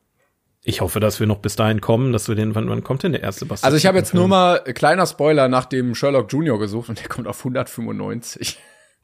Ich 0.64 0.80
hoffe, 0.80 1.02
dass 1.02 1.20
wir 1.20 1.28
noch 1.28 1.40
bis 1.40 1.58
dahin 1.58 1.82
kommen, 1.82 2.14
dass 2.14 2.30
wir 2.30 2.36
den, 2.36 2.56
wann, 2.56 2.70
wann 2.70 2.86
kommt 2.86 3.04
denn 3.04 3.12
der 3.12 3.22
erste 3.22 3.46
Bastard? 3.46 3.66
Also 3.66 3.76
ich 3.76 3.86
habe 3.86 3.98
jetzt 3.98 4.14
nur 4.14 4.30
mal 4.30 4.62
äh, 4.64 4.72
kleiner 4.72 5.06
Spoiler 5.06 5.50
nach 5.50 5.66
dem 5.66 5.94
Sherlock 5.94 6.32
Junior 6.32 6.58
gesucht 6.60 6.88
und 6.88 7.02
der 7.02 7.10
kommt 7.10 7.28
auf 7.28 7.40
195. 7.40 8.60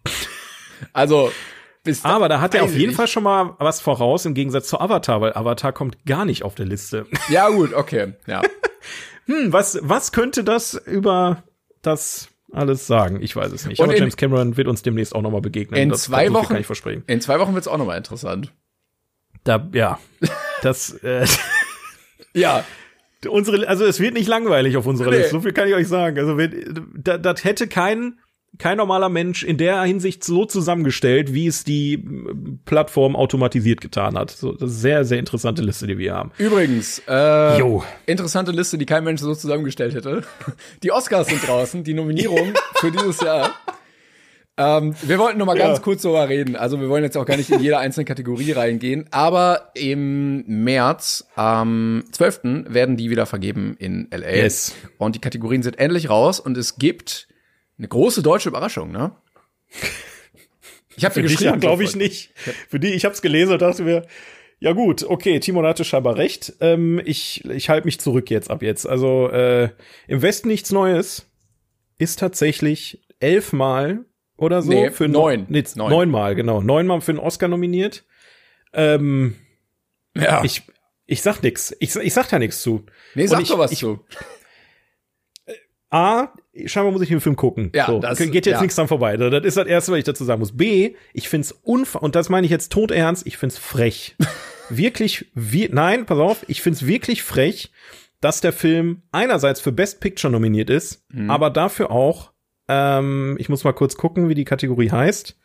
also 0.93 1.33
Aber 2.03 2.29
da 2.29 2.41
hat 2.41 2.53
er 2.55 2.63
auf 2.63 2.73
jeden 2.73 2.93
Fall 2.93 3.07
schon 3.07 3.23
mal 3.23 3.55
was 3.59 3.79
voraus 3.81 4.25
im 4.25 4.33
Gegensatz 4.33 4.67
zu 4.67 4.79
Avatar, 4.79 5.21
weil 5.21 5.33
Avatar 5.33 5.71
kommt 5.73 6.05
gar 6.05 6.25
nicht 6.25 6.43
auf 6.43 6.55
der 6.55 6.65
Liste. 6.65 7.05
Ja 7.29 7.49
gut, 7.49 7.73
okay, 7.73 8.13
ja. 8.27 8.41
Hm, 9.25 9.53
was, 9.53 9.77
was 9.83 10.11
könnte 10.11 10.43
das 10.43 10.73
über 10.73 11.43
das 11.83 12.29
alles 12.51 12.87
sagen? 12.87 13.21
Ich 13.21 13.35
weiß 13.35 13.51
es 13.51 13.65
nicht. 13.67 13.79
Und 13.79 13.83
Aber 13.85 13.93
in- 13.93 13.99
James 13.99 14.17
Cameron 14.17 14.57
wird 14.57 14.67
uns 14.67 14.81
demnächst 14.81 15.13
auch 15.13 15.21
noch 15.21 15.29
mal 15.29 15.41
begegnen. 15.41 15.79
In 15.79 15.89
Das- 15.89 16.03
zwei 16.03 16.33
Wochen- 16.33 16.47
kann 16.47 16.57
ich 16.61 16.65
versprechen. 16.65 17.03
In 17.05 17.21
zwei 17.21 17.39
Wochen 17.39 17.53
wird's 17.53 17.67
auch 17.67 17.77
noch 17.77 17.85
mal 17.85 17.95
interessant. 17.97 18.51
Da, 19.43 19.69
ja, 19.73 19.99
das, 20.63 20.93
äh, 21.03 21.27
Ja, 22.33 22.63
unsere, 23.27 23.67
also 23.67 23.85
es 23.85 23.99
wird 23.99 24.15
nicht 24.15 24.27
langweilig 24.27 24.77
auf 24.77 24.85
unserer 24.87 25.11
Nee. 25.11 25.17
Liste. 25.17 25.31
So 25.31 25.41
viel 25.41 25.53
kann 25.53 25.67
ich 25.67 25.75
euch 25.75 25.87
sagen. 25.87 26.17
Also 26.17 26.35
das 27.19 27.43
hätte 27.43 27.67
kein 27.67 28.19
kein 28.57 28.77
normaler 28.77 29.07
Mensch 29.09 29.43
in 29.43 29.57
der 29.57 29.81
Hinsicht 29.83 30.23
so 30.23 30.43
zusammengestellt, 30.45 31.33
wie 31.33 31.47
es 31.47 31.63
die 31.63 31.93
ähm, 31.93 32.59
Plattform 32.65 33.15
automatisiert 33.15 33.79
getan 33.79 34.17
hat. 34.17 34.31
So, 34.31 34.51
das 34.53 34.61
ist 34.61 34.61
eine 34.63 34.71
sehr, 34.71 35.05
sehr 35.05 35.19
interessante 35.19 35.61
Liste, 35.61 35.87
die 35.87 35.97
wir 35.97 36.13
haben. 36.15 36.31
übrigens, 36.37 37.01
äh, 37.07 37.57
Jo. 37.59 37.83
interessante 38.05 38.51
Liste, 38.51 38.77
die 38.77 38.85
kein 38.85 39.03
Mensch 39.03 39.21
so 39.21 39.33
zusammengestellt 39.35 39.93
hätte. 39.95 40.23
Die 40.83 40.91
Oscars 40.91 41.27
sind 41.27 41.45
draußen, 41.47 41.83
die 41.83 41.93
Nominierung 41.93 42.53
für 42.75 42.91
dieses 42.91 43.21
Jahr. 43.21 43.51
Ähm, 44.57 44.93
wir 45.03 45.19
wollten 45.19 45.37
noch 45.37 45.45
mal 45.45 45.57
ganz 45.57 45.77
Ja. 45.77 45.83
kurz 45.83 46.01
darüber 46.01 46.27
reden. 46.27 46.57
Also 46.57 46.81
wir 46.81 46.89
wollen 46.89 47.03
jetzt 47.03 47.15
auch 47.15 47.25
gar 47.25 47.37
nicht 47.37 47.49
in 47.49 47.61
jede 47.61 47.77
einzelne 47.77 48.03
Kategorie 48.03 48.51
reingehen, 48.51 49.05
aber 49.11 49.71
im 49.73 50.43
März, 50.47 51.25
am 51.35 52.03
12. 52.11 52.65
werden 52.67 52.97
die 52.97 53.09
wieder 53.09 53.25
vergeben 53.25 53.77
in 53.79 54.09
LA. 54.11 54.31
Yes. 54.35 54.73
Und 54.97 55.15
die 55.15 55.19
Kategorien 55.21 55.63
sind 55.63 55.79
endlich 55.79 56.09
raus 56.09 56.41
und 56.41 56.57
es 56.57 56.77
gibt 56.77 57.29
eine 57.79 57.87
große 57.87 58.21
deutsche 58.21 58.49
Überraschung, 58.49 58.91
ne? 58.91 59.15
Ich 60.95 61.05
habe 61.05 61.13
Für 61.15 61.23
dich 61.23 61.39
ja, 61.39 61.55
glaube 61.55 61.83
ich 61.83 61.95
nicht. 61.95 62.31
Für 62.67 62.79
die, 62.79 62.89
ich 62.93 63.05
habe 63.05 63.13
es 63.15 63.21
gelesen 63.21 63.53
und 63.53 63.61
dachte 63.61 63.83
mir, 63.83 64.05
ja 64.59 64.73
gut, 64.73 65.03
okay, 65.03 65.39
Timon 65.39 65.65
hatte 65.65 65.85
scheinbar 65.85 66.17
recht. 66.17 66.53
Ähm, 66.59 67.01
ich 67.05 67.45
ich 67.45 67.69
halte 67.69 67.85
mich 67.87 67.99
zurück 68.01 68.29
jetzt 68.29 68.51
ab 68.51 68.61
jetzt. 68.61 68.85
Also 68.87 69.29
äh, 69.29 69.69
im 70.07 70.21
Westen 70.21 70.49
nichts 70.49 70.71
Neues 70.71 71.25
ist 71.97 72.19
tatsächlich 72.19 73.01
elfmal 73.21 74.03
oder 74.35 74.61
so 74.61 74.69
Nee, 74.69 74.91
für 74.91 75.07
neun. 75.07 75.45
Nee, 75.47 75.63
Neun. 75.75 75.89
neunmal, 75.89 76.35
genau. 76.35 76.61
Neunmal 76.61 76.99
für 77.01 77.11
einen 77.11 77.19
Oscar 77.19 77.47
nominiert. 77.47 78.03
Ähm, 78.73 79.35
Ja. 80.15 80.43
ich 80.43 80.63
ich 81.05 81.21
sag 81.21 81.41
nix. 81.41 81.73
Ich, 81.79 81.95
ich 81.95 82.13
sag 82.13 82.27
da 82.29 82.37
nichts 82.39 82.61
zu. 82.61 82.85
nee, 83.15 83.25
sag 83.25 83.41
ich- 83.41 83.47
doch 83.49 83.57
was 83.59 83.71
ich- 83.71 83.79
zu. 83.79 84.05
A, 85.89 86.33
scheinbar 86.65 86.91
muss 86.91 87.01
ich 87.01 87.09
den 87.09 87.21
Film 87.21 87.35
gucken. 87.35 87.71
Ja, 87.73 87.85
so, 87.87 87.99
das- 87.99 88.17
geht 88.17 88.33
jetzt 88.33 88.47
ja. 88.47 88.61
nichts 88.61 88.75
dran 88.75 88.87
vorbei. 88.87 89.17
Das 89.17 89.43
ist 89.45 89.57
das 89.57 89.67
Erste, 89.67 89.91
was 89.91 89.99
ich 89.99 90.03
dazu 90.05 90.23
sagen 90.25 90.39
muss. 90.39 90.55
B, 90.55 90.95
ich 91.13 91.29
find's 91.29 91.51
unf 91.63 91.95
und 91.95 92.15
das 92.15 92.29
meine 92.29 92.45
ich 92.45 92.51
jetzt 92.51 92.71
todernst, 92.71 93.25
ich 93.27 93.37
find's 93.37 93.57
frech. 93.57 94.15
wirklich, 94.69 95.29
wie, 95.33 95.69
nein, 95.71 96.05
pass 96.05 96.17
auf, 96.19 96.45
ich 96.47 96.61
find's 96.61 96.85
wirklich 96.85 97.23
frech, 97.23 97.71
dass 98.21 98.41
der 98.41 98.51
Film 98.53 99.03
einerseits 99.11 99.61
für 99.61 99.71
Best 99.71 99.99
Picture 100.01 100.31
nominiert 100.31 100.69
ist, 100.69 101.05
Mhm. 101.09 101.29
aber 101.29 101.49
dafür 101.49 101.89
auch, 101.91 102.31
ähm, 102.67 103.35
ich 103.39 103.49
muss 103.49 103.63
mal 103.63 103.73
kurz 103.73 103.95
gucken, 103.95 104.27
wie 104.29 104.35
die 104.35 104.45
Kategorie 104.45 104.91
heißt. 104.91 105.37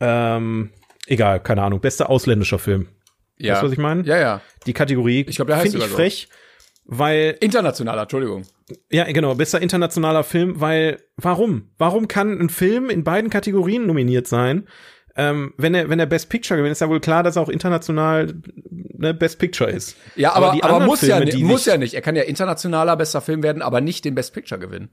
Ähm, 0.00 0.70
egal, 1.06 1.40
keine 1.42 1.62
Ahnung, 1.62 1.80
bester 1.80 2.08
ausländischer 2.08 2.58
Film. 2.58 2.88
Ja. 3.36 3.54
Weißt 3.54 3.62
du, 3.62 3.66
was 3.66 3.72
ich 3.72 3.78
meine? 3.78 4.02
Ja, 4.04 4.18
ja. 4.18 4.40
Die 4.66 4.72
Kategorie 4.72 5.24
Ich 5.28 5.36
glaub, 5.36 5.48
der 5.48 5.56
heißt 5.56 5.64
finde 5.72 5.78
ich 5.78 5.90
sogar 5.90 5.96
so. 5.96 6.02
Weil 6.92 7.36
Internationaler, 7.40 8.02
Entschuldigung. 8.02 8.42
ja, 8.90 9.04
genau, 9.04 9.36
bester 9.36 9.62
internationaler 9.62 10.24
Film, 10.24 10.60
weil 10.60 11.00
warum? 11.16 11.70
Warum 11.78 12.08
kann 12.08 12.40
ein 12.40 12.48
Film 12.48 12.90
in 12.90 13.04
beiden 13.04 13.30
Kategorien 13.30 13.86
nominiert 13.86 14.26
sein? 14.26 14.66
Ähm, 15.14 15.54
wenn 15.56 15.72
er 15.72 15.88
wenn 15.88 16.00
er 16.00 16.06
Best 16.06 16.28
Picture 16.30 16.58
gewinnt, 16.58 16.72
ist 16.72 16.80
ja 16.80 16.88
wohl 16.88 17.00
klar, 17.00 17.22
dass 17.22 17.36
er 17.36 17.42
auch 17.42 17.48
international 17.48 18.34
ne, 18.70 19.14
Best 19.14 19.38
Picture 19.38 19.70
ist. 19.70 19.96
Ja, 20.16 20.32
aber, 20.32 20.50
die 20.52 20.64
aber, 20.64 20.74
anderen 20.74 20.86
muss, 20.86 21.00
ja, 21.02 21.16
Filme, 21.16 21.26
nicht, 21.26 21.38
die 21.38 21.44
muss 21.44 21.64
ja 21.64 21.76
nicht. 21.76 21.94
Er 21.94 22.02
kann 22.02 22.16
ja 22.16 22.22
internationaler 22.22 22.96
bester 22.96 23.20
Film 23.20 23.44
werden, 23.44 23.62
aber 23.62 23.80
nicht 23.80 24.04
den 24.04 24.16
Best 24.16 24.34
Picture 24.34 24.60
gewinnen. 24.60 24.90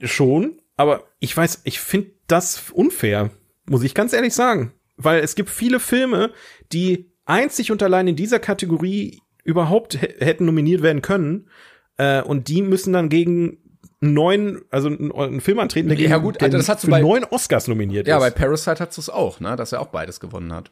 Schon, 0.00 0.62
aber 0.78 1.04
ich 1.18 1.36
weiß, 1.36 1.60
ich 1.64 1.78
finde 1.78 2.12
das 2.26 2.70
unfair, 2.72 3.30
muss 3.66 3.82
ich 3.82 3.94
ganz 3.94 4.14
ehrlich 4.14 4.32
sagen, 4.32 4.72
weil 4.96 5.20
es 5.20 5.34
gibt 5.34 5.50
viele 5.50 5.78
Filme, 5.78 6.30
die 6.72 7.10
einzig 7.26 7.70
und 7.70 7.82
allein 7.82 8.08
in 8.08 8.16
dieser 8.16 8.38
Kategorie 8.38 9.20
überhaupt 9.48 9.94
hä- 10.00 10.14
hätten 10.20 10.44
nominiert 10.44 10.82
werden 10.82 11.02
können 11.02 11.48
äh, 11.96 12.22
und 12.22 12.48
die 12.48 12.62
müssen 12.62 12.92
dann 12.92 13.08
gegen 13.08 13.58
neuen, 14.00 14.62
also 14.70 14.88
einen, 14.88 15.40
Film 15.40 15.58
antreten, 15.58 15.88
der 15.88 15.98
Ja, 15.98 16.18
gut, 16.18 16.40
den 16.40 16.50
das 16.52 16.68
hast 16.68 16.82
du 16.84 16.86
für 16.86 16.90
bei- 16.92 17.00
neun 17.00 17.24
Oscars 17.24 17.66
nominiert 17.66 18.06
Ja, 18.06 18.18
bei 18.18 18.28
ist. 18.28 18.36
Parasite 18.36 18.78
hattest 18.80 18.98
du 18.98 19.00
es 19.02 19.10
auch, 19.10 19.40
ne? 19.40 19.56
Dass 19.56 19.72
er 19.72 19.80
auch 19.80 19.88
beides 19.88 20.20
gewonnen 20.20 20.52
hat. 20.52 20.70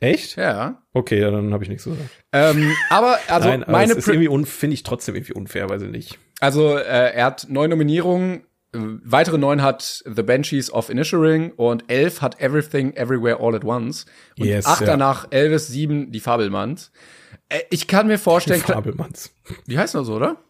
Echt? 0.00 0.36
Ja. 0.36 0.82
Okay, 0.92 1.20
ja, 1.20 1.30
dann 1.30 1.52
habe 1.54 1.62
ich 1.64 1.70
nichts 1.70 1.84
zu 1.84 1.90
sagen. 1.90 2.10
Ähm, 2.32 2.72
aber 2.90 3.18
also 3.28 3.48
Nein, 3.48 3.62
aber 3.62 3.72
meine 3.72 3.92
ist 3.94 4.08
irgendwie 4.08 4.44
finde 4.44 4.74
ich 4.74 4.82
trotzdem 4.82 5.14
irgendwie 5.14 5.32
unfair, 5.32 5.70
weiß 5.70 5.82
ich 5.82 5.90
nicht. 5.90 6.18
also 6.40 6.76
äh, 6.76 7.12
er 7.14 7.24
hat 7.24 7.46
neun 7.48 7.70
Nominierungen, 7.70 8.40
äh, 8.74 8.78
weitere 9.04 9.38
neun 9.38 9.62
hat 9.62 10.02
The 10.04 10.22
Banshees 10.22 10.70
of 10.72 10.90
Inisherin 10.90 11.52
und 11.52 11.84
elf 11.88 12.20
hat 12.20 12.40
Everything 12.40 12.92
Everywhere 12.94 13.38
All 13.40 13.54
at 13.54 13.64
Once 13.64 14.04
und 14.38 14.46
Yes, 14.46 14.66
acht 14.66 14.80
ja. 14.82 14.88
danach 14.88 15.28
Elvis, 15.30 15.68
sieben 15.68 16.10
die 16.10 16.20
Fabelmanns. 16.20 16.90
Äh, 17.48 17.60
ich 17.70 17.86
kann 17.86 18.06
mir 18.06 18.18
vorstellen, 18.18 18.62
klar- 18.62 18.76
Fabelmanns. 18.78 19.32
wie 19.66 19.78
heißt 19.78 19.94
das 19.94 20.06
so, 20.06 20.14
oder? 20.16 20.42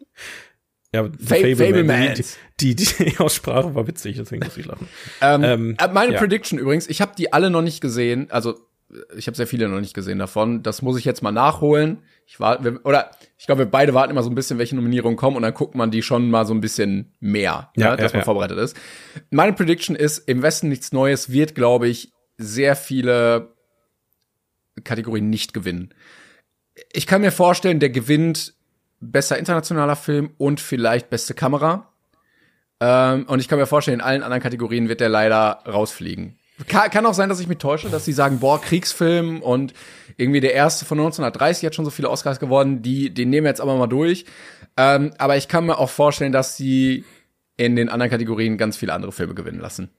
Ja, 0.92 1.04
Fa- 1.04 1.34
Fablemans. 1.34 2.38
Die, 2.60 2.76
die, 2.76 2.84
die 2.86 3.18
Aussprache 3.18 3.74
war 3.74 3.86
witzig, 3.88 4.16
deswegen 4.16 4.44
muss 4.44 4.56
ich 4.56 4.64
lachen. 4.66 4.88
Ähm, 5.20 5.42
Ähm, 5.42 5.76
äh, 5.80 5.88
meine 5.88 6.12
ja. 6.12 6.18
Prediction 6.20 6.58
übrigens, 6.58 6.86
ich 6.88 7.00
habe 7.00 7.12
die 7.18 7.32
alle 7.32 7.50
noch 7.50 7.62
nicht 7.62 7.80
gesehen, 7.80 8.30
also 8.30 8.52
äh, 8.92 8.98
ich 9.16 9.26
habe 9.26 9.36
sehr 9.36 9.48
viele 9.48 9.68
noch 9.68 9.80
nicht 9.80 9.92
gesehen 9.94 10.20
davon. 10.20 10.62
Das 10.62 10.82
muss 10.82 10.96
ich 10.96 11.04
jetzt 11.04 11.20
mal 11.20 11.32
nachholen. 11.32 11.98
Ich 12.26 12.38
warte, 12.38 12.80
oder 12.84 13.10
ich 13.36 13.46
glaube, 13.46 13.62
wir 13.62 13.66
beide 13.66 13.92
warten 13.92 14.12
immer 14.12 14.22
so 14.22 14.30
ein 14.30 14.36
bisschen, 14.36 14.56
welche 14.58 14.76
Nominierungen 14.76 15.16
kommen 15.16 15.36
und 15.36 15.42
dann 15.42 15.52
guckt 15.52 15.74
man 15.74 15.90
die 15.90 16.00
schon 16.00 16.30
mal 16.30 16.46
so 16.46 16.54
ein 16.54 16.60
bisschen 16.60 17.12
mehr, 17.18 17.72
Ja, 17.76 17.88
ja, 17.90 17.96
dass 17.96 18.12
ja, 18.12 18.18
man 18.18 18.24
vorbereitet 18.24 18.56
ist. 18.58 18.76
Meine 19.30 19.52
Prediction 19.52 19.96
ist, 19.96 20.18
im 20.28 20.42
Westen 20.42 20.68
nichts 20.68 20.92
Neues 20.92 21.30
wird, 21.32 21.56
glaube 21.56 21.88
ich, 21.88 22.12
sehr 22.38 22.76
viele 22.76 23.52
Kategorien 24.84 25.28
nicht 25.28 25.52
gewinnen. 25.54 25.92
Ich 26.92 27.06
kann 27.06 27.20
mir 27.20 27.32
vorstellen, 27.32 27.80
der 27.80 27.90
gewinnt 27.90 28.54
bester 29.00 29.38
internationaler 29.38 29.96
Film 29.96 30.30
und 30.38 30.60
vielleicht 30.60 31.10
beste 31.10 31.34
Kamera. 31.34 31.92
Ähm, 32.80 33.24
und 33.28 33.40
ich 33.40 33.48
kann 33.48 33.58
mir 33.58 33.66
vorstellen, 33.66 34.00
in 34.00 34.04
allen 34.04 34.22
anderen 34.22 34.42
Kategorien 34.42 34.88
wird 34.88 35.00
der 35.00 35.08
leider 35.08 35.62
rausfliegen. 35.66 36.38
Kann, 36.68 36.90
kann 36.90 37.06
auch 37.06 37.14
sein, 37.14 37.28
dass 37.28 37.40
ich 37.40 37.48
mich 37.48 37.58
täusche, 37.58 37.88
dass 37.88 38.04
sie 38.04 38.12
sagen, 38.12 38.38
boah, 38.38 38.60
Kriegsfilm 38.60 39.42
und 39.42 39.74
irgendwie 40.16 40.40
der 40.40 40.54
erste 40.54 40.84
von 40.84 40.98
1930 40.98 41.66
hat 41.66 41.74
schon 41.74 41.84
so 41.84 41.90
viele 41.90 42.10
Oscars 42.10 42.38
geworden, 42.38 42.82
die, 42.82 43.12
den 43.12 43.30
nehmen 43.30 43.44
wir 43.44 43.50
jetzt 43.50 43.60
aber 43.60 43.76
mal 43.76 43.88
durch. 43.88 44.24
Ähm, 44.76 45.12
aber 45.18 45.36
ich 45.36 45.48
kann 45.48 45.66
mir 45.66 45.78
auch 45.78 45.90
vorstellen, 45.90 46.32
dass 46.32 46.56
sie 46.56 47.04
in 47.56 47.76
den 47.76 47.88
anderen 47.88 48.10
Kategorien 48.10 48.56
ganz 48.56 48.76
viele 48.76 48.92
andere 48.92 49.12
Filme 49.12 49.34
gewinnen 49.34 49.60
lassen. 49.60 49.90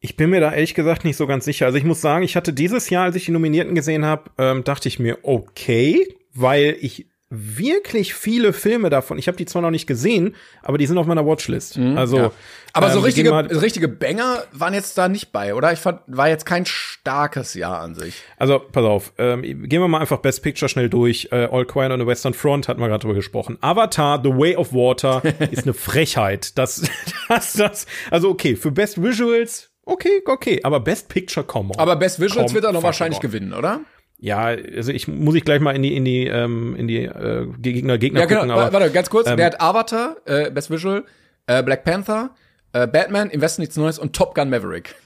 Ich 0.00 0.16
bin 0.16 0.30
mir 0.30 0.40
da 0.40 0.52
ehrlich 0.52 0.74
gesagt 0.74 1.04
nicht 1.04 1.16
so 1.16 1.26
ganz 1.26 1.44
sicher. 1.44 1.66
Also 1.66 1.78
ich 1.78 1.84
muss 1.84 2.00
sagen, 2.00 2.24
ich 2.24 2.36
hatte 2.36 2.52
dieses 2.52 2.88
Jahr, 2.90 3.04
als 3.04 3.16
ich 3.16 3.24
die 3.24 3.32
Nominierten 3.32 3.74
gesehen 3.74 4.04
habe, 4.04 4.30
ähm, 4.38 4.62
dachte 4.62 4.88
ich 4.88 4.98
mir, 4.98 5.18
okay, 5.22 6.14
weil 6.34 6.76
ich 6.80 7.06
wirklich 7.30 8.14
viele 8.14 8.52
Filme 8.54 8.88
davon. 8.88 9.18
Ich 9.18 9.28
habe 9.28 9.36
die 9.36 9.44
zwar 9.44 9.60
noch 9.60 9.70
nicht 9.70 9.86
gesehen, 9.86 10.34
aber 10.62 10.78
die 10.78 10.86
sind 10.86 10.96
auf 10.96 11.06
meiner 11.06 11.26
Watchlist. 11.26 11.76
Mhm, 11.76 11.98
also, 11.98 12.16
ja. 12.16 12.32
aber 12.72 12.90
so 12.90 12.98
ähm, 12.98 13.04
richtige, 13.04 13.60
richtige 13.60 13.88
Banger 13.88 14.44
waren 14.52 14.72
jetzt 14.72 14.96
da 14.96 15.08
nicht 15.08 15.30
bei, 15.30 15.54
oder? 15.54 15.72
Ich 15.72 15.78
fand, 15.78 16.00
war 16.06 16.28
jetzt 16.28 16.46
kein 16.46 16.64
starkes 16.64 17.52
Jahr 17.52 17.80
an 17.80 17.94
sich. 17.94 18.22
Also 18.38 18.58
pass 18.60 18.84
auf, 18.84 19.12
ähm, 19.18 19.42
gehen 19.42 19.82
wir 19.82 19.88
mal 19.88 20.00
einfach 20.00 20.18
Best 20.18 20.42
Picture 20.42 20.70
schnell 20.70 20.88
durch. 20.88 21.28
Äh, 21.30 21.48
All 21.50 21.66
Quiet 21.66 21.92
on 21.92 22.00
the 22.00 22.06
Western 22.06 22.32
Front 22.32 22.66
hatten 22.66 22.80
wir 22.80 22.88
gerade 22.88 23.02
drüber 23.02 23.14
gesprochen. 23.14 23.58
Avatar: 23.60 24.22
The 24.22 24.30
Way 24.30 24.56
of 24.56 24.72
Water 24.72 25.22
ist 25.50 25.64
eine 25.64 25.74
Frechheit. 25.74 26.56
Das, 26.56 26.82
das, 27.28 27.52
das. 27.52 27.86
Also 28.10 28.30
okay, 28.30 28.56
für 28.56 28.70
Best 28.70 29.02
Visuals 29.02 29.70
okay, 29.88 30.22
okay, 30.26 30.60
aber 30.62 30.80
Best 30.80 31.08
Picture, 31.08 31.44
komm. 31.46 31.72
Aber 31.76 31.96
Best 31.96 32.20
Visuals 32.20 32.54
wird 32.54 32.64
er 32.64 32.72
noch 32.72 32.82
wahrscheinlich 32.82 33.20
gewinnen, 33.20 33.52
oder? 33.52 33.80
Ja, 34.20 34.46
also 34.46 34.90
ich 34.90 35.06
muss 35.06 35.36
ich 35.36 35.44
gleich 35.44 35.60
mal 35.60 35.76
in 35.76 35.82
die 35.82 35.94
in 35.94 36.04
die 36.04 36.26
ähm, 36.26 36.74
in 36.76 36.88
die 36.88 37.04
äh, 37.04 37.46
Gegner 37.58 37.98
Gegner 37.98 38.20
ja, 38.20 38.26
genau. 38.26 38.40
gucken. 38.40 38.50
Aber, 38.50 38.72
warte, 38.72 38.90
ganz 38.90 39.10
kurz. 39.10 39.28
Ähm, 39.28 39.36
der 39.36 39.46
hat 39.46 39.60
Avatar, 39.60 40.16
äh, 40.24 40.50
Best 40.50 40.70
Visual, 40.70 41.04
äh, 41.46 41.62
Black 41.62 41.84
Panther, 41.84 42.30
äh, 42.72 42.88
Batman, 42.88 43.30
Invest 43.30 43.60
nichts 43.60 43.76
Neues 43.76 43.98
und 43.98 44.16
Top 44.16 44.34
Gun 44.34 44.50
Maverick. 44.50 44.96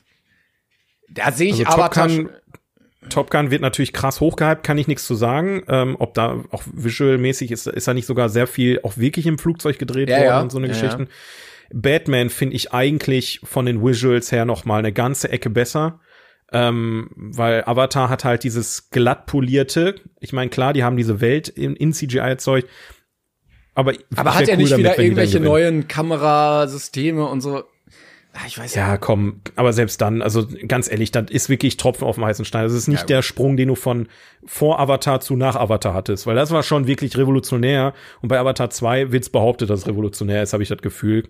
Da 1.11 1.31
sehe 1.31 1.51
ich 1.51 1.67
also 1.67 1.79
Avatar. 1.79 2.09
Top 2.09 2.17
Gun, 2.17 2.31
Top 3.11 3.31
Gun 3.31 3.51
wird 3.51 3.61
natürlich 3.61 3.93
krass 3.93 4.21
hochgehypt, 4.21 4.63
kann 4.63 4.79
ich 4.79 4.89
nichts 4.89 5.07
zu 5.07 5.15
sagen. 5.15 5.63
Ähm, 5.69 5.97
ob 5.99 6.15
da 6.15 6.43
auch 6.51 6.63
visualmäßig 6.73 7.51
ist, 7.51 7.67
ist 7.67 7.87
da 7.87 7.95
nicht 7.95 8.07
sogar 8.07 8.31
sehr 8.31 8.47
viel 8.47 8.81
auch 8.83 8.97
wirklich 8.97 9.27
im 9.27 9.39
Flugzeug 9.39 9.79
gedreht 9.79 10.09
ja, 10.09 10.19
worden 10.19 10.27
ja. 10.27 10.41
und 10.41 10.53
so 10.53 10.59
eine 10.59 10.69
ja, 10.69 10.73
Geschichten. 10.73 11.09
Batman 11.73 12.31
finde 12.31 12.57
ich 12.57 12.73
eigentlich 12.73 13.41
von 13.45 13.67
den 13.67 13.85
Visuals 13.85 14.33
her 14.33 14.45
noch 14.45 14.65
mal 14.65 14.79
eine 14.79 14.93
ganze 14.93 15.31
Ecke 15.31 15.51
besser. 15.51 16.01
Ähm, 16.55 17.09
weil 17.17 17.65
Avatar 17.65 18.11
hat 18.11 18.25
halt 18.25 18.45
dieses 18.45 18.91
glatt 18.91 19.25
polierte. 19.25 19.95
Ich 20.21 20.35
meine, 20.35 20.51
klar, 20.51 20.75
die 20.75 20.85
haben 20.85 20.99
diese 20.99 21.23
Welt 21.23 21.49
in, 21.49 21.75
in 21.75 21.93
CGI 21.93 22.19
erzeugt. 22.19 22.69
Aber, 23.75 23.95
aber 24.17 24.35
hat 24.35 24.49
er 24.49 24.57
cool 24.57 24.65
nicht 24.65 24.77
wieder 24.77 24.99
irgendwelche 24.99 25.41
neuen 25.41 25.89
Kamerasysteme 25.89 27.27
und 27.27 27.41
so? 27.41 27.65
Ah, 28.35 28.47
ich 28.47 28.59
weiß 28.59 28.75
ja. 28.75 28.89
Ja, 28.89 28.97
komm, 28.97 29.43
aber 29.57 29.75
selbst 29.75 30.01
dann, 30.01 30.23
also 30.23 30.47
ganz 30.67 30.91
ehrlich, 30.91 31.11
das 31.11 31.31
ist 31.31 31.51
wirklich 31.51 31.77
Tropfen 31.77 32.07
auf 32.07 32.15
dem 32.15 32.25
heißen 32.25 32.47
Stein. 32.47 32.65
Das 32.65 32.73
ist 32.73 32.89
nicht 32.89 33.01
ja, 33.01 33.07
der 33.07 33.23
Sprung, 33.23 33.59
den 33.59 33.69
du 33.69 33.75
von 33.75 34.09
vor 34.47 34.81
Avatar 34.81 35.21
zu 35.21 35.37
nach 35.37 35.55
Avatar 35.55 35.93
hattest, 35.93 36.27
weil 36.27 36.35
das 36.35 36.51
war 36.51 36.63
schon 36.63 36.87
wirklich 36.87 37.19
revolutionär. 37.19 37.93
Und 38.23 38.31
bei 38.31 38.39
Avatar 38.39 38.71
2 38.71 39.13
wird's 39.13 39.29
behauptet, 39.29 39.69
dass 39.69 39.81
es 39.81 39.87
revolutionär 39.87 40.43
ist, 40.43 40.55
habe 40.55 40.63
ich 40.63 40.71
das 40.71 40.81
Gefühl. 40.81 41.25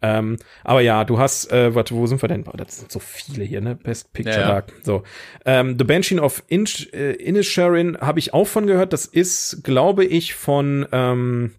Ähm, 0.00 0.38
aber 0.64 0.80
ja, 0.80 1.04
du 1.04 1.18
hast, 1.18 1.52
äh, 1.52 1.74
warte, 1.74 1.94
wo 1.94 2.06
sind 2.06 2.22
wir 2.22 2.28
denn? 2.28 2.44
Oh, 2.46 2.56
das 2.56 2.78
sind 2.78 2.90
so 2.90 3.00
viele 3.00 3.44
hier, 3.44 3.60
ne? 3.60 3.76
Best 3.76 4.14
Picture 4.14 4.40
ja, 4.40 4.56
ja. 4.56 4.64
So. 4.82 5.02
Ähm, 5.44 5.76
The 5.78 5.84
Banshee 5.84 6.18
of 6.18 6.42
Inch, 6.48 6.88
äh, 6.94 7.12
Inisherin 7.12 7.98
habe 8.00 8.18
ich 8.18 8.32
auch 8.32 8.46
von 8.46 8.66
gehört. 8.66 8.94
Das 8.94 9.04
ist, 9.04 9.62
glaube 9.62 10.06
ich, 10.06 10.34
von 10.34 10.86
ähm, 10.90 11.52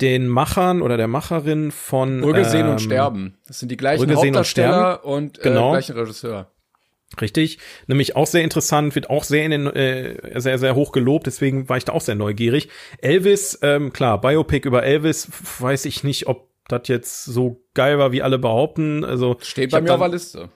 den 0.00 0.28
Machern 0.28 0.82
oder 0.82 0.96
der 0.96 1.08
Macherin 1.08 1.70
von 1.70 2.20
Brügge 2.20 2.44
sehen 2.44 2.66
ähm, 2.66 2.72
und 2.72 2.80
sterben. 2.80 3.38
Das 3.46 3.58
sind 3.58 3.70
die 3.70 3.76
gleichen 3.76 4.06
Brügge 4.06 4.16
Hauptdarsteller 4.16 5.04
und, 5.04 5.38
und 5.38 5.38
äh, 5.38 5.42
genau. 5.42 5.70
gleichen 5.72 5.96
Regisseur. 5.96 6.50
Richtig, 7.20 7.58
nämlich 7.88 8.14
auch 8.14 8.26
sehr 8.26 8.44
interessant, 8.44 8.94
wird 8.94 9.10
auch 9.10 9.24
sehr 9.24 9.44
in 9.44 9.50
den, 9.50 9.66
äh, 9.66 10.40
sehr 10.40 10.58
sehr 10.58 10.76
hoch 10.76 10.92
gelobt, 10.92 11.26
deswegen 11.26 11.68
war 11.68 11.76
ich 11.76 11.84
da 11.84 11.92
auch 11.92 12.00
sehr 12.00 12.14
neugierig. 12.14 12.68
Elvis, 12.98 13.58
ähm, 13.62 13.92
klar, 13.92 14.20
Biopic 14.20 14.66
über 14.66 14.84
Elvis, 14.84 15.28
weiß 15.58 15.86
ich 15.86 16.04
nicht, 16.04 16.28
ob 16.28 16.50
das 16.68 16.82
jetzt 16.86 17.24
so 17.24 17.64
geil 17.74 17.98
war, 17.98 18.12
wie 18.12 18.22
alle 18.22 18.38
behaupten. 18.38 19.04
Also 19.04 19.36
steht 19.40 19.72
bei 19.72 19.80
mir 19.80 19.88
dann, 19.88 19.96
auf 19.96 20.02
der 20.02 20.12
Liste. 20.12 20.50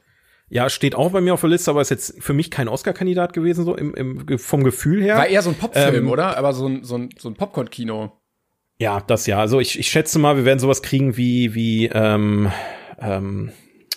Ja, 0.48 0.70
steht 0.70 0.94
auch 0.94 1.10
bei 1.10 1.20
mir 1.20 1.34
auf 1.34 1.40
der 1.40 1.50
Liste, 1.50 1.72
aber 1.72 1.80
ist 1.80 1.90
jetzt 1.90 2.22
für 2.22 2.34
mich 2.34 2.52
kein 2.52 2.68
Oscar-Kandidat 2.68 3.32
gewesen, 3.32 3.64
so 3.64 3.74
im, 3.74 3.92
im, 3.94 4.38
vom 4.38 4.62
Gefühl 4.62 5.02
her. 5.02 5.16
War 5.16 5.26
eher 5.26 5.42
so 5.42 5.50
ein 5.50 5.56
Popfilm, 5.56 6.04
ähm, 6.04 6.10
oder? 6.10 6.36
Aber 6.36 6.52
so 6.52 6.68
ein, 6.68 6.84
so 6.84 6.96
ein, 6.96 7.08
so 7.18 7.28
ein 7.28 7.34
Popcorn-Kino. 7.34 8.12
Ja, 8.78 9.00
das 9.00 9.26
ja. 9.26 9.38
Also 9.38 9.60
ich, 9.60 9.78
ich 9.78 9.88
schätze 9.88 10.18
mal, 10.18 10.36
wir 10.36 10.44
werden 10.44 10.58
sowas 10.58 10.82
kriegen 10.82 11.16
wie, 11.16 11.54
wie, 11.54 11.86
ähm, 11.86 12.50
ähm, 13.00 13.52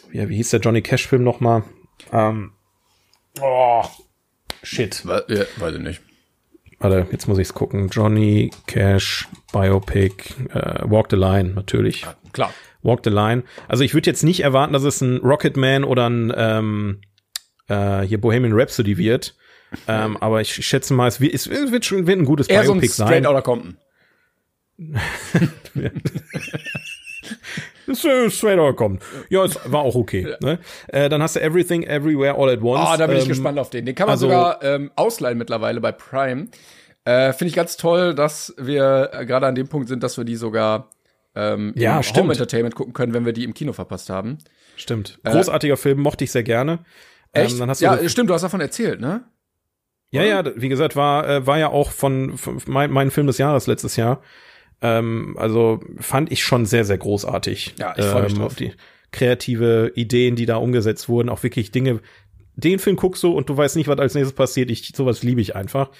wie, 0.09 0.29
wie 0.29 0.35
hieß 0.35 0.51
der 0.51 0.59
Johnny 0.59 0.81
Cash-Film 0.81 1.23
nochmal? 1.23 1.63
Ähm, 2.11 2.51
oh, 3.41 3.83
shit. 4.63 5.03
Ja, 5.05 5.45
weiß 5.57 5.75
ich 5.75 5.81
nicht. 5.81 6.01
Warte, 6.79 7.07
jetzt 7.11 7.27
muss 7.27 7.39
ich's 7.39 7.55
gucken. 7.55 7.89
Johnny 7.89 8.51
Cash, 8.67 9.27
Biopic, 9.51 10.35
äh, 10.53 10.83
Walk 10.83 11.07
the 11.09 11.15
Line, 11.15 11.53
natürlich. 11.55 12.01
Ja, 12.01 12.15
klar. 12.33 12.53
Walk 12.83 13.01
the 13.03 13.09
Line. 13.09 13.43
Also 13.67 13.83
ich 13.83 13.95
würde 13.95 14.09
jetzt 14.09 14.23
nicht 14.23 14.41
erwarten, 14.41 14.73
dass 14.73 14.83
es 14.83 15.01
ein 15.01 15.17
Rocketman 15.17 15.83
oder 15.83 16.07
ein 16.07 16.31
ähm, 16.35 17.01
äh, 17.67 18.01
hier 18.01 18.21
Bohemian 18.21 18.53
Rhapsody 18.53 18.97
wird. 18.97 19.35
Ähm, 19.87 20.17
aber 20.21 20.41
ich 20.41 20.53
schätze 20.53 20.93
mal, 20.93 21.07
es 21.07 21.19
wird, 21.19 21.33
es 21.33 21.49
wird 21.49 21.83
schon 21.83 22.05
wird 22.05 22.19
ein 22.19 22.25
gutes 22.25 22.47
Eher 22.47 22.61
Biopic 22.61 22.87
so 22.87 23.03
ein 23.03 23.09
sein. 23.09 23.25
Oder 23.25 23.41
Compton. 23.41 23.77
Straight 27.93 28.59
Outta 28.59 28.73
kommt. 28.73 29.03
Ja, 29.29 29.45
es 29.45 29.59
war 29.65 29.81
auch 29.81 29.95
okay. 29.95 30.35
Ne? 30.41 30.59
Äh, 30.87 31.09
dann 31.09 31.21
hast 31.21 31.35
du 31.35 31.41
Everything 31.41 31.83
Everywhere 31.83 32.35
All 32.35 32.49
at 32.49 32.61
Once. 32.61 32.79
Ah, 32.79 32.93
oh, 32.93 32.97
da 32.97 33.07
bin 33.07 33.15
ähm, 33.15 33.21
ich 33.23 33.27
gespannt 33.27 33.59
auf 33.59 33.69
den. 33.69 33.85
Den 33.85 33.95
kann 33.95 34.07
man 34.07 34.13
also, 34.13 34.27
sogar 34.27 34.63
ähm, 34.63 34.91
ausleihen 34.95 35.37
mittlerweile 35.37 35.81
bei 35.81 35.91
Prime. 35.91 36.47
Äh, 37.05 37.33
Finde 37.33 37.49
ich 37.49 37.55
ganz 37.55 37.77
toll, 37.77 38.13
dass 38.13 38.53
wir 38.57 39.11
äh, 39.13 39.25
gerade 39.25 39.47
an 39.47 39.55
dem 39.55 39.67
Punkt 39.67 39.87
sind, 39.87 40.03
dass 40.03 40.17
wir 40.17 40.25
die 40.25 40.35
sogar 40.35 40.89
ähm, 41.35 41.73
ja, 41.75 41.99
im 41.99 42.15
Home 42.15 42.33
Entertainment 42.33 42.75
gucken 42.75 42.93
können, 42.93 43.13
wenn 43.13 43.25
wir 43.25 43.33
die 43.33 43.45
im 43.45 43.53
Kino 43.53 43.73
verpasst 43.73 44.09
haben. 44.09 44.39
Stimmt. 44.75 45.19
Äh, 45.23 45.31
Großartiger 45.31 45.75
äh, 45.75 45.77
Film, 45.77 45.99
mochte 45.99 46.23
ich 46.23 46.31
sehr 46.31 46.43
gerne. 46.43 46.79
Echt? 47.31 47.53
Ähm, 47.53 47.59
dann 47.59 47.69
hast 47.69 47.81
du 47.81 47.85
ja, 47.85 48.09
stimmt, 48.09 48.29
du 48.29 48.33
hast 48.33 48.41
davon 48.41 48.61
erzählt, 48.61 48.99
ne? 48.99 49.23
Ja, 50.09 50.23
ja, 50.23 50.43
wie 50.55 50.69
gesagt, 50.69 50.95
war, 50.95 51.27
äh, 51.27 51.45
war 51.45 51.59
ja 51.59 51.69
auch 51.69 51.91
von, 51.91 52.37
von 52.37 52.61
mein, 52.65 52.91
mein 52.91 53.11
Film 53.11 53.27
des 53.27 53.37
Jahres 53.37 53.67
letztes 53.67 53.97
Jahr. 53.97 54.21
Ähm, 54.81 55.35
also 55.37 55.79
fand 55.99 56.31
ich 56.31 56.43
schon 56.43 56.65
sehr, 56.65 56.85
sehr 56.85 56.97
großartig. 56.97 57.75
Ja, 57.79 57.93
ich 57.97 58.05
freue 58.05 58.23
mich 58.23 58.33
ähm, 58.33 58.39
drauf. 58.39 58.55
Die 58.55 58.73
kreative 59.11 59.91
Ideen, 59.95 60.35
die 60.35 60.45
da 60.45 60.57
umgesetzt 60.57 61.09
wurden, 61.09 61.29
auch 61.29 61.43
wirklich 61.43 61.71
Dinge, 61.71 62.01
den 62.57 62.79
Film 62.79 62.95
guckst 62.95 63.21
du 63.23 63.31
und 63.31 63.49
du 63.49 63.55
weißt 63.55 63.75
nicht, 63.75 63.87
was 63.87 63.99
als 63.99 64.15
nächstes 64.15 64.35
passiert. 64.35 64.71
Ich, 64.71 64.91
sowas 64.95 65.21
liebe 65.21 65.39
ich 65.39 65.55
einfach. 65.55 65.91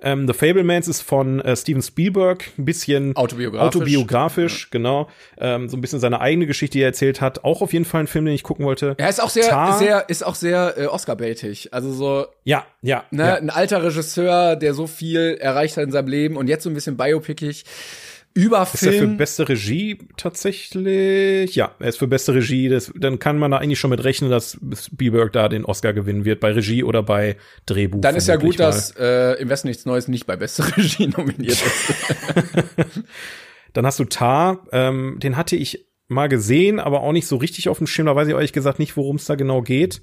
Ähm, 0.00 0.28
The 0.28 0.32
Fablemans 0.32 0.86
ist 0.86 1.00
von 1.00 1.40
äh, 1.40 1.56
Steven 1.56 1.82
Spielberg, 1.82 2.44
ein 2.56 2.64
bisschen 2.64 3.16
autobiografisch, 3.16 3.76
autobiografisch 3.76 4.62
ja. 4.64 4.68
genau. 4.70 5.08
Ähm, 5.38 5.68
so 5.68 5.76
ein 5.76 5.80
bisschen 5.80 5.98
seine 5.98 6.20
eigene 6.20 6.46
Geschichte, 6.46 6.78
die 6.78 6.82
er 6.82 6.88
erzählt 6.88 7.20
hat. 7.20 7.42
Auch 7.42 7.62
auf 7.62 7.72
jeden 7.72 7.84
Fall 7.84 8.02
ein 8.02 8.06
Film, 8.06 8.26
den 8.26 8.34
ich 8.34 8.44
gucken 8.44 8.64
wollte. 8.64 8.94
Er 8.98 9.08
ist 9.08 9.20
auch 9.20 9.30
sehr, 9.30 9.48
Tar 9.48 9.78
sehr, 9.78 10.08
ist 10.08 10.24
auch 10.24 10.36
sehr 10.36 10.74
äh, 10.76 10.86
Oscar-baitig. 10.86 11.72
Also 11.74 11.92
so. 11.92 12.26
Ja, 12.44 12.64
ja, 12.80 13.04
ne, 13.10 13.24
ja. 13.24 13.34
Ein 13.34 13.50
alter 13.50 13.82
Regisseur, 13.82 14.56
der 14.56 14.74
so 14.74 14.86
viel 14.86 15.36
erreicht 15.40 15.76
hat 15.76 15.84
in 15.84 15.90
seinem 15.90 16.08
Leben 16.08 16.36
und 16.36 16.48
jetzt 16.48 16.62
so 16.64 16.70
ein 16.70 16.74
bisschen 16.74 16.96
biopickig 16.96 17.64
über 18.34 18.66
Film. 18.66 18.92
Ist 18.92 19.00
er 19.00 19.08
für 19.08 19.14
beste 19.14 19.48
Regie 19.48 19.98
tatsächlich? 20.16 21.54
Ja, 21.54 21.74
er 21.78 21.88
ist 21.88 21.98
für 21.98 22.08
beste 22.08 22.34
Regie. 22.34 22.68
Das, 22.68 22.92
dann 22.96 23.20
kann 23.20 23.38
man 23.38 23.52
da 23.52 23.58
eigentlich 23.58 23.78
schon 23.78 23.90
mit 23.90 24.02
rechnen, 24.02 24.28
dass 24.28 24.58
Spielberg 24.74 25.32
da 25.32 25.48
den 25.48 25.64
Oscar 25.64 25.92
gewinnen 25.92 26.24
wird, 26.24 26.40
bei 26.40 26.50
Regie 26.50 26.82
oder 26.82 27.04
bei 27.04 27.36
Drehbuch. 27.66 28.00
Dann 28.00 28.16
ist 28.16 28.26
ja 28.26 28.36
gut, 28.36 28.58
mal. 28.58 28.66
dass 28.66 28.90
äh, 28.96 29.40
Im 29.40 29.48
Westen 29.48 29.68
nichts 29.68 29.86
Neues 29.86 30.08
nicht 30.08 30.26
bei 30.26 30.34
beste 30.36 30.64
Regie 30.76 31.06
nominiert 31.06 31.62
ist. 31.62 31.94
dann 33.72 33.86
hast 33.86 34.00
du 34.00 34.04
Tar, 34.04 34.66
ähm, 34.72 35.18
den 35.22 35.36
hatte 35.36 35.54
ich 35.54 35.86
mal 36.08 36.28
gesehen, 36.28 36.80
aber 36.80 37.02
auch 37.02 37.12
nicht 37.12 37.28
so 37.28 37.36
richtig 37.36 37.68
auf 37.68 37.78
dem 37.78 37.86
Schirm. 37.86 38.06
Da 38.06 38.16
weiß 38.16 38.26
ich 38.26 38.34
ehrlich 38.34 38.52
gesagt 38.52 38.80
nicht, 38.80 38.96
worum 38.96 39.16
es 39.16 39.26
da 39.26 39.36
genau 39.36 39.62
geht. 39.62 40.02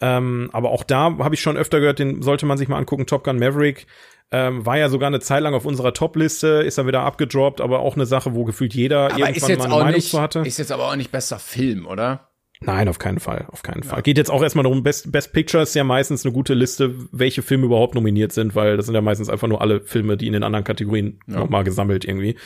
Ähm, 0.00 0.50
aber 0.52 0.70
auch 0.70 0.84
da 0.84 1.16
habe 1.18 1.34
ich 1.34 1.40
schon 1.40 1.56
öfter 1.56 1.80
gehört, 1.80 1.98
den 1.98 2.22
sollte 2.22 2.46
man 2.46 2.58
sich 2.58 2.68
mal 2.68 2.76
angucken. 2.76 3.06
Top 3.06 3.24
Gun 3.24 3.38
Maverick 3.38 3.86
ähm, 4.30 4.66
war 4.66 4.76
ja 4.76 4.88
sogar 4.88 5.06
eine 5.06 5.20
Zeit 5.20 5.42
lang 5.42 5.54
auf 5.54 5.64
unserer 5.64 5.94
Top-Liste, 5.94 6.62
ist 6.64 6.78
dann 6.78 6.86
wieder 6.86 7.02
abgedroppt, 7.02 7.60
aber 7.60 7.80
auch 7.80 7.96
eine 7.96 8.06
Sache, 8.06 8.34
wo 8.34 8.44
gefühlt 8.44 8.74
jeder 8.74 9.12
aber 9.12 9.18
irgendwann 9.18 9.58
mal 9.58 9.64
eine 9.64 9.74
Meinung 9.74 9.92
nicht, 9.92 10.10
zu 10.10 10.20
hatte. 10.20 10.40
Ist 10.40 10.58
jetzt 10.58 10.72
aber 10.72 10.88
auch 10.88 10.96
nicht 10.96 11.10
besser 11.10 11.38
Film, 11.38 11.86
oder? 11.86 12.28
Nein, 12.60 12.88
auf 12.88 12.98
keinen 12.98 13.20
Fall, 13.20 13.46
auf 13.52 13.62
keinen 13.62 13.84
Fall. 13.84 14.02
Geht 14.02 14.18
jetzt 14.18 14.30
auch 14.30 14.42
erstmal 14.42 14.64
darum, 14.64 14.82
Best, 14.82 15.12
Best 15.12 15.32
Picture 15.32 15.62
ist 15.62 15.74
ja 15.74 15.84
meistens 15.84 16.24
eine 16.24 16.34
gute 16.34 16.54
Liste, 16.54 16.94
welche 17.12 17.42
Filme 17.42 17.66
überhaupt 17.66 17.94
nominiert 17.94 18.32
sind, 18.32 18.56
weil 18.56 18.76
das 18.76 18.86
sind 18.86 18.96
ja 18.96 19.00
meistens 19.00 19.28
einfach 19.28 19.46
nur 19.46 19.60
alle 19.60 19.80
Filme, 19.80 20.16
die 20.16 20.26
in 20.26 20.32
den 20.32 20.42
anderen 20.42 20.64
Kategorien 20.64 21.20
ja. 21.28 21.38
nochmal 21.38 21.62
gesammelt 21.62 22.04
irgendwie. 22.04 22.36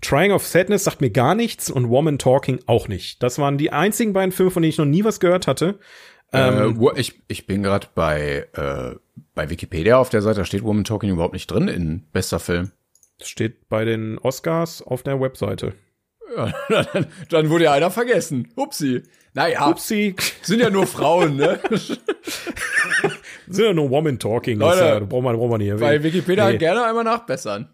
Trying 0.00 0.32
of 0.32 0.44
Sadness 0.44 0.82
sagt 0.82 1.00
mir 1.00 1.10
gar 1.10 1.36
nichts 1.36 1.70
und 1.70 1.88
Woman 1.88 2.18
Talking 2.18 2.58
auch 2.66 2.88
nicht. 2.88 3.22
Das 3.22 3.38
waren 3.38 3.56
die 3.56 3.72
einzigen 3.72 4.12
beiden 4.12 4.32
Filme, 4.32 4.50
von 4.50 4.62
denen 4.62 4.70
ich 4.70 4.78
noch 4.78 4.84
nie 4.84 5.04
was 5.04 5.20
gehört 5.20 5.46
hatte. 5.46 5.78
Ähm, 6.32 6.80
äh, 6.80 7.00
ich, 7.00 7.20
ich 7.28 7.46
bin 7.46 7.62
gerade 7.62 7.88
bei, 7.94 8.46
äh, 8.54 8.96
bei 9.34 9.50
Wikipedia 9.50 9.98
auf 9.98 10.08
der 10.08 10.22
Seite, 10.22 10.40
da 10.40 10.44
steht 10.44 10.62
Woman 10.62 10.84
Talking 10.84 11.10
überhaupt 11.10 11.34
nicht 11.34 11.50
drin 11.50 11.68
in 11.68 12.04
bester 12.12 12.40
Film. 12.40 12.72
Das 13.18 13.28
steht 13.28 13.68
bei 13.68 13.84
den 13.84 14.18
Oscars 14.18 14.82
auf 14.82 15.02
der 15.02 15.20
Webseite. 15.20 15.74
Ja, 16.34 16.50
dann, 16.70 17.06
dann 17.28 17.50
wurde 17.50 17.64
ja 17.64 17.72
einer 17.72 17.90
vergessen. 17.90 18.48
Upsi. 18.56 19.02
Naja, 19.34 19.68
Upsi. 19.68 20.16
sind 20.40 20.60
ja 20.60 20.70
nur 20.70 20.86
Frauen, 20.86 21.36
ne? 21.36 21.60
sind 23.46 23.64
ja 23.64 23.74
nur 23.74 23.90
Woman 23.90 24.18
Talking. 24.18 24.58
Leute, 24.58 24.78
das, 24.78 24.88
ja, 24.88 25.00
braucht 25.00 25.24
man, 25.24 25.36
braucht 25.36 25.50
man 25.50 25.60
nicht 25.60 25.78
Bei 25.78 26.02
Wikipedia 26.02 26.50
nee. 26.50 26.56
gerne 26.56 26.84
einmal 26.84 27.04
nachbessern. 27.04 27.68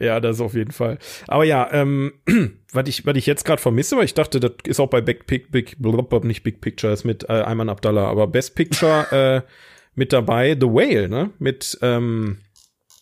Ja, 0.00 0.20
das 0.20 0.40
auf 0.40 0.54
jeden 0.54 0.70
Fall. 0.70 0.98
Aber 1.26 1.44
ja, 1.44 1.68
ähm, 1.72 2.12
was 2.72 2.88
ich, 2.88 3.04
was 3.04 3.16
ich 3.16 3.26
jetzt 3.26 3.44
gerade 3.44 3.60
vermisse, 3.60 3.96
weil 3.96 4.04
ich 4.04 4.14
dachte, 4.14 4.38
das 4.40 4.52
ist 4.64 4.80
auch 4.80 4.88
bei 4.88 5.00
Big 5.00 5.26
Big, 5.26 5.76
blub, 5.78 6.24
nicht 6.24 6.42
Big 6.42 6.60
Picture, 6.60 6.92
ist 6.92 7.04
mit 7.04 7.24
äh, 7.24 7.32
Ayman 7.32 7.68
Abdallah, 7.68 8.08
aber 8.08 8.26
Best 8.28 8.54
Picture 8.54 9.06
äh, 9.46 9.50
mit 9.94 10.12
dabei, 10.12 10.56
The 10.58 10.66
Whale, 10.66 11.08
ne? 11.08 11.30
Mit, 11.40 11.76
ähm, 11.82 12.38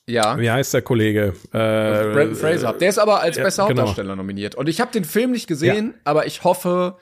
Ja. 0.07 0.39
wie 0.39 0.51
heißt 0.51 0.73
der 0.73 0.83
Kollege? 0.83 1.35
Äh, 1.53 1.59
Brandon 1.59 2.35
Fraser. 2.35 2.73
Der 2.73 2.89
ist 2.89 2.99
aber 2.99 3.21
als 3.21 3.37
ja, 3.37 3.45
bester 3.45 3.67
genau. 3.67 3.83
Hauptdarsteller 3.83 4.17
nominiert. 4.17 4.55
Und 4.55 4.69
ich 4.69 4.81
habe 4.81 4.93
den 4.93 5.05
Film 5.05 5.33
nicht 5.33 5.47
gesehen, 5.47 5.95
aber 6.05 6.27
ich 6.27 6.45
hoffe 6.45 6.97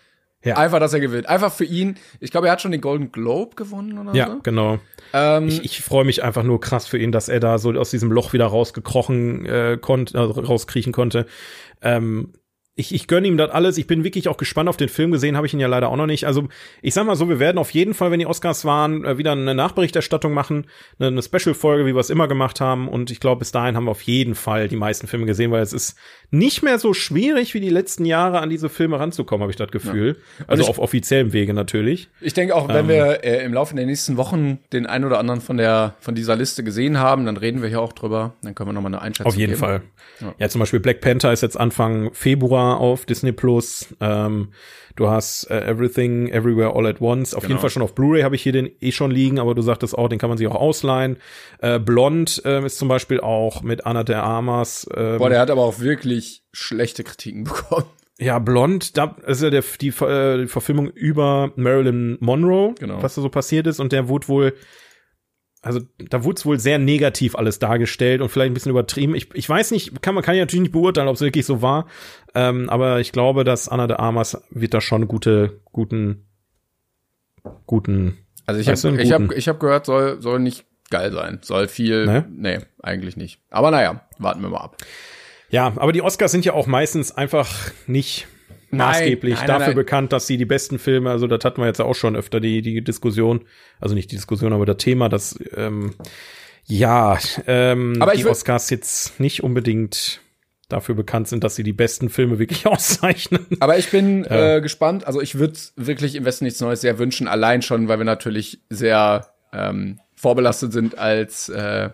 Ja. 0.44 0.56
einfach, 0.56 0.78
dass 0.78 0.92
er 0.92 1.00
gewinnt. 1.00 1.28
Einfach 1.28 1.52
für 1.52 1.64
ihn. 1.64 1.96
Ich 2.20 2.30
glaube, 2.30 2.46
er 2.48 2.52
hat 2.52 2.60
schon 2.62 2.70
den 2.72 2.80
Golden 2.80 3.10
Globe 3.12 3.56
gewonnen 3.56 3.98
oder 3.98 4.14
Ja, 4.14 4.26
so. 4.26 4.40
genau. 4.42 4.78
Ähm, 5.12 5.48
Ich, 5.48 5.64
ich 5.64 5.80
freue 5.80 6.04
mich 6.04 6.22
einfach 6.22 6.42
nur 6.42 6.60
krass 6.60 6.86
für 6.86 6.98
ihn, 6.98 7.12
dass 7.12 7.28
er 7.28 7.40
da 7.40 7.58
so 7.58 7.70
aus 7.72 7.90
diesem 7.90 8.12
Loch 8.12 8.32
wieder 8.32 8.46
rausgekrochen 8.46 9.46
äh, 9.46 9.78
konnte, 9.80 10.18
also 10.18 10.40
rauskriechen 10.40 10.92
konnte. 10.92 11.26
Ähm, 11.82 12.32
ich, 12.76 12.92
ich 12.92 13.06
gönne 13.06 13.28
ihm 13.28 13.36
das 13.36 13.50
alles. 13.52 13.78
Ich 13.78 13.86
bin 13.86 14.02
wirklich 14.02 14.26
auch 14.28 14.36
gespannt 14.36 14.68
auf 14.68 14.76
den 14.76 14.88
Film. 14.88 15.12
Gesehen 15.12 15.36
habe 15.36 15.46
ich 15.46 15.54
ihn 15.54 15.60
ja 15.60 15.68
leider 15.68 15.88
auch 15.90 15.96
noch 15.96 16.06
nicht. 16.06 16.26
Also 16.26 16.48
ich 16.82 16.92
sag 16.92 17.06
mal 17.06 17.14
so, 17.14 17.28
wir 17.28 17.38
werden 17.38 17.56
auf 17.58 17.70
jeden 17.70 17.94
Fall, 17.94 18.10
wenn 18.10 18.18
die 18.18 18.26
Oscars 18.26 18.64
waren, 18.64 19.04
äh, 19.04 19.16
wieder 19.16 19.30
eine 19.32 19.54
Nachberichterstattung 19.54 20.32
machen, 20.32 20.66
eine, 20.98 21.06
eine 21.08 21.22
Special-Folge, 21.22 21.86
wie 21.86 21.94
wir 21.94 22.00
es 22.00 22.10
immer 22.10 22.26
gemacht 22.26 22.60
haben. 22.60 22.88
Und 22.88 23.12
ich 23.12 23.20
glaube, 23.20 23.38
bis 23.40 23.52
dahin 23.52 23.76
haben 23.76 23.84
wir 23.84 23.92
auf 23.92 24.02
jeden 24.02 24.34
Fall 24.34 24.66
die 24.66 24.74
meisten 24.74 25.06
Filme 25.06 25.24
gesehen, 25.26 25.52
weil 25.52 25.62
es 25.62 25.72
ist 25.72 25.96
nicht 26.32 26.64
mehr 26.64 26.80
so 26.80 26.94
schwierig 26.94 27.54
wie 27.54 27.60
die 27.60 27.68
letzten 27.70 28.04
Jahre 28.06 28.40
an 28.40 28.50
diese 28.50 28.68
Filme 28.68 28.98
ranzukommen, 28.98 29.42
habe 29.42 29.52
ich 29.52 29.56
das 29.56 29.70
Gefühl. 29.70 30.16
Also 30.48 30.64
ich- 30.64 30.68
auf 30.68 30.80
offiziellem 30.80 31.32
Wege 31.32 31.54
natürlich. 31.54 32.08
Ich 32.20 32.34
denke 32.34 32.56
auch, 32.56 32.68
Ähm. 32.68 32.74
wenn 32.74 32.88
wir 32.88 33.22
äh, 33.22 33.44
im 33.44 33.54
Laufe 33.54 33.76
der 33.76 33.86
nächsten 33.86 34.16
Wochen 34.16 34.58
den 34.72 34.86
einen 34.86 35.04
oder 35.04 35.20
anderen 35.20 35.40
von 35.40 35.58
der 35.58 35.94
von 36.00 36.16
dieser 36.16 36.34
Liste 36.34 36.64
gesehen 36.64 36.98
haben, 36.98 37.24
dann 37.24 37.36
reden 37.36 37.62
wir 37.62 37.68
hier 37.68 37.80
auch 37.80 37.92
drüber. 37.92 38.32
Dann 38.42 38.56
können 38.56 38.70
wir 38.70 38.72
nochmal 38.72 38.92
eine 38.92 39.00
Einschätzung 39.02 39.26
Auf 39.26 39.36
jeden 39.36 39.52
geben. 39.52 39.60
Fall. 39.60 39.82
Ja. 40.20 40.34
Ja. 40.38 40.48
zum 40.48 40.58
Beispiel 40.58 40.80
Black 40.80 41.00
Panther 41.00 41.32
ist 41.32 41.42
jetzt 41.42 41.56
Anfang 41.58 42.12
Februar 42.14 42.63
auf 42.72 43.06
Disney 43.06 43.32
Plus. 43.32 43.94
Ähm, 44.00 44.48
du 44.96 45.08
hast 45.08 45.44
äh, 45.50 45.60
Everything 45.70 46.28
Everywhere 46.28 46.74
All 46.74 46.86
at 46.86 47.00
Once. 47.00 47.34
Auf 47.34 47.42
Genau. 47.42 47.50
jeden 47.52 47.60
Fall 47.60 47.70
schon 47.70 47.82
auf 47.82 47.94
Blu-ray 47.94 48.22
habe 48.22 48.34
ich 48.34 48.42
hier 48.42 48.52
den 48.52 48.70
eh 48.80 48.90
schon 48.92 49.10
liegen, 49.10 49.38
aber 49.38 49.54
du 49.54 49.62
sagtest 49.62 49.96
auch, 49.96 50.08
den 50.08 50.18
kann 50.18 50.28
man 50.30 50.38
sich 50.38 50.46
auch 50.46 50.54
ausleihen. 50.54 51.16
Äh, 51.60 51.78
Blond 51.78 52.42
ähm, 52.44 52.64
ist 52.64 52.78
zum 52.78 52.88
Beispiel 52.88 53.20
auch 53.20 53.62
mit 53.62 53.86
Anna 53.86 54.02
de 54.04 54.16
Armas. 54.16 54.86
Ähm, 54.96 55.18
Boah, 55.18 55.28
der 55.30 55.40
hat 55.40 55.50
aber 55.50 55.62
auch 55.62 55.80
wirklich 55.80 56.42
schlechte 56.52 57.04
Kritiken 57.04 57.44
bekommen. 57.44 57.86
ja, 58.18 58.38
Blond, 58.38 58.96
da 58.96 59.16
ist 59.26 59.42
ja 59.42 59.50
der, 59.50 59.62
die, 59.80 59.88
äh, 59.88 60.38
die 60.42 60.48
Verfilmung 60.48 60.88
über 60.88 61.52
Marilyn 61.56 62.16
Monroe, 62.20 62.74
Genau. 62.78 63.02
was 63.02 63.14
da 63.16 63.22
so 63.22 63.28
passiert 63.28 63.66
ist. 63.66 63.80
Und 63.80 63.92
der 63.92 64.08
wurde 64.08 64.28
wohl, 64.28 64.54
also 65.64 65.80
da 65.98 66.24
wurde 66.24 66.36
es 66.36 66.46
wohl 66.46 66.58
sehr 66.58 66.78
negativ 66.78 67.34
alles 67.34 67.58
dargestellt 67.58 68.20
und 68.20 68.28
vielleicht 68.28 68.50
ein 68.50 68.54
bisschen 68.54 68.70
übertrieben. 68.70 69.14
Ich, 69.14 69.34
ich 69.34 69.48
weiß 69.48 69.70
nicht, 69.70 70.02
kann 70.02 70.14
man 70.14 70.22
kann 70.22 70.36
ja 70.36 70.42
natürlich 70.42 70.62
nicht 70.62 70.72
beurteilen, 70.72 71.08
ob 71.08 71.14
es 71.14 71.22
wirklich 71.22 71.46
so 71.46 71.62
war. 71.62 71.86
Ähm, 72.34 72.68
aber 72.68 73.00
ich 73.00 73.12
glaube, 73.12 73.44
dass 73.44 73.68
Anna 73.68 73.86
de 73.86 73.96
Armas 73.96 74.42
wird 74.50 74.74
da 74.74 74.80
schon 74.80 75.08
gute, 75.08 75.62
guten, 75.72 76.26
guten. 77.66 78.18
Also 78.46 78.60
ich 78.60 78.68
habe 78.68 79.02
ich 79.02 79.12
hab, 79.12 79.32
ich 79.32 79.48
hab 79.48 79.58
gehört, 79.58 79.86
soll 79.86 80.20
soll 80.20 80.38
nicht 80.38 80.66
geil 80.90 81.12
sein. 81.12 81.38
Soll 81.42 81.66
viel 81.66 82.04
Ne? 82.04 82.26
nee, 82.30 82.58
eigentlich 82.82 83.16
nicht. 83.16 83.40
Aber 83.50 83.70
naja, 83.70 84.02
warten 84.18 84.42
wir 84.42 84.50
mal 84.50 84.60
ab. 84.60 84.76
Ja, 85.48 85.72
aber 85.76 85.92
die 85.92 86.02
Oscars 86.02 86.30
sind 86.30 86.44
ja 86.44 86.52
auch 86.52 86.66
meistens 86.66 87.12
einfach 87.12 87.48
nicht 87.86 88.26
maßgeblich 88.76 89.34
nein, 89.34 89.46
nein, 89.46 89.58
dafür 89.58 89.66
nein. 89.68 89.76
bekannt, 89.76 90.12
dass 90.12 90.26
sie 90.26 90.36
die 90.36 90.44
besten 90.44 90.78
Filme, 90.78 91.10
also 91.10 91.26
das 91.26 91.44
hatten 91.44 91.60
wir 91.60 91.66
jetzt 91.66 91.80
auch 91.80 91.94
schon 91.94 92.16
öfter 92.16 92.40
die 92.40 92.62
die 92.62 92.82
Diskussion, 92.82 93.44
also 93.80 93.94
nicht 93.94 94.10
die 94.10 94.16
Diskussion, 94.16 94.52
aber 94.52 94.66
das 94.66 94.78
Thema, 94.78 95.08
dass 95.08 95.38
ähm, 95.56 95.94
ja 96.66 97.18
ähm, 97.46 97.96
Aber 98.00 98.12
die 98.12 98.26
Oscars 98.26 98.70
jetzt 98.70 99.20
nicht 99.20 99.42
unbedingt 99.42 100.20
dafür 100.68 100.94
bekannt 100.94 101.28
sind, 101.28 101.44
dass 101.44 101.56
sie 101.56 101.62
die 101.62 101.72
besten 101.72 102.08
Filme 102.08 102.38
wirklich 102.38 102.66
auszeichnen. 102.66 103.46
Aber 103.60 103.78
ich 103.78 103.90
bin 103.90 104.24
äh, 104.24 104.60
gespannt. 104.62 105.06
Also 105.06 105.20
ich 105.20 105.38
würde 105.38 105.58
wirklich 105.76 106.14
im 106.14 106.24
Westen 106.24 106.44
nichts 106.44 106.60
Neues 106.60 106.80
sehr 106.80 106.98
wünschen, 106.98 107.28
allein 107.28 107.62
schon, 107.62 107.88
weil 107.88 107.98
wir 107.98 108.04
natürlich 108.04 108.60
sehr 108.70 109.28
ähm, 109.52 110.00
vorbelastet 110.16 110.72
sind 110.72 110.98
als 110.98 111.48
äh, 111.48 111.90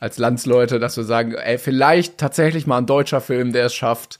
als 0.00 0.18
Landsleute, 0.18 0.78
dass 0.78 0.96
wir 0.96 1.04
sagen, 1.04 1.34
ey, 1.34 1.58
vielleicht 1.58 2.18
tatsächlich 2.18 2.66
mal 2.66 2.78
ein 2.78 2.86
deutscher 2.86 3.20
Film, 3.20 3.52
der 3.52 3.66
es 3.66 3.74
schafft, 3.74 4.18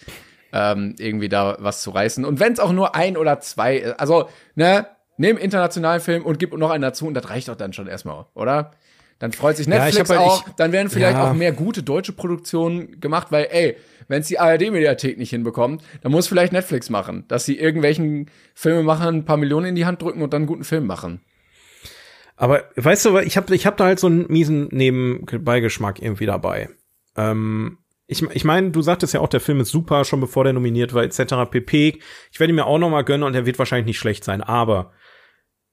ähm, 0.52 0.94
irgendwie 0.98 1.28
da 1.28 1.56
was 1.60 1.82
zu 1.82 1.90
reißen. 1.90 2.24
Und 2.24 2.40
wenn 2.40 2.52
es 2.52 2.60
auch 2.60 2.72
nur 2.72 2.94
ein 2.94 3.16
oder 3.16 3.40
zwei, 3.40 3.76
ist, 3.76 4.00
also 4.00 4.28
ne, 4.54 4.86
nimm 5.16 5.36
internationalen 5.36 6.00
Film 6.00 6.24
und 6.24 6.38
gib 6.38 6.56
noch 6.56 6.70
einen 6.70 6.82
dazu 6.82 7.06
und 7.06 7.14
das 7.14 7.28
reicht 7.30 7.48
doch 7.48 7.56
dann 7.56 7.72
schon 7.72 7.86
erstmal, 7.86 8.26
oder? 8.34 8.70
Dann 9.18 9.32
freut 9.32 9.56
sich 9.56 9.66
Ja, 9.66 9.88
ich 9.88 9.94
Netflix 9.96 10.10
hab 10.10 10.18
halt- 10.18 10.28
auch. 10.28 10.46
ich- 10.46 10.52
dann 10.54 10.70
werden 10.70 10.90
vielleicht 10.90 11.18
Ja. 11.18 11.28
auch 11.28 11.34
mehr 11.34 11.50
gute 11.50 11.82
deutsche 11.82 12.12
Produktionen 12.12 13.00
gemacht, 13.00 13.26
weil, 13.30 13.48
ey, 13.50 13.76
wenn 14.06 14.20
es 14.20 14.28
die 14.28 14.38
ARD-Mediathek 14.38 15.18
nicht 15.18 15.30
hinbekommt, 15.30 15.82
dann 16.02 16.12
muss 16.12 16.28
vielleicht 16.28 16.52
Netflix 16.52 16.88
machen, 16.88 17.24
dass 17.26 17.44
sie 17.44 17.58
irgendwelchen 17.58 18.30
Filmemachern 18.54 19.16
ein 19.16 19.24
paar 19.24 19.36
Millionen 19.36 19.66
in 19.66 19.74
die 19.74 19.86
Hand 19.86 20.00
drücken 20.00 20.22
und 20.22 20.32
dann 20.32 20.42
einen 20.42 20.46
guten 20.46 20.62
Film 20.64 20.86
machen. 20.86 21.20
Aber 22.36 22.62
weißt 22.76 23.04
du, 23.06 23.18
ich 23.18 23.36
habe 23.36 23.52
ich 23.56 23.66
hab 23.66 23.76
da 23.76 23.86
halt 23.86 23.98
so 23.98 24.06
einen 24.06 24.26
miesen 24.28 24.68
Nebenbeigeschmack 24.70 26.00
irgendwie 26.00 26.26
dabei. 26.26 26.68
Ähm, 27.16 27.78
ich 28.10 28.22
ich 28.22 28.44
meine, 28.44 28.70
du 28.70 28.82
sagtest 28.82 29.14
ja 29.14 29.20
auch, 29.20 29.28
der 29.28 29.40
Film 29.40 29.60
ist 29.60 29.70
super, 29.70 30.04
schon 30.04 30.18
bevor 30.20 30.42
der 30.44 30.52
nominiert 30.54 30.94
war, 30.94 31.02
etc. 31.04 31.50
pp. 31.50 32.00
Ich 32.32 32.40
werde 32.40 32.52
ihn 32.52 32.56
mir 32.56 32.66
auch 32.66 32.78
noch 32.78 32.90
mal 32.90 33.02
gönnen 33.04 33.22
und 33.22 33.34
er 33.34 33.46
wird 33.46 33.58
wahrscheinlich 33.58 33.86
nicht 33.86 33.98
schlecht 33.98 34.24
sein. 34.24 34.42
Aber 34.42 34.92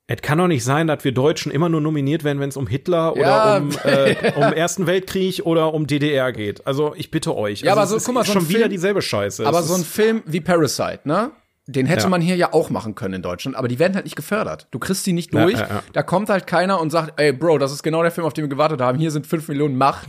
es 0.08 0.22
kann 0.22 0.38
doch 0.38 0.48
nicht 0.48 0.64
sein, 0.64 0.86
dass 0.86 1.04
wir 1.04 1.14
Deutschen 1.14 1.52
immer 1.52 1.70
nur 1.70 1.82
nominiert 1.82 2.24
werden, 2.24 2.40
wenn 2.40 2.50
es 2.50 2.58
um 2.58 2.68
Hitler 2.68 3.14
oder 3.14 3.22
Ja. 3.22 3.58
um, 3.58 3.70
äh, 3.86 4.34
um 4.36 4.44
Ersten 4.54 4.86
Weltkrieg 4.86 5.42
oder 5.46 5.74
um 5.74 5.88
DDR 5.88 6.32
geht. 6.34 6.68
Also 6.68 6.94
ich 6.96 7.10
bitte 7.10 7.36
euch. 7.36 7.62
Ja, 7.62 7.72
also, 7.76 7.96
aber 7.96 8.00
so, 8.02 8.06
guck 8.06 8.14
mal, 8.16 8.26
so 8.26 8.34
schon 8.34 8.50
wieder 8.50 8.60
Film- 8.60 8.70
dieselbe 8.70 9.02
Scheiße. 9.02 9.48
Aber 9.48 9.60
Es 9.62 9.68
so 9.68 9.74
ein 9.76 9.84
Film 9.84 10.22
wie 10.26 10.42
Parasite, 10.42 11.00
ne? 11.06 11.32
Den 11.68 11.88
hätte 11.88 12.04
Ja. 12.04 12.10
man 12.10 12.22
hier 12.22 12.36
ja 12.36 12.54
auch 12.54 12.70
machen 12.70 12.94
können 12.94 13.16
in 13.16 13.22
Deutschland, 13.24 13.58
aber 13.58 13.68
die 13.68 13.80
werden 13.80 13.96
halt 13.96 14.06
nicht 14.06 14.16
gefördert. 14.16 14.68
Du 14.70 14.78
kriegst 14.78 15.04
die 15.08 15.14
nicht 15.14 15.34
durch. 15.34 15.54
ja. 15.58 15.82
Da 15.94 16.04
kommt 16.04 16.30
halt 16.30 16.46
keiner 16.46 16.80
und 16.80 16.92
sagt, 16.92 17.20
ey, 17.20 17.34
Bro, 17.34 17.58
das 17.58 17.72
ist 17.72 17.82
genau 17.82 18.04
der 18.04 18.12
Film, 18.12 18.28
auf 18.28 18.34
den 18.34 18.44
wir 18.44 18.50
gewartet 18.50 18.82
haben. 18.82 19.00
Hier 19.00 19.10
sind 19.10 19.26
fünf 19.26 19.48
Millionen, 19.48 19.76
mach. 19.76 20.04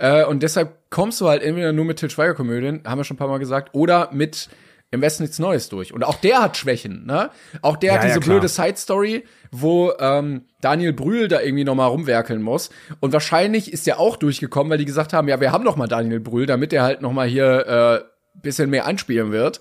Äh, 0.00 0.24
und 0.24 0.42
deshalb 0.42 0.78
kommst 0.88 1.20
du 1.20 1.28
halt 1.28 1.42
entweder 1.42 1.72
nur 1.72 1.84
mit 1.84 1.98
Til 1.98 2.08
Schweiger-Komödien, 2.08 2.82
haben 2.86 2.98
wir 2.98 3.04
schon 3.04 3.16
ein 3.16 3.18
paar 3.18 3.28
Mal 3.28 3.38
gesagt, 3.38 3.74
oder 3.74 4.08
mit 4.12 4.48
im 4.90 5.02
Westen 5.02 5.22
nichts 5.22 5.38
Neues 5.38 5.68
durch. 5.68 5.92
Und 5.92 6.02
auch 6.04 6.16
der 6.16 6.42
hat 6.42 6.56
Schwächen, 6.56 7.06
ne? 7.06 7.30
Auch 7.62 7.76
der 7.76 7.92
Ja, 7.92 7.98
hat 7.98 8.04
diese 8.04 8.14
ja, 8.14 8.20
blöde 8.20 8.48
Side-Story, 8.48 9.24
wo 9.52 9.92
ähm, 10.00 10.46
Daniel 10.60 10.92
Brühl 10.92 11.28
da 11.28 11.40
irgendwie 11.40 11.64
noch 11.64 11.76
mal 11.76 11.86
rumwerkeln 11.86 12.42
muss. 12.42 12.70
Und 12.98 13.12
wahrscheinlich 13.12 13.72
ist 13.72 13.86
der 13.86 14.00
auch 14.00 14.16
durchgekommen, 14.16 14.70
weil 14.70 14.78
die 14.78 14.86
gesagt 14.86 15.12
haben, 15.12 15.28
ja, 15.28 15.38
wir 15.38 15.52
haben 15.52 15.64
doch 15.64 15.76
mal 15.76 15.86
Daniel 15.86 16.18
Brühl, 16.18 16.46
damit 16.46 16.72
der 16.72 16.82
halt 16.82 17.02
noch 17.02 17.12
mal 17.12 17.28
hier 17.28 17.66
äh, 17.66 18.40
bisschen 18.42 18.70
mehr 18.70 18.86
einspielen 18.86 19.30
wird. 19.30 19.60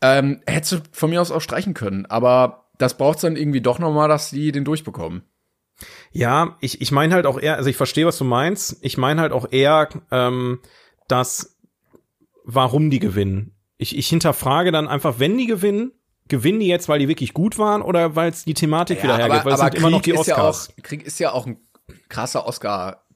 Ähm, 0.00 0.40
hättest 0.46 0.72
du 0.72 0.76
von 0.92 1.10
mir 1.10 1.20
aus 1.20 1.30
auch 1.30 1.40
streichen 1.40 1.74
können, 1.74 2.06
aber 2.06 2.68
das 2.78 2.96
braucht's 2.96 3.22
dann 3.22 3.36
irgendwie 3.36 3.60
doch 3.60 3.78
noch 3.78 3.92
mal, 3.92 4.08
dass 4.08 4.30
die 4.30 4.50
den 4.50 4.64
durchbekommen. 4.64 5.24
Ja, 6.12 6.56
ich, 6.60 6.80
ich 6.80 6.92
meine 6.92 7.14
halt 7.14 7.26
auch 7.26 7.38
eher, 7.38 7.56
also 7.56 7.68
ich 7.70 7.76
verstehe, 7.76 8.06
was 8.06 8.18
du 8.18 8.24
meinst. 8.24 8.78
Ich 8.82 8.96
meine 8.98 9.20
halt 9.20 9.32
auch 9.32 9.50
eher, 9.50 9.88
ähm, 10.10 10.60
dass 11.08 11.56
warum 12.44 12.90
die 12.90 12.98
gewinnen. 13.00 13.54
Ich, 13.78 13.96
ich 13.96 14.08
hinterfrage 14.08 14.70
dann 14.70 14.86
einfach, 14.88 15.18
wenn 15.18 15.36
die 15.36 15.46
gewinnen, 15.46 15.92
gewinnen 16.28 16.60
die 16.60 16.68
jetzt, 16.68 16.88
weil 16.88 16.98
die 16.98 17.08
wirklich 17.08 17.34
gut 17.34 17.58
waren 17.58 17.82
oder 17.82 18.16
weil 18.16 18.30
es 18.30 18.44
die 18.44 18.54
Thematik 18.54 19.02
wieder 19.02 19.16
hergibt, 19.16 19.44
weil 19.44 19.54
es 19.54 19.60
sind 19.60 19.74
immer 19.74 19.90
noch 19.90 20.02
die 20.02 20.12
ist 20.12 20.26
ja 20.26 20.36
Oscars. 20.36 20.70
auch, 20.70 20.82
Krieg 20.82 21.02
ist 21.02 21.18
ja 21.18 21.32
auch 21.32 21.46
ein 21.46 21.58
krasser 22.08 22.46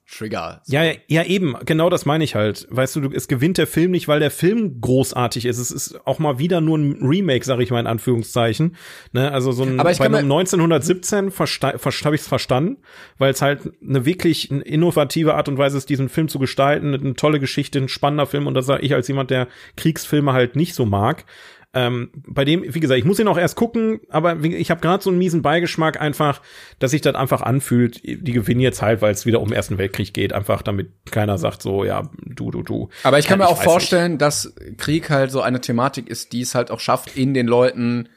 Oscar-Trigger. 0.08 0.62
Ja, 0.66 0.84
ja, 0.84 0.94
ja, 1.06 1.24
eben, 1.24 1.56
genau 1.64 1.90
das 1.90 2.06
meine 2.06 2.24
ich 2.24 2.34
halt. 2.34 2.66
Weißt 2.70 2.96
du, 2.96 3.10
es 3.12 3.28
gewinnt 3.28 3.58
der 3.58 3.66
Film 3.66 3.90
nicht, 3.90 4.08
weil 4.08 4.20
der 4.20 4.30
Film 4.30 4.80
großartig 4.80 5.46
ist. 5.46 5.58
Es 5.58 5.70
ist 5.70 6.00
auch 6.06 6.18
mal 6.18 6.38
wieder 6.38 6.60
nur 6.60 6.78
ein 6.78 6.98
Remake, 7.02 7.44
sag 7.44 7.60
ich 7.60 7.70
mal 7.70 7.80
in 7.80 7.86
Anführungszeichen. 7.86 8.76
Ne, 9.12 9.30
also 9.30 9.52
so 9.52 9.64
ein 9.64 9.78
Aber 9.78 9.90
ich 9.90 9.98
bei 9.98 10.06
einem 10.06 10.30
1917 10.30 11.30
versta 11.30 11.78
ver 11.78 11.92
habe 12.04 12.14
ich 12.14 12.22
es 12.22 12.28
verstanden, 12.28 12.78
weil 13.18 13.32
es 13.32 13.42
halt 13.42 13.72
eine 13.82 14.04
wirklich 14.04 14.50
innovative 14.50 15.34
Art 15.34 15.48
und 15.48 15.58
Weise 15.58 15.76
ist, 15.76 15.88
diesen 15.88 16.08
Film 16.08 16.28
zu 16.28 16.38
gestalten, 16.38 16.94
eine 16.94 17.14
tolle 17.14 17.40
Geschichte, 17.40 17.78
ein 17.78 17.88
spannender 17.88 18.26
Film 18.26 18.46
und 18.46 18.54
das 18.54 18.66
sage 18.66 18.82
ich 18.82 18.94
als 18.94 19.08
jemand, 19.08 19.30
der 19.30 19.48
Kriegsfilme 19.76 20.32
halt 20.32 20.56
nicht 20.56 20.74
so 20.74 20.86
mag. 20.86 21.24
Ähm, 21.74 22.10
bei 22.26 22.46
dem, 22.46 22.62
wie 22.66 22.80
gesagt, 22.80 22.98
ich 22.98 23.04
muss 23.04 23.18
ihn 23.18 23.28
auch 23.28 23.36
erst 23.36 23.54
gucken, 23.54 24.00
aber 24.08 24.42
ich 24.42 24.70
habe 24.70 24.80
gerade 24.80 25.02
so 25.02 25.10
einen 25.10 25.18
miesen 25.18 25.42
Beigeschmack 25.42 26.00
einfach, 26.00 26.40
dass 26.78 26.92
sich 26.92 27.02
das 27.02 27.14
einfach 27.14 27.42
anfühlt, 27.42 28.02
die 28.04 28.32
gewinnen 28.32 28.60
jetzt 28.60 28.80
halt, 28.80 29.02
weil 29.02 29.12
es 29.12 29.26
wieder 29.26 29.40
um 29.40 29.48
den 29.48 29.54
Ersten 29.54 29.76
Weltkrieg 29.76 30.14
geht, 30.14 30.32
einfach 30.32 30.62
damit 30.62 30.90
keiner 31.10 31.36
sagt 31.36 31.60
so, 31.60 31.84
ja, 31.84 32.08
du, 32.24 32.50
du, 32.50 32.62
du. 32.62 32.88
Aber 33.02 33.18
ich 33.18 33.26
kann 33.26 33.38
Ja, 33.38 33.44
mir 33.46 33.50
auch 33.52 33.62
vorstellen, 33.62 34.16
dass 34.16 34.54
Krieg 34.78 35.10
halt 35.10 35.30
so 35.30 35.42
eine 35.42 35.60
Thematik 35.60 36.08
ist, 36.08 36.32
die 36.32 36.40
es 36.40 36.54
halt 36.54 36.70
auch 36.70 36.80
schafft, 36.80 37.16
in 37.18 37.34
den 37.34 37.46
Leuten 37.46 38.08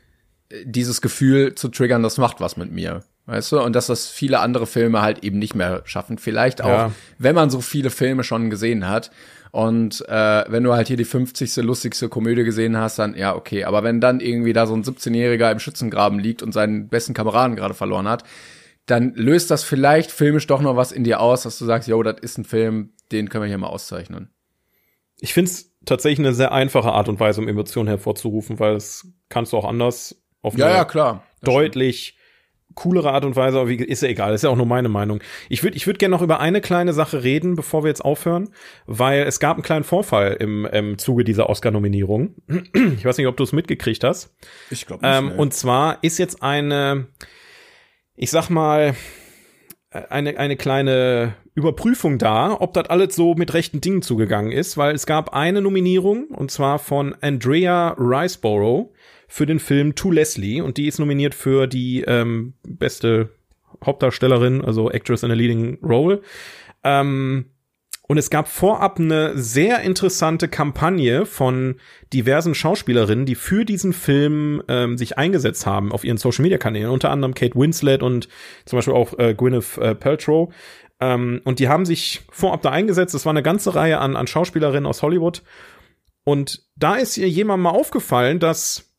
äh, 0.50 0.64
dieses 0.66 1.02
Gefühl 1.02 1.54
zu 1.54 1.68
triggern, 1.68 2.04
das 2.04 2.18
macht 2.18 2.40
was 2.40 2.56
mit 2.56 2.72
mir. 2.72 3.04
Weißt 3.26 3.52
du? 3.52 3.60
Und 3.62 3.76
dass 3.76 3.88
das 3.88 4.08
viele 4.08 4.40
andere 4.40 4.66
Filme 4.66 5.02
halt 5.02 5.24
eben 5.26 5.40
nicht 5.40 5.56
mehr 5.56 5.82
schaffen. 5.86 6.18
Vielleicht 6.18 6.62
auch, 6.62 6.68
Ja. 6.70 6.92
wenn 7.20 7.36
man 7.36 7.50
so 7.50 7.60
viele 7.62 7.90
Filme 7.90 8.24
schon 8.24 8.50
gesehen 8.50 8.88
hat. 8.88 9.12
Und 9.52 10.08
äh, 10.08 10.46
wenn 10.48 10.64
du 10.64 10.74
halt 10.74 10.88
hier 10.88 10.98
die 10.98 11.06
50. 11.06 11.58
lustigste 11.58 12.08
Komödie 12.08 12.44
gesehen 12.44 12.78
hast, 12.78 13.00
dann 13.00 13.16
ja, 13.16 13.36
okay. 13.36 13.66
Aber 13.66 13.84
wenn 13.84 14.00
dann 14.00 14.22
irgendwie 14.22 14.54
da 14.54 14.66
so 14.66 14.74
ein 14.74 14.84
17-Jähriger 14.84 15.52
im 15.52 15.60
Schützengraben 15.60 16.20
liegt 16.20 16.42
und 16.42 16.54
seinen 16.54 16.88
besten 16.88 17.14
Kameraden 17.14 17.56
gerade 17.58 17.74
verloren 17.74 18.08
hat, 18.08 18.24
dann 18.86 19.14
löst 19.14 19.52
das 19.52 19.64
vielleicht 19.64 20.10
filmisch 20.12 20.48
doch 20.48 20.62
noch 20.62 20.76
was 20.78 20.92
in 20.92 21.04
dir 21.04 21.20
aus, 21.20 21.44
dass 21.44 21.60
du 21.60 21.66
sagst, 21.66 21.88
yo, 21.88 22.02
das 22.02 22.20
ist 22.22 22.38
ein 22.38 22.46
Film, 22.46 22.94
den 23.12 23.30
können 23.30 23.44
wir 23.44 23.50
hier 23.50 23.58
mal 23.58 23.68
auszeichnen. 23.68 24.30
ich 25.20 25.34
finde 25.34 25.52
es 25.52 25.72
tatsächlich 25.86 26.20
eine 26.20 26.34
sehr 26.34 26.52
einfache 26.52 26.92
Art 26.92 27.10
und 27.10 27.20
Weise, 27.20 27.42
um 27.42 27.48
Emotionen 27.48 27.88
hervorzurufen, 27.88 28.60
weil 28.60 28.76
es 28.76 29.08
kannst 29.30 29.54
du 29.54 29.58
auch 29.58 29.66
anders 29.66 30.16
auf 30.42 30.58
Ja, 30.58 30.70
ja, 30.70 30.86
klar. 30.86 31.24
deutlich 31.44 32.18
coolere 32.82 33.12
Art 33.12 33.26
und 33.26 33.36
Weise, 33.36 33.60
aber 33.60 33.70
wie, 33.70 33.76
ist 33.76 34.02
ja 34.02 34.10
egal, 34.10 34.34
ist 34.34 34.44
ja 34.44 34.50
auch 34.50 34.56
nur 34.56 34.66
meine 34.66 34.90
Meinung. 34.90 35.22
Ich 35.50 35.64
würde 35.64 35.78
ich 35.78 35.86
würd 35.86 36.00
gerne 36.00 36.16
noch 36.16 36.22
über 36.22 36.40
eine 36.40 36.62
kleine 36.62 36.94
Sache 36.94 37.24
reden, 37.24 37.56
bevor 37.56 37.84
wir 37.84 37.90
jetzt 37.90 38.04
aufhören, 38.04 38.50
weil 38.86 39.24
es 39.24 39.40
gab 39.40 39.58
einen 39.58 39.64
kleinen 39.64 39.84
Vorfall 39.84 40.38
im, 40.40 40.66
im 40.66 40.98
Zuge 40.98 41.24
dieser 41.24 41.50
Oscar-Nominierung. 41.50 42.36
Ich 42.98 43.06
weiß 43.06 43.18
nicht, 43.18 43.28
ob 43.28 43.38
du 43.38 43.44
es 43.44 43.52
mitgekriegt 43.52 44.04
hast. 44.04 44.34
Ich 44.70 44.86
glaube 44.86 45.06
Ähm, 45.06 45.32
und 45.32 45.54
zwar 45.54 46.00
ist 46.02 46.18
jetzt 46.18 46.42
eine, 46.44 47.08
ich 48.16 48.32
sag 48.32 48.50
mal, 48.50 48.96
eine, 49.92 50.38
eine 50.38 50.56
kleine 50.56 51.36
Überprüfung 51.54 52.18
da, 52.18 52.56
ob 52.58 52.74
das 52.74 52.90
alles 52.90 53.16
so 53.16 53.36
mit 53.36 53.54
rechten 53.54 53.82
Dingen 53.82 54.02
zugegangen 54.02 54.52
ist, 54.52 54.78
weil 54.78 54.96
es 54.96 55.06
gab 55.06 55.34
eine 55.34 55.62
Nominierung 55.62 56.28
und 56.30 56.50
zwar 56.50 56.80
von 56.80 57.16
Andrea 57.22 57.96
Riceborough 57.98 58.94
für 59.32 59.46
den 59.46 59.60
Film 59.60 59.96
To 59.96 60.12
Leslie 60.12 60.60
und 60.60 60.76
die 60.76 60.88
ist 60.88 61.00
nominiert 61.00 61.34
für 61.34 61.66
die 61.66 62.02
ähm, 62.02 62.52
beste 62.68 63.30
Hauptdarstellerin, 63.84 64.62
also 64.62 64.92
Actress 64.92 65.24
in 65.24 65.32
a 65.32 65.36
Leading 65.36 65.80
Role. 65.82 66.22
Ähm, 66.84 67.46
und 68.10 68.18
es 68.18 68.30
gab 68.30 68.50
vorab 68.50 69.00
eine 69.00 69.38
sehr 69.38 69.84
interessante 69.84 70.50
Kampagne 70.50 71.26
von 71.26 71.76
diversen 72.12 72.54
Schauspielerinnen, 72.54 73.26
die 73.26 73.36
für 73.36 73.64
diesen 73.64 73.94
Film 73.94 74.64
ähm, 74.68 74.98
sich 74.98 75.18
eingesetzt 75.18 75.66
haben 75.66 75.94
auf 75.94 76.04
ihren 76.04 76.18
Social 76.18 76.44
Media 76.44 76.58
Kanälen, 76.58 76.90
unter 76.90 77.10
anderem 77.10 77.34
Kate 77.34 77.56
Winslet 77.56 78.04
und 78.04 78.28
zum 78.66 78.80
Beispiel 78.80 78.94
auch 78.94 79.18
äh, 79.18 79.34
Gwyneth 79.34 79.78
äh, 79.78 79.96
Paltrow. 79.96 80.54
Ähm, 81.00 81.40
und 81.46 81.60
die 81.60 81.70
haben 81.70 81.86
sich 81.86 82.20
vorab 82.30 82.62
da 82.64 82.72
eingesetzt. 82.72 83.16
Es 83.16 83.26
war 83.26 83.32
eine 83.32 83.44
ganze 83.44 83.76
Reihe 83.76 84.00
an, 84.00 84.18
an 84.18 84.28
Schauspielerinnen 84.28 84.88
aus 84.88 85.02
Hollywood. 85.02 85.42
Und 86.26 86.66
da 86.76 86.96
ist 86.96 87.18
ihr 87.18 87.30
jemandem 87.30 87.64
mal 87.64 87.70
aufgefallen, 87.70 88.40
dass 88.40 88.91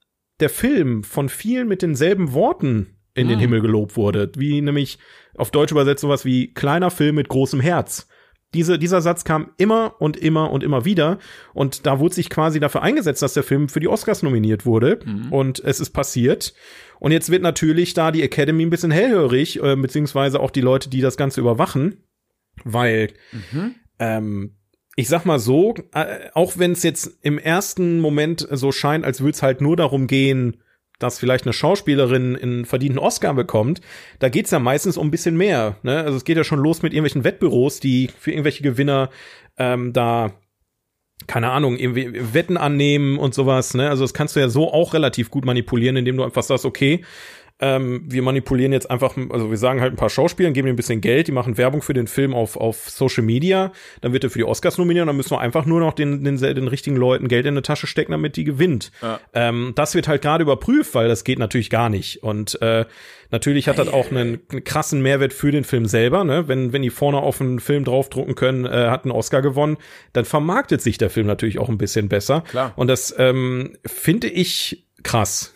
der 0.43 0.51
Film 0.51 1.03
von 1.05 1.29
vielen 1.31 1.69
mit 1.69 1.81
denselben 1.81 2.35
Worten 2.35 2.97
in 3.15 3.29
den 3.29 3.39
Ah. 3.39 3.41
Himmel 3.41 3.61
gelobt 3.63 3.97
wurde, 3.97 4.31
wie 4.37 4.61
nämlich 4.61 4.99
auf 5.35 5.51
Deutsch 5.51 5.73
übersetzt 5.73 6.03
sowas 6.03 6.25
wie 6.25 6.53
kleiner 6.53 6.91
Film 6.91 7.15
mit 7.15 7.29
großem 7.29 7.61
Herz. 7.61 8.09
Diese, 8.55 8.79
dieser 8.79 9.01
Satz 9.01 9.25
kam 9.25 9.53
immer 9.57 9.95
und 9.99 10.19
immer 10.19 10.51
und 10.51 10.63
immer 10.63 10.85
wieder. 10.85 11.19
Und 11.55 11.87
da 11.87 11.99
wurde 11.99 12.15
sich 12.15 12.29
quasi 12.29 12.61
dafür 12.61 12.83
eingesetzt, 12.83 13.23
dass 13.23 13.33
der 13.33 13.43
Film 13.43 13.71
für 13.71 13.81
die 13.81 13.89
Oscars 13.89 14.23
nominiert 14.23 14.67
wurde. 14.67 14.99
Und 15.31 15.61
es 15.65 15.81
ist 15.81 15.91
passiert. 15.91 16.53
Und 16.99 17.13
jetzt 17.13 17.31
wird 17.31 17.41
natürlich 17.43 17.95
da 17.95 18.11
die 18.13 18.23
Academy 18.23 18.63
ein 18.63 18.69
bisschen 18.71 18.91
hellhörig, 18.91 19.63
äh, 19.63 19.75
beziehungsweise 19.77 20.39
auch 20.39 20.51
die 20.51 20.61
Leute, 20.61 20.91
die 20.91 21.01
das 21.01 21.17
Ganze 21.17 21.41
überwachen. 21.41 22.05
Weil, 22.65 23.09
ähm, 23.99 24.57
ich 24.97 25.09
sag 25.09 25.25
mal 25.25 25.39
so, 25.39 25.75
äh, 25.95 26.29
auch 26.35 26.59
wenn 26.59 26.73
es 26.73 26.83
jetzt 26.83 27.19
im 27.23 27.39
ersten 27.39 28.01
Moment 28.01 28.47
so 28.51 28.73
scheint, 28.73 29.05
als 29.05 29.21
würde 29.21 29.33
es 29.33 29.43
halt 29.43 29.61
nur 29.61 29.77
darum 29.77 30.07
gehen, 30.07 30.59
dass 30.99 31.19
vielleicht 31.19 31.47
eine 31.47 31.53
Schauspielerin 31.53 32.37
einen 32.37 32.65
verdienten 32.65 32.99
Oscar 32.99 33.35
bekommt, 33.35 33.81
da 34.21 34.29
geht's 34.29 34.51
ja 34.51 34.59
meistens 34.59 34.97
um 34.97 35.09
ein 35.09 35.11
bisschen 35.11 35.37
mehr. 35.37 35.77
Ne? 35.83 36.05
Also 36.05 36.17
es 36.17 36.25
geht 36.25 36.37
ja 36.37 36.45
schon 36.45 36.61
los 36.61 36.83
mit 36.83 36.93
irgendwelchen 36.93 37.25
Wettbüros, 37.25 37.81
die 37.81 38.11
für 38.19 38.31
irgendwelche 38.31 38.63
Gewinner 38.63 39.11
ähm, 39.59 39.93
da 39.93 40.33
keine 41.27 41.51
Ahnung, 41.51 41.77
irgendwie 41.77 42.35
Wetten 42.35 42.57
annehmen 42.57 43.19
und 43.19 43.33
sowas, 43.33 43.75
ne? 43.75 43.89
Also 43.89 44.03
das 44.03 44.13
kannst 44.13 44.35
du 44.35 44.41
ja 44.41 44.49
so 44.49 44.73
auch 44.73 44.93
relativ 44.93 45.31
gut 45.31 45.45
manipulieren, 45.45 45.97
indem 45.97 46.17
du 46.17 46.25
einfach 46.25 46.43
sagst, 46.43 46.65
okay, 46.65 47.05
ähm, 47.63 48.03
wir 48.07 48.23
manipulieren 48.23 48.73
jetzt 48.73 48.91
einfach, 48.91 49.17
also 49.31 49.51
wir 49.51 49.57
sagen 49.57 49.81
halt 49.81 49.93
ein 49.93 49.97
paar 49.97 50.11
Schauspielern, 50.11 50.53
geben 50.53 50.67
ihnen 50.67 50.75
ein 50.75 50.77
bisschen 50.77 51.01
Geld, 51.01 51.29
die 51.29 51.33
machen 51.33 51.57
Werbung 51.57 51.81
für 51.81 51.95
den 51.95 52.09
Film 52.09 52.35
auf, 52.35 52.57
auf 52.57 52.91
Social 52.91 53.23
Media, 53.23 53.73
dann 54.01 54.13
wird 54.13 54.25
er 54.25 54.31
für 54.31 54.41
die 54.41 54.45
Oscars 54.45 54.79
nominiert 54.79 55.05
und 55.05 55.07
dann 55.07 55.17
müssen 55.17 55.31
wir 55.31 55.41
einfach 55.41 55.65
nur 55.65 55.79
noch 55.79 55.93
den, 55.93 56.25
den, 56.25 56.37
den 56.37 56.69
richtigen 56.69 56.97
Leuten 56.97 57.29
Geld 57.29 57.47
in 57.47 57.55
die 57.55 57.63
Tasche 57.63 57.87
stecken, 57.87 58.11
damit 58.11 58.37
die 58.37 58.43
gewinnt. 58.43 58.91
Ja. 59.01 59.21
Ähm, 59.33 59.73
das 59.77 59.95
wird 59.95 60.09
halt 60.09 60.23
gerade 60.23 60.43
überprüft, 60.43 60.95
weil 60.97 61.07
das 61.07 61.23
geht 61.23 61.39
natürlich 61.39 61.71
gar 61.71 61.89
nicht. 61.89 62.25
Und 62.25 62.61
äh, 62.61 62.85
natürlich 63.31 63.69
hat 63.69 63.79
das 63.79 63.87
auch 63.87 64.11
einen, 64.11 64.41
einen 64.51 64.65
krassen 64.65 65.01
Mehrwert 65.01 65.33
für 65.33 65.53
den 65.53 65.63
Film 65.63 65.87
selber. 65.87 66.25
Ne? 66.25 66.49
Wenn, 66.49 66.73
wenn 66.73 66.83
die 66.83 66.91
vorne 66.91 67.19
auf 67.19 67.41
einen 67.41 67.61
Film 67.61 67.85
draufdrucken 67.85 68.35
können, 68.35 68.65
äh, 68.65 68.89
hat 68.89 69.05
einen 69.05 69.13
Oscar 69.13 69.41
gewonnen, 69.41 69.77
dann 70.13 70.25
vermarktet 70.25 70.83
sich 70.83 70.99
der 70.99 71.11
Film 71.11 71.29
natürlich 71.29 71.61
auch 71.61 71.69
ein 71.69 71.79
bisschen 71.79 72.09
besser. 72.09 72.43
Klar. 72.51 72.73
Und 72.75 72.89
das 72.89 73.15
ähm, 73.19 73.77
finde 73.87 74.27
ich 74.27 74.85
krass. 75.05 75.55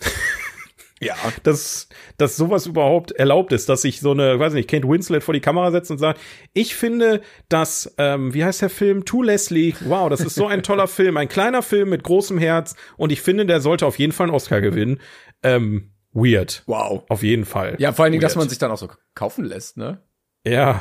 Ja. 1.00 1.14
dass, 1.42 1.88
dass 2.16 2.36
sowas 2.36 2.66
überhaupt 2.66 3.12
erlaubt 3.12 3.52
ist, 3.52 3.68
dass 3.68 3.82
sich 3.82 4.00
so 4.00 4.12
eine, 4.12 4.38
weiß 4.38 4.54
nicht, 4.54 4.68
Kate 4.70 4.88
Winslet 4.88 5.22
vor 5.22 5.34
die 5.34 5.40
Kamera 5.40 5.70
setzt 5.70 5.90
und 5.90 5.98
sagt, 5.98 6.20
ich 6.54 6.74
finde, 6.74 7.20
dass, 7.50 7.94
ähm, 7.98 8.32
wie 8.32 8.44
heißt 8.44 8.62
der 8.62 8.70
Film? 8.70 9.04
To 9.04 9.22
Leslie, 9.22 9.74
wow, 9.80 10.08
das 10.08 10.20
ist 10.20 10.34
so 10.34 10.46
ein 10.46 10.62
toller 10.62 10.88
Film, 10.88 11.16
ein 11.18 11.28
kleiner 11.28 11.62
Film 11.62 11.90
mit 11.90 12.02
großem 12.02 12.38
Herz 12.38 12.74
und 12.96 13.12
ich 13.12 13.20
finde, 13.20 13.44
der 13.44 13.60
sollte 13.60 13.84
auf 13.86 13.98
jeden 13.98 14.12
Fall 14.12 14.28
einen 14.28 14.34
Oscar 14.34 14.60
gewinnen. 14.60 15.00
Ähm, 15.42 15.90
weird. 16.12 16.62
Wow. 16.66 17.04
Auf 17.10 17.22
jeden 17.22 17.44
Fall. 17.44 17.76
Ja, 17.78 17.92
vor 17.92 18.04
allen 18.04 18.12
Dingen, 18.12 18.22
dass 18.22 18.32
Weird. 18.32 18.44
man 18.44 18.48
sich 18.48 18.58
dann 18.58 18.70
auch 18.70 18.78
so 18.78 18.88
kaufen 19.14 19.44
lässt, 19.44 19.76
ne? 19.76 20.00
Ja, 20.46 20.80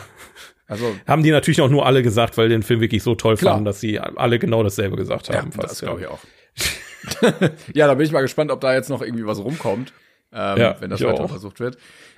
Also, 0.67 0.95
haben 1.05 1.21
die 1.23 1.31
natürlich 1.31 1.61
auch 1.61 1.69
nur 1.69 1.85
alle 1.85 2.01
gesagt, 2.01 2.37
weil 2.37 2.49
den 2.49 2.63
Film 2.63 2.81
wirklich 2.81 3.03
so 3.03 3.13
toll 3.15 3.35
Klar. 3.35 3.53
fanden, 3.53 3.65
dass 3.65 3.79
sie 3.79 3.99
alle 3.99 4.39
genau 4.39 4.63
dasselbe 4.63 4.95
gesagt 4.95 5.27
ja, 5.27 5.35
haben. 5.35 5.51
fast, 5.51 5.69
das 5.71 5.81
glaube 5.81 6.01
ich 6.01 6.07
auch. 6.07 6.19
ja, 7.73 7.85
da 7.87 7.93
bin 7.93 8.05
ich 8.05 8.11
mal 8.11 8.21
gespannt, 8.21 8.49
ob 8.49 8.61
da 8.61 8.73
jetzt 8.73 8.89
noch 8.89 9.01
irgendwie 9.01 9.27
was 9.27 9.39
rumkommt, 9.39 9.93
ähm, 10.35 10.57
Ja, 10.57 10.75
wenn 10.79 10.89
das 10.89 11.01
weiter 11.03 11.23
auch. 11.23 11.29
versucht 11.29 11.59
wird. 11.59 11.77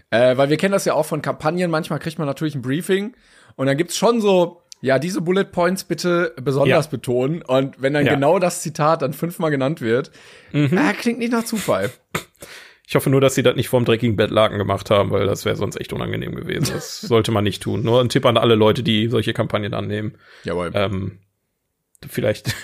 Äh, 0.10 0.38
weil 0.38 0.50
wir 0.50 0.58
kennen 0.58 0.72
das 0.72 0.86
ja 0.86 0.94
auch 0.94 1.06
von 1.06 1.22
Kampagnen. 1.22 1.70
Manchmal 1.70 2.00
kriegt 2.00 2.18
man 2.18 2.28
natürlich 2.28 2.56
ein 2.56 2.62
Briefing 2.62 3.16
und 3.56 3.68
dann 3.68 3.78
gibt's 3.78 3.98
schon 3.98 4.22
so, 4.22 4.62
ja, 4.82 5.00
diese 5.00 5.22
Bullet 5.22 5.46
Points 5.46 5.84
bitte 5.84 6.34
besonders 6.42 6.86
Ja. 6.86 6.92
betonen. 6.92 7.42
Und 7.42 7.82
wenn 7.82 7.94
dann 7.94 8.06
Ja. 8.06 8.14
genau 8.14 8.40
das 8.40 8.62
Zitat 8.62 9.02
dann 9.02 9.14
fünfmal 9.14 9.52
genannt 9.52 9.82
wird, 9.82 10.12
Mhm. 10.54 10.78
äh, 10.78 10.94
klingt 10.94 11.20
nicht 11.20 11.32
nach 11.32 11.44
Zufall. 11.46 11.92
Ich 12.88 12.96
hoffe 12.96 13.10
nur, 13.10 13.20
dass 13.20 13.36
sie 13.36 13.44
das 13.44 13.56
nicht 13.58 13.68
vorm 13.68 13.84
dreckigen 13.84 14.16
Bettlaken 14.16 14.58
gemacht 14.58 14.90
haben, 14.90 15.12
weil 15.12 15.26
das 15.26 15.44
wäre 15.44 15.58
sonst 15.58 15.76
echt 15.82 15.92
unangenehm 15.92 16.36
gewesen. 16.36 16.72
Das 16.74 17.02
sollte 17.02 17.32
man 17.32 17.44
nicht 17.44 17.62
tun. 17.62 17.84
Nur 17.84 18.00
ein 18.00 18.08
Tipp 18.08 18.26
an 18.26 18.38
alle 18.38 18.56
Leute, 18.56 18.82
die 18.82 19.10
solche 19.10 19.34
Kampagnen 19.34 19.74
annehmen. 19.74 20.14
Jawohl. 20.46 20.72
Ähm, 20.74 21.20
vielleicht. 22.08 22.54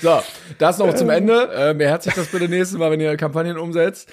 So, 0.00 0.22
das 0.58 0.78
noch 0.78 0.94
zum 0.94 1.10
Ende. 1.10 1.50
Äh, 1.52 1.74
beherzigt 1.74 2.16
das 2.16 2.28
bitte 2.28 2.48
nächstes 2.48 2.78
Mal, 2.78 2.90
wenn 2.90 3.00
ihr 3.00 3.16
Kampagnen 3.16 3.58
umsetzt. 3.58 4.10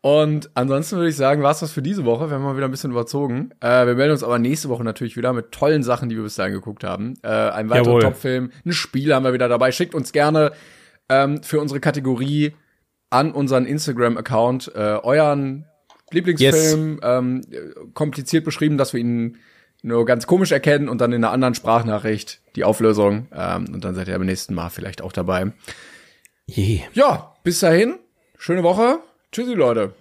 Und 0.00 0.50
ansonsten 0.54 0.96
würde 0.96 1.10
ich 1.10 1.16
sagen, 1.16 1.42
war's 1.42 1.60
das 1.60 1.70
für 1.70 1.82
diese 1.82 2.04
Woche. 2.04 2.28
Wir 2.28 2.34
haben 2.34 2.42
mal 2.42 2.56
wieder 2.56 2.66
ein 2.66 2.72
bisschen 2.72 2.90
überzogen. 2.90 3.50
Äh, 3.60 3.86
wir 3.86 3.94
melden 3.94 4.12
uns 4.12 4.24
aber 4.24 4.40
nächste 4.40 4.68
Woche 4.68 4.82
natürlich 4.82 5.16
wieder 5.16 5.32
mit 5.32 5.52
tollen 5.52 5.84
Sachen, 5.84 6.08
die 6.08 6.16
wir 6.16 6.24
bis 6.24 6.34
dahin 6.34 6.54
geguckt 6.54 6.82
haben. 6.82 7.14
Äh, 7.22 7.28
ein 7.28 7.70
weiterer. 7.70 8.00
Top-Film, 8.00 8.50
ein 8.66 8.72
Spiel 8.72 9.14
haben 9.14 9.24
wir 9.24 9.32
wieder 9.32 9.48
dabei. 9.48 9.70
Schickt 9.70 9.94
uns 9.94 10.10
gerne 10.10 10.52
ähm, 11.08 11.42
für 11.44 11.60
unsere 11.60 11.78
Kategorie 11.78 12.56
an 13.10 13.30
unseren 13.30 13.64
Instagram-Account 13.64 14.72
äh, 14.74 14.78
euren 14.78 15.66
Lieblingsfilm, 16.10 16.98
ähm, 17.02 17.42
kompliziert 17.94 18.44
beschrieben, 18.44 18.78
dass 18.78 18.92
wir 18.92 19.00
ihn 19.00 19.38
nur 19.82 20.04
ganz 20.06 20.26
komisch 20.26 20.52
erkennen 20.52 20.88
und 20.88 21.00
dann 21.00 21.12
in 21.12 21.24
einer 21.24 21.32
anderen 21.32 21.54
Sprachnachricht 21.54 22.40
die 22.56 22.64
Auflösung. 22.64 23.26
Ähm, 23.34 23.66
und 23.74 23.84
dann 23.84 23.94
seid 23.94 24.08
ihr 24.08 24.16
beim 24.18 24.26
nächsten 24.26 24.54
Mal 24.54 24.70
vielleicht 24.70 25.02
auch 25.02 25.12
dabei. 25.12 25.52
Je. 26.46 26.80
Ja, 26.94 27.34
bis 27.44 27.60
dahin. 27.60 27.98
Schöne 28.38 28.62
Woche. 28.62 28.98
Tschüssi, 29.32 29.54
Leute. 29.54 29.94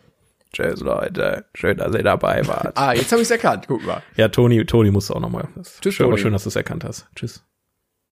Tschüss, 0.53 0.82
Leute. 0.82 1.45
Schön, 1.53 1.78
dass 1.78 1.95
ihr 1.95 2.03
dabei 2.03 2.45
wart. 2.48 2.78
Ah, 2.78 2.94
jetzt 2.94 3.12
habe 3.12 3.22
ich's 3.22 3.32
erkannt. 3.32 3.66
Guck 3.68 3.86
mal. 3.86 4.02
ja, 4.18 4.28
Toni, 4.28 4.66
Toni 4.66 4.91
musst 4.91 5.10
du 5.10 5.14
auch 5.14 5.20
noch 5.22 5.30
mal. 5.30 5.48
Das 5.56 5.76
ist 5.76 5.82
Tschüss, 5.82 5.95
schön, 5.95 6.06
aber 6.06 6.14
Toni. 6.14 6.22
schön, 6.24 6.34
dass 6.34 6.44
du 6.44 6.49
es 6.49 6.56
erkannt 6.56 6.84
hast. 6.84 7.08
Tschüss. 7.16 7.44